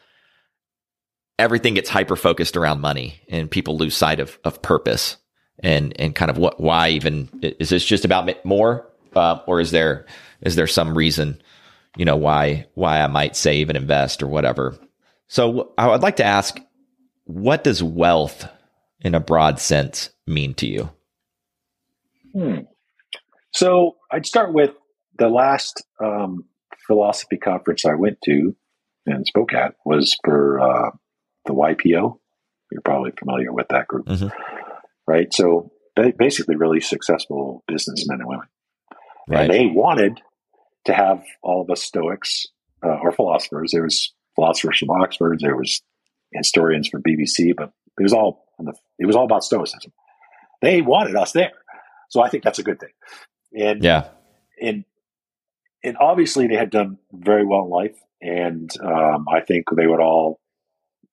Everything 1.38 1.76
gets 1.76 1.92
hyper 1.92 2.16
focused 2.16 2.58
around 2.58 2.82
money, 2.82 3.22
and 3.30 3.52
people 3.52 3.78
lose 3.78 3.96
sight 3.96 4.20
of 4.20 4.40
of 4.44 4.64
purpose 4.64 5.18
and 5.60 5.94
and 6.02 6.16
kind 6.16 6.32
of 6.32 6.40
what 6.40 6.60
why 6.60 6.90
even 6.90 7.30
is 7.44 7.70
this 7.70 7.86
just 7.86 8.06
about 8.06 8.44
more, 8.44 8.92
uh, 9.16 9.38
or 9.46 9.60
is 9.60 9.70
there 9.70 10.08
is 10.42 10.56
there 10.56 10.66
some 10.66 10.98
reason 10.98 11.40
you 11.98 12.06
know 12.06 12.18
why 12.18 12.66
why 12.74 13.02
I 13.02 13.06
might 13.06 13.36
save 13.36 13.70
and 13.70 13.78
invest 13.78 14.24
or 14.24 14.28
whatever. 14.28 14.76
So 15.28 15.74
I 15.78 15.88
would 15.88 16.02
like 16.02 16.16
to 16.16 16.24
ask, 16.24 16.60
what 17.26 17.64
does 17.64 17.84
wealth 17.84 18.48
in 19.02 19.14
a 19.16 19.20
broad 19.20 19.60
sense 19.60 20.10
mean 20.26 20.54
to 20.56 20.68
you? 20.68 20.90
Hmm. 22.34 22.60
So 23.52 23.96
I'd 24.12 24.26
start 24.26 24.54
with 24.54 24.72
the 25.18 25.30
last 25.30 25.84
um, 26.04 26.46
philosophy 26.88 27.38
conference 27.38 27.86
I 27.86 27.96
went 27.96 28.18
to 28.26 28.56
and 29.06 29.26
spoke 29.26 29.54
at 29.54 29.76
was 29.86 30.18
for 30.24 30.60
uh, 30.60 30.92
the 31.46 31.54
YPO. 31.54 32.20
You're 32.72 32.82
probably 32.84 33.12
familiar 33.18 33.54
with 33.54 33.68
that 33.70 33.88
group, 33.88 34.08
mm-hmm. 34.08 34.28
right? 35.08 35.34
So 35.34 35.72
basically, 36.18 36.56
really 36.56 36.82
successful 36.82 37.64
businessmen 37.68 38.20
and 38.20 38.28
women. 38.28 38.48
Right. 39.28 39.42
And 39.42 39.54
they 39.54 39.66
wanted 39.68 40.20
to 40.86 40.94
have 40.94 41.24
all 41.42 41.62
of 41.62 41.70
us 41.70 41.84
Stoics 41.84 42.48
uh, 42.84 42.98
or 43.02 43.12
philosophers. 43.12 43.72
There 43.72 43.84
was 43.84 44.14
philosophers 44.36 44.80
from 44.80 44.90
Oxford, 44.90 45.40
there 45.42 45.56
was 45.56 45.82
historians 46.36 46.88
for 46.88 47.00
BBC, 47.00 47.56
but 47.56 47.72
it 48.00 48.04
was 48.04 48.14
all 48.14 48.46
the, 48.60 48.74
it 49.00 49.06
was 49.06 49.16
all 49.16 49.26
about 49.26 49.44
Stoicism. 49.44 49.92
They 50.62 50.82
wanted 50.82 51.16
us 51.16 51.32
there, 51.32 51.52
so 52.10 52.22
I 52.22 52.30
think 52.30 52.44
that's 52.44 52.60
a 52.60 52.64
good 52.64 52.80
thing. 52.80 52.90
And 53.58 53.84
yeah, 53.84 54.10
and 54.62 54.86
and 55.84 55.98
obviously 56.00 56.48
they 56.48 56.56
had 56.56 56.70
done 56.70 56.98
very 57.12 57.46
well 57.46 57.64
in 57.64 57.70
life, 57.70 57.98
and 58.22 58.70
um, 58.82 59.28
I 59.30 59.42
think 59.42 59.66
they 59.76 59.88
would 59.88 60.00
all 60.00 60.40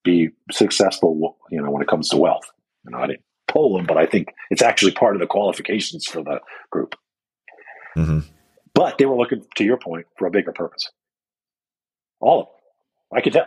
be 0.05 0.31
successful. 0.51 1.37
You 1.51 1.63
know, 1.63 1.71
when 1.71 1.83
it 1.83 1.89
comes 1.89 2.09
to 2.11 2.17
wealth. 2.17 2.51
You 2.85 2.91
know, 2.91 2.99
I 2.99 3.07
didn't 3.07 3.23
poll 3.49 3.77
them, 3.77 3.87
but 3.87 3.97
I 3.97 4.07
think 4.07 4.35
it's 4.51 4.63
actually 4.63 4.93
part 4.93 5.15
of 5.15 5.21
the 5.21 5.27
qualifications 5.27 6.07
for 6.07 6.23
the 6.23 6.41
group. 6.71 6.97
Mm-hmm. 7.97 8.21
But 8.75 8.99
they 8.99 9.07
were 9.07 9.17
looking, 9.17 9.45
to 9.57 9.65
your 9.65 9.77
point, 9.77 10.07
for 10.17 10.27
a 10.27 10.31
bigger 10.31 10.53
purpose. 10.53 10.91
All 12.21 12.41
of 12.41 12.47
them. 12.47 13.19
I 13.19 13.21
could 13.21 13.35
tell. 13.35 13.47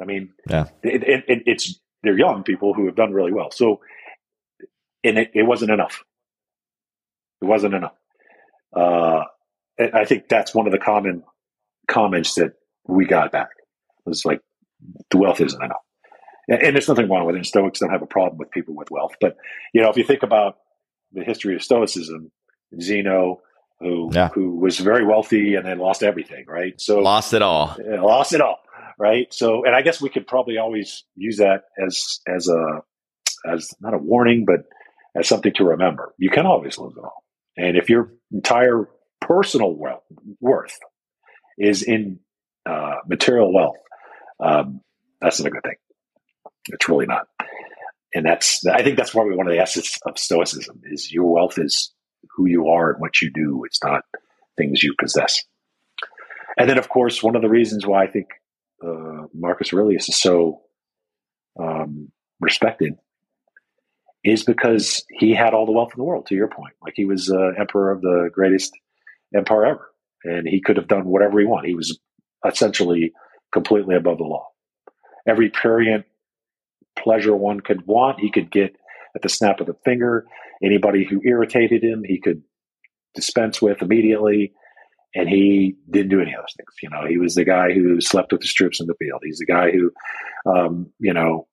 I 0.00 0.04
mean, 0.04 0.32
yeah. 0.48 0.66
It, 0.82 1.02
it, 1.02 1.24
it, 1.28 1.42
it's 1.46 1.80
they're 2.02 2.18
young 2.18 2.42
people 2.42 2.74
who 2.74 2.86
have 2.86 2.96
done 2.96 3.12
really 3.12 3.32
well. 3.32 3.50
So, 3.50 3.80
and 5.04 5.18
it, 5.18 5.30
it 5.34 5.42
wasn't 5.44 5.70
enough. 5.70 6.02
It 7.40 7.46
wasn't 7.46 7.74
enough. 7.74 7.94
Uh, 8.74 9.24
I 9.78 10.04
think 10.04 10.28
that's 10.28 10.54
one 10.54 10.66
of 10.66 10.72
the 10.72 10.78
common 10.78 11.22
comments 11.88 12.34
that 12.34 12.54
we 12.86 13.06
got 13.06 13.32
back. 13.32 13.50
It 14.06 14.08
was 14.08 14.24
like, 14.24 14.40
the 15.10 15.18
wealth 15.18 15.40
isn't 15.40 15.62
enough. 15.62 15.82
And, 16.48 16.62
and 16.62 16.76
there's 16.76 16.88
nothing 16.88 17.08
wrong 17.08 17.26
with 17.26 17.36
it. 17.36 17.38
And 17.38 17.46
Stoics 17.46 17.80
don't 17.80 17.90
have 17.90 18.02
a 18.02 18.06
problem 18.06 18.38
with 18.38 18.50
people 18.50 18.74
with 18.74 18.90
wealth. 18.90 19.14
But, 19.20 19.36
you 19.72 19.82
know, 19.82 19.90
if 19.90 19.96
you 19.96 20.04
think 20.04 20.22
about 20.22 20.58
the 21.12 21.22
history 21.22 21.54
of 21.54 21.62
Stoicism, 21.62 22.32
Zeno, 22.80 23.40
who 23.80 24.10
yeah. 24.12 24.28
who 24.28 24.56
was 24.56 24.78
very 24.78 25.04
wealthy 25.04 25.56
and 25.56 25.66
then 25.66 25.78
lost 25.78 26.02
everything, 26.02 26.44
right? 26.46 26.80
So 26.80 27.00
lost 27.00 27.34
it 27.34 27.42
all. 27.42 27.76
Lost 27.84 28.32
it 28.32 28.40
all, 28.40 28.60
right? 29.02 29.34
So, 29.34 29.64
and 29.64 29.74
I 29.74 29.82
guess 29.82 30.00
we 30.00 30.08
could 30.08 30.28
probably 30.28 30.58
always 30.58 31.02
use 31.16 31.38
that 31.38 31.64
as 31.84 32.20
as 32.28 32.48
a 32.48 32.82
as 33.50 33.68
not 33.80 33.94
a 33.94 33.98
warning, 33.98 34.44
but 34.46 34.60
as 35.18 35.26
something 35.26 35.52
to 35.56 35.64
remember. 35.64 36.14
You 36.18 36.30
can 36.30 36.46
always 36.46 36.78
lose 36.78 36.94
it 36.96 37.02
all, 37.02 37.24
and 37.56 37.76
if 37.76 37.90
your 37.90 38.12
entire 38.30 38.88
personal 39.20 39.74
wealth 39.74 40.04
worth 40.40 40.78
is 41.58 41.82
in 41.82 42.20
uh, 42.64 42.98
material 43.08 43.52
wealth, 43.52 43.76
um, 44.38 44.80
that's 45.20 45.40
not 45.40 45.48
a 45.48 45.50
good 45.50 45.64
thing. 45.64 45.76
It's 46.68 46.88
really 46.88 47.06
not, 47.06 47.26
and 48.14 48.24
that's 48.24 48.64
I 48.66 48.84
think 48.84 48.96
that's 48.96 49.10
probably 49.10 49.36
one 49.36 49.48
of 49.48 49.52
the 49.52 49.60
essence 49.60 49.98
of 50.06 50.16
Stoicism 50.16 50.80
is 50.84 51.12
your 51.12 51.28
wealth 51.28 51.58
is 51.58 51.92
who 52.36 52.46
you 52.46 52.68
are 52.68 52.92
and 52.92 53.00
what 53.00 53.20
you 53.20 53.32
do. 53.34 53.64
It's 53.64 53.82
not 53.82 54.04
things 54.56 54.84
you 54.84 54.94
possess. 54.96 55.42
And 56.56 56.68
then, 56.68 56.78
of 56.78 56.88
course, 56.88 57.20
one 57.20 57.34
of 57.34 57.42
the 57.42 57.48
reasons 57.48 57.86
why 57.86 58.04
I 58.04 58.06
think 58.06 58.26
uh, 58.82 59.26
Marcus 59.34 59.72
Aurelius 59.72 60.08
is 60.08 60.20
so 60.20 60.62
um, 61.58 62.10
respected 62.40 62.94
is 64.24 64.44
because 64.44 65.04
he 65.10 65.34
had 65.34 65.52
all 65.54 65.66
the 65.66 65.72
wealth 65.72 65.90
in 65.94 65.98
the 65.98 66.04
world. 66.04 66.26
To 66.26 66.34
your 66.34 66.48
point, 66.48 66.74
like 66.82 66.94
he 66.96 67.04
was 67.04 67.30
uh, 67.30 67.58
emperor 67.58 67.90
of 67.90 68.00
the 68.00 68.30
greatest 68.32 68.72
empire 69.34 69.66
ever, 69.66 69.90
and 70.24 70.46
he 70.46 70.60
could 70.60 70.76
have 70.76 70.88
done 70.88 71.04
whatever 71.06 71.40
he 71.40 71.46
wanted. 71.46 71.68
He 71.68 71.74
was 71.74 71.98
essentially 72.46 73.12
completely 73.52 73.96
above 73.96 74.18
the 74.18 74.24
law. 74.24 74.48
Every 75.26 75.50
prurient 75.50 76.06
pleasure 76.98 77.34
one 77.34 77.60
could 77.60 77.86
want, 77.86 78.20
he 78.20 78.30
could 78.30 78.50
get 78.50 78.76
at 79.14 79.22
the 79.22 79.28
snap 79.28 79.60
of 79.60 79.66
the 79.66 79.76
finger. 79.84 80.26
Anybody 80.62 81.04
who 81.04 81.20
irritated 81.24 81.82
him, 81.82 82.02
he 82.04 82.20
could 82.20 82.42
dispense 83.14 83.60
with 83.60 83.82
immediately. 83.82 84.52
And 85.14 85.28
he 85.28 85.76
didn't 85.90 86.08
do 86.08 86.20
any 86.20 86.32
of 86.32 86.40
those 86.40 86.54
things. 86.56 86.74
You 86.82 86.90
know, 86.90 87.06
he 87.06 87.18
was 87.18 87.34
the 87.34 87.44
guy 87.44 87.72
who 87.72 88.00
slept 88.00 88.32
with 88.32 88.40
the 88.40 88.48
troops 88.48 88.80
in 88.80 88.86
the 88.86 88.94
field. 88.94 89.20
He's 89.24 89.38
the 89.38 89.46
guy 89.46 89.70
who, 89.70 89.92
um, 90.50 90.92
you 90.98 91.12
know, 91.12 91.46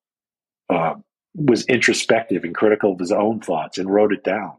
uh, 0.69 0.95
was 1.35 1.65
introspective 1.65 2.43
and 2.43 2.55
critical 2.55 2.93
of 2.93 2.99
his 2.99 3.11
own 3.11 3.41
thoughts 3.41 3.77
and 3.77 3.91
wrote 3.91 4.13
it 4.13 4.23
down. 4.23 4.53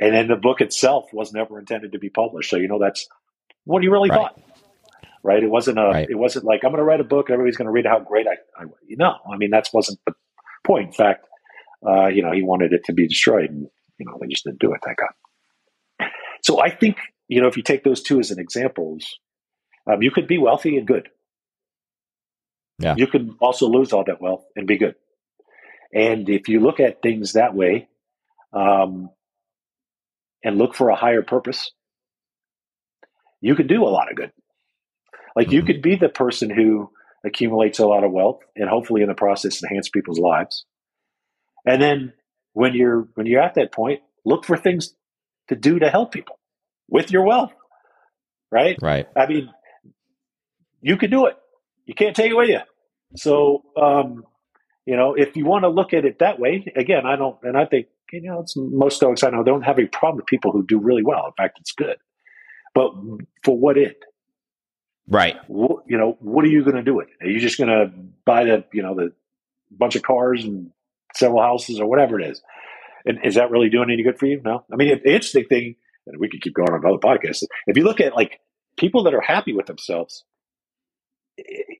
And 0.00 0.14
then 0.14 0.28
the 0.28 0.36
book 0.36 0.60
itself 0.60 1.10
was 1.12 1.32
never 1.32 1.58
intended 1.58 1.92
to 1.92 1.98
be 1.98 2.10
published. 2.10 2.50
So, 2.50 2.56
you 2.56 2.68
know, 2.68 2.78
that's 2.80 3.06
what 3.64 3.82
he 3.82 3.88
really 3.88 4.10
right. 4.10 4.16
thought. 4.16 4.40
Right. 5.22 5.42
It 5.42 5.50
wasn't 5.50 5.78
a, 5.78 5.82
right. 5.82 6.06
it 6.08 6.14
wasn't 6.16 6.44
like, 6.44 6.60
I'm 6.64 6.70
going 6.70 6.78
to 6.78 6.84
write 6.84 7.00
a 7.00 7.04
book 7.04 7.28
and 7.28 7.34
everybody's 7.34 7.56
going 7.56 7.66
to 7.66 7.72
read 7.72 7.86
how 7.86 8.00
great 8.00 8.26
I, 8.26 8.62
I, 8.62 8.66
you 8.86 8.96
know, 8.96 9.14
I 9.32 9.36
mean, 9.36 9.50
that 9.50 9.68
wasn't 9.72 9.98
the 10.06 10.14
point. 10.64 10.88
In 10.88 10.92
fact, 10.92 11.26
uh, 11.86 12.08
you 12.08 12.22
know, 12.22 12.32
he 12.32 12.42
wanted 12.42 12.72
it 12.72 12.82
to 12.86 12.92
be 12.92 13.06
destroyed, 13.06 13.50
and 13.50 13.66
you 13.98 14.06
know, 14.06 14.18
they 14.20 14.26
just 14.26 14.44
didn't 14.44 14.58
do 14.58 14.72
it. 14.72 14.80
Thank 14.84 14.98
God. 14.98 16.10
So 16.42 16.60
I 16.60 16.70
think 16.70 16.96
you 17.28 17.40
know, 17.40 17.48
if 17.48 17.56
you 17.56 17.62
take 17.62 17.84
those 17.84 18.02
two 18.02 18.18
as 18.18 18.30
an 18.30 18.40
examples, 18.40 19.18
um, 19.90 20.02
you 20.02 20.10
could 20.10 20.26
be 20.26 20.38
wealthy 20.38 20.76
and 20.76 20.86
good. 20.86 21.08
Yeah. 22.78 22.94
You 22.96 23.06
could 23.06 23.30
also 23.40 23.68
lose 23.68 23.92
all 23.92 24.04
that 24.04 24.20
wealth 24.20 24.44
and 24.56 24.66
be 24.66 24.78
good. 24.78 24.94
And 25.92 26.28
if 26.28 26.48
you 26.48 26.60
look 26.60 26.80
at 26.80 27.02
things 27.02 27.32
that 27.32 27.54
way, 27.54 27.88
um, 28.52 29.10
and 30.44 30.56
look 30.56 30.74
for 30.74 30.90
a 30.90 30.96
higher 30.96 31.22
purpose, 31.22 31.70
you 33.40 33.54
could 33.54 33.68
do 33.68 33.84
a 33.84 33.90
lot 33.90 34.10
of 34.10 34.16
good. 34.16 34.32
Like 35.34 35.48
mm-hmm. 35.48 35.56
you 35.56 35.62
could 35.62 35.82
be 35.82 35.96
the 35.96 36.08
person 36.08 36.50
who 36.50 36.90
accumulates 37.24 37.78
a 37.78 37.86
lot 37.86 38.04
of 38.04 38.12
wealth 38.12 38.40
and 38.56 38.68
hopefully 38.68 39.02
in 39.02 39.08
the 39.08 39.14
process 39.14 39.62
enhance 39.62 39.88
people's 39.88 40.18
lives. 40.18 40.64
And 41.66 41.82
then 41.82 42.12
when 42.52 42.74
you're 42.74 43.08
when 43.14 43.26
you're 43.26 43.42
at 43.42 43.54
that 43.54 43.72
point, 43.72 44.00
look 44.24 44.44
for 44.44 44.56
things 44.56 44.94
to 45.48 45.56
do 45.56 45.78
to 45.80 45.90
help 45.90 46.12
people 46.12 46.37
with 46.88 47.10
your 47.10 47.24
wealth. 47.24 47.52
Right? 48.50 48.78
Right. 48.80 49.06
I 49.14 49.26
mean, 49.26 49.50
you 50.80 50.96
can 50.96 51.10
do 51.10 51.26
it. 51.26 51.36
You 51.84 51.94
can't 51.94 52.16
take 52.16 52.30
it 52.30 52.34
with 52.34 52.48
you. 52.48 52.60
So, 53.16 53.62
um, 53.80 54.24
you 54.86 54.96
know, 54.96 55.14
if 55.14 55.36
you 55.36 55.44
want 55.44 55.64
to 55.64 55.68
look 55.68 55.92
at 55.92 56.04
it 56.04 56.20
that 56.20 56.38
way, 56.38 56.64
again, 56.76 57.04
I 57.06 57.16
don't, 57.16 57.36
and 57.42 57.56
I 57.56 57.66
think, 57.66 57.88
you 58.12 58.22
know, 58.22 58.40
it's 58.40 58.54
most 58.56 58.96
Stoics 58.96 59.22
I 59.22 59.30
know 59.30 59.42
don't 59.42 59.62
have 59.62 59.78
a 59.78 59.86
problem 59.86 60.16
with 60.16 60.26
people 60.26 60.50
who 60.50 60.64
do 60.66 60.78
really 60.78 61.02
well. 61.04 61.26
In 61.26 61.32
fact, 61.36 61.58
it's 61.60 61.72
good. 61.72 61.96
But 62.74 62.92
for 63.44 63.58
what 63.58 63.76
end? 63.76 63.96
Right. 65.08 65.36
What, 65.46 65.84
you 65.86 65.98
know, 65.98 66.16
what 66.20 66.44
are 66.44 66.48
you 66.48 66.64
going 66.64 66.76
to 66.76 66.82
do 66.82 66.94
with 66.94 67.08
it? 67.08 67.26
Are 67.26 67.30
you 67.30 67.40
just 67.40 67.58
going 67.58 67.68
to 67.68 67.92
buy 68.24 68.44
the, 68.44 68.64
you 68.72 68.82
know, 68.82 68.94
the 68.94 69.12
bunch 69.70 69.96
of 69.96 70.02
cars 70.02 70.44
and 70.44 70.70
several 71.14 71.42
houses 71.42 71.80
or 71.80 71.86
whatever 71.86 72.20
it 72.20 72.30
is? 72.30 72.42
And 73.04 73.18
is 73.24 73.34
that 73.34 73.50
really 73.50 73.68
doing 73.70 73.90
any 73.90 74.02
good 74.02 74.18
for 74.18 74.26
you? 74.26 74.40
No. 74.44 74.64
I 74.72 74.76
mean, 74.76 74.88
the 74.88 75.12
interesting 75.12 75.46
thing, 75.46 75.76
and 76.08 76.20
we 76.20 76.28
could 76.28 76.42
keep 76.42 76.54
going 76.54 76.72
on 76.72 76.84
other 76.84 76.98
podcasts. 76.98 77.44
If 77.66 77.76
you 77.76 77.84
look 77.84 78.00
at 78.00 78.14
like 78.14 78.40
people 78.76 79.04
that 79.04 79.14
are 79.14 79.20
happy 79.20 79.52
with 79.52 79.66
themselves, 79.66 80.24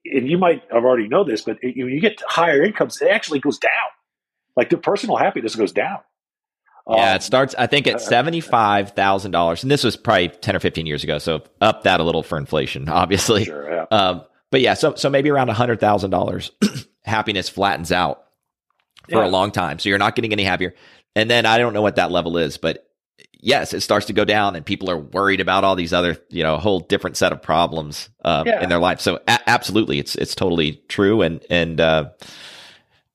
and 0.05 0.29
you 0.29 0.37
might 0.37 0.63
have 0.71 0.85
already 0.85 1.07
know 1.07 1.23
this, 1.23 1.41
but 1.41 1.57
when 1.61 1.89
you 1.89 1.99
get 1.99 2.21
higher 2.27 2.63
incomes, 2.63 3.01
it 3.01 3.09
actually 3.09 3.39
goes 3.39 3.57
down. 3.57 3.71
Like 4.55 4.69
the 4.69 4.77
personal 4.77 5.17
happiness 5.17 5.55
goes 5.55 5.71
down. 5.71 5.99
Yeah, 6.87 7.11
um, 7.11 7.15
it 7.17 7.23
starts. 7.23 7.55
I 7.57 7.67
think 7.67 7.87
at 7.87 7.95
uh, 7.95 7.99
seventy 7.99 8.41
five 8.41 8.91
thousand 8.91 9.31
dollars, 9.31 9.63
and 9.63 9.71
this 9.71 9.83
was 9.83 9.95
probably 9.95 10.29
ten 10.29 10.55
or 10.55 10.59
fifteen 10.59 10.85
years 10.85 11.03
ago. 11.03 11.17
So 11.19 11.43
up 11.61 11.83
that 11.83 11.99
a 11.99 12.03
little 12.03 12.23
for 12.23 12.37
inflation, 12.37 12.89
obviously. 12.89 13.45
Sure, 13.45 13.69
yeah. 13.69 13.85
Um, 13.91 14.23
but 14.51 14.61
yeah, 14.61 14.73
so 14.73 14.95
so 14.95 15.09
maybe 15.09 15.29
around 15.29 15.49
hundred 15.49 15.79
thousand 15.79 16.11
dollars, 16.11 16.51
happiness 17.03 17.49
flattens 17.49 17.91
out 17.91 18.23
for 19.09 19.21
yeah. 19.21 19.27
a 19.27 19.29
long 19.29 19.51
time. 19.51 19.79
So 19.79 19.89
you're 19.89 19.97
not 19.97 20.15
getting 20.15 20.31
any 20.31 20.43
happier. 20.43 20.73
And 21.15 21.29
then 21.29 21.45
I 21.45 21.57
don't 21.57 21.73
know 21.73 21.81
what 21.81 21.95
that 21.95 22.11
level 22.11 22.37
is, 22.37 22.57
but 22.57 22.88
yes, 23.39 23.73
it 23.73 23.81
starts 23.81 24.07
to 24.07 24.13
go 24.13 24.25
down, 24.25 24.55
and 24.55 24.65
people 24.65 24.89
are 24.89 24.97
worried 24.97 25.41
about 25.41 25.63
all 25.63 25.75
these 25.75 25.93
other, 25.93 26.17
you 26.29 26.43
know, 26.43 26.55
a 26.55 26.59
whole 26.59 26.79
different 26.79 27.17
set 27.17 27.31
of 27.31 27.41
problems 27.41 28.09
uh, 28.23 28.43
yeah. 28.45 28.61
in 28.61 28.69
their 28.69 28.79
life. 28.79 28.99
So 28.99 29.19
a- 29.27 29.49
absolutely, 29.49 29.99
it's 29.99 30.15
it's 30.15 30.35
totally 30.35 30.81
true 30.87 31.21
and 31.21 31.43
and 31.49 31.79
uh, 31.79 32.09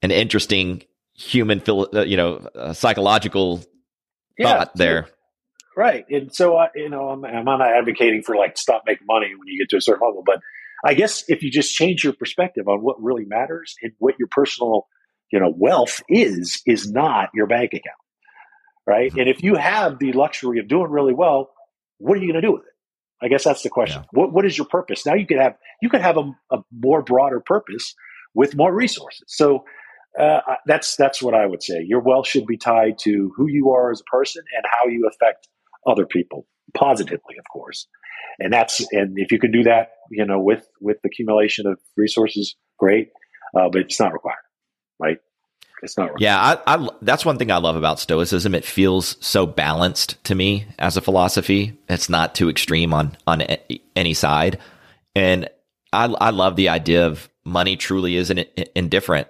an 0.03 0.11
interesting 0.11 0.83
human, 1.15 1.63
uh, 1.69 2.03
you 2.03 2.17
know, 2.17 2.49
uh, 2.55 2.73
psychological 2.73 3.65
yeah, 4.39 4.59
thought 4.59 4.77
there. 4.77 5.09
Right, 5.77 6.05
and 6.09 6.35
so 6.35 6.57
I, 6.57 6.69
you 6.75 6.89
know, 6.89 7.09
I'm, 7.09 7.25
I'm 7.25 7.45
not 7.45 7.61
advocating 7.61 8.23
for 8.23 8.37
like 8.37 8.57
stop 8.57 8.85
making 8.87 9.07
money 9.07 9.35
when 9.37 9.49
you 9.49 9.59
get 9.59 9.71
to 9.71 9.77
a 9.77 9.81
certain 9.81 10.07
level, 10.07 10.23
but 10.25 10.41
I 10.85 10.95
guess 10.95 11.25
if 11.29 11.43
you 11.43 11.51
just 11.51 11.75
change 11.75 12.05
your 12.05 12.13
perspective 12.13 12.69
on 12.69 12.81
what 12.81 13.03
really 13.03 13.25
matters 13.25 13.75
and 13.83 13.93
what 13.99 14.15
your 14.19 14.29
personal, 14.31 14.87
you 15.33 15.41
know, 15.41 15.53
wealth 15.57 16.01
is, 16.09 16.63
is 16.67 16.91
not 16.91 17.31
your 17.35 17.47
bank 17.47 17.73
account 17.73 17.97
right? 18.87 19.13
And 19.13 19.29
if 19.29 19.43
you 19.43 19.55
have 19.57 19.99
the 19.99 20.13
luxury 20.13 20.59
of 20.59 20.69
doing 20.69 20.91
really 20.91 21.15
well, 21.15 21.51
what 21.99 22.19
are 22.19 22.21
you 22.21 22.33
going 22.33 22.41
to 22.41 22.47
do 22.47 22.53
with 22.53 22.63
it? 22.63 22.75
I 23.23 23.29
guess 23.29 23.45
that's 23.45 23.63
the 23.63 23.71
question. 23.71 24.03
Yeah. 24.03 24.21
What 24.21 24.33
what 24.33 24.45
is 24.45 24.59
your 24.59 24.67
purpose? 24.67 25.07
Now 25.07 25.15
you 25.15 25.27
could 25.27 25.39
have 25.39 25.55
you 25.81 25.89
could 25.89 26.03
have 26.03 26.19
a, 26.19 26.31
a 26.51 26.59
more 26.73 27.03
broader 27.03 27.41
purpose 27.41 27.95
with 28.35 28.57
more 28.57 28.75
resources. 28.75 29.25
So 29.29 29.65
uh, 30.19 30.41
that's 30.67 30.97
that's 30.97 31.23
what 31.23 31.35
I 31.35 31.47
would 31.47 31.63
say. 31.63 31.83
Your 31.87 32.01
wealth 32.01 32.27
should 32.27 32.47
be 32.47 32.57
tied 32.57 32.99
to 33.01 33.33
who 33.37 33.49
you 33.49 33.71
are 33.71 33.91
as 33.91 34.01
a 34.01 34.11
person 34.11 34.43
and 34.55 34.65
how 34.71 34.89
you 34.89 35.09
affect 35.09 35.49
other 35.87 36.07
people 36.07 36.47
positively, 36.75 37.37
of 37.39 37.45
course. 37.51 37.87
And 38.39 38.53
that's 38.53 38.81
and 38.93 39.15
if 39.17 39.33
you 39.33 39.39
can 39.39 39.53
do 39.53 39.63
that, 39.63 39.93
you 40.11 40.27
know, 40.27 40.41
with 40.41 40.67
with 40.81 40.99
accumulation 41.05 41.67
of 41.67 41.79
resources, 41.97 42.57
great. 42.79 43.09
Uh, 43.57 43.69
but 43.71 43.83
it's 43.83 44.01
not 44.01 44.13
required, 44.13 44.37
right? 44.99 45.19
It's 45.83 45.99
not 45.99 46.13
right. 46.13 46.21
Yeah, 46.21 46.59
I, 46.67 46.77
I, 46.77 46.89
that's 47.03 47.25
one 47.25 47.39
thing 47.39 47.51
I 47.51 47.59
love 47.59 47.77
about 47.77 48.01
Stoicism. 48.01 48.55
It 48.55 48.65
feels 48.65 49.17
so 49.21 49.47
balanced 49.47 50.23
to 50.25 50.35
me 50.35 50.67
as 50.79 50.97
a 50.97 51.03
philosophy. 51.03 51.79
It's 51.89 52.09
not 52.09 52.35
too 52.35 52.49
extreme 52.49 52.95
on 52.95 53.17
on 53.27 53.43
any 53.95 54.15
side, 54.15 54.59
and 55.15 55.49
I, 55.93 56.07
I 56.07 56.31
love 56.31 56.57
the 56.57 56.71
idea 56.71 57.07
of 57.07 57.29
money 57.45 57.77
truly 57.77 58.17
isn't 58.17 58.39
indifferent. 58.75 59.29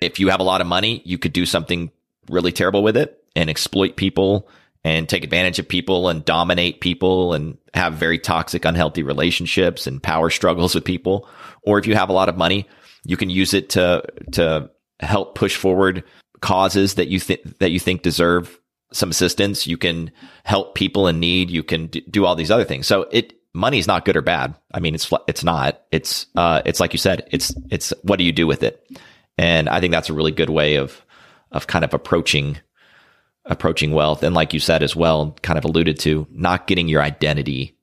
If 0.00 0.18
you 0.20 0.28
have 0.28 0.40
a 0.40 0.44
lot 0.44 0.60
of 0.60 0.66
money, 0.66 1.02
you 1.04 1.18
could 1.18 1.32
do 1.32 1.46
something 1.46 1.90
really 2.28 2.52
terrible 2.52 2.82
with 2.82 2.96
it 2.96 3.22
and 3.34 3.50
exploit 3.50 3.96
people 3.96 4.48
and 4.84 5.08
take 5.08 5.22
advantage 5.24 5.58
of 5.58 5.68
people 5.68 6.08
and 6.08 6.24
dominate 6.24 6.80
people 6.80 7.34
and 7.34 7.56
have 7.74 7.94
very 7.94 8.18
toxic, 8.18 8.64
unhealthy 8.64 9.02
relationships 9.02 9.86
and 9.86 10.02
power 10.02 10.28
struggles 10.28 10.74
with 10.74 10.84
people. 10.84 11.28
Or 11.62 11.78
if 11.78 11.86
you 11.86 11.94
have 11.94 12.08
a 12.08 12.12
lot 12.12 12.28
of 12.28 12.36
money, 12.36 12.68
you 13.04 13.16
can 13.16 13.30
use 13.30 13.54
it 13.54 13.70
to 13.70 14.02
to 14.32 14.70
help 15.02 15.34
push 15.34 15.56
forward 15.56 16.04
causes 16.40 16.94
that 16.94 17.08
you 17.08 17.20
think 17.20 17.58
that 17.58 17.70
you 17.70 17.78
think 17.78 18.02
deserve 18.02 18.58
some 18.92 19.10
assistance. 19.10 19.66
You 19.66 19.76
can 19.76 20.10
help 20.44 20.74
people 20.74 21.08
in 21.08 21.20
need. 21.20 21.50
You 21.50 21.62
can 21.62 21.86
d- 21.86 22.04
do 22.10 22.24
all 22.24 22.34
these 22.34 22.50
other 22.50 22.64
things. 22.64 22.86
So 22.86 23.08
it 23.10 23.34
money 23.54 23.78
is 23.78 23.86
not 23.86 24.04
good 24.04 24.16
or 24.16 24.22
bad. 24.22 24.54
I 24.72 24.80
mean, 24.80 24.94
it's 24.94 25.12
it's 25.26 25.44
not. 25.44 25.82
It's 25.90 26.26
uh, 26.36 26.62
it's 26.64 26.80
like 26.80 26.92
you 26.92 26.98
said. 26.98 27.28
It's 27.30 27.54
it's 27.70 27.92
what 28.02 28.18
do 28.18 28.24
you 28.24 28.32
do 28.32 28.46
with 28.46 28.62
it? 28.62 28.86
And 29.38 29.68
I 29.68 29.80
think 29.80 29.92
that's 29.92 30.10
a 30.10 30.14
really 30.14 30.32
good 30.32 30.50
way 30.50 30.76
of 30.76 31.04
of 31.50 31.66
kind 31.66 31.84
of 31.84 31.94
approaching 31.94 32.58
approaching 33.44 33.92
wealth. 33.92 34.22
And 34.22 34.34
like 34.34 34.52
you 34.52 34.60
said 34.60 34.82
as 34.82 34.94
well, 34.94 35.36
kind 35.42 35.58
of 35.58 35.64
alluded 35.64 35.98
to, 36.00 36.26
not 36.30 36.66
getting 36.66 36.88
your 36.88 37.02
identity 37.02 37.76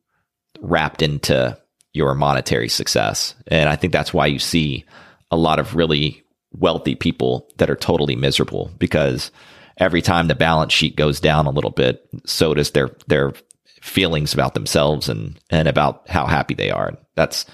wrapped 0.62 1.02
into 1.02 1.58
your 1.94 2.16
monetary 2.16 2.70
success. 2.70 3.36
And 3.48 3.68
I 3.68 3.76
think 3.76 3.92
that's 3.92 4.14
why 4.14 4.28
you 4.28 4.40
see 4.40 4.86
a 5.32 5.38
lot 5.38 5.60
of 5.60 5.76
really 5.76 6.24
wealthy 6.52 6.96
people 6.96 7.50
that 7.58 7.70
are 7.70 7.76
totally 7.76 8.16
miserable 8.16 8.72
because 8.78 9.32
every 9.78 10.02
time 10.02 10.28
the 10.28 10.36
balance 10.36 10.74
sheet 10.74 10.96
goes 10.96 11.20
down 11.20 11.46
a 11.46 11.52
little 11.52 11.72
bit, 11.72 12.08
so 12.26 12.54
does 12.54 12.72
their 12.72 12.90
their 13.08 13.34
feelings 13.82 14.34
about 14.34 14.54
themselves 14.54 15.10
and 15.10 15.40
and 15.50 15.68
about 15.68 16.10
how 16.10 16.26
happy 16.26 16.54
they 16.54 16.72
are. 16.72 16.98
That's 17.16 17.46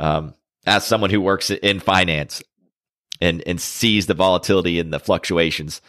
um, 0.00 0.34
as 0.66 0.84
someone 0.84 1.10
who 1.10 1.20
works 1.20 1.50
in 1.50 1.80
finance 1.80 2.42
and 3.20 3.42
and 3.46 3.60
sees 3.60 4.06
the 4.06 4.14
volatility 4.14 4.78
and 4.78 4.92
the 4.92 5.00
fluctuations. 5.00 5.80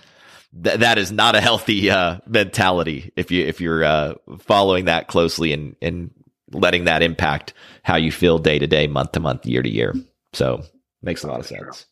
Th- 0.64 0.80
that 0.80 0.98
is 0.98 1.12
not 1.12 1.36
a 1.36 1.42
healthy 1.42 1.90
uh, 1.90 2.20
mentality 2.28 3.12
if 3.16 3.32
you 3.32 3.46
if 3.46 3.60
you're 3.60 3.84
uh, 3.84 4.16
following 4.40 4.86
that 4.86 5.08
closely 5.08 5.54
and 5.54 5.76
and 5.82 6.12
letting 6.52 6.86
that 6.86 7.02
impact 7.02 7.54
how 7.84 7.96
you 7.96 8.12
feel 8.12 8.38
day 8.38 8.60
to 8.60 8.68
day, 8.68 8.88
month 8.88 9.14
to 9.14 9.20
month, 9.20 9.46
year 9.46 9.62
to 9.62 9.70
year. 9.70 9.96
So 10.34 10.64
makes 11.02 11.24
a 11.24 11.28
lot 11.28 11.40
of 11.40 11.48
sense. 11.48 11.86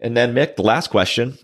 And 0.00 0.16
then, 0.16 0.34
Mick, 0.34 0.56
the 0.56 0.62
last 0.62 0.90
question 0.90 1.36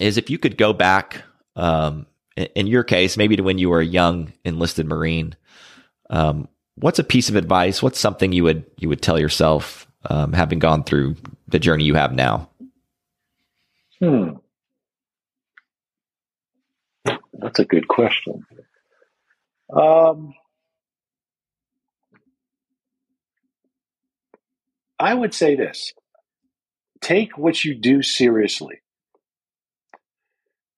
is 0.00 0.16
if 0.16 0.30
you 0.30 0.38
could 0.38 0.56
go 0.56 0.72
back, 0.72 1.22
um, 1.56 2.06
in 2.36 2.66
your 2.66 2.84
case, 2.84 3.16
maybe 3.16 3.36
to 3.36 3.42
when 3.42 3.58
you 3.58 3.68
were 3.68 3.80
a 3.80 3.86
young 3.86 4.32
enlisted 4.44 4.86
Marine, 4.86 5.34
um, 6.10 6.48
what's 6.76 6.98
a 6.98 7.04
piece 7.04 7.28
of 7.28 7.36
advice? 7.36 7.82
What's 7.82 7.98
something 7.98 8.32
you 8.32 8.44
would 8.44 8.64
you 8.78 8.88
would 8.88 9.02
tell 9.02 9.18
yourself, 9.18 9.86
um, 10.06 10.32
having 10.32 10.58
gone 10.58 10.84
through 10.84 11.16
the 11.48 11.58
journey 11.58 11.84
you 11.84 11.94
have 11.94 12.12
now? 12.12 12.48
Hmm. 13.98 14.30
That's 17.04 17.58
a 17.58 17.64
good 17.64 17.88
question. 17.88 18.44
Um, 19.72 20.34
I 24.98 25.14
would 25.14 25.34
say 25.34 25.54
this 25.54 25.92
take 27.00 27.36
what 27.38 27.64
you 27.64 27.74
do 27.74 28.02
seriously, 28.02 28.80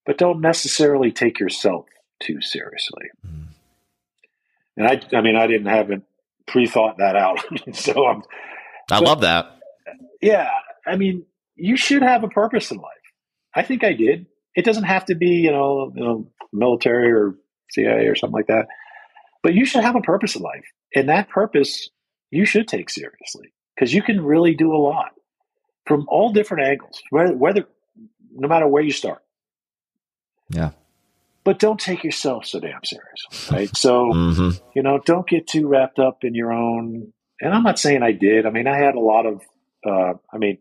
but 0.06 0.18
don't 0.18 0.40
necessarily 0.40 1.12
take 1.12 1.40
yourself 1.40 1.86
too 2.20 2.40
seriously. 2.40 3.10
Mm. 3.26 3.46
And 4.76 4.86
I, 4.86 5.16
I 5.16 5.20
mean, 5.20 5.36
I 5.36 5.46
didn't 5.46 5.66
haven't 5.66 6.04
pre-thought 6.46 6.98
that 6.98 7.16
out, 7.16 7.38
so 7.74 8.06
I'm. 8.06 8.22
I 8.90 9.00
but, 9.00 9.02
love 9.02 9.20
that. 9.22 9.60
Yeah, 10.20 10.50
I 10.86 10.96
mean, 10.96 11.24
you 11.56 11.76
should 11.76 12.02
have 12.02 12.24
a 12.24 12.28
purpose 12.28 12.70
in 12.70 12.78
life. 12.78 12.86
I 13.54 13.62
think 13.62 13.84
I 13.84 13.92
did. 13.92 14.26
It 14.54 14.64
doesn't 14.64 14.84
have 14.84 15.06
to 15.06 15.14
be, 15.14 15.28
you 15.28 15.52
know, 15.52 15.92
you 15.94 16.04
know, 16.04 16.30
military 16.52 17.12
or 17.12 17.34
CIA 17.70 18.06
or 18.06 18.16
something 18.16 18.34
like 18.34 18.48
that, 18.48 18.66
but 19.42 19.54
you 19.54 19.64
should 19.64 19.84
have 19.84 19.96
a 19.96 20.00
purpose 20.00 20.36
in 20.36 20.42
life, 20.42 20.64
and 20.94 21.08
that 21.08 21.28
purpose 21.28 21.90
you 22.30 22.44
should 22.44 22.68
take 22.68 22.90
seriously 22.90 23.52
because 23.74 23.92
you 23.92 24.02
can 24.02 24.24
really 24.24 24.54
do 24.54 24.72
a 24.72 24.78
lot 24.78 25.12
from 25.86 26.06
all 26.08 26.32
different 26.32 26.66
angles, 26.66 27.02
whether, 27.10 27.34
whether 27.34 27.66
no 28.32 28.48
matter 28.48 28.66
where 28.66 28.82
you 28.82 28.92
start. 28.92 29.22
Yeah. 30.48 30.70
But 31.42 31.58
don't 31.58 31.80
take 31.80 32.04
yourself 32.04 32.44
so 32.44 32.60
damn 32.60 32.84
serious, 32.84 33.50
right? 33.50 33.74
So, 33.76 34.04
mm-hmm. 34.14 34.50
you 34.74 34.82
know, 34.82 35.00
don't 35.04 35.26
get 35.26 35.46
too 35.46 35.68
wrapped 35.68 35.98
up 35.98 36.18
in 36.22 36.34
your 36.34 36.52
own. 36.52 37.12
And 37.40 37.54
I'm 37.54 37.62
not 37.62 37.78
saying 37.78 38.02
I 38.02 38.12
did. 38.12 38.44
I 38.44 38.50
mean, 38.50 38.66
I 38.66 38.76
had 38.76 38.94
a 38.94 39.00
lot 39.00 39.26
of. 39.26 39.40
Uh, 39.84 40.14
I 40.30 40.36
mean, 40.36 40.58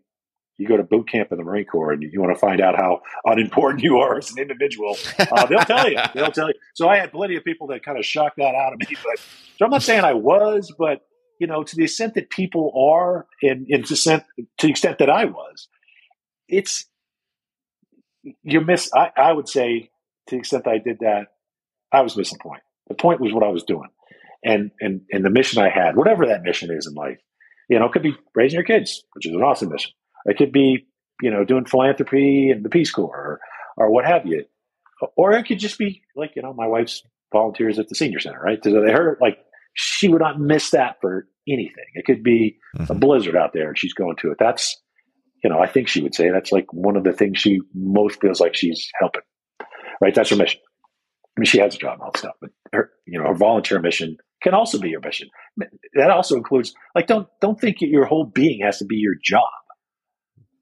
you 0.60 0.68
go 0.68 0.78
to 0.78 0.84
boot 0.84 1.10
camp 1.10 1.32
in 1.32 1.38
the 1.38 1.44
Marine 1.44 1.66
Corps 1.66 1.94
and 1.94 2.04
you 2.04 2.22
want 2.22 2.34
to 2.34 2.40
find 2.40 2.62
out 2.62 2.76
how 2.76 3.02
unimportant 3.26 3.82
you 3.82 3.98
are 3.98 4.18
as 4.18 4.30
an 4.32 4.40
individual, 4.40 4.96
uh, 5.18 5.46
they'll 5.46 5.60
tell 5.60 5.90
you. 5.90 5.98
They'll 6.14 6.32
tell 6.32 6.48
you. 6.48 6.54
So 6.76 6.88
I 6.88 6.98
had 6.98 7.12
plenty 7.12 7.38
of 7.38 7.44
people 7.44 7.68
that 7.68 7.84
kind 7.84 7.98
of 7.98 8.06
shocked 8.06 8.38
that 8.38 8.56
out 8.56 8.74
of 8.74 8.80
me. 8.80 8.88
But 9.04 9.20
so 9.58 9.66
I'm 9.66 9.72
not 9.72 9.84
saying 9.84 10.04
I 10.04 10.14
was, 10.14 10.74
but 10.78 11.02
you 11.40 11.48
know, 11.48 11.64
to 11.64 11.76
the 11.76 11.84
extent 11.84 12.16
that 12.16 12.30
people 12.30 12.72
are, 12.76 13.26
and, 13.42 13.66
and 13.70 13.86
to, 13.86 13.96
to 13.96 14.24
the 14.62 14.70
extent 14.70 15.00
that 15.00 15.10
I 15.10 15.26
was, 15.26 15.68
it's 16.48 16.86
you 18.44 18.62
miss. 18.62 18.92
I, 18.94 19.12
I 19.16 19.32
would 19.32 19.48
say 19.48 19.90
to 20.28 20.36
the 20.36 20.40
extent 20.40 20.66
that 20.66 20.72
I 20.72 20.78
did 20.78 21.00
that, 21.00 21.28
I 21.92 22.02
was 22.02 22.18
missing 22.18 22.40
point. 22.40 22.62
The 22.90 22.96
point 22.96 23.22
was 23.22 23.34
what 23.34 23.44
I 23.44 23.50
was 23.50 23.64
doing, 23.64 23.90
and 24.44 24.72
and 24.82 25.02
and 25.12 25.24
the 25.24 25.30
mission 25.30 25.62
I 25.62 25.70
had, 25.70 25.96
whatever 25.96 26.28
that 26.28 26.44
mission 26.44 26.72
is 26.72 26.88
in 26.88 26.94
life. 26.94 27.20
You 27.70 27.80
know, 27.80 27.86
it 27.86 27.92
could 27.92 28.04
be 28.04 28.16
raising 28.36 28.58
your 28.58 28.66
kids, 28.66 29.04
which 29.14 29.28
is 29.28 29.34
an 29.34 29.42
awesome 29.42 29.70
mission. 29.70 29.92
It 30.26 30.38
could 30.38 30.52
be 30.52 30.88
you 31.22 31.32
know 31.32 31.46
doing 31.46 31.66
philanthropy 31.66 32.50
and 32.52 32.66
the 32.66 32.70
Peace 32.70 32.92
Corps, 32.92 33.40
or, 33.78 33.86
or 33.86 33.92
what 33.92 34.06
have 34.06 34.26
you, 34.26 34.46
or 35.16 35.32
it 35.34 35.46
could 35.46 35.60
just 35.60 35.78
be 35.78 36.02
like 36.16 36.36
you 36.36 36.42
know 36.42 36.54
my 36.54 36.68
wife's 36.68 37.04
volunteers 37.32 37.80
at 37.80 37.88
the 37.88 37.96
senior 37.96 38.20
center, 38.20 38.42
right? 38.42 38.62
So 38.62 38.82
they 38.82 38.92
heard 38.92 39.20
like 39.22 39.38
she 39.74 40.08
would 40.10 40.22
not 40.22 40.40
miss 40.40 40.72
that 40.72 40.98
for 41.02 41.28
anything. 41.48 41.86
It 41.94 42.06
could 42.06 42.24
be 42.24 42.58
mm-hmm. 42.78 42.92
a 42.92 42.96
blizzard 42.96 43.36
out 43.36 43.52
there 43.54 43.70
and 43.70 43.78
she's 43.78 43.94
going 43.94 44.16
to 44.18 44.32
it. 44.32 44.38
That's 44.40 44.76
you 45.44 45.50
know, 45.50 45.60
I 45.60 45.68
think 45.68 45.88
she 45.88 46.02
would 46.02 46.14
say 46.14 46.30
that's 46.30 46.52
like 46.52 46.72
one 46.74 46.98
of 46.98 47.04
the 47.04 47.14
things 47.14 47.40
she 47.40 47.60
most 47.74 48.20
feels 48.20 48.40
like 48.40 48.56
she's 48.56 48.90
helping. 49.00 49.22
Right? 50.02 50.14
That's 50.14 50.30
her 50.30 50.36
mission. 50.36 50.60
I 51.38 51.40
mean, 51.40 51.46
she 51.46 51.60
has 51.60 51.76
a 51.76 51.78
job 51.78 51.94
and 51.94 52.02
all 52.02 52.12
that 52.12 52.20
stuff, 52.20 52.36
but 52.42 52.50
her, 52.74 52.92
you 53.06 53.20
know, 53.20 53.28
her 53.28 53.36
volunteer 53.36 53.80
mission 53.80 54.18
can 54.42 54.54
also 54.54 54.80
be 54.80 54.90
your 54.90 55.00
mission. 55.00 55.30
That 55.94 56.12
also 56.12 56.36
includes 56.36 56.74
like 56.96 57.08
don't 57.08 57.28
don't 57.42 57.60
think 57.60 57.78
your 57.80 58.06
whole 58.06 58.26
being 58.26 58.62
has 58.64 58.80
to 58.80 58.86
be 58.86 58.96
your 58.96 59.16
job, 59.24 59.42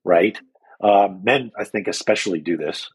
right? 0.03 0.37
Um, 0.83 1.21
men, 1.23 1.51
I 1.59 1.63
think, 1.63 1.87
especially 1.87 2.39
do 2.39 2.57
this. 2.57 2.89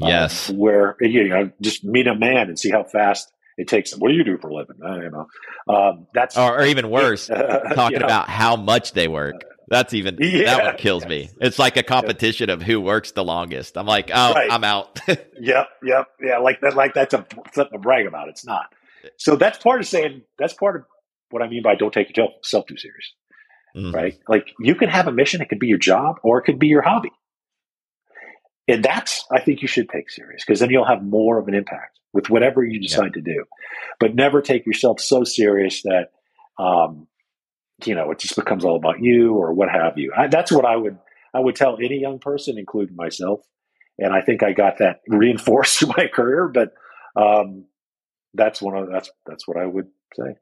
Um, 0.00 0.08
yes, 0.08 0.50
um, 0.50 0.58
where 0.58 0.96
you 1.00 1.28
know, 1.28 1.50
just 1.60 1.84
meet 1.84 2.06
a 2.06 2.14
man 2.14 2.48
and 2.48 2.58
see 2.58 2.70
how 2.70 2.84
fast 2.84 3.32
it 3.58 3.66
takes 3.66 3.90
them. 3.90 3.98
What 3.98 4.10
do 4.10 4.14
you 4.14 4.24
do 4.24 4.38
for 4.38 4.48
a 4.48 4.54
living? 4.54 4.76
I 4.82 5.00
don't 5.00 5.12
know. 5.12 5.26
Um, 5.68 6.06
that's 6.14 6.38
or, 6.38 6.60
or, 6.60 6.64
even 6.64 6.88
worse, 6.88 7.28
uh, 7.30 7.74
talking 7.74 7.96
you 7.96 7.98
know, 7.98 8.06
about 8.06 8.30
how 8.30 8.56
much 8.56 8.92
they 8.92 9.08
work. 9.08 9.44
That's 9.66 9.92
even 9.92 10.16
yeah, 10.20 10.44
that 10.44 10.64
one 10.64 10.76
kills 10.76 11.02
yes. 11.02 11.10
me. 11.10 11.30
It's 11.40 11.58
like 11.58 11.76
a 11.76 11.82
competition 11.82 12.48
of 12.48 12.62
who 12.62 12.80
works 12.80 13.10
the 13.10 13.24
longest. 13.24 13.76
I'm 13.76 13.84
like, 13.84 14.10
oh, 14.14 14.32
right. 14.32 14.50
I'm 14.50 14.64
out. 14.64 15.00
yep, 15.08 15.68
yep, 15.82 16.06
yeah. 16.22 16.38
Like 16.38 16.60
that. 16.62 16.74
Like 16.74 16.94
that's 16.94 17.12
a 17.12 17.26
something 17.52 17.72
to 17.72 17.78
brag 17.78 18.06
about. 18.06 18.28
It's 18.28 18.46
not. 18.46 18.72
So 19.18 19.36
that's 19.36 19.58
part 19.58 19.80
of 19.80 19.86
saying. 19.86 20.22
That's 20.38 20.54
part 20.54 20.76
of 20.76 20.82
what 21.30 21.42
I 21.42 21.48
mean 21.48 21.62
by 21.62 21.74
don't 21.74 21.92
take 21.92 22.16
yourself 22.16 22.66
too 22.66 22.78
serious. 22.78 23.12
Mm-hmm. 23.76 23.94
Right? 23.94 24.18
Like 24.28 24.46
you 24.60 24.76
can 24.76 24.88
have 24.88 25.08
a 25.08 25.12
mission. 25.12 25.42
It 25.42 25.48
could 25.48 25.58
be 25.58 25.66
your 25.66 25.78
job 25.78 26.16
or 26.22 26.38
it 26.38 26.44
could 26.44 26.58
be 26.58 26.68
your 26.68 26.82
hobby. 26.82 27.10
And 28.68 28.82
that's 28.82 29.24
I 29.30 29.40
think 29.40 29.60
you 29.62 29.68
should 29.68 29.88
take 29.90 30.10
serious 30.10 30.44
because 30.46 30.60
then 30.60 30.70
you'll 30.70 30.86
have 30.86 31.02
more 31.02 31.38
of 31.38 31.48
an 31.48 31.54
impact 31.54 31.97
with 32.18 32.30
whatever 32.30 32.64
you 32.64 32.80
decide 32.80 33.12
to 33.14 33.20
do. 33.20 33.44
But 34.00 34.16
never 34.16 34.42
take 34.42 34.66
yourself 34.66 34.98
so 34.98 35.22
serious 35.22 35.82
that 35.82 36.10
um, 36.58 37.06
you 37.84 37.94
know 37.94 38.10
it 38.10 38.18
just 38.18 38.34
becomes 38.34 38.64
all 38.64 38.74
about 38.74 39.00
you 39.00 39.34
or 39.34 39.52
what 39.52 39.70
have 39.70 39.96
you. 39.96 40.12
I, 40.16 40.26
that's 40.26 40.50
what 40.50 40.64
I 40.64 40.74
would 40.74 40.98
I 41.32 41.38
would 41.38 41.54
tell 41.54 41.76
any 41.76 42.00
young 42.00 42.18
person, 42.18 42.58
including 42.58 42.96
myself. 42.96 43.40
And 44.00 44.12
I 44.12 44.20
think 44.20 44.42
I 44.42 44.52
got 44.52 44.78
that 44.78 45.00
reinforced 45.08 45.82
in 45.82 45.90
my 45.96 46.08
career. 46.12 46.48
But 46.48 46.72
um, 47.14 47.66
that's 48.34 48.60
one 48.60 48.76
of 48.76 48.90
that's 48.90 49.10
that's 49.24 49.46
what 49.46 49.56
I 49.56 49.66
would 49.66 49.86
say. 50.16 50.34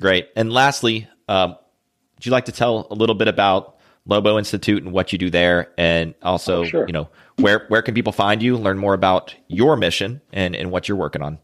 Great. 0.00 0.30
And 0.34 0.52
lastly, 0.52 1.08
um, 1.28 1.50
would 2.16 2.26
you 2.26 2.32
like 2.32 2.46
to 2.46 2.52
tell 2.52 2.88
a 2.90 2.94
little 2.94 3.14
bit 3.14 3.28
about 3.28 3.76
Lobo 4.06 4.38
Institute 4.38 4.82
and 4.82 4.92
what 4.92 5.12
you 5.12 5.18
do 5.18 5.30
there, 5.30 5.72
and 5.76 6.14
also, 6.22 6.60
oh, 6.60 6.64
sure. 6.64 6.86
you 6.86 6.92
know, 6.92 7.08
where 7.36 7.66
where 7.68 7.82
can 7.82 7.94
people 7.94 8.12
find 8.12 8.42
you, 8.42 8.56
learn 8.56 8.78
more 8.78 8.94
about 8.94 9.34
your 9.48 9.76
mission 9.76 10.20
and 10.32 10.56
and 10.56 10.70
what 10.70 10.88
you're 10.88 10.96
working 10.96 11.22
on? 11.22 11.38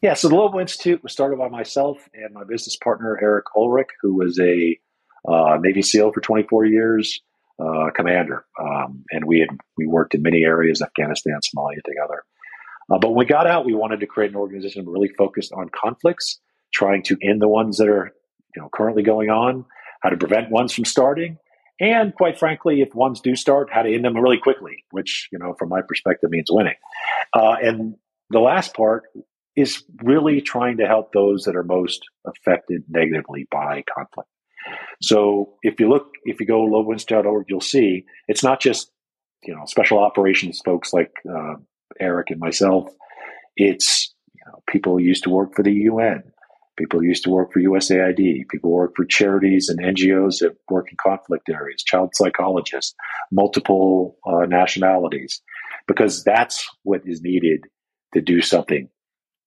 Yeah, 0.00 0.14
so 0.14 0.28
the 0.28 0.36
Lobo 0.36 0.60
Institute 0.60 1.02
was 1.02 1.12
started 1.12 1.38
by 1.38 1.48
myself 1.48 2.08
and 2.14 2.32
my 2.32 2.44
business 2.44 2.76
partner 2.76 3.18
Eric 3.20 3.46
Oehlerich, 3.56 3.88
who 4.00 4.14
was 4.14 4.38
a 4.38 4.78
uh, 5.26 5.58
Navy 5.60 5.82
SEAL 5.82 6.12
for 6.12 6.20
24 6.20 6.66
years, 6.66 7.20
uh, 7.60 7.90
commander, 7.94 8.44
um, 8.60 9.04
and 9.10 9.24
we 9.24 9.40
had 9.40 9.48
we 9.76 9.86
worked 9.86 10.14
in 10.14 10.22
many 10.22 10.44
areas, 10.44 10.80
Afghanistan, 10.80 11.40
Somalia, 11.42 11.82
together. 11.84 12.22
Uh, 12.90 12.98
but 12.98 13.08
when 13.08 13.18
we 13.18 13.24
got 13.24 13.46
out, 13.46 13.66
we 13.66 13.74
wanted 13.74 14.00
to 14.00 14.06
create 14.06 14.30
an 14.30 14.36
organization 14.36 14.86
really 14.86 15.08
focused 15.18 15.52
on 15.52 15.68
conflicts, 15.68 16.40
trying 16.72 17.02
to 17.02 17.16
end 17.22 17.42
the 17.42 17.48
ones 17.48 17.78
that 17.78 17.88
are 17.88 18.12
you 18.54 18.62
know 18.62 18.68
currently 18.72 19.02
going 19.02 19.30
on, 19.30 19.64
how 20.02 20.10
to 20.10 20.16
prevent 20.16 20.50
ones 20.50 20.72
from 20.72 20.84
starting, 20.84 21.38
and 21.80 22.14
quite 22.14 22.38
frankly, 22.38 22.80
if 22.80 22.94
ones 22.94 23.20
do 23.20 23.36
start, 23.36 23.68
how 23.72 23.82
to 23.82 23.92
end 23.92 24.04
them 24.04 24.16
really 24.16 24.38
quickly, 24.38 24.84
which 24.90 25.28
you 25.32 25.38
know 25.38 25.54
from 25.58 25.68
my 25.68 25.80
perspective 25.86 26.30
means 26.30 26.48
winning. 26.50 26.74
Uh, 27.34 27.56
and 27.62 27.94
the 28.30 28.40
last 28.40 28.74
part 28.74 29.04
is 29.56 29.82
really 30.02 30.40
trying 30.40 30.76
to 30.78 30.86
help 30.86 31.12
those 31.12 31.44
that 31.44 31.56
are 31.56 31.64
most 31.64 32.00
affected 32.26 32.84
negatively 32.88 33.46
by 33.50 33.82
conflict. 33.92 34.28
So 35.00 35.54
if 35.62 35.80
you 35.80 35.88
look, 35.88 36.12
if 36.24 36.40
you 36.40 36.46
go 36.46 36.66
loboinstitute.org, 36.66 37.46
you'll 37.48 37.60
see 37.60 38.04
it's 38.26 38.42
not 38.42 38.60
just 38.60 38.90
you 39.44 39.54
know 39.54 39.64
special 39.66 39.98
operations 39.98 40.60
folks 40.64 40.92
like 40.92 41.12
uh, 41.28 41.54
Eric 42.00 42.30
and 42.30 42.40
myself. 42.40 42.90
It's 43.56 44.14
you 44.34 44.42
know, 44.46 44.62
people 44.68 44.92
who 44.94 45.02
used 45.02 45.24
to 45.24 45.30
work 45.30 45.54
for 45.54 45.62
the 45.62 45.72
UN, 45.72 46.24
people 46.78 47.02
used 47.02 47.24
to 47.24 47.30
work 47.30 47.52
for 47.52 47.60
USAID, 47.60 48.48
people 48.48 48.70
work 48.70 48.92
for 48.96 49.04
charities 49.04 49.68
and 49.68 49.80
NGOs 49.80 50.38
that 50.38 50.56
work 50.70 50.90
in 50.90 50.96
conflict 50.96 51.48
areas, 51.48 51.82
child 51.82 52.10
psychologists, 52.14 52.94
multiple 53.32 54.16
uh, 54.26 54.46
nationalities, 54.46 55.42
because 55.86 56.24
that's 56.24 56.66
what 56.84 57.02
is 57.04 57.20
needed 57.20 57.64
to 58.14 58.20
do 58.22 58.40
something 58.40 58.88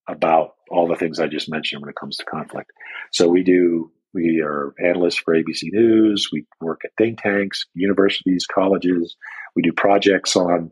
about 0.08 0.56
all 0.70 0.88
the 0.88 0.96
things 0.96 1.20
I 1.20 1.28
just 1.28 1.50
mentioned 1.50 1.82
when 1.82 1.90
it 1.90 1.96
comes 1.96 2.18
to 2.18 2.26
conflict. 2.26 2.72
So 3.12 3.28
we 3.30 3.44
do 3.44 3.92
we 4.14 4.42
are 4.46 4.74
analysts 4.84 5.16
for 5.16 5.34
ABC 5.34 5.72
News. 5.72 6.30
We 6.34 6.46
work 6.60 6.82
at 6.84 6.92
think 6.98 7.22
tanks, 7.22 7.66
universities, 7.74 8.46
colleges. 8.46 9.16
We 9.56 9.62
do 9.62 9.72
projects 9.72 10.36
on 10.36 10.72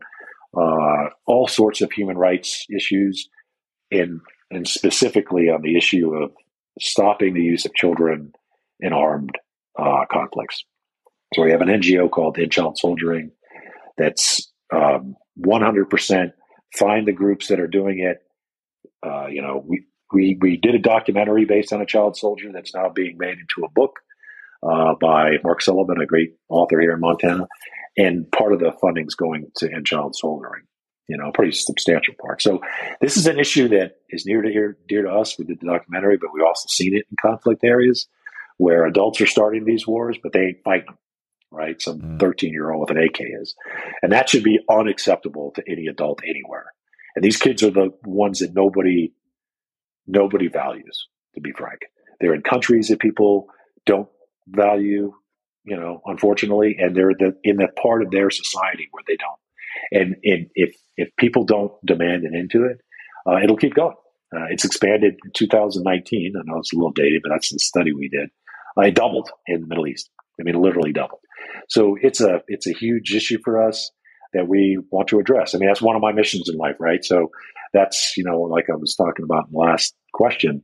uh, 0.54 1.08
all 1.26 1.48
sorts 1.48 1.80
of 1.80 1.90
human 1.90 2.18
rights 2.18 2.66
issues, 2.74 3.28
and 3.90 4.20
and 4.50 4.68
specifically 4.68 5.48
on 5.48 5.62
the 5.62 5.76
issue 5.76 6.14
of 6.14 6.32
stopping 6.80 7.34
the 7.34 7.42
use 7.42 7.64
of 7.66 7.74
children 7.74 8.32
in 8.80 8.92
armed 8.92 9.36
uh, 9.78 10.04
conflicts. 10.10 10.64
So 11.34 11.42
we 11.42 11.52
have 11.52 11.60
an 11.60 11.68
NGO 11.68 12.10
called 12.10 12.38
End 12.38 12.50
Child 12.50 12.78
Soldiering 12.78 13.30
that's 13.96 14.50
um, 14.74 15.14
100% 15.38 16.32
find 16.76 17.06
the 17.06 17.12
groups 17.12 17.48
that 17.48 17.60
are 17.60 17.66
doing 17.66 18.00
it. 18.00 18.18
Uh, 19.04 19.26
you 19.26 19.42
know, 19.42 19.62
we, 19.66 19.84
we, 20.12 20.38
we 20.40 20.56
did 20.56 20.74
a 20.74 20.78
documentary 20.78 21.44
based 21.44 21.72
on 21.72 21.80
a 21.80 21.86
child 21.86 22.16
soldier 22.16 22.50
that's 22.52 22.74
now 22.74 22.88
being 22.88 23.16
made 23.18 23.38
into 23.38 23.64
a 23.64 23.70
book 23.70 24.00
uh, 24.62 24.94
by 25.00 25.36
Mark 25.42 25.62
Sullivan, 25.62 26.00
a 26.00 26.06
great 26.06 26.34
author 26.48 26.80
here 26.80 26.92
in 26.92 27.00
Montana. 27.00 27.46
And 27.96 28.30
part 28.30 28.52
of 28.52 28.60
the 28.60 28.72
funding 28.80 29.06
is 29.06 29.14
going 29.14 29.46
to 29.56 29.72
end 29.72 29.86
child 29.86 30.14
soldiering, 30.16 30.62
you 31.10 31.16
know, 31.16 31.28
a 31.28 31.32
pretty 31.32 31.50
substantial 31.50 32.14
part. 32.20 32.40
So 32.40 32.60
this 33.00 33.16
is 33.16 33.26
an 33.26 33.40
issue 33.40 33.66
that 33.68 33.96
is 34.10 34.24
near 34.24 34.42
to 34.42 34.48
here, 34.48 34.78
dear 34.86 35.02
to 35.02 35.10
us. 35.10 35.36
We 35.36 35.44
did 35.44 35.58
the 35.58 35.66
documentary, 35.66 36.16
but 36.18 36.30
we've 36.32 36.46
also 36.46 36.68
seen 36.68 36.94
it 36.96 37.04
in 37.10 37.16
conflict 37.20 37.64
areas 37.64 38.06
where 38.58 38.86
adults 38.86 39.20
are 39.20 39.26
starting 39.26 39.64
these 39.64 39.88
wars, 39.88 40.18
but 40.22 40.32
they 40.32 40.40
ain't 40.40 40.62
fighting 40.62 40.86
them, 40.86 40.98
right? 41.50 41.82
Some 41.82 42.18
13 42.20 42.50
mm. 42.50 42.52
year 42.52 42.70
old 42.70 42.88
with 42.88 42.96
an 42.96 43.02
AK 43.02 43.22
is. 43.42 43.56
And 44.02 44.12
that 44.12 44.28
should 44.28 44.44
be 44.44 44.60
unacceptable 44.70 45.50
to 45.56 45.64
any 45.68 45.88
adult 45.88 46.20
anywhere. 46.24 46.66
And 47.16 47.24
these 47.24 47.38
kids 47.38 47.64
are 47.64 47.72
the 47.72 47.92
ones 48.04 48.38
that 48.38 48.54
nobody 48.54 49.12
nobody 50.06 50.48
values, 50.48 51.08
to 51.34 51.40
be 51.40 51.50
frank. 51.52 51.80
They're 52.20 52.34
in 52.34 52.42
countries 52.42 52.88
that 52.88 53.00
people 53.00 53.48
don't 53.84 54.08
value, 54.46 55.12
you 55.64 55.76
know, 55.76 56.02
unfortunately, 56.06 56.76
and 56.78 56.96
they're 56.96 57.14
the, 57.18 57.36
in 57.42 57.56
that 57.56 57.76
part 57.76 58.02
of 58.02 58.10
their 58.10 58.30
society 58.30 58.88
where 58.92 59.04
they 59.06 59.16
don't. 59.16 59.38
And, 59.92 60.16
and 60.24 60.46
if 60.54 60.76
if 60.96 61.08
people 61.16 61.44
don't 61.44 61.72
demand 61.84 62.24
an 62.24 62.34
end 62.34 62.50
to 62.52 62.64
it, 62.64 62.78
uh, 63.26 63.38
it'll 63.42 63.56
keep 63.56 63.74
going. 63.74 63.94
Uh, 64.34 64.46
it's 64.50 64.64
expanded 64.64 65.14
in 65.24 65.30
2019. 65.34 66.34
I 66.36 66.42
know 66.44 66.58
it's 66.58 66.72
a 66.72 66.76
little 66.76 66.92
dated, 66.92 67.22
but 67.22 67.30
that's 67.30 67.50
the 67.50 67.58
study 67.58 67.92
we 67.92 68.08
did. 68.08 68.28
Uh, 68.78 68.86
it 68.86 68.94
doubled 68.94 69.30
in 69.46 69.60
the 69.60 69.66
Middle 69.66 69.86
East. 69.86 70.10
I 70.38 70.44
mean, 70.44 70.60
literally 70.60 70.92
doubled. 70.92 71.20
So 71.68 71.96
it's 72.00 72.20
a 72.20 72.42
it's 72.48 72.66
a 72.66 72.72
huge 72.72 73.14
issue 73.14 73.38
for 73.44 73.66
us 73.66 73.90
that 74.32 74.46
we 74.46 74.78
want 74.90 75.08
to 75.08 75.18
address. 75.18 75.54
I 75.54 75.58
mean, 75.58 75.68
that's 75.68 75.82
one 75.82 75.96
of 75.96 76.02
my 76.02 76.12
missions 76.12 76.48
in 76.48 76.56
life, 76.56 76.76
right? 76.78 77.04
So 77.04 77.30
that's 77.72 78.14
you 78.16 78.24
know, 78.24 78.40
like 78.42 78.70
I 78.70 78.76
was 78.76 78.94
talking 78.94 79.24
about 79.24 79.46
in 79.46 79.52
the 79.52 79.58
last 79.58 79.94
question, 80.12 80.62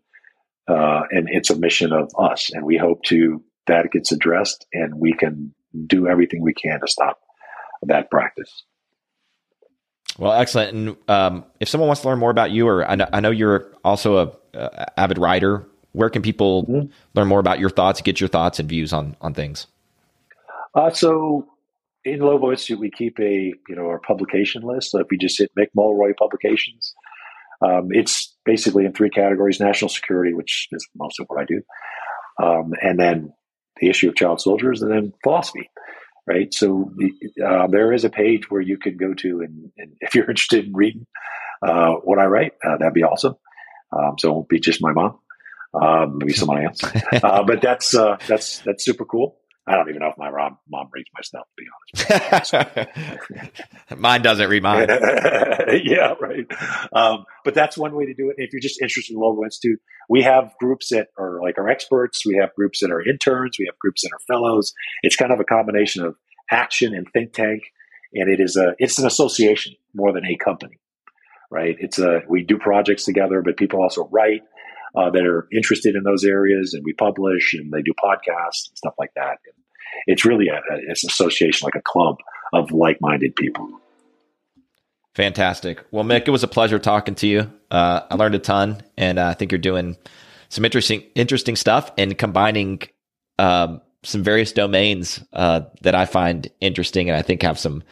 uh, 0.69 1.03
and 1.11 1.29
it's 1.31 1.51
a 1.51 1.59
mission 1.59 1.93
of 1.93 2.11
us, 2.19 2.51
and 2.53 2.65
we 2.65 2.77
hope 2.77 3.03
to 3.05 3.43
that 3.67 3.91
gets 3.91 4.13
addressed, 4.13 4.67
and 4.73 4.95
we 4.95 5.13
can 5.13 5.55
do 5.87 6.07
everything 6.07 6.43
we 6.43 6.55
can 6.55 6.81
to 6.81 6.89
stop 6.89 7.19
that 7.83 8.11
practice. 8.11 8.65
Well, 10.19 10.33
excellent. 10.33 10.75
And 10.75 10.97
um, 11.09 11.45
if 11.61 11.69
someone 11.69 11.89
wants 11.89 12.03
to 12.03 12.09
learn 12.09 12.19
more 12.19 12.31
about 12.31 12.51
you, 12.51 12.67
or 12.67 12.89
I 12.89 12.95
know, 12.95 13.09
I 13.13 13.21
know 13.21 13.31
you're 13.31 13.67
also 13.85 14.39
a, 14.55 14.99
avid 14.99 15.19
writer, 15.19 15.67
where 15.93 16.11
can 16.11 16.23
people 16.23 16.65
mm-hmm. 16.65 16.91
learn 17.15 17.29
more 17.29 17.41
about 17.41 17.59
your 17.59 17.71
thoughts, 17.71 18.01
get 18.01 18.21
your 18.21 18.29
thoughts 18.29 18.59
and 18.59 18.69
views 18.69 18.93
on 18.93 19.17
on 19.21 19.35
things? 19.35 19.67
Uh, 20.75 20.91
so 20.91 21.47
in 22.05 22.21
Lobo 22.21 22.51
Institute, 22.51 22.79
we 22.79 22.91
keep 22.91 23.19
a 23.19 23.53
you 23.69 23.75
know 23.75 23.87
our 23.87 23.99
publication 23.99 24.63
list. 24.63 24.93
So 24.93 25.01
if 25.01 25.09
you 25.11 25.19
just 25.19 25.39
hit 25.39 25.51
Mick 25.59 25.69
Mulroy 25.75 26.13
Publications, 26.19 26.95
um, 27.61 27.89
it's 27.91 28.35
basically 28.45 28.85
in 28.85 28.93
three 28.93 29.11
categories: 29.11 29.61
national 29.61 29.89
security, 29.89 30.33
which 30.33 30.69
is 30.73 30.87
most 30.97 31.19
of 31.21 31.27
what 31.29 31.41
I 31.41 31.45
do, 31.45 31.63
um, 32.43 32.73
and 32.81 32.99
then 32.99 33.33
the 33.81 33.89
issue 33.89 34.09
of 34.09 34.15
child 34.15 34.41
soldiers, 34.41 34.83
and 34.83 34.91
then 34.91 35.13
philosophy. 35.23 35.71
Right? 36.27 36.53
So 36.53 36.91
uh, 37.45 37.67
there 37.69 37.93
is 37.93 38.05
a 38.05 38.11
page 38.11 38.51
where 38.51 38.61
you 38.61 38.79
can 38.79 38.97
go 38.97 39.15
to, 39.15 39.41
and, 39.41 39.71
and 39.77 39.93
if 40.01 40.15
you're 40.15 40.25
interested 40.31 40.67
in 40.67 40.73
reading 40.73 41.07
uh, 41.63 41.95
what 41.95 42.19
I 42.19 42.27
write, 42.27 42.53
uh, 42.65 42.77
that'd 42.79 42.95
be 42.95 43.05
awesome. 43.05 43.35
Um, 43.93 44.17
so 44.19 44.31
it 44.31 44.33
won't 44.33 44.49
be 44.49 44.61
just 44.61 44.83
my 44.83 44.93
mom, 44.93 45.19
um, 45.81 46.19
maybe 46.19 46.33
somebody 46.33 46.67
else. 46.67 46.81
Uh, 47.23 47.43
but 47.45 47.63
that's 47.63 47.95
uh, 47.95 48.17
that's 48.27 48.59
that's 48.61 48.85
super 48.85 49.05
cool. 49.05 49.37
I 49.69 49.75
don't 49.75 49.89
even 49.89 50.01
know 50.01 50.09
if 50.09 50.17
my 50.17 50.31
mom, 50.31 50.59
mom 50.69 50.89
reads 50.93 51.09
my 51.13 51.23
stuff, 51.23 51.47
to 51.59 51.65
be 51.65 52.67
honest. 52.71 53.97
mine 53.99 54.23
doesn't 54.23 54.49
read 54.49 54.63
mine. 54.63 54.87
yeah, 55.83 56.15
right. 56.21 56.47
Um, 56.93 57.25
but 57.45 57.55
that's 57.55 57.77
one 57.77 57.97
way 57.97 58.07
to 58.07 58.15
do 58.15 58.31
it. 58.31 58.37
If 58.39 58.53
you're 58.53 58.61
just 58.61 58.81
interested 58.81 59.15
in 59.15 59.21
Lobo 59.21 59.43
Institute, 59.43 59.81
we 60.09 60.23
have 60.23 60.55
groups 60.61 60.91
that 60.91 61.09
are 61.19 61.41
like 61.43 61.59
our 61.59 61.69
experts. 61.69 62.25
We 62.25 62.37
have 62.41 62.55
groups 62.55 62.79
that 62.81 62.93
are 62.93 63.03
interns. 63.03 63.57
We 63.59 63.67
have 63.67 63.77
groups 63.81 64.03
that 64.03 64.11
are 64.13 64.21
fellows. 64.29 64.73
It's 65.03 65.17
kind 65.17 65.33
of 65.33 65.41
a 65.41 65.45
combination 65.45 66.05
of 66.05 66.15
action 66.51 66.95
and 66.95 67.09
think 67.13 67.33
tank. 67.33 67.65
And 68.15 68.31
it 68.31 68.41
is 68.41 68.57
a, 68.57 68.75
it's 68.79 69.01
an 69.01 69.07
association 69.07 69.75
more 69.95 70.13
than 70.13 70.25
a 70.25 70.37
company, 70.37 70.79
right? 71.51 71.77
It's 71.81 71.99
a, 71.99 72.23
we 72.29 72.45
do 72.45 72.57
projects 72.57 73.05
together, 73.05 73.43
but 73.43 73.57
people 73.57 73.83
also 73.83 74.09
write. 74.13 74.43
Uh, 74.95 75.11
that 75.11 75.27
are 75.27 75.47
interested 75.53 75.95
in 75.95 76.05
those 76.05 76.25
areas, 76.25 76.73
and 76.73 76.83
we 76.85 76.93
publish 76.95 77.53
and 77.53 77.71
they 77.71 77.83
do 77.83 77.93
podcasts 78.03 78.69
and 78.69 78.77
stuff 78.77 78.95
like 78.99 79.11
that. 79.15 79.39
And 79.45 79.65
it's 80.07 80.25
really 80.25 80.49
a, 80.49 80.61
it's 80.89 81.05
an 81.05 81.11
association, 81.11 81.67
like 81.67 81.75
a 81.75 81.83
club 81.83 82.17
of 82.53 82.71
like-minded 82.71 83.37
people. 83.37 83.69
Fantastic. 85.15 85.85
Well, 85.91 86.05
Mick, 86.05 86.29
it 86.29 86.31
was 86.31 86.45
a 86.45 86.49
pleasure 86.49 86.79
talking 86.79 87.15
to 87.17 87.27
you. 87.27 87.53
Uh, 87.71 88.03
I 88.11 88.15
learned 88.15 88.37
a 88.37 88.39
ton, 88.39 88.83
and 88.97 89.19
uh, 89.19 89.27
I 89.27 89.35
think 89.35 89.53
you're 89.53 89.59
doing 89.59 89.97
some 90.49 90.65
interesting, 90.65 91.03
interesting 91.15 91.57
stuff 91.57 91.91
and 91.99 92.17
combining 92.17 92.83
um, 93.39 93.81
some 94.03 94.23
various 94.23 94.53
domains 94.53 95.23
uh, 95.33 95.63
that 95.83 95.95
I 95.95 96.07
find 96.07 96.49
interesting, 96.61 97.11
and 97.11 97.19
I 97.19 97.23
think 97.23 97.43
have 97.43 97.59
some 97.59 97.83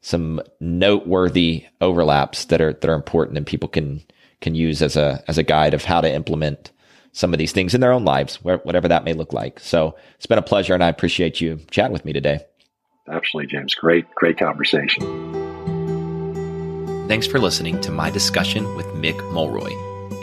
some 0.00 0.40
noteworthy 0.60 1.66
overlaps 1.80 2.44
that 2.46 2.60
are 2.60 2.72
that 2.72 2.88
are 2.88 2.94
important, 2.94 3.36
and 3.36 3.46
people 3.46 3.68
can 3.68 4.02
can 4.40 4.54
use 4.54 4.82
as 4.82 4.96
a 4.96 5.22
as 5.28 5.38
a 5.38 5.42
guide 5.42 5.74
of 5.74 5.84
how 5.84 6.00
to 6.00 6.12
implement 6.12 6.72
some 7.12 7.32
of 7.32 7.38
these 7.38 7.52
things 7.52 7.74
in 7.74 7.80
their 7.80 7.92
own 7.92 8.04
lives, 8.04 8.36
whatever 8.42 8.88
that 8.88 9.04
may 9.04 9.14
look 9.14 9.32
like. 9.32 9.58
So 9.58 9.96
it's 10.16 10.26
been 10.26 10.36
a 10.36 10.42
pleasure, 10.42 10.74
and 10.74 10.84
I 10.84 10.88
appreciate 10.88 11.40
you 11.40 11.60
chatting 11.70 11.94
with 11.94 12.04
me 12.04 12.12
today. 12.12 12.40
Absolutely, 13.10 13.50
James. 13.50 13.74
Great, 13.74 14.04
great 14.14 14.36
conversation. 14.36 15.02
Thanks 17.08 17.26
for 17.26 17.38
listening 17.38 17.80
to 17.82 17.90
my 17.90 18.10
discussion 18.10 18.74
with 18.76 18.84
Mick 18.88 19.16
Mulroy. 19.32 19.72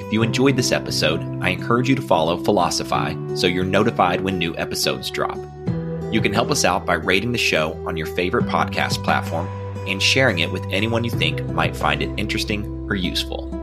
If 0.06 0.14
you 0.14 0.22
enjoyed 0.22 0.56
this 0.56 0.72
episode, 0.72 1.22
I 1.42 1.50
encourage 1.50 1.90
you 1.90 1.96
to 1.96 2.02
follow 2.02 2.38
Philosophy 2.38 3.18
so 3.36 3.48
you're 3.48 3.64
notified 3.64 4.22
when 4.22 4.38
new 4.38 4.56
episodes 4.58 5.10
drop. 5.10 5.38
You 6.12 6.22
can 6.22 6.34
help 6.34 6.52
us 6.52 6.64
out 6.64 6.86
by 6.86 6.96
rating 6.96 7.32
the 7.32 7.40
show 7.40 7.74
on 7.88 7.98
your 7.98 8.06
favorite 8.06 8.46
podcast 8.46 9.04
platform 9.04 9.48
and 9.88 10.00
sharing 10.00 10.40
it 10.40 10.52
with 10.52 10.64
anyone 10.70 11.04
you 11.04 11.10
think 11.10 11.44
might 11.48 11.76
find 11.76 12.04
it 12.04 12.12
interesting 12.18 12.66
or 12.88 12.96
useful. 12.96 13.63